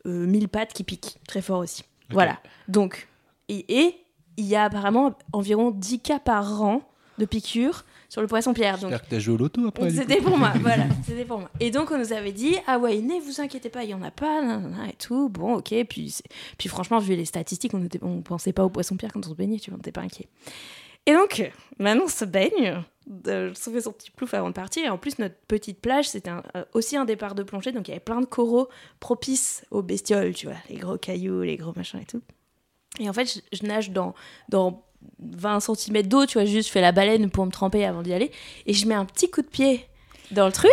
euh, 0.05 0.25
mille 0.25 0.47
pattes 0.47 0.71
qui 0.73 0.83
pique 0.83 1.17
très 1.27 1.41
fort 1.41 1.59
aussi. 1.59 1.83
Voilà. 2.09 2.39
Donc, 2.67 3.07
et 3.49 3.65
et 3.83 3.95
il 4.37 4.45
y 4.45 4.55
a 4.55 4.63
apparemment 4.63 5.13
environ 5.33 5.71
10 5.71 5.99
cas 5.99 6.19
par 6.19 6.61
an 6.61 6.81
de 7.17 7.25
piqûre 7.25 7.83
sur 8.09 8.21
le 8.21 8.27
poisson-pierre. 8.27 8.79
Donc, 8.79 8.89
J'espère 8.89 9.07
que 9.07 9.11
t'as 9.11 9.19
joué 9.19 9.35
au 9.35 9.37
loto 9.37 9.67
après. 9.67 9.89
c'était 9.91 10.19
pour 10.19 10.37
moi, 10.37 10.51
voilà, 10.61 10.85
c'était 11.05 11.25
pour 11.25 11.39
moi. 11.39 11.49
Et 11.59 11.69
donc 11.71 11.91
on 11.91 11.97
nous 11.97 12.11
avait 12.11 12.31
dit 12.31 12.55
ah 12.67 12.79
ouais, 12.79 12.97
ne 13.01 13.21
vous 13.21 13.39
inquiétez 13.39 13.69
pas, 13.69 13.83
il 13.83 13.91
y 13.91 13.93
en 13.93 14.01
a 14.01 14.11
pas, 14.11 14.59
et 14.89 14.93
tout. 14.93 15.29
Bon, 15.29 15.57
ok. 15.57 15.73
Puis 15.87 16.17
puis 16.57 16.69
franchement, 16.69 16.99
vu 16.99 17.15
les 17.15 17.25
statistiques, 17.25 17.73
on 17.73 17.83
était, 17.85 17.99
on 18.03 18.21
pensait 18.21 18.51
pas 18.51 18.65
au 18.65 18.69
poisson 18.69 18.97
pierre 18.97 19.13
quand 19.13 19.25
on 19.25 19.29
se 19.29 19.35
baignait, 19.35 19.59
tu 19.59 19.69
vois, 19.69 19.77
on 19.77 19.79
était 19.79 19.91
pas 19.91 20.01
inquiet. 20.01 20.27
Et 21.05 21.13
donc 21.13 21.51
maintenant 21.77 22.05
on 22.05 22.09
se 22.09 22.25
baigne, 22.25 22.83
euh, 23.27 23.51
on 23.51 23.71
fait 23.71 23.81
son 23.81 23.91
petit 23.91 24.11
plouf 24.11 24.33
avant 24.33 24.49
de 24.49 24.53
partir. 24.53 24.85
Et 24.85 24.89
en 24.89 24.97
plus 24.97 25.19
notre 25.19 25.35
petite 25.47 25.79
plage, 25.79 26.09
c'était 26.09 26.31
euh, 26.55 26.65
aussi 26.73 26.97
un 26.97 27.05
départ 27.05 27.35
de 27.35 27.43
plongée, 27.43 27.71
donc 27.71 27.87
il 27.87 27.91
y 27.91 27.93
avait 27.93 28.03
plein 28.03 28.21
de 28.21 28.25
coraux 28.25 28.69
propices 28.99 29.63
aux 29.71 29.83
bestioles, 29.83 30.33
tu 30.33 30.47
vois, 30.47 30.57
les 30.69 30.77
gros 30.77 30.97
cailloux, 30.97 31.41
les 31.41 31.57
gros 31.57 31.73
machins 31.75 31.99
et 31.99 32.05
tout. 32.05 32.21
Et 32.99 33.07
en 33.07 33.13
fait, 33.13 33.25
je, 33.25 33.57
je 33.57 33.65
nage 33.65 33.91
dans 33.91 34.13
dans 34.49 34.83
20 35.19 35.59
cm 35.59 36.03
d'eau, 36.03 36.25
tu 36.25 36.33
vois, 36.33 36.45
juste 36.45 36.67
je 36.67 36.71
fais 36.73 36.81
la 36.81 36.91
baleine 36.91 37.29
pour 37.29 37.45
me 37.45 37.51
tremper 37.51 37.85
avant 37.85 38.01
d'y 38.01 38.13
aller 38.13 38.31
et 38.65 38.73
je 38.73 38.85
mets 38.87 38.95
un 38.95 39.05
petit 39.05 39.29
coup 39.29 39.41
de 39.41 39.47
pied 39.47 39.85
dans 40.31 40.45
le 40.45 40.51
truc, 40.51 40.71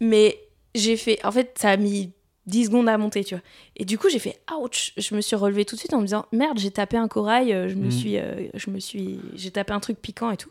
mais 0.00 0.38
j'ai 0.74 0.96
fait. 0.96 1.24
En 1.24 1.32
fait, 1.32 1.56
ça 1.58 1.70
a 1.70 1.76
mis 1.76 2.12
10 2.46 2.66
secondes 2.66 2.88
à 2.88 2.96
monter, 2.98 3.22
tu 3.24 3.34
vois. 3.34 3.42
Et 3.76 3.84
du 3.84 3.98
coup, 3.98 4.08
j'ai 4.08 4.18
fait 4.18 4.40
ouch 4.58 4.92
Je 4.96 5.14
me 5.14 5.20
suis 5.20 5.36
relevée 5.36 5.64
tout 5.64 5.74
de 5.76 5.80
suite 5.80 5.92
en 5.94 5.98
me 6.00 6.04
disant 6.06 6.26
merde, 6.32 6.58
j'ai 6.58 6.70
tapé 6.70 6.96
un 6.96 7.08
corail, 7.08 7.52
euh, 7.52 7.68
je 7.68 7.74
me 7.74 7.88
Mm. 7.88 7.90
suis. 7.90 8.18
euh, 8.18 8.48
je 8.54 8.70
me 8.70 8.78
suis 8.80 9.20
j'ai 9.34 9.50
tapé 9.50 9.72
un 9.72 9.80
truc 9.80 10.00
piquant 10.00 10.30
et 10.30 10.36
tout. 10.36 10.50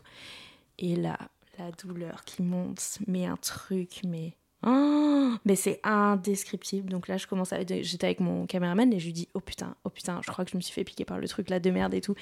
Et 0.78 0.96
là, 0.96 1.18
la 1.58 1.70
douleur 1.72 2.24
qui 2.24 2.42
monte, 2.42 2.98
mais 3.06 3.26
un 3.26 3.36
truc, 3.36 4.00
mais. 4.06 4.32
Oh, 4.66 5.30
mais 5.46 5.56
c'est 5.56 5.80
indescriptible. 5.84 6.90
Donc 6.90 7.08
là, 7.08 7.16
je 7.16 7.26
commence 7.26 7.52
à. 7.52 7.60
J'étais 7.60 8.04
avec 8.06 8.20
mon 8.20 8.46
caméraman 8.46 8.92
et 8.92 8.98
je 8.98 9.06
lui 9.06 9.12
dis 9.12 9.28
Oh 9.34 9.40
putain, 9.40 9.74
oh 9.84 9.90
putain, 9.90 10.20
je 10.24 10.30
crois 10.30 10.44
que 10.44 10.50
je 10.50 10.56
me 10.56 10.60
suis 10.60 10.74
fait 10.74 10.84
piquer 10.84 11.04
par 11.04 11.18
le 11.18 11.26
truc 11.28 11.48
là 11.48 11.60
de 11.60 11.70
merde 11.70 11.94
et 11.94 12.00
tout. 12.00 12.14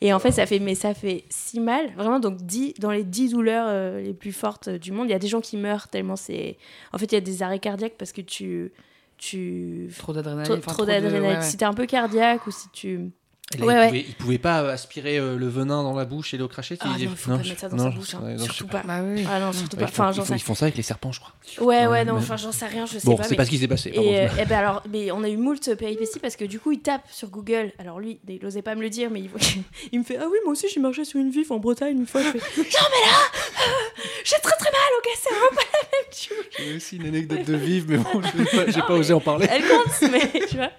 Et 0.00 0.12
en 0.12 0.18
fait, 0.20 0.30
ça 0.30 0.46
fait, 0.46 0.60
mais 0.60 0.74
ça 0.74 0.94
fait 0.94 1.24
si 1.30 1.58
mal. 1.58 1.92
Vraiment, 1.96 2.20
donc 2.20 2.36
10, 2.36 2.74
dans 2.78 2.90
les 2.92 3.02
10 3.04 3.30
douleurs 3.30 3.66
euh, 3.68 4.00
les 4.00 4.14
plus 4.14 4.32
fortes 4.32 4.68
euh, 4.68 4.78
du 4.78 4.92
monde, 4.92 5.08
il 5.08 5.10
y 5.10 5.14
a 5.14 5.18
des 5.18 5.26
gens 5.28 5.40
qui 5.40 5.56
meurent 5.56 5.88
tellement 5.88 6.16
c'est. 6.16 6.58
En 6.92 6.98
fait, 6.98 7.06
il 7.06 7.14
y 7.14 7.18
a 7.18 7.20
des 7.22 7.42
arrêts 7.42 7.58
cardiaques 7.58 7.96
parce 7.98 8.12
que 8.12 8.20
tu. 8.20 8.72
tu... 9.18 9.90
Trop 9.98 10.12
d'adrénaline. 10.12 10.60
Trop, 10.60 10.82
de- 10.82 10.86
d'adrénaline. 10.86 11.22
ouais, 11.22 11.36
ouais. 11.38 11.42
Si 11.42 11.56
t'es 11.56 11.64
un 11.64 11.74
peu 11.74 11.86
cardiaque 11.86 12.46
ou 12.46 12.50
si 12.50 12.68
tu. 12.70 13.10
Là, 13.58 13.66
Ouais, 13.66 13.74
il, 13.74 13.78
ouais. 13.78 13.86
Pouvait, 13.88 14.04
il 14.10 14.14
pouvait 14.14 14.38
pas 14.38 14.58
aspirer 14.70 15.18
euh, 15.18 15.36
le 15.36 15.48
venin 15.48 15.82
dans 15.82 15.92
la 15.96 16.04
bouche 16.04 16.32
et 16.34 16.36
le 16.36 16.46
cracher. 16.46 16.76
Ah 16.82 16.90
il- 16.96 17.06
non, 17.08 17.16
faut 17.16 17.32
pas 17.32 17.38
mettre 17.38 17.58
ça 17.58 17.68
dans 17.68 17.76
non, 17.78 17.90
sa 17.90 17.96
bouche, 17.96 18.14
hein. 18.14 18.20
non, 18.22 18.44
surtout 18.44 18.68
pas. 18.68 18.78
pas. 18.82 18.86
Bah 18.86 19.00
oui. 19.02 19.26
Ah 19.28 19.40
non, 19.40 19.52
surtout 19.52 19.76
Ouais, 19.76 19.82
pas. 19.82 19.88
font, 19.88 20.02
Enfin, 20.04 20.12
ils 20.12 20.14
font- 20.20 20.24
sais. 20.24 20.34
ils 20.36 20.38
font 20.42 20.54
ça 20.54 20.64
avec 20.66 20.76
les 20.76 20.84
serpents, 20.84 21.10
je 21.10 21.18
crois. 21.18 21.32
Ouais, 21.60 21.88
ouais, 21.88 22.04
non, 22.04 22.14
enfin, 22.14 22.36
j'en 22.36 22.52
sais 22.52 22.66
rien, 22.68 22.86
je 22.86 22.98
sais 23.00 23.06
Bon, 23.06 23.16
pas. 23.16 23.24
c'est 23.24 23.30
mais- 23.32 23.36
pas 23.38 23.44
ce 23.44 23.50
qui 23.50 23.58
s'est 23.58 23.66
passé. 23.66 23.90
pardon. 23.90 24.08
Et, 24.08 24.20
euh, 24.20 24.28
ben 24.48 24.56
alors, 24.56 24.84
mais 24.88 25.10
on 25.10 25.24
a 25.24 25.28
eu 25.28 25.36
moult 25.36 25.74
péripéties 25.74 26.20
parce 26.20 26.36
que 26.36 26.44
du 26.44 26.60
coup, 26.60 26.70
il 26.70 26.78
tape 26.78 27.02
sur 27.10 27.28
Google. 27.28 27.72
Alors 27.80 27.98
lui, 27.98 28.20
il 28.28 28.38
n'osait 28.40 28.62
pas 28.62 28.76
me 28.76 28.82
le 28.82 28.88
dire, 28.88 29.10
mais 29.10 29.18
il, 29.18 29.30
il 29.92 29.98
me 29.98 30.04
fait 30.04 30.16
Ah 30.16 30.26
oui, 30.30 30.36
moi 30.44 30.52
aussi, 30.52 30.68
j'ai 30.72 30.78
marché 30.78 31.04
sur 31.04 31.18
une 31.18 31.30
vif 31.32 31.50
en 31.50 31.58
Bretagne 31.58 31.98
une 31.98 32.06
fois. 32.06 32.22
Je 32.22 32.28
fais 32.28 32.38
Non, 32.56 32.62
mais 32.62 33.10
là, 33.10 33.18
euh, 33.66 34.06
j'ai 34.22 34.36
très 34.40 34.56
très 34.58 34.70
mal, 34.70 34.80
ok, 34.98 35.08
c'est 35.20 35.30
vraiment 35.34 35.56
pas 35.56 35.62
la 35.72 35.88
même 35.88 36.12
chose. 36.12 36.44
J'ai 36.56 36.76
aussi 36.76 36.96
une 36.98 37.06
anecdote 37.08 37.44
de 37.44 37.54
vive, 37.56 37.86
mais 37.88 37.96
bon, 37.96 38.22
j'ai 38.68 38.80
pas, 38.82 38.92
osé 38.94 39.12
en 39.12 39.20
parler. 39.20 39.48
Elle 39.50 39.62
compte, 39.62 40.10
mais 40.12 40.40
tu 40.48 40.56
vois. 40.56 40.70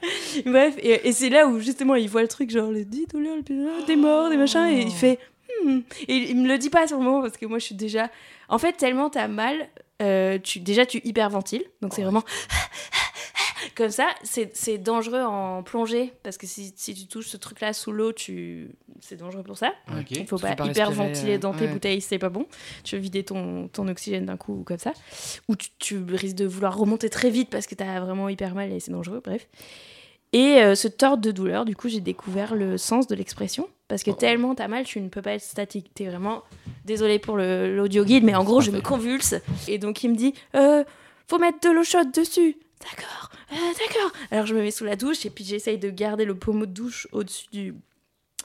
Bref, 0.46 0.76
et, 0.82 1.10
et 1.10 1.12
c'est 1.12 1.30
là 1.30 1.48
où 1.48 1.60
justement 1.60 1.96
il 1.96 2.08
voit 2.08 2.22
le 2.22 2.30
truc, 2.30 2.50
genre 2.62 2.72
les 2.72 2.86
10 2.86 3.08
douleurs, 3.08 3.38
des 3.86 3.96
morts, 3.96 4.30
des 4.30 4.38
machins, 4.38 4.68
et 4.68 4.82
il 4.82 4.92
fait 4.92 5.20
Hmm. 5.64 5.80
Et 6.08 6.16
il 6.16 6.38
me 6.38 6.48
le 6.48 6.58
dit 6.58 6.70
pas 6.70 6.88
sur 6.88 6.98
le 6.98 7.04
moment 7.04 7.22
parce 7.22 7.38
que 7.38 7.46
moi 7.46 7.60
je 7.60 7.66
suis 7.66 7.76
déjà. 7.76 8.10
En 8.50 8.58
fait, 8.58 8.74
tellement 8.74 9.10
t'as 9.10 9.28
mal, 9.28 9.70
euh, 10.02 10.38
tu, 10.40 10.60
déjà 10.60 10.86
tu 10.86 11.02
hyperventiles, 11.04 11.64
donc 11.82 11.94
c'est 11.94 12.04
vraiment. 12.04 12.24
Comme 13.76 13.92
ça, 13.92 14.08
c'est 14.24 14.56
c'est 14.56 14.80
dangereux 14.80 15.22
en 15.22 15.62
plongée 15.62 16.14
parce 16.24 16.38
que 16.38 16.48
si, 16.48 16.74
si 16.76 16.96
tu 16.96 17.08
touches 17.08 17.28
ce 17.28 17.38
truc-là 17.38 17.74
sous 17.74 17.92
l'eau, 17.92 18.12
tu 18.12 18.70
c'est 19.00 19.18
dangereux 19.18 19.44
pour 19.44 19.58
ça. 19.58 19.74
Ok. 19.98 20.12
Il 20.12 20.28
faut 20.28 20.38
Tu 20.38 20.42
pas 20.42 20.50
peux 20.56 20.64
pas 20.64 20.70
hyper 20.70 20.88
respirer, 20.88 21.08
ventiler 21.08 21.36
euh, 21.36 21.40
dans 21.40 21.54
tes 21.54 21.66
ouais. 21.66 21.72
bouteilles, 21.72 22.02
c'est 22.02 22.20
pas 22.20 22.30
bon. 22.30 22.48
Tu 22.84 22.96
veux 22.96 23.02
vider 23.02 23.24
ton, 23.24 23.68
ton 23.68 23.88
oxygène 23.88 24.26
d'un 24.26 24.38
coup 24.38 24.54
ou 24.62 24.64
comme 24.64 24.80
ça. 24.80 24.94
Ou 25.48 25.56
tu, 25.56 25.70
tu 25.78 26.04
risques 26.04 26.36
de 26.36 26.46
vouloir 26.46 26.76
remonter 26.76 27.10
très 27.10 27.30
vite 27.30 27.50
parce 27.50 27.68
que 27.68 27.76
t'as 27.76 28.00
vraiment 28.00 28.30
hyper 28.30 28.56
mal 28.56 28.72
et 28.72 28.80
c'est 28.80 28.92
dangereux, 28.92 29.22
bref. 29.24 29.48
Et 30.34 30.62
euh, 30.62 30.76
ce 30.76 30.88
tort 30.88 31.18
de 31.18 31.32
douleur, 31.32 31.66
du 31.66 31.76
coup, 31.76 31.90
j'ai 31.90 32.00
découvert 32.00 32.56
le 32.56 32.78
sens 32.78 33.08
de 33.08 33.16
l'expression. 33.16 33.68
Parce 33.88 34.04
que 34.04 34.12
tellement 34.12 34.56
t'as 34.56 34.70
mal, 34.70 34.86
tu 34.86 35.02
ne 35.02 35.10
peux 35.10 35.22
pas 35.22 35.34
être 35.34 35.42
statique. 35.42 35.92
T'es 35.94 36.06
vraiment. 36.06 36.44
Désolée 36.86 37.20
pour 37.20 37.36
l'audio 37.36 38.06
guide, 38.06 38.24
mais 38.24 38.34
en 38.36 38.46
gros, 38.46 38.62
je 38.62 38.72
me 38.72 38.80
convulse. 38.80 39.36
Et 39.68 39.78
donc, 39.78 40.04
il 40.04 40.12
me 40.12 40.16
dit 40.16 40.34
euh, 40.56 40.86
Faut 41.28 41.40
mettre 41.40 41.60
de 41.60 41.74
l'eau 41.74 41.84
chaude 41.84 42.12
dessus. 42.12 42.58
D'accord, 42.80 43.30
euh, 43.52 43.56
d'accord. 43.56 44.12
Alors, 44.32 44.46
je 44.46 44.56
me 44.56 44.62
mets 44.62 44.72
sous 44.72 44.86
la 44.86 44.96
douche 44.96 45.26
et 45.26 45.30
puis 45.30 45.44
j'essaye 45.44 45.78
de 45.78 45.90
garder 45.90 46.24
le 46.24 46.36
pommeau 46.36 46.66
de 46.66 46.72
douche 46.72 47.08
au-dessus 47.12 47.48
du, 47.52 47.76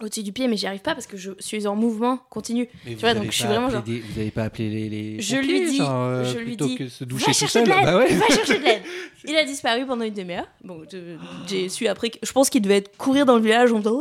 au-dessus 0.03 0.23
du 0.23 0.33
pied, 0.33 0.47
mais 0.49 0.57
j'y 0.57 0.67
arrive 0.67 0.83
pas 0.83 0.95
parce 0.95 1.07
que 1.07 1.17
je 1.17 1.31
suis 1.39 1.67
en 1.67 1.75
mouvement 1.75 2.19
continu. 2.31 2.69
Mais 2.85 2.93
Tu 2.95 3.01
vois, 3.01 3.15
donc 3.15 3.27
je 3.27 3.31
suis 3.31 3.45
vraiment 3.47 3.71
genre- 3.71 3.83
des- 3.83 4.01
Vous 4.01 4.19
avez 4.21 4.31
pas 4.31 4.45
appelé 4.45 4.69
les. 4.71 4.89
les 4.89 5.21
Je 5.21 5.37
pompiers, 5.37 5.61
lui 5.61 5.71
dis, 5.71 5.77
genre, 5.79 5.91
euh, 6.05 6.25
je 6.25 6.39
lui 6.39 6.57
dis, 6.57 6.77
que 6.77 6.89
se 6.89 7.05
doucher 7.05 7.27
va 7.27 7.33
tout 7.33 7.39
chercher 7.39 7.53
seul. 7.61 7.65
de 7.65 7.69
l'aide, 7.71 7.85
Bah 7.85 7.97
ouais. 7.97 8.15
va 8.15 8.27
chercher 8.29 8.59
de 8.59 8.65
l'aide. 8.65 8.83
Il 9.29 9.35
a 9.37 9.45
disparu 9.45 9.87
pendant 9.87 10.05
une 10.05 10.15
demi-heure. 10.15 10.47
Bon, 10.63 10.83
j'ai 11.47 11.69
su 11.69 11.87
après. 11.89 12.11
Je 12.23 12.31
pense 12.33 12.51
qu'il 12.51 12.63
devait 12.63 12.77
être 12.77 12.97
courir 12.97 13.27
dans 13.27 13.37
le 13.37 13.43
village 13.43 13.73
en 13.73 13.79
faisant 13.79 14.01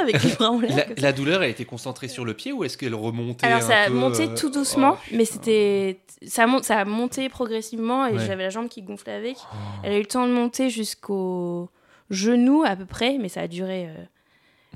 avec 0.00 0.22
les 0.22 0.30
bras 0.32 0.50
en 0.50 0.60
l'air. 0.60 0.86
La, 0.98 1.12
douleur, 1.12 1.42
elle 1.42 1.50
était 1.50 1.64
concentrée 1.64 2.08
sur 2.08 2.24
le 2.24 2.34
pied 2.34 2.52
ou 2.52 2.64
est-ce 2.64 2.78
qu'elle 2.78 2.94
remontait 2.94 3.46
Alors 3.46 3.58
un 3.58 3.62
ça 3.62 3.80
a 3.82 3.86
peu, 3.88 3.92
monté 3.94 4.24
euh, 4.24 4.34
tout 4.36 4.50
doucement, 4.50 4.96
oh, 4.96 5.04
mais 5.12 5.24
c'était 5.24 5.98
ça 6.26 6.46
monte, 6.46 6.64
ça 6.64 6.78
a 6.78 6.84
monté 6.86 7.28
progressivement 7.28 8.06
et 8.06 8.12
Ouais. 8.14 8.24
j'avais 8.26 8.44
la 8.44 8.50
jambe 8.50 8.68
qui 8.68 8.80
gonflait 8.82 9.12
avec. 9.12 9.36
Elle 9.82 9.92
a 9.92 9.96
eu 9.96 10.00
le 10.00 10.06
temps 10.06 10.26
de 10.26 10.32
monter 10.32 10.70
jusqu'au 10.70 11.68
genou 12.10 12.62
à 12.64 12.76
peu 12.76 12.86
près, 12.86 13.18
mais 13.20 13.28
ça 13.28 13.42
a 13.42 13.48
duré 13.48 13.86
euh, 13.88 13.94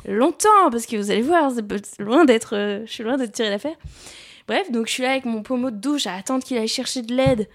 longtemps 0.07 0.70
parce 0.70 0.86
que 0.86 0.96
vous 0.96 1.11
allez 1.11 1.22
voir, 1.22 1.53
c'est 1.53 2.03
loin 2.03 2.24
d'être, 2.24 2.57
euh, 2.57 2.80
je 2.86 2.92
suis 2.92 3.05
loin 3.05 3.16
d'être 3.16 3.32
tiré 3.32 3.51
d'affaire. 3.51 3.76
Bref, 4.46 4.70
donc 4.70 4.86
je 4.86 4.92
suis 4.92 5.03
là 5.03 5.11
avec 5.11 5.24
mon 5.24 5.42
pommeau 5.42 5.70
de 5.70 5.76
douche 5.76 6.07
à 6.07 6.14
attendre 6.14 6.42
qu'il 6.42 6.57
aille 6.57 6.68
chercher 6.68 7.03
de 7.03 7.14
l'aide 7.14 7.49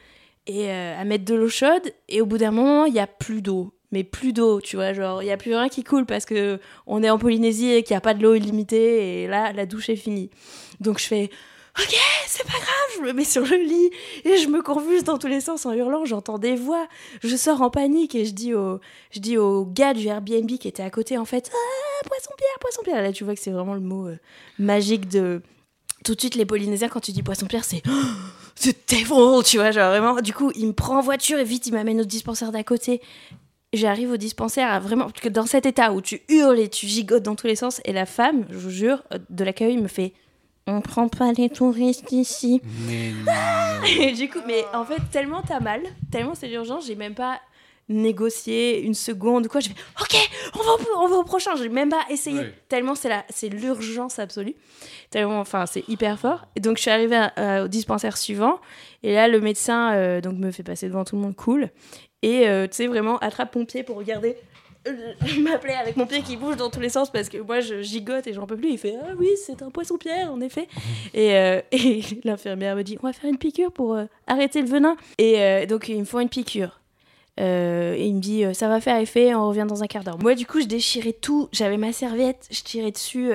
et 0.46 0.70
euh, 0.70 1.00
à 1.00 1.04
mettre 1.06 1.26
de 1.26 1.36
l'eau 1.36 1.50
chaude 1.50 1.92
et 2.10 2.22
au 2.22 2.26
bout 2.26 2.38
d'un 2.38 2.52
moment 2.52 2.86
il 2.86 2.94
y 2.94 3.00
a 3.00 3.08
plus 3.08 3.42
d'eau. 3.42 3.74
Mais 3.92 4.04
plus 4.04 4.34
d'eau, 4.34 4.60
tu 4.60 4.76
vois, 4.76 4.92
genre, 4.94 5.22
il 5.22 5.28
y 5.28 5.32
a 5.32 5.38
plus 5.38 5.54
rien 5.54 5.70
qui 5.70 5.84
coule 5.84 6.08
parce 6.08 6.26
que 6.26 6.60
on 6.88 7.04
est 7.04 7.12
en 7.12 7.20
Polynésie 7.20 7.72
et 7.72 7.84
qu'il 7.84 7.94
n'y 7.94 8.00
a 8.00 8.02
pas 8.02 8.16
de 8.16 8.24
l'eau 8.24 8.34
illimitée 8.34 9.24
et 9.24 9.28
là, 9.28 9.54
la 9.54 9.68
douche 9.68 9.88
est 9.90 9.96
finie. 9.96 10.32
Donc 10.80 10.98
je 11.00 11.06
fais, 11.06 11.30
ok, 11.80 11.96
c'est 12.28 12.44
pas 12.44 12.54
grave, 12.54 12.98
je 12.98 13.02
me 13.02 13.14
mets 13.14 13.24
sur 13.24 13.44
le 13.44 13.58
lit 13.58 13.90
et 14.26 14.38
je 14.38 14.48
me 14.48 14.62
convulse 14.62 15.04
dans 15.04 15.18
tous 15.18 15.28
les 15.28 15.42
sens 15.42 15.66
en 15.66 15.74
hurlant, 15.74 16.06
j'entends 16.06 16.38
des 16.38 16.56
voix, 16.56 16.88
je 17.24 17.36
sors 17.36 17.62
en 17.62 17.70
panique 17.70 18.16
et 18.16 18.26
je 18.26 18.34
dis 18.34 18.54
au, 18.54 18.80
je 19.12 19.20
dis 19.20 19.38
au 19.38 19.66
gars 19.66 19.94
du 19.94 20.08
Airbnb 20.08 20.52
qui 20.58 20.68
était 20.68 20.84
à 20.84 20.90
côté 20.90 21.18
en 21.18 21.26
fait, 21.26 21.52
ah, 21.54 22.08
poisson-pierre, 22.08 22.60
poisson-pierre. 22.60 23.02
Là 23.02 23.12
tu 23.12 23.24
vois 23.24 23.36
que 23.36 23.42
c'est 23.42 23.52
vraiment 23.52 23.74
le 23.74 23.82
mot 23.82 24.08
euh, 24.08 24.18
magique 24.60 25.08
de... 25.10 25.42
Tout 26.04 26.16
de 26.16 26.20
suite 26.20 26.36
les 26.36 26.46
Polynésiens 26.46 26.90
quand 26.90 27.00
tu 27.00 27.12
dis 27.12 27.24
poisson-pierre 27.24 27.64
c'est... 27.64 27.82
Oh, 27.88 27.92
c'est 28.56 28.92
devil, 28.92 29.44
tu 29.44 29.58
vois, 29.58 29.72
genre 29.72 29.90
vraiment. 29.90 30.22
Du 30.22 30.34
coup, 30.34 30.52
il 30.56 30.68
me 30.68 30.74
prend 30.74 31.00
en 31.00 31.02
voiture 31.02 31.40
et 31.40 31.44
vite 31.44 31.68
il 31.68 31.74
m'amène 31.74 32.02
au 32.02 32.06
dispensaire 32.06 32.52
d'à 32.52 32.64
côté. 32.64 33.02
J'arrive 33.74 34.12
au 34.12 34.18
dispensaire 34.18 34.72
à 34.72 34.80
vraiment 34.80 35.10
que 35.10 35.28
dans 35.28 35.48
cet 35.48 35.66
état 35.66 35.92
où 35.92 36.02
tu 36.02 36.22
hurles 36.30 36.60
et 36.60 36.70
tu 36.70 36.86
gigotes 36.86 37.24
dans 37.24 37.36
tous 37.36 37.48
les 37.48 37.56
sens 37.56 37.82
et 37.86 37.94
la 37.94 38.06
femme, 38.06 38.46
je 38.52 38.58
vous 38.58 38.70
jure, 38.70 39.02
de 39.32 39.44
l'accueil 39.44 39.78
me 39.78 39.88
fait 39.88 40.14
on 40.68 40.82
prend 40.82 41.08
pas 41.10 41.32
les 41.34 41.50
touristes 41.50 42.12
ici. 42.12 42.62
Mais 42.88 43.12
non. 43.26 43.84
Et 44.00 44.12
du 44.14 44.30
coup, 44.30 44.40
mais 44.48 44.64
en 44.74 44.86
fait, 44.86 45.02
tellement 45.12 45.42
t'as 45.42 45.60
mal, 45.60 45.82
tellement 46.12 46.36
c'est 46.36 46.48
l'urgence, 46.48 46.88
j'ai 46.88 46.96
même 46.96 47.16
pas 47.16 47.40
négocié 47.90 48.82
une 48.82 48.94
seconde 48.94 49.46
ou 49.46 49.50
quoi. 49.50 49.60
Je 49.60 49.70
fais 49.70 49.76
OK, 50.02 50.30
on 50.56 50.60
va 50.64 50.72
au, 50.72 51.04
on 51.04 51.08
va 51.08 51.16
au 51.18 51.24
prochain. 51.24 51.52
J'ai 51.58 51.70
même 51.70 51.90
pas 51.90 52.04
essayé. 52.10 52.40
Tellement 52.70 52.96
c'est 52.96 53.10
la, 53.10 53.26
c'est 53.30 53.50
l'urgence 53.50 54.20
absolue. 54.20 54.56
Tellement, 55.10 55.40
enfin, 55.40 55.66
c'est 55.66 55.88
hyper 55.90 56.18
fort. 56.20 56.46
Et 56.56 56.60
donc 56.60 56.78
je 56.78 56.82
suis 56.84 56.92
arrivée 56.92 57.16
à- 57.18 57.34
à- 57.36 57.64
au 57.64 57.68
dispensaire 57.68 58.18
suivant. 58.18 58.60
Et 59.04 59.14
là, 59.14 59.28
le 59.28 59.40
médecin 59.42 59.94
euh, 59.94 60.22
donc 60.22 60.38
me 60.38 60.52
fait 60.52 60.64
passer 60.64 60.88
devant 60.88 61.04
tout 61.04 61.16
le 61.16 61.22
monde 61.22 61.36
cool. 61.36 61.70
Et 62.22 62.48
euh, 62.48 62.68
tu 62.68 62.76
sais 62.78 62.88
vraiment 62.88 63.18
attrape 63.20 63.54
mon 63.56 63.66
pied 63.66 63.84
pour 63.84 63.98
regarder. 63.98 64.38
Euh, 64.88 65.14
m'appelait 65.40 65.76
avec 65.76 65.96
mon 65.98 66.06
pied 66.06 66.22
qui 66.22 66.38
bouge 66.38 66.58
dans 66.58 66.70
tous 66.70 66.80
les 66.80 66.90
sens 66.90 67.10
parce 67.10 67.30
que 67.30 67.38
moi 67.38 67.60
je 67.60 67.82
gigote 67.82 68.28
et 68.28 68.34
j'en 68.34 68.46
peux 68.46 68.58
plus. 68.58 68.72
Il 68.72 68.78
fait 68.78 68.96
Ah 69.02 69.14
oui, 69.18 69.30
c'est 69.46 69.62
un 69.62 69.70
poisson-pierre 69.70 70.32
en 70.32 70.42
effet. 70.42 70.68
Et, 71.14 71.36
euh, 71.36 71.62
et 71.72 72.02
l'infirmière 72.24 72.76
me 72.76 72.84
dit 72.84 72.98
On 73.02 73.08
va 73.08 73.14
faire 73.14 73.30
une 73.30 73.38
piqûre 73.38 73.72
pour 73.72 73.94
euh, 73.94 74.06
arrêter 74.28 74.62
le 74.62 74.68
venin. 74.68 74.96
Et 75.18 75.42
euh, 75.42 75.66
donc 75.66 75.88
ils 75.90 76.00
me 76.00 76.06
font 76.06 76.20
une 76.20 76.30
piqûre. 76.30 76.80
Et 77.38 78.06
il 78.08 78.16
me 78.16 78.20
dit 78.20 78.44
Ça 78.54 78.68
va 78.68 78.80
faire 78.80 78.98
effet, 78.98 79.34
on 79.34 79.48
revient 79.48 79.66
dans 79.68 79.82
un 79.84 79.88
quart 79.88 80.04
d'heure. 80.04 80.20
Moi 80.20 80.36
du 80.36 80.46
coup 80.46 80.62
je 80.62 80.68
déchirais 80.68 81.14
tout. 81.14 81.50
J'avais 81.52 81.78
ma 81.78 81.92
serviette, 81.94 82.48
je 82.52 82.62
tirais 82.62 82.92
dessus. 82.92 83.32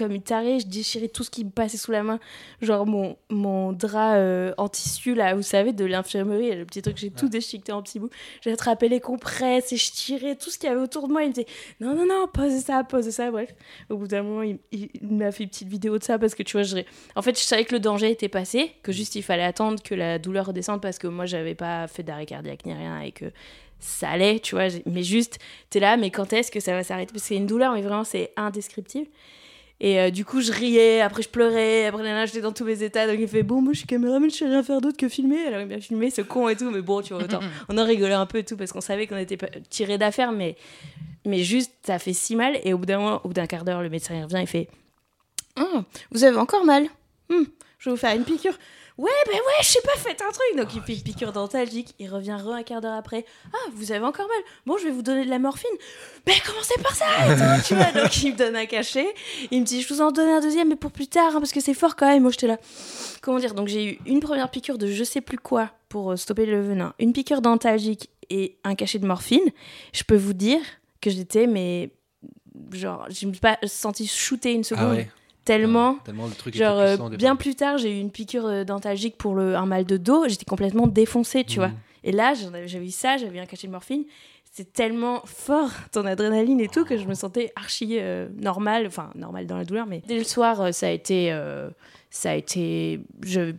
Euh, 0.00 0.04
comme 0.04 0.12
une 0.12 0.22
tarée, 0.22 0.60
je 0.60 0.66
déchirais 0.66 1.08
tout 1.08 1.22
ce 1.24 1.30
qui 1.30 1.44
me 1.44 1.50
passait 1.50 1.76
sous 1.76 1.92
la 1.92 2.02
main. 2.02 2.18
Genre 2.62 2.86
mon, 2.86 3.16
mon 3.30 3.72
drap 3.72 4.14
euh, 4.16 4.52
en 4.58 4.68
tissu, 4.68 5.14
là, 5.14 5.34
vous 5.34 5.42
savez, 5.42 5.72
de 5.72 5.84
l'infirmerie, 5.84 6.54
le 6.54 6.64
petit 6.64 6.82
truc, 6.82 6.96
j'ai 6.96 7.10
tout 7.10 7.28
déchiqueté 7.28 7.72
en 7.72 7.82
petits 7.82 7.98
bouts. 7.98 8.10
J'ai 8.42 8.52
attrapé 8.52 8.88
les 8.88 9.00
compresses 9.00 9.72
et 9.72 9.76
je 9.76 9.90
tirais 9.92 10.36
tout 10.36 10.50
ce 10.50 10.58
qu'il 10.58 10.68
y 10.68 10.72
avait 10.72 10.80
autour 10.80 11.08
de 11.08 11.12
moi. 11.12 11.22
Il 11.22 11.28
me 11.28 11.32
disait 11.34 11.46
non, 11.80 11.94
non, 11.94 12.06
non, 12.06 12.26
pose 12.32 12.52
ça, 12.62 12.84
pose 12.84 13.08
ça, 13.10 13.30
bref. 13.30 13.54
Au 13.90 13.96
bout 13.96 14.08
d'un 14.08 14.22
moment, 14.22 14.42
il, 14.42 14.58
il- 14.72 14.90
il 15.00 15.08
m'a 15.16 15.30
fait 15.32 15.44
une 15.44 15.50
petite 15.50 15.68
vidéo 15.68 15.98
de 15.98 16.04
ça 16.04 16.18
parce 16.18 16.34
que 16.34 16.42
tu 16.42 16.52
vois, 16.56 16.62
je... 16.64 16.78
en 17.16 17.22
fait, 17.22 17.38
je 17.38 17.44
savais 17.44 17.64
que 17.64 17.74
le 17.74 17.80
danger 17.80 18.10
était 18.10 18.28
passé, 18.28 18.72
que 18.82 18.92
juste 18.92 19.14
il 19.14 19.22
fallait 19.22 19.44
attendre 19.44 19.82
que 19.82 19.94
la 19.94 20.18
douleur 20.18 20.46
redescende 20.46 20.80
parce 20.82 20.98
que 20.98 21.06
moi, 21.06 21.26
j'avais 21.26 21.54
pas 21.54 21.86
fait 21.88 22.02
d'arrêt 22.02 22.26
cardiaque 22.26 22.66
ni 22.66 22.72
rien 22.74 23.00
et 23.00 23.12
que 23.12 23.26
ça 23.80 24.08
allait, 24.10 24.38
tu 24.40 24.54
vois. 24.54 24.68
Mais 24.86 25.02
juste, 25.02 25.38
t'es 25.70 25.78
là, 25.80 25.96
mais 25.96 26.10
quand 26.10 26.32
est-ce 26.32 26.50
que 26.50 26.60
ça 26.60 26.72
va 26.72 26.82
s'arrêter? 26.82 27.12
Parce 27.12 27.22
que 27.22 27.28
c'est 27.28 27.36
une 27.36 27.46
douleur, 27.46 27.74
mais 27.74 27.82
vraiment, 27.82 28.04
c'est 28.04 28.32
indescriptible. 28.36 29.08
Et 29.80 29.98
euh, 30.00 30.10
du 30.10 30.24
coup, 30.24 30.40
je 30.40 30.52
riais, 30.52 31.00
après 31.00 31.22
je 31.22 31.28
pleurais, 31.28 31.86
après 31.86 32.02
là, 32.02 32.26
j'étais 32.26 32.40
dans 32.40 32.52
tous 32.52 32.64
mes 32.64 32.82
états. 32.82 33.06
Donc 33.06 33.16
il 33.18 33.28
fait 33.28 33.42
Bon, 33.42 33.60
moi 33.60 33.72
je 33.72 33.78
suis 33.78 33.86
caméraman, 33.86 34.30
je 34.30 34.36
sais 34.36 34.46
rien 34.46 34.62
faire 34.62 34.80
d'autre 34.80 34.96
que 34.96 35.08
filmer. 35.08 35.44
Alors 35.46 35.60
il 35.60 35.66
m'a 35.66 35.80
filmé, 35.80 36.10
ce 36.10 36.22
con 36.22 36.48
et 36.48 36.56
tout. 36.56 36.70
Mais 36.70 36.80
bon, 36.80 37.02
tu 37.02 37.12
vois, 37.12 37.24
autant. 37.24 37.40
on 37.68 37.76
en 37.76 37.84
rigolait 37.84 38.14
un 38.14 38.26
peu 38.26 38.38
et 38.38 38.44
tout 38.44 38.56
parce 38.56 38.72
qu'on 38.72 38.80
savait 38.80 39.06
qu'on 39.06 39.16
était 39.16 39.36
tiré 39.68 39.98
d'affaire. 39.98 40.32
Mais, 40.32 40.56
mais 41.26 41.42
juste, 41.42 41.72
ça 41.82 41.98
fait 41.98 42.12
si 42.12 42.36
mal. 42.36 42.58
Et 42.64 42.72
au 42.72 42.78
bout 42.78 42.86
d'un 42.86 42.98
moment, 42.98 43.20
au 43.24 43.28
bout 43.28 43.34
d'un 43.34 43.46
quart 43.46 43.64
d'heure, 43.64 43.82
le 43.82 43.90
médecin 43.90 44.14
il 44.14 44.22
revient 44.22 44.42
et 44.42 44.46
fait 44.46 44.68
Hum, 45.56 45.84
Vous 46.12 46.24
avez 46.24 46.36
encore 46.36 46.64
mal 46.64 46.86
Hum, 47.30 47.46
Je 47.78 47.90
vais 47.90 47.94
vous 47.94 48.00
faire 48.00 48.14
une 48.14 48.24
piqûre. 48.24 48.56
Ouais, 48.96 49.10
ben 49.26 49.34
ouais, 49.34 49.62
je 49.62 49.66
sais 49.66 49.80
pas, 49.82 49.96
faites 49.96 50.22
un 50.22 50.30
truc. 50.30 50.56
Donc 50.56 50.72
il 50.74 50.80
fait 50.82 50.94
une 50.94 51.02
piqûre 51.02 51.32
dentalgique, 51.32 51.94
il 51.98 52.08
revient 52.08 52.36
re 52.40 52.50
un 52.50 52.62
quart 52.62 52.80
d'heure 52.80 52.94
après. 52.94 53.24
Ah, 53.52 53.70
vous 53.72 53.90
avez 53.90 54.04
encore 54.04 54.28
mal. 54.28 54.38
Bon, 54.66 54.78
je 54.78 54.84
vais 54.84 54.92
vous 54.92 55.02
donner 55.02 55.24
de 55.24 55.30
la 55.30 55.40
morphine. 55.40 55.76
Mais 56.26 56.34
commencez 56.46 56.80
par 56.80 56.94
ça 56.94 57.06
tu 57.66 57.74
vois. 57.74 57.90
Donc 57.90 58.22
il 58.22 58.32
me 58.32 58.36
donne 58.36 58.54
un 58.54 58.66
cachet. 58.66 59.12
Il 59.50 59.62
me 59.62 59.66
dit, 59.66 59.82
je 59.82 59.92
vous 59.92 60.00
en 60.00 60.12
donne 60.12 60.28
un 60.28 60.40
deuxième, 60.40 60.68
mais 60.68 60.76
pour 60.76 60.92
plus 60.92 61.08
tard, 61.08 61.34
hein, 61.34 61.40
parce 61.40 61.50
que 61.50 61.60
c'est 61.60 61.74
fort 61.74 61.96
quand 61.96 62.06
même. 62.06 62.22
Moi, 62.22 62.30
j'étais 62.30 62.46
là. 62.46 62.58
Comment 63.20 63.38
dire? 63.38 63.54
Donc 63.54 63.66
j'ai 63.66 63.84
eu 63.84 63.98
une 64.06 64.20
première 64.20 64.48
piqûre 64.48 64.78
de 64.78 64.86
je 64.86 65.02
sais 65.02 65.20
plus 65.20 65.38
quoi 65.38 65.70
pour 65.88 66.12
euh, 66.12 66.16
stopper 66.16 66.46
le 66.46 66.60
venin, 66.60 66.94
une 67.00 67.12
piqûre 67.12 67.40
dentalgique 67.40 68.10
et 68.30 68.58
un 68.62 68.76
cachet 68.76 69.00
de 69.00 69.06
morphine. 69.06 69.50
Je 69.92 70.04
peux 70.04 70.16
vous 70.16 70.34
dire 70.34 70.60
que 71.00 71.10
j'étais, 71.10 71.48
mais 71.48 71.90
genre, 72.72 73.06
je 73.10 73.26
me 73.26 73.32
suis 73.32 73.40
pas 73.40 73.58
sentie 73.64 74.06
shooter 74.06 74.52
une 74.52 74.64
seconde. 74.64 74.84
Ah 74.84 74.94
ouais. 74.94 75.10
Tellement. 75.44 75.92
Ouais, 75.92 75.98
tellement 76.04 76.26
le 76.26 76.32
truc 76.32 76.54
Genre, 76.54 76.80
était 76.80 76.82
euh, 76.82 76.96
puissant 76.96 77.12
au 77.12 77.16
bien 77.16 77.36
plus 77.36 77.54
tard, 77.54 77.78
j'ai 77.78 77.96
eu 77.96 78.00
une 78.00 78.10
piqûre 78.10 78.46
euh, 78.46 78.64
dentalgique 78.64 79.16
pour 79.16 79.34
le, 79.34 79.56
un 79.56 79.66
mal 79.66 79.84
de 79.84 79.96
dos. 79.96 80.26
J'étais 80.28 80.44
complètement 80.46 80.86
défoncée, 80.86 81.44
tu 81.44 81.58
vois. 81.58 81.70
Et 82.02 82.12
là, 82.12 82.34
j'avais 82.34 82.86
eu 82.86 82.90
ça, 82.90 83.16
j'avais 83.16 83.38
eu 83.38 83.40
un 83.40 83.46
cachet 83.46 83.66
de 83.66 83.72
morphine. 83.72 84.04
C'est 84.52 84.72
tellement 84.72 85.20
fort, 85.24 85.70
ton 85.90 86.06
adrénaline 86.06 86.60
et 86.60 86.68
tout, 86.68 86.84
que 86.84 86.96
je 86.96 87.06
me 87.06 87.14
sentais 87.14 87.50
archi 87.56 87.98
euh, 87.98 88.28
normale. 88.36 88.86
Enfin, 88.86 89.10
normale 89.16 89.46
dans 89.46 89.56
la 89.56 89.64
douleur, 89.64 89.86
mais 89.86 90.00
dès 90.06 90.16
le 90.16 90.22
soir, 90.24 90.60
euh, 90.60 90.70
ça 90.70 90.86
a 90.86 90.90
été. 90.90 91.32
euh, 91.32 91.70
ça 92.10 92.30
a 92.30 92.34
été. 92.34 93.00
Je 93.22 93.52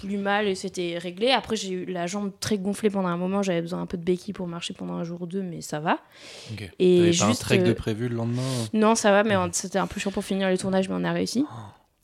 plus 0.00 0.16
mal 0.18 0.46
et 0.48 0.54
c'était 0.54 0.98
réglé. 0.98 1.30
Après, 1.30 1.56
j'ai 1.56 1.70
eu 1.70 1.84
la 1.86 2.06
jambe 2.06 2.32
très 2.40 2.58
gonflée 2.58 2.90
pendant 2.90 3.08
un 3.08 3.16
moment. 3.16 3.42
J'avais 3.42 3.60
besoin 3.62 3.80
un 3.80 3.86
peu 3.86 3.96
de 3.96 4.02
béquille 4.04 4.34
pour 4.34 4.46
marcher 4.46 4.74
pendant 4.74 4.94
un 4.94 5.04
jour 5.04 5.22
ou 5.22 5.26
deux, 5.26 5.42
mais 5.42 5.60
ça 5.60 5.80
va. 5.80 5.98
Et 6.78 6.96
T'avais 6.98 7.12
juste. 7.12 7.20
pas 7.20 7.26
un 7.30 7.34
trek 7.34 7.58
de 7.58 7.70
euh, 7.70 7.74
prévu 7.74 8.08
le 8.08 8.16
lendemain 8.16 8.42
non, 8.72 8.94
ça 8.94 9.10
va, 9.10 9.24
mais 9.24 9.36
on- 9.36 9.50
c'était 9.52 9.78
un 9.78 9.86
peu 9.86 10.00
chiant 10.00 10.10
pour 10.10 10.24
finir 10.24 10.48
les 10.48 10.58
tournages, 10.58 10.88
mais 10.88 10.94
on 10.98 11.04
a 11.04 11.12
réussi. 11.12 11.44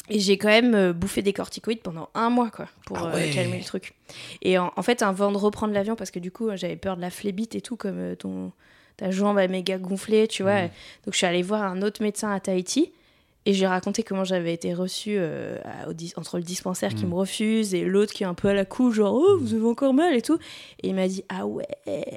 Et 0.08 0.18
j'ai 0.18 0.36
quand 0.36 0.48
même 0.48 0.74
euh, 0.74 0.92
bouffé 0.92 1.22
des 1.22 1.32
corticoïdes 1.32 1.80
pendant 1.80 2.08
un 2.14 2.28
mois, 2.28 2.50
quoi, 2.50 2.66
pour 2.86 2.98
Ah 2.98 3.12
euh, 3.14 3.32
calmer 3.32 3.58
le 3.58 3.64
truc. 3.64 3.94
Et 4.42 4.58
en, 4.58 4.72
en 4.76 4.82
fait, 4.82 5.00
avant 5.02 5.30
de 5.30 5.36
reprendre 5.38 5.72
l'avion, 5.72 5.94
parce 5.94 6.10
que 6.10 6.18
du 6.18 6.30
coup, 6.32 6.50
j'avais 6.56 6.76
peur 6.76 6.96
de 6.96 7.00
la 7.00 7.10
phlébite 7.10 7.54
et 7.54 7.60
tout, 7.60 7.76
comme 7.76 8.16
ton, 8.16 8.52
ta 8.96 9.10
jambe 9.10 9.38
est 9.38 9.48
méga 9.48 9.78
gonflée, 9.78 10.26
tu 10.28 10.42
vois. 10.42 10.62
Mhm. 10.62 10.70
Donc, 11.06 11.12
je 11.14 11.16
suis 11.18 11.26
allée 11.26 11.42
voir 11.42 11.62
un 11.62 11.82
autre 11.82 12.02
médecin 12.02 12.32
à 12.32 12.40
Tahiti. 12.40 12.92
Et 13.44 13.54
j'ai 13.54 13.66
raconté 13.66 14.04
comment 14.04 14.22
j'avais 14.22 14.54
été 14.54 14.72
reçue 14.72 15.16
euh, 15.18 15.58
à- 15.64 15.88
au 15.88 15.92
dis- 15.92 16.12
entre 16.16 16.36
le 16.36 16.44
dispensaire 16.44 16.94
qui 16.94 17.04
Mhm. 17.04 17.10
me 17.10 17.14
refuse 17.16 17.74
et 17.74 17.84
l'autre 17.84 18.12
qui 18.12 18.22
est 18.22 18.26
un 18.26 18.34
peu 18.34 18.48
à 18.48 18.54
la 18.54 18.64
couche, 18.64 18.94
genre 18.94 19.14
oh 19.14 19.36
vous 19.40 19.54
avez 19.54 19.66
encore 19.66 19.92
mal 19.94 20.14
et 20.14 20.22
tout. 20.22 20.38
Et 20.82 20.88
il 20.90 20.94
m'a 20.94 21.08
dit 21.08 21.24
ah 21.28 21.44
ouais, 21.46 21.66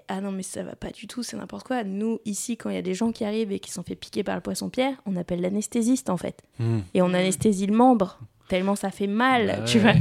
ah 0.08 0.22
non 0.22 0.32
mais 0.32 0.44
ça 0.44 0.62
va 0.62 0.76
pas 0.76 0.92
du 0.92 1.08
tout, 1.08 1.24
c'est 1.24 1.36
n'importe 1.36 1.66
quoi. 1.66 1.84
Nous 1.84 2.20
ici 2.26 2.58
quand 2.58 2.70
il 2.70 2.76
y 2.76 2.80
a 2.80 2.84
des 2.84 2.94
gens 2.94 3.12
qui 3.12 3.26
arrivent 3.26 3.52
et 3.52 3.60
qui 3.60 3.72
sont 3.72 3.82
fait 3.84 3.96
piquer 3.96 4.24
par 4.24 4.36
le 4.36 4.42
poisson 4.42 4.70
pierre, 4.70 4.96
on 5.08 5.16
appelle 5.16 5.42
l'anesthésiste 5.42 6.10
en 6.12 6.18
fait 6.18 6.44
Hmm. 6.60 6.80
et 6.94 7.02
on 7.02 7.14
anesthésie 7.14 7.66
le 7.66 7.76
membre 7.76 8.20
tellement 8.48 8.76
ça 8.76 8.92
fait 8.92 9.08
mal, 9.08 9.48
Bah 9.48 9.64
tu 9.66 9.80
vois. 9.80 9.94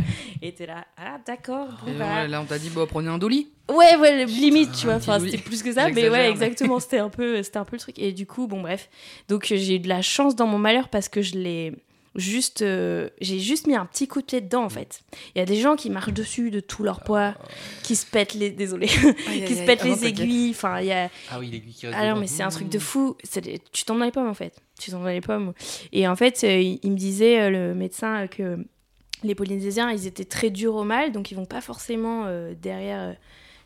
Et 0.42 0.52
t'es 0.52 0.66
là 0.66 0.84
ah 0.96 1.18
d'accord. 1.26 1.68
bon, 1.84 1.92
bah. 1.98 2.22
ouais, 2.22 2.28
là, 2.28 2.40
on 2.40 2.44
t'a 2.44 2.58
dit, 2.58 2.70
bon, 2.70 2.86
prenez 2.86 3.08
un 3.08 3.18
dolly. 3.18 3.48
Ouais, 3.68 3.96
ouais, 3.96 4.26
limite, 4.26 4.72
tu 4.72 4.86
vois. 4.86 4.96
Enfin, 4.96 5.18
c'était 5.18 5.38
plus 5.38 5.62
que 5.62 5.72
ça, 5.72 5.88
mais 5.90 6.08
ouais, 6.10 6.30
exactement. 6.30 6.80
C'était 6.80 6.98
un 6.98 7.08
peu, 7.08 7.42
c'était 7.42 7.58
un 7.58 7.64
peu 7.64 7.76
le 7.76 7.80
truc. 7.80 7.98
Et 7.98 8.12
du 8.12 8.26
coup, 8.26 8.46
bon, 8.46 8.60
bref. 8.60 8.90
Donc, 9.28 9.46
j'ai 9.46 9.76
eu 9.76 9.78
de 9.78 9.88
la 9.88 10.02
chance 10.02 10.36
dans 10.36 10.46
mon 10.46 10.58
malheur 10.58 10.88
parce 10.88 11.08
que 11.08 11.22
je 11.22 11.34
l'ai 11.38 11.72
juste, 12.14 12.62
euh, 12.62 13.08
j'ai 13.20 13.40
juste 13.40 13.66
mis 13.66 13.74
un 13.74 13.86
petit 13.86 14.06
coup 14.06 14.20
de 14.20 14.26
pied 14.26 14.40
dedans, 14.40 14.64
en 14.64 14.68
fait. 14.68 15.00
Il 15.34 15.38
y 15.38 15.42
a 15.42 15.46
des 15.46 15.56
gens 15.56 15.76
qui 15.76 15.90
marchent 15.90 16.12
dessus 16.12 16.50
de 16.50 16.60
tout 16.60 16.82
leur 16.82 17.00
poids, 17.02 17.34
qui 17.82 17.96
se 17.96 18.06
pètent 18.06 18.34
les, 18.34 18.50
désolé, 18.50 18.86
qui 19.46 19.54
se 19.56 19.64
pètent 19.64 19.80
Ah 19.82 19.88
les 19.88 20.06
aiguilles. 20.06 20.50
Enfin, 20.50 20.80
il 20.80 20.86
y 20.86 20.92
a, 20.92 21.10
Ah 21.30 21.38
oui, 21.40 21.48
l'aiguille 21.50 21.74
qui 21.74 21.86
ah 21.86 22.14
non, 22.14 22.20
mais 22.20 22.26
c'est 22.26 22.42
un 22.42 22.50
truc 22.50 22.68
de 22.68 22.78
fou. 22.78 23.16
C'est 23.24 23.40
des- 23.40 23.60
Tu 23.72 23.84
tombes 23.84 23.98
dans 23.98 24.04
les 24.04 24.12
pommes, 24.12 24.28
en 24.28 24.34
fait. 24.34 24.54
Tu 24.78 24.90
tombes 24.90 25.02
dans 25.02 25.08
les 25.08 25.20
pommes. 25.20 25.52
Et 25.92 26.08
en 26.08 26.16
fait, 26.16 26.42
euh, 26.44 26.60
il, 26.60 26.90
me 26.90 26.96
disait, 26.96 27.40
euh, 27.42 27.50
le 27.50 27.74
médecin, 27.74 28.22
euh, 28.24 28.26
que 28.26 28.58
les 29.22 29.34
Polynésiens, 29.34 29.90
ils 29.92 30.06
étaient 30.06 30.24
très 30.24 30.50
durs 30.50 30.74
au 30.74 30.84
mal, 30.84 31.12
donc 31.12 31.30
ils 31.30 31.34
vont 31.34 31.46
pas 31.46 31.60
forcément 31.60 32.24
euh, 32.26 32.54
derrière. 32.60 33.16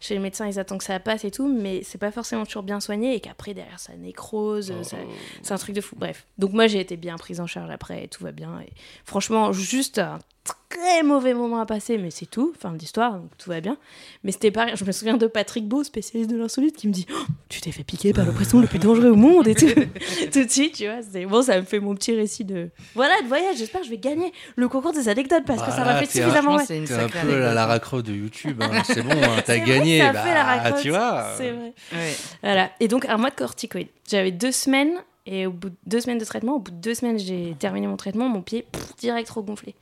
chez 0.00 0.14
le 0.14 0.20
médecin, 0.20 0.46
ils 0.46 0.60
attendent 0.60 0.78
que 0.78 0.84
ça 0.84 1.00
passe 1.00 1.24
et 1.24 1.30
tout, 1.32 1.48
mais 1.52 1.82
c'est 1.82 1.98
pas 1.98 2.12
forcément 2.12 2.44
toujours 2.46 2.62
bien 2.62 2.78
soigné 2.78 3.14
et 3.16 3.20
qu'après, 3.20 3.52
derrière, 3.54 3.80
ça 3.80 3.94
nécrose. 3.96 4.72
ça- 4.84 4.96
C'est 5.42 5.52
un 5.52 5.56
truc 5.58 5.74
de 5.74 5.80
fou. 5.80 5.96
Bref. 5.98 6.26
Donc, 6.38 6.52
moi, 6.52 6.66
j'ai 6.68 6.78
été 6.78 6.96
bien 6.96 7.16
prise 7.16 7.40
en 7.40 7.46
charge 7.48 7.70
après 7.70 8.04
et 8.04 8.08
tout 8.08 8.22
va 8.22 8.30
bien. 8.30 8.60
Et 8.60 8.70
franchement, 9.04 9.52
juste 9.52 9.98
un 9.98 10.20
très 10.68 11.02
mauvais 11.02 11.34
moment 11.34 11.60
à 11.60 11.66
passer, 11.66 11.98
mais 11.98 12.10
c'est 12.10 12.26
tout. 12.26 12.52
Fin 12.58 12.72
de 12.72 12.78
l'histoire, 12.78 13.14
donc 13.14 13.30
tout 13.38 13.50
va 13.50 13.60
bien. 13.60 13.76
Mais 14.24 14.32
c'était 14.32 14.50
pareil. 14.50 14.74
Je 14.76 14.84
me 14.84 14.92
souviens 14.92 15.16
de 15.16 15.26
Patrick 15.26 15.66
Beau, 15.66 15.82
spécialiste 15.84 16.30
de 16.30 16.36
l'insolite, 16.36 16.76
qui 16.76 16.88
me 16.88 16.92
dit 16.92 17.06
Oh, 17.12 17.24
Tu 17.48 17.60
t'es 17.60 17.72
fait 17.72 17.84
piquer 17.84 18.12
par 18.12 18.24
le 18.26 18.32
poisson 18.32 18.60
le 18.60 18.66
plus 18.66 18.78
dangereux 18.78 19.10
au 19.10 19.14
monde 19.16 19.48
et 19.48 19.54
tout. 19.54 19.66
tout 20.32 20.44
de 20.44 20.50
suite, 20.50 20.74
tu 20.76 20.86
vois. 20.86 21.00
c'est- 21.02 21.26
Bon, 21.26 21.42
ça 21.42 21.58
me 21.58 21.64
fait 21.64 21.80
mon 21.80 21.94
petit 21.94 22.14
récit 22.14 22.44
de. 22.44 22.68
Voilà, 22.94 23.20
de 23.22 23.26
voyage. 23.28 23.56
J'espère 23.56 23.80
que 23.80 23.86
je 23.86 23.90
vais 23.90 23.98
gagner 23.98 24.32
le 24.56 24.68
concours 24.68 24.92
des 24.92 25.08
anecdotes 25.08 25.44
parce 25.46 25.62
que 25.62 25.70
ça 25.70 25.84
m'a 25.84 25.96
fait 26.02 26.04
un- 26.20 26.22
suffisamment. 26.24 26.56
Mal. 26.56 26.66
c'est 26.66 26.92
un 26.92 27.08
peu 27.08 27.38
la. 27.38 27.54
Lara 27.54 27.78
Croft 27.78 28.06
de 28.06 28.12
YouTube, 28.14 28.58
hein. 28.62 28.82
c'est 28.84 29.02
bon, 29.02 29.10
hein, 29.12 29.42
t'as 29.44 29.56
vrai, 29.58 29.66
gagné, 29.66 30.00
bah, 30.00 30.22
fait 30.22 30.34
la 30.34 30.44
raconte. 30.44 30.80
tu 30.82 30.90
vois. 30.90 31.32
C'est 31.36 31.50
vrai. 31.50 31.72
Ouais. 31.92 32.14
Voilà. 32.42 32.70
Et 32.80 32.88
donc, 32.88 33.04
un 33.06 33.16
mois 33.16 33.30
de 33.30 33.34
corticoïdes. 33.34 33.88
J'avais 34.10 34.30
deux 34.30 34.52
semaines, 34.52 34.92
et 35.26 35.46
au 35.46 35.50
bout 35.50 35.70
de 35.70 35.74
deux 35.86 36.00
semaines 36.00 36.18
de 36.18 36.24
traitement, 36.24 36.54
au 36.54 36.58
bout 36.60 36.70
de 36.70 36.76
deux 36.76 36.94
semaines, 36.94 37.18
j'ai 37.18 37.54
terminé 37.58 37.86
mon 37.86 37.96
traitement, 37.96 38.28
mon 38.28 38.40
pied, 38.42 38.64
pff, 38.70 38.96
direct 38.96 39.28
regonflé. 39.30 39.74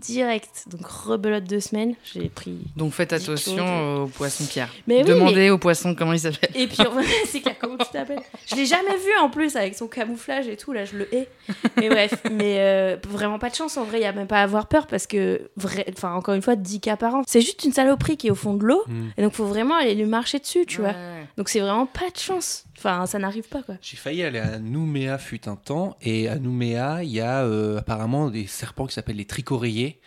Direct. 0.00 0.64
Donc, 0.68 0.86
rebelote 0.86 1.44
deux 1.44 1.60
semaines, 1.60 1.94
j'ai 2.12 2.28
pris. 2.28 2.58
Donc 2.76 2.92
faites 2.92 3.12
attention 3.12 4.04
aux 4.04 4.06
poissons 4.06 4.44
pierre. 4.46 4.70
Mais 4.86 4.98
oui, 4.98 5.04
Demandez 5.04 5.50
aux 5.50 5.58
poissons 5.58 5.94
comment 5.94 6.12
ils 6.12 6.20
s'appellent. 6.20 6.50
Et 6.54 6.66
puis, 6.66 6.78
c'est 7.26 7.40
clair, 7.40 7.56
comment 7.60 7.76
tu 7.76 7.86
t'appelles? 7.92 8.20
Je 8.50 8.56
l'ai 8.56 8.66
jamais 8.66 8.96
vu 8.96 9.10
en 9.20 9.28
plus 9.30 9.56
avec 9.56 9.74
son 9.74 9.86
camouflage 9.88 10.48
et 10.48 10.56
tout, 10.56 10.72
là, 10.72 10.84
je 10.84 10.96
le 10.96 11.14
hais. 11.14 11.28
Mais 11.76 11.88
bref, 11.88 12.14
mais 12.30 12.56
euh, 12.58 12.96
vraiment 13.08 13.38
pas 13.38 13.50
de 13.50 13.54
chance 13.54 13.76
en 13.76 13.84
vrai, 13.84 13.98
il 14.00 14.02
y 14.02 14.06
a 14.06 14.12
même 14.12 14.26
pas 14.26 14.40
à 14.40 14.42
avoir 14.42 14.66
peur 14.66 14.86
parce 14.86 15.06
que, 15.06 15.50
vrai, 15.56 15.84
enfin, 15.96 16.14
encore 16.14 16.34
une 16.34 16.42
fois, 16.42 16.56
10 16.56 16.80
cas 16.80 16.96
par 16.96 17.14
an. 17.14 17.22
C'est 17.26 17.40
juste 17.40 17.64
une 17.64 17.72
saloperie 17.72 18.16
qui 18.16 18.28
est 18.28 18.30
au 18.30 18.34
fond 18.34 18.54
de 18.54 18.64
l'eau, 18.64 18.82
Hmm. 18.86 19.08
et 19.16 19.22
donc 19.22 19.32
faut 19.34 19.44
vraiment 19.44 19.74
aller 19.76 19.94
lui 19.94 20.06
marcher 20.06 20.38
dessus, 20.38 20.64
tu 20.66 20.80
vois. 20.80 20.94
Donc 21.36 21.48
c'est 21.48 21.60
vraiment 21.60 21.86
pas 21.86 22.08
de 22.12 22.18
chance. 22.18 22.64
Enfin, 22.82 23.04
ça 23.06 23.18
n'arrive 23.18 23.46
pas 23.48 23.62
quoi. 23.62 23.74
J'ai 23.82 23.96
failli 23.98 24.22
aller 24.22 24.38
à 24.38 24.58
Nouméa 24.58 25.18
fut 25.18 25.48
un 25.48 25.56
temps, 25.56 25.96
et 26.00 26.28
à 26.28 26.38
Nouméa, 26.38 27.02
il 27.04 27.10
y 27.10 27.20
a 27.20 27.44
euh, 27.44 27.78
apparemment 27.78 28.30
des 28.30 28.46
serpents 28.46 28.86
qui 28.86 28.94
s'appellent 28.94 29.16
les 29.16 29.26
tricoréiers. 29.26 30.00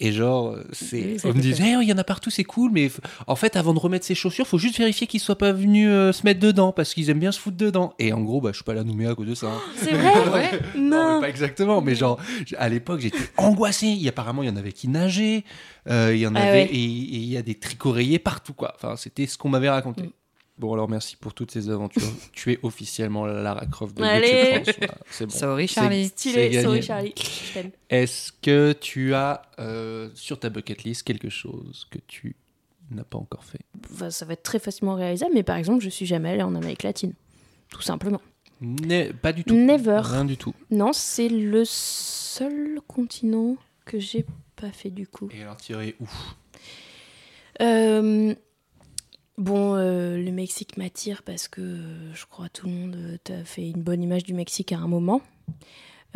Et 0.00 0.12
genre, 0.12 0.50
euh, 0.52 0.62
c'est, 0.70 1.00
Oui, 1.02 1.16
on 1.24 1.28
me 1.34 1.40
disait, 1.40 1.64
Eh, 1.66 1.82
il 1.82 1.88
y 1.88 1.92
en 1.92 1.98
a 1.98 2.04
partout, 2.04 2.30
c'est 2.30 2.44
cool, 2.44 2.70
mais 2.70 2.88
en 3.26 3.34
fait, 3.34 3.56
avant 3.56 3.74
de 3.74 3.80
remettre 3.80 4.04
ses 4.06 4.14
chaussures, 4.14 4.46
faut 4.46 4.58
juste 4.58 4.78
vérifier 4.78 5.08
qu'ils 5.08 5.18
soient 5.18 5.38
pas 5.38 5.50
venus 5.52 5.88
euh, 5.90 6.12
se 6.12 6.22
mettre 6.24 6.38
dedans, 6.38 6.70
parce 6.70 6.94
qu'ils 6.94 7.10
aiment 7.10 7.18
bien 7.18 7.32
se 7.32 7.40
foutre 7.40 7.56
dedans. 7.56 7.94
Et 7.98 8.12
en 8.12 8.20
gros, 8.20 8.40
bah, 8.40 8.50
je 8.52 8.56
suis 8.58 8.64
pas 8.64 8.72
allé 8.72 8.82
à 8.82 8.84
Nouméa 8.84 9.10
à 9.10 9.14
cause 9.16 9.26
de 9.26 9.34
ça. 9.34 9.48
hein. 9.48 9.60
C'est 9.76 9.92
vrai 9.94 10.12
Ouais. 10.32 10.60
Non, 10.76 11.20
pas 11.20 11.28
exactement, 11.28 11.80
mais 11.80 11.94
genre, 11.96 12.20
à 12.58 12.68
l'époque, 12.68 13.00
j'étais 13.00 13.18
angoissé. 13.38 13.86
Il 13.86 14.02
y 14.02 14.06
a- 14.06 14.10
apparemment, 14.10 14.42
il 14.44 14.48
y 14.48 14.52
en 14.52 14.56
avait 14.56 14.72
qui 14.72 14.86
nageaient, 14.86 15.42
euh, 15.88 16.12
il 16.14 16.20
y 16.20 16.26
en 16.28 16.34
Ah 16.36 16.42
avait, 16.42 16.52
ouais. 16.64 16.68
et 16.70 16.76
et 16.84 17.16
il 17.16 17.24
y 17.32 17.36
a 17.36 17.42
des 17.42 17.54
tricoréiers 17.56 18.18
partout, 18.20 18.52
quoi. 18.52 18.74
Enfin, 18.76 18.94
c'était 18.96 19.26
ce 19.26 19.36
qu'on 19.38 19.48
m'avait 19.48 19.70
raconté. 19.70 20.02
Mm. 20.04 20.10
Bon, 20.58 20.72
alors 20.72 20.88
merci 20.88 21.16
pour 21.16 21.34
toutes 21.34 21.50
ces 21.52 21.70
aventures. 21.70 22.02
tu 22.32 22.52
es 22.52 22.58
officiellement 22.64 23.26
la 23.26 23.42
Lara 23.42 23.64
Croft 23.66 23.96
de 23.96 24.02
Allez. 24.02 24.26
YouTube 24.56 24.64
France. 24.64 24.76
Voilà, 24.78 24.94
c'est 25.10 25.26
bon. 25.26 25.30
Sorry, 25.32 25.68
C'est- 25.68 25.74
Charlie. 25.74 26.04
c'est 26.04 26.10
Stylé, 26.30 26.62
sorry 26.62 26.82
Charlie. 26.82 27.14
Est-ce 27.90 28.32
que 28.42 28.72
tu 28.72 29.14
as 29.14 29.42
euh, 29.60 30.10
sur 30.14 30.40
ta 30.40 30.48
bucket 30.50 30.82
list 30.84 31.04
quelque 31.04 31.28
chose 31.28 31.86
que 31.90 31.98
tu 32.08 32.34
n'as 32.90 33.04
pas 33.04 33.18
encore 33.18 33.44
fait? 33.44 33.60
Enfin, 33.92 34.10
ça 34.10 34.24
va 34.24 34.32
être 34.32 34.42
très 34.42 34.58
facilement 34.58 34.94
réalisable, 34.96 35.30
mais 35.34 35.42
par 35.44 35.56
exemple, 35.56 35.82
je 35.82 35.88
suis 35.90 36.06
jamais 36.06 36.30
allée 36.30 36.42
en 36.42 36.54
Amérique 36.56 36.82
latine. 36.82 37.12
Tout 37.70 37.82
simplement. 37.82 38.20
Ne- 38.60 39.12
Pas 39.12 39.32
du 39.32 39.44
tout. 39.44 39.54
Never. 39.54 40.00
Rien 40.02 40.24
du 40.24 40.36
tout. 40.36 40.54
Non, 40.72 40.92
c'est 40.92 41.28
le 41.28 41.62
seul 41.64 42.80
continent 42.88 43.56
que 43.84 44.00
j'ai 44.00 44.26
pas 44.56 44.72
fait 44.72 44.90
du 44.90 45.06
coup. 45.06 45.28
Et 45.32 45.42
alors, 45.42 45.56
tirer 45.58 45.94
où 46.00 46.06
Euh, 47.60 48.34
bon, 49.38 49.74
euh, 49.74 50.18
le 50.18 50.30
Mexique 50.30 50.76
m'attire 50.76 51.22
parce 51.22 51.48
que 51.48 51.60
euh, 51.62 52.14
je 52.14 52.26
crois 52.26 52.48
tout 52.50 52.66
le 52.66 52.72
monde 52.72 52.96
euh, 52.96 53.16
t'a 53.24 53.44
fait 53.44 53.68
une 53.70 53.82
bonne 53.82 54.02
image 54.02 54.24
du 54.24 54.34
Mexique 54.34 54.72
à 54.72 54.78
un 54.78 54.88
moment. 54.88 55.22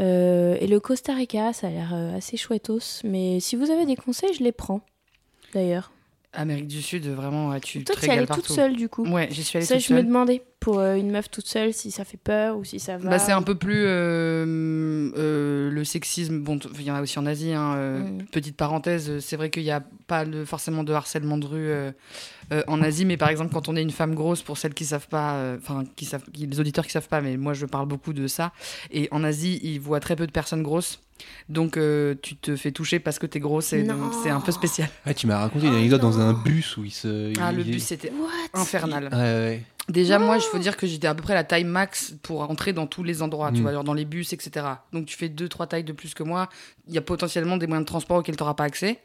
Euh, 0.00 0.56
et 0.60 0.66
le 0.66 0.80
Costa 0.80 1.14
Rica, 1.14 1.52
ça 1.52 1.68
a 1.68 1.70
l'air 1.70 1.94
assez 1.94 2.36
chouettos. 2.36 3.02
Mais 3.04 3.40
si 3.40 3.56
vous 3.56 3.70
avez 3.70 3.86
des 3.86 3.96
conseils, 3.96 4.34
je 4.34 4.42
les 4.42 4.52
prends. 4.52 4.80
D'ailleurs. 5.54 5.92
Amérique 6.34 6.66
du 6.68 6.80
Sud, 6.80 7.06
vraiment, 7.06 7.58
tu 7.60 7.84
Toi, 7.84 7.94
te 7.94 8.00
tu 8.00 8.04
allais 8.06 8.20
régales 8.20 8.36
toute 8.36 8.44
partout. 8.46 8.54
seule 8.54 8.74
du 8.76 8.88
coup. 8.88 9.06
Ouais, 9.06 9.28
j'y 9.30 9.44
suis 9.44 9.58
allée 9.58 9.66
Ça, 9.66 9.74
toute 9.76 9.84
je 9.84 9.94
me 9.94 10.02
demandais. 10.02 10.42
Pour 10.62 10.78
euh, 10.78 10.94
une 10.94 11.10
meuf 11.10 11.28
toute 11.30 11.46
seule 11.46 11.72
si 11.74 11.90
ça 11.90 12.04
fait 12.04 12.16
peur 12.16 12.56
ou 12.56 12.64
si 12.64 12.78
ça 12.80 12.96
va 12.96 13.10
Bah, 13.10 13.18
c'est 13.18 13.32
un 13.32 13.42
peu 13.42 13.54
plus 13.56 13.84
euh, 13.84 15.10
euh, 15.16 15.70
le 15.70 15.84
sexisme. 15.84 16.38
Bon, 16.40 16.58
il 16.78 16.82
y 16.82 16.90
en 16.90 16.94
a 16.94 17.02
aussi 17.02 17.18
en 17.18 17.26
Asie. 17.26 17.52
hein, 17.52 17.74
euh, 17.76 17.98
Mm. 18.02 18.22
Petite 18.32 18.56
parenthèse, 18.56 19.18
c'est 19.20 19.36
vrai 19.36 19.50
qu'il 19.50 19.62
n'y 19.64 19.70
a 19.70 19.82
pas 20.06 20.24
de- 20.24 20.44
forcément 20.44 20.84
de 20.84 20.92
harcèlement 20.92 21.36
de 21.38 21.46
rue 21.46 21.70
en 22.66 22.82
Asie, 22.82 23.04
mais 23.04 23.16
par 23.16 23.28
exemple, 23.30 23.52
quand 23.52 23.68
on 23.68 23.76
est 23.76 23.82
une 23.82 23.90
femme 23.90 24.14
grosse, 24.14 24.42
pour 24.42 24.58
celles 24.58 24.74
qui 24.74 24.84
savent 24.84 25.08
pas, 25.08 25.54
enfin, 25.58 25.84
qui 25.96 26.04
savent, 26.04 26.24
qui- 26.32 26.46
les 26.46 26.60
auditeurs 26.60 26.84
qui 26.86 26.92
savent 26.92 27.08
pas, 27.08 27.20
mais 27.20 27.36
moi 27.36 27.54
je 27.54 27.66
parle 27.66 27.86
beaucoup 27.86 28.12
de 28.12 28.26
ça. 28.26 28.52
Et 28.90 29.08
en 29.10 29.24
Asie, 29.24 29.58
ils 29.62 29.80
voient 29.80 30.00
très 30.00 30.16
peu 30.16 30.26
de 30.26 30.32
personnes 30.32 30.62
grosses. 30.62 31.00
Donc 31.48 31.76
euh, 31.76 32.14
tu 32.22 32.36
te 32.36 32.56
fais 32.56 32.72
toucher 32.72 32.98
parce 33.00 33.18
que 33.18 33.26
t'es 33.26 33.40
grosse 33.40 33.72
et 33.72 33.82
donc 33.82 34.12
c'est 34.22 34.30
un 34.30 34.40
peu 34.40 34.52
spécial. 34.52 34.88
Ah, 35.04 35.14
tu 35.14 35.26
m'as 35.26 35.38
raconté 35.38 35.66
une 35.66 35.74
anecdote 35.74 36.00
dans 36.00 36.18
un 36.20 36.32
bus 36.32 36.76
où 36.76 36.84
il 36.84 36.90
se. 36.92 37.32
Ah, 37.40 37.52
le 37.52 37.60
il- 37.62 37.70
bus 37.72 37.82
c'était 37.84 38.10
What? 38.10 38.60
infernal. 38.60 39.08
Ouais, 39.12 39.18
ouais. 39.18 39.62
Déjà, 39.88 40.20
moi, 40.20 40.36
il 40.36 40.42
faut 40.42 40.58
dire 40.58 40.76
que 40.76 40.86
j'étais 40.86 41.08
à 41.08 41.14
peu 41.14 41.22
près 41.22 41.34
la 41.34 41.42
taille 41.42 41.64
max 41.64 42.14
pour 42.22 42.42
entrer 42.48 42.72
dans 42.72 42.86
tous 42.86 43.02
les 43.02 43.20
endroits, 43.20 43.50
tu 43.50 43.58
Mm. 43.58 43.62
vois, 43.62 43.72
genre 43.72 43.82
dans 43.84 43.94
les 43.94 44.04
bus, 44.04 44.32
etc. 44.32 44.64
Donc, 44.92 45.06
tu 45.06 45.16
fais 45.16 45.28
deux, 45.28 45.48
trois 45.48 45.66
tailles 45.66 45.82
de 45.82 45.92
plus 45.92 46.14
que 46.14 46.22
moi. 46.22 46.48
Il 46.86 46.94
y 46.94 46.98
a 46.98 47.00
potentiellement 47.02 47.56
des 47.56 47.66
moyens 47.66 47.84
de 47.84 47.88
transport 47.88 48.18
auxquels 48.18 48.36
tu 48.36 48.42
n'auras 48.42 48.54
pas 48.54 48.62
accès. 48.64 49.00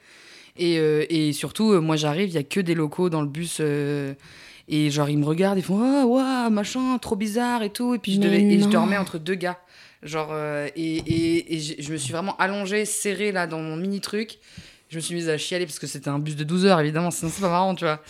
Et, 0.56 0.78
euh, 0.78 1.04
et 1.10 1.34
surtout, 1.34 1.72
euh, 1.72 1.80
moi, 1.82 1.96
j'arrive, 1.96 2.30
il 2.30 2.36
y 2.36 2.38
a 2.38 2.44
que 2.44 2.60
des 2.60 2.76
locaux 2.76 3.10
dans 3.10 3.22
le 3.22 3.28
bus. 3.28 3.58
euh, 3.60 4.14
et 4.70 4.92
genre, 4.92 5.10
ils 5.10 5.18
me 5.18 5.26
regardent, 5.26 5.58
ils 5.58 5.64
font 5.64 5.80
Ah, 5.82 6.06
waouh, 6.06 6.52
machin, 6.52 6.98
trop 7.00 7.16
bizarre 7.16 7.64
et 7.64 7.72
tout. 7.72 7.96
Et 7.96 8.00
puis, 8.00 8.14
je, 8.14 8.20
Mais 8.20 8.26
devais, 8.26 8.42
et 8.44 8.60
je 8.60 8.68
non. 8.68 8.84
remets 8.84 8.98
entre 8.98 9.18
deux 9.18 9.36
gars. 9.36 9.58
Genre, 10.04 10.30
euh, 10.32 10.68
et, 10.76 11.56
et, 11.56 11.60
je 11.60 11.92
me 11.92 11.98
suis 11.98 12.12
vraiment 12.14 12.36
allongée, 12.38 12.86
serrée 12.86 13.32
là 13.32 13.48
dans 13.48 13.60
mon 13.60 13.76
mini 13.76 14.00
truc. 14.00 14.38
Je 14.90 14.98
me 14.98 15.02
suis 15.02 15.16
mise 15.16 15.28
à 15.28 15.38
chialer 15.38 15.66
parce 15.66 15.80
que 15.80 15.88
c'était 15.88 16.10
un 16.10 16.20
bus 16.20 16.36
de 16.36 16.44
12 16.44 16.66
heures, 16.66 16.80
évidemment, 16.80 17.12
sinon 17.12 17.32
c'est 17.34 17.42
pas 17.42 17.50
marrant, 17.50 17.76
tu 17.76 17.84
vois. 17.84 18.02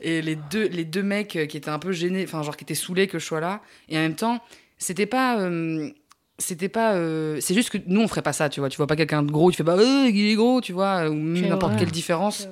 Et 0.00 0.22
les 0.22 0.36
deux, 0.36 0.68
les 0.68 0.84
deux 0.84 1.02
mecs 1.02 1.36
euh, 1.36 1.46
qui 1.46 1.56
étaient 1.56 1.70
un 1.70 1.78
peu 1.78 1.92
gênés, 1.92 2.24
enfin, 2.24 2.42
genre 2.42 2.56
qui 2.56 2.64
étaient 2.64 2.74
saoulés 2.74 3.06
que 3.06 3.18
je 3.18 3.24
sois 3.24 3.40
là. 3.40 3.60
Et 3.88 3.96
en 3.96 4.00
même 4.00 4.16
temps, 4.16 4.40
c'était 4.78 5.06
pas. 5.06 5.38
euh, 5.40 5.90
c'était 6.38 6.68
pas. 6.68 6.94
euh, 6.94 7.38
c'est 7.40 7.54
juste 7.54 7.70
que 7.70 7.78
nous, 7.86 8.00
on 8.00 8.08
ferait 8.08 8.22
pas 8.22 8.32
ça, 8.32 8.48
tu 8.48 8.60
vois. 8.60 8.68
Tu 8.68 8.76
vois 8.76 8.86
pas 8.86 8.96
quelqu'un 8.96 9.22
de 9.22 9.30
gros, 9.30 9.50
tu 9.50 9.56
fais 9.58 9.64
pas, 9.64 9.76
euh, 9.76 10.08
il 10.08 10.30
est 10.30 10.34
gros, 10.34 10.60
tu 10.60 10.72
vois, 10.72 11.08
ou 11.08 11.14
n'importe 11.14 11.76
quelle 11.78 11.90
différence. 11.90 12.48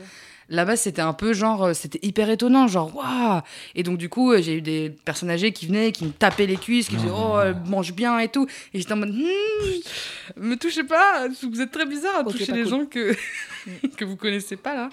Là-bas, 0.52 0.76
c'était 0.76 1.00
un 1.02 1.14
peu 1.14 1.32
genre, 1.32 1.64
euh, 1.64 1.72
c'était 1.72 1.98
hyper 2.02 2.28
étonnant, 2.30 2.68
genre, 2.68 2.94
waouh! 2.94 3.40
Et 3.74 3.82
donc, 3.82 3.96
du 3.98 4.08
coup, 4.08 4.32
euh, 4.32 4.42
j'ai 4.42 4.56
eu 4.58 4.60
des 4.60 4.90
personnes 4.90 5.30
âgées 5.30 5.52
qui 5.52 5.66
venaient, 5.66 5.92
qui 5.92 6.04
me 6.04 6.10
tapaient 6.10 6.46
les 6.46 6.56
cuisses, 6.58 6.88
qui 6.88 6.96
me 6.96 7.00
disaient, 7.00 7.12
oh, 7.14 7.38
elle 7.42 7.56
mange 7.66 7.92
bien 7.94 8.18
et 8.18 8.28
tout. 8.28 8.46
Et 8.74 8.78
j'étais 8.78 8.92
en 8.92 8.96
mode, 8.96 9.12
Hmm, 9.14 10.36
me 10.36 10.54
touchez 10.56 10.84
pas, 10.84 11.26
vous 11.50 11.60
êtes 11.60 11.70
très 11.70 11.86
bizarre 11.86 12.18
à 12.18 12.24
toucher 12.24 12.52
les 12.52 12.62
cool. 12.62 12.70
gens 12.70 12.84
que, 12.86 13.14
que 13.96 14.04
vous 14.04 14.16
connaissez 14.16 14.56
pas, 14.56 14.74
là. 14.74 14.88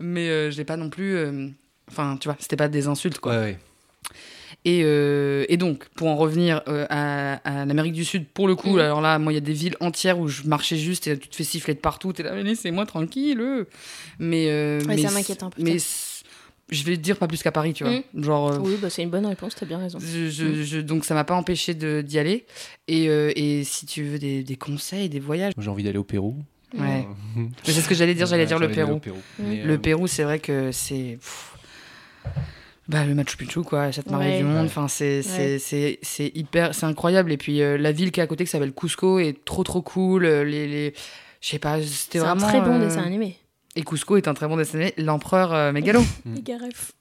Mais 0.00 0.28
euh, 0.28 0.50
je 0.50 0.56
l'ai 0.56 0.64
pas 0.64 0.76
non 0.76 0.90
plus. 0.90 1.14
euh, 1.16 1.48
Enfin, 1.88 2.16
tu 2.20 2.26
vois, 2.28 2.36
c'était 2.40 2.56
pas 2.56 2.66
des 2.68 2.88
insultes, 2.88 3.20
quoi. 3.20 3.32
Ouais, 3.32 3.38
ouais. 3.38 3.58
Et, 4.68 4.82
euh, 4.84 5.44
et 5.48 5.56
donc, 5.56 5.86
pour 5.94 6.08
en 6.08 6.16
revenir 6.16 6.60
euh, 6.66 6.86
à, 6.90 7.34
à 7.44 7.64
l'Amérique 7.66 7.92
du 7.92 8.04
Sud, 8.04 8.26
pour 8.26 8.48
le 8.48 8.56
coup, 8.56 8.72
Mhm. 8.74 8.78
alors 8.80 9.00
là, 9.00 9.16
moi, 9.20 9.32
il 9.32 9.36
y 9.36 9.38
a 9.38 9.40
des 9.40 9.52
villes 9.52 9.76
entières 9.78 10.18
où 10.18 10.26
je 10.26 10.42
marchais 10.42 10.76
juste 10.76 11.06
et 11.06 11.16
tu 11.16 11.28
te 11.28 11.36
fais 11.36 11.44
siffler 11.44 11.74
de 11.74 11.78
partout. 11.78 12.12
T'es 12.12 12.24
là, 12.24 12.32
mais 12.34 12.42
laissez-moi 12.42 12.84
tranquille. 12.84 13.40
Mais, 14.18 14.46
euh, 14.50 14.80
Ouais, 14.80 14.96
mais 14.96 15.02
ça 15.02 15.12
m'inquiète 15.12 15.44
un 15.44 15.50
peu, 15.50 15.62
Mais 15.62 15.76
je 16.68 16.82
vais 16.82 16.96
te 16.96 17.00
dire 17.00 17.16
pas 17.16 17.28
plus 17.28 17.44
qu'à 17.44 17.52
Paris, 17.52 17.74
tu 17.74 17.84
vois. 17.84 17.92
Genre, 18.20 18.54
euh, 18.54 18.58
Oui, 18.58 18.76
bah, 18.82 18.90
c'est 18.90 19.04
une 19.04 19.10
bonne 19.10 19.26
réponse, 19.26 19.54
t'as 19.54 19.66
bien 19.66 19.78
raison. 19.78 20.00
je- 20.00 20.28
je- 20.30 20.62
je- 20.64 20.80
donc 20.80 21.04
ça 21.04 21.14
m'a 21.14 21.22
pas 21.22 21.36
empêché 21.36 21.74
d'y 21.74 22.18
aller. 22.18 22.44
Et, 22.88 23.08
euh, 23.08 23.30
et 23.36 23.62
si 23.62 23.86
tu 23.86 24.02
veux 24.02 24.18
des, 24.18 24.42
des 24.42 24.56
conseils, 24.56 25.08
des 25.08 25.20
voyages. 25.20 25.52
Moi, 25.56 25.62
J'ai 25.62 25.70
envie 25.70 25.84
d'aller 25.84 25.98
au 25.98 26.02
Pérou. 26.04 26.34
Ouais. 26.76 27.06
C'est 27.62 27.70
ce 27.70 27.88
que 27.88 27.94
j'allais 27.94 28.14
dire, 28.14 28.26
j'allais 28.26 28.46
dire 28.46 28.58
le 28.58 28.68
Pérou. 28.72 29.00
Le 29.38 29.74
euh, 29.74 29.78
Pérou, 29.78 30.08
c'est 30.08 30.24
vrai 30.24 30.40
que 30.40 30.72
c'est. 30.72 31.18
Bah, 32.88 33.04
le 33.04 33.14
Machu 33.14 33.36
Picchu, 33.36 33.62
quoi, 33.62 33.90
cette 33.90 34.10
marée 34.10 34.32
Ouais. 34.32 34.38
du 34.38 34.44
monde, 34.44 34.58
Ouais. 34.58 34.66
enfin, 34.66 34.86
c'est 34.86 35.22
c'est- 35.22 35.54
Ouais. 35.54 35.58
c'est- 35.58 35.98
c'est 36.02 36.30
hyper. 36.36 36.72
C'est 36.74 36.86
incroyable. 36.86 37.32
Et 37.32 37.36
puis, 37.36 37.60
euh, 37.60 37.76
la 37.76 37.90
ville 37.90 38.12
qui 38.12 38.20
est 38.20 38.22
à 38.22 38.26
côté, 38.28 38.44
qui 38.44 38.50
s'appelle 38.50 38.72
Cusco, 38.72 39.18
est 39.18 39.44
trop, 39.44 39.64
trop 39.64 39.82
cool. 39.82 40.24
Euh, 40.24 40.44
Les. 40.44 40.68
les... 40.68 40.94
Je 41.40 41.48
sais 41.48 41.58
pas, 41.58 41.80
c'était 41.82 42.18
C'est 42.20 42.24
un 42.24 42.34
vraiment. 42.34 42.46
très 42.48 42.60
bon 42.60 42.76
euh, 42.80 42.84
dessin 42.84 43.02
animé. 43.02 43.36
Et 43.76 43.82
Cusco 43.82 44.16
est 44.16 44.26
un 44.26 44.32
très 44.32 44.48
bon 44.48 44.56
dessin 44.56 44.78
animé, 44.78 44.94
l'empereur 44.96 45.52
euh, 45.52 45.72
mégalo. 45.72 46.00
Mm. 46.24 46.36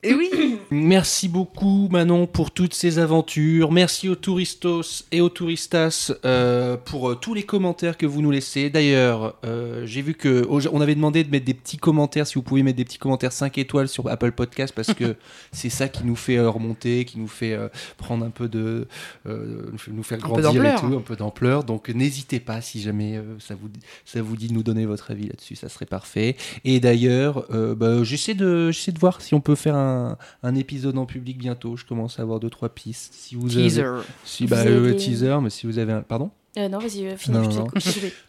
Et 0.03 0.13
oui 0.13 0.29
Merci 0.71 1.29
beaucoup 1.29 1.87
Manon 1.89 2.27
pour 2.27 2.51
toutes 2.51 2.73
ces 2.73 2.99
aventures. 2.99 3.71
Merci 3.71 4.07
aux 4.09 4.15
touristos 4.15 5.05
et 5.11 5.21
aux 5.21 5.29
touristas 5.29 6.11
euh, 6.25 6.77
pour 6.77 7.09
euh, 7.09 7.15
tous 7.15 7.33
les 7.33 7.43
commentaires 7.43 7.97
que 7.97 8.05
vous 8.05 8.21
nous 8.21 8.29
laissez. 8.29 8.69
D'ailleurs, 8.69 9.35
euh, 9.45 9.85
j'ai 9.85 10.01
vu 10.01 10.13
que 10.13 10.45
on 10.49 10.81
avait 10.81 10.95
demandé 10.95 11.23
de 11.23 11.31
mettre 11.31 11.45
des 11.45 11.53
petits 11.53 11.77
commentaires, 11.77 12.27
si 12.27 12.35
vous 12.35 12.41
pouvez 12.41 12.61
mettre 12.61 12.77
des 12.77 12.85
petits 12.85 12.97
commentaires 12.97 13.31
5 13.31 13.57
étoiles 13.57 13.87
sur 13.87 14.07
Apple 14.09 14.31
Podcast 14.31 14.73
parce 14.75 14.93
que 14.93 15.15
c'est 15.51 15.69
ça 15.69 15.87
qui 15.87 16.03
nous 16.03 16.15
fait 16.15 16.39
remonter, 16.39 17.05
qui 17.05 17.19
nous 17.19 17.27
fait 17.27 17.53
euh, 17.53 17.69
prendre 17.97 18.25
un 18.25 18.29
peu 18.29 18.47
de 18.47 18.87
euh, 19.27 19.71
nous 19.87 20.03
faire 20.03 20.19
grandir 20.19 20.65
et 20.65 20.75
tout, 20.75 20.95
un 20.97 21.01
peu 21.01 21.15
d'ampleur. 21.15 21.63
Donc 21.63 21.89
n'hésitez 21.89 22.39
pas 22.39 22.61
si 22.61 22.81
jamais 22.81 23.17
euh, 23.17 23.23
ça 23.39 23.55
vous 23.55 23.69
ça 24.05 24.21
vous 24.21 24.35
dit 24.35 24.47
de 24.47 24.53
nous 24.53 24.63
donner 24.63 24.85
votre 24.85 25.11
avis 25.11 25.27
là-dessus, 25.27 25.55
ça 25.55 25.69
serait 25.69 25.85
parfait. 25.85 26.35
Et 26.67 26.79
d'ailleurs, 26.79 27.45
euh, 27.53 27.75
bah, 27.75 28.03
j'essaie 28.03 28.33
de, 28.33 28.71
j'essaie 28.71 28.91
de 28.91 28.99
voir 28.99 29.21
si 29.21 29.33
on 29.35 29.39
peut 29.41 29.55
faire 29.55 29.75
un, 29.75 30.17
un 30.43 30.55
épisode 30.55 30.97
en 30.97 31.05
public 31.05 31.37
bientôt. 31.37 31.77
Je 31.77 31.85
commence 31.85 32.19
à 32.19 32.23
avoir 32.23 32.39
deux 32.39 32.49
trois 32.49 32.69
pistes. 32.69 33.13
Si 33.13 33.35
vous 33.35 33.47
Teaser. 33.47 33.81
avez, 33.83 34.01
si 34.25 34.43
Vous 34.43 34.49
bah, 34.49 34.59
avez 34.61 34.71
le 34.71 34.91
des- 34.91 34.95
teaser, 34.97 35.37
mais 35.41 35.49
si 35.51 35.67
vous 35.67 35.77
avez 35.77 35.93
un, 35.93 36.01
pardon, 36.01 36.31
Euh, 36.57 36.67
non, 36.69 36.79
vas-y, 36.79 37.05
euh, 37.05 37.17
finis, 37.17 37.37
Non, 37.37 37.47
non. 37.49 37.67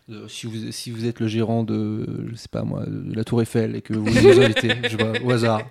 Euh, 0.08 0.28
si 0.28 0.46
vous 0.46 0.70
si 0.70 0.92
vous 0.92 1.04
êtes 1.06 1.18
le 1.18 1.26
gérant 1.26 1.64
de, 1.64 2.06
je 2.30 2.36
sais 2.36 2.46
pas 2.48 2.62
moi, 2.62 2.84
de 2.86 3.12
la 3.12 3.24
Tour 3.24 3.42
Eiffel 3.42 3.74
et 3.74 3.82
que 3.82 3.92
vous 3.92 4.04
nous 4.08 4.40
invitez, 4.40 4.70
je 4.88 4.96
pas, 4.96 5.12
au 5.24 5.30
hasard, 5.32 5.62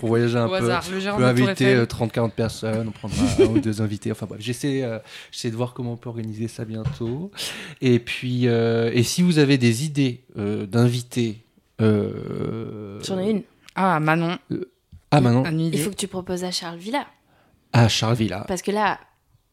pour 0.00 0.08
voyager 0.08 0.36
un 0.36 0.46
Au 0.46 0.48
peu. 0.48 0.56
hasard, 0.56 0.82
le 0.90 0.96
On 0.96 1.00
gérant 1.00 1.18
peut 1.18 1.24
inviter 1.24 1.64
Eiffel. 1.64 1.76
euh, 1.78 1.86
30-40 1.86 2.30
personnes, 2.32 2.88
on 2.88 2.90
prendra 2.90 3.22
un 3.38 3.44
ou 3.46 3.60
deux 3.60 3.82
invités. 3.82 4.10
Enfin 4.10 4.26
bref, 4.28 4.40
j'essaie, 4.42 4.82
euh, 4.82 4.98
j'essaie 5.30 5.50
de 5.52 5.56
voir 5.56 5.74
comment 5.74 5.92
on 5.92 5.96
peut 5.96 6.08
organiser 6.08 6.48
ça 6.48 6.64
bientôt. 6.64 7.30
Et 7.80 8.00
puis, 8.00 8.48
euh, 8.48 8.90
et 8.92 9.04
si 9.04 9.22
vous 9.22 9.38
avez 9.38 9.58
des 9.58 9.84
idées 9.84 10.22
euh, 10.36 10.66
d'invités. 10.66 11.43
Euh, 11.80 13.00
J'en 13.02 13.18
ai 13.18 13.30
une. 13.30 13.42
Ah, 13.74 13.98
Manon, 14.00 14.38
Ah, 15.10 15.20
maintenant, 15.20 15.44
une 15.44 15.60
Il 15.60 15.78
faut 15.80 15.90
que 15.90 15.96
tu 15.96 16.08
proposes 16.08 16.44
à 16.44 16.50
Charles 16.50 16.78
Villa. 16.78 17.06
à 17.72 17.88
Charles 17.88 18.14
Villa. 18.16 18.44
Parce 18.46 18.62
que 18.62 18.70
là, 18.70 18.98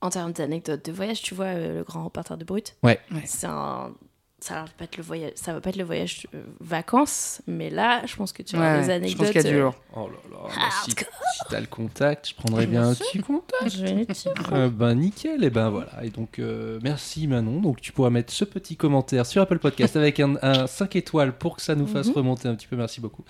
en 0.01 0.09
termes 0.09 0.31
d'anecdotes 0.31 0.85
de 0.85 0.91
voyage, 0.91 1.21
tu 1.21 1.33
vois 1.33 1.45
euh, 1.45 1.77
le 1.79 1.83
grand 1.83 2.03
reporter 2.03 2.37
de 2.37 2.43
Brut. 2.45 2.75
Ouais. 2.83 2.99
Ouais. 3.11 3.23
C'est 3.25 3.47
un. 3.47 3.91
Ça 4.43 4.55
va 4.55 4.65
pas 4.75 4.85
être 4.85 4.97
le 4.97 5.03
voyage, 5.03 5.33
ça 5.35 5.53
va 5.53 5.61
pas 5.61 5.69
être 5.69 5.75
le 5.77 5.83
voyage 5.83 6.25
euh, 6.33 6.41
vacances, 6.59 7.41
mais 7.45 7.69
là, 7.69 8.01
je 8.07 8.15
pense 8.15 8.33
que 8.33 8.41
tu 8.41 8.55
Ouais, 8.55 8.61
auras 8.63 8.81
des 8.81 8.87
ouais, 8.87 8.93
anecdotes. 8.95 9.11
je 9.11 9.17
pense 9.17 9.27
qu'il 9.33 9.35
y 9.43 9.47
a 9.47 9.51
du 9.51 9.55
euh, 9.57 9.61
lourd. 9.61 9.75
Oh 9.95 10.07
là 10.07 10.13
là, 10.31 10.37
bah, 10.45 10.49
si, 10.83 10.89
Hardcore. 10.89 11.13
si 11.35 11.39
t'as 11.51 11.59
le 11.59 11.67
contact, 11.67 12.29
je 12.29 12.33
prendrais 12.35 12.65
bien 12.65 12.89
un 12.89 12.95
petit 12.95 13.19
contact. 13.19 13.69
je 13.69 13.85
vais. 13.85 14.07
Euh, 14.53 14.69
ben 14.69 14.95
nickel, 14.95 15.43
et 15.43 15.51
ben 15.51 15.69
voilà. 15.69 16.03
Et 16.03 16.09
donc 16.09 16.39
euh, 16.39 16.79
merci 16.81 17.27
Manon. 17.27 17.61
Donc 17.61 17.81
tu 17.81 17.91
pourras 17.91 18.09
mettre 18.09 18.33
ce 18.33 18.43
petit 18.43 18.75
commentaire 18.75 19.27
sur 19.27 19.43
Apple 19.43 19.59
Podcast 19.59 19.95
avec 19.95 20.19
un, 20.19 20.35
un 20.41 20.65
5 20.65 20.95
étoiles 20.95 21.37
pour 21.37 21.55
que 21.57 21.61
ça 21.61 21.75
nous 21.75 21.85
fasse 21.85 22.07
Mhm. 22.07 22.13
remonter 22.13 22.47
un 22.47 22.55
petit 22.55 22.65
peu. 22.67 22.75
Merci 22.75 22.99
beaucoup. 22.99 23.23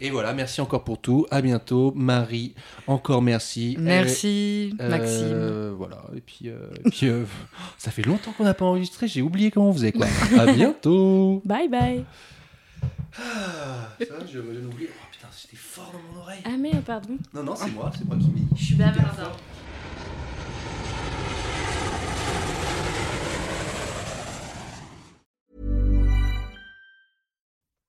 Et 0.00 0.10
voilà, 0.10 0.32
merci 0.32 0.60
encore 0.60 0.84
pour 0.84 0.98
tout. 1.00 1.26
À 1.30 1.40
bientôt, 1.42 1.92
Marie. 1.96 2.54
Encore 2.86 3.20
merci. 3.22 3.76
Merci, 3.80 4.74
Euh, 4.80 4.88
Maxime. 4.88 5.76
Voilà. 5.76 6.02
Et 6.16 6.20
puis, 6.20 6.48
euh, 6.48 6.68
et 6.84 6.90
puis 6.90 7.06
euh, 7.08 7.24
ça 7.78 7.90
fait 7.90 8.02
longtemps 8.02 8.32
qu'on 8.32 8.44
n'a 8.44 8.54
pas 8.54 8.64
enregistré. 8.64 9.08
J'ai 9.08 9.22
oublié 9.22 9.50
comment 9.50 9.70
on 9.70 9.72
faisait 9.72 9.92
quoi. 9.92 10.06
à 10.38 10.52
bientôt. 10.52 11.42
Bye 11.44 11.68
bye. 11.68 12.04
Ah, 13.20 13.88
ça, 14.00 14.14
je, 14.26 14.32
je 14.38 14.60
n'oublie. 14.60 14.86
Oh 14.88 15.06
putain, 15.10 15.28
c'était 15.32 15.56
fort 15.56 15.92
dans 15.92 16.14
mon 16.14 16.20
oreille. 16.22 16.40
Ah, 16.44 16.56
merde, 16.56 16.84
pardon. 16.84 17.16
Non, 17.34 17.42
non, 17.42 17.54
c'est 17.56 17.72
moi, 17.72 17.90
c'est 17.96 18.06
moi 18.06 18.16
qui 18.16 18.28
m'ai 18.30 18.42
Je 18.56 18.64
suis 18.64 18.74
bavarde. 18.76 19.36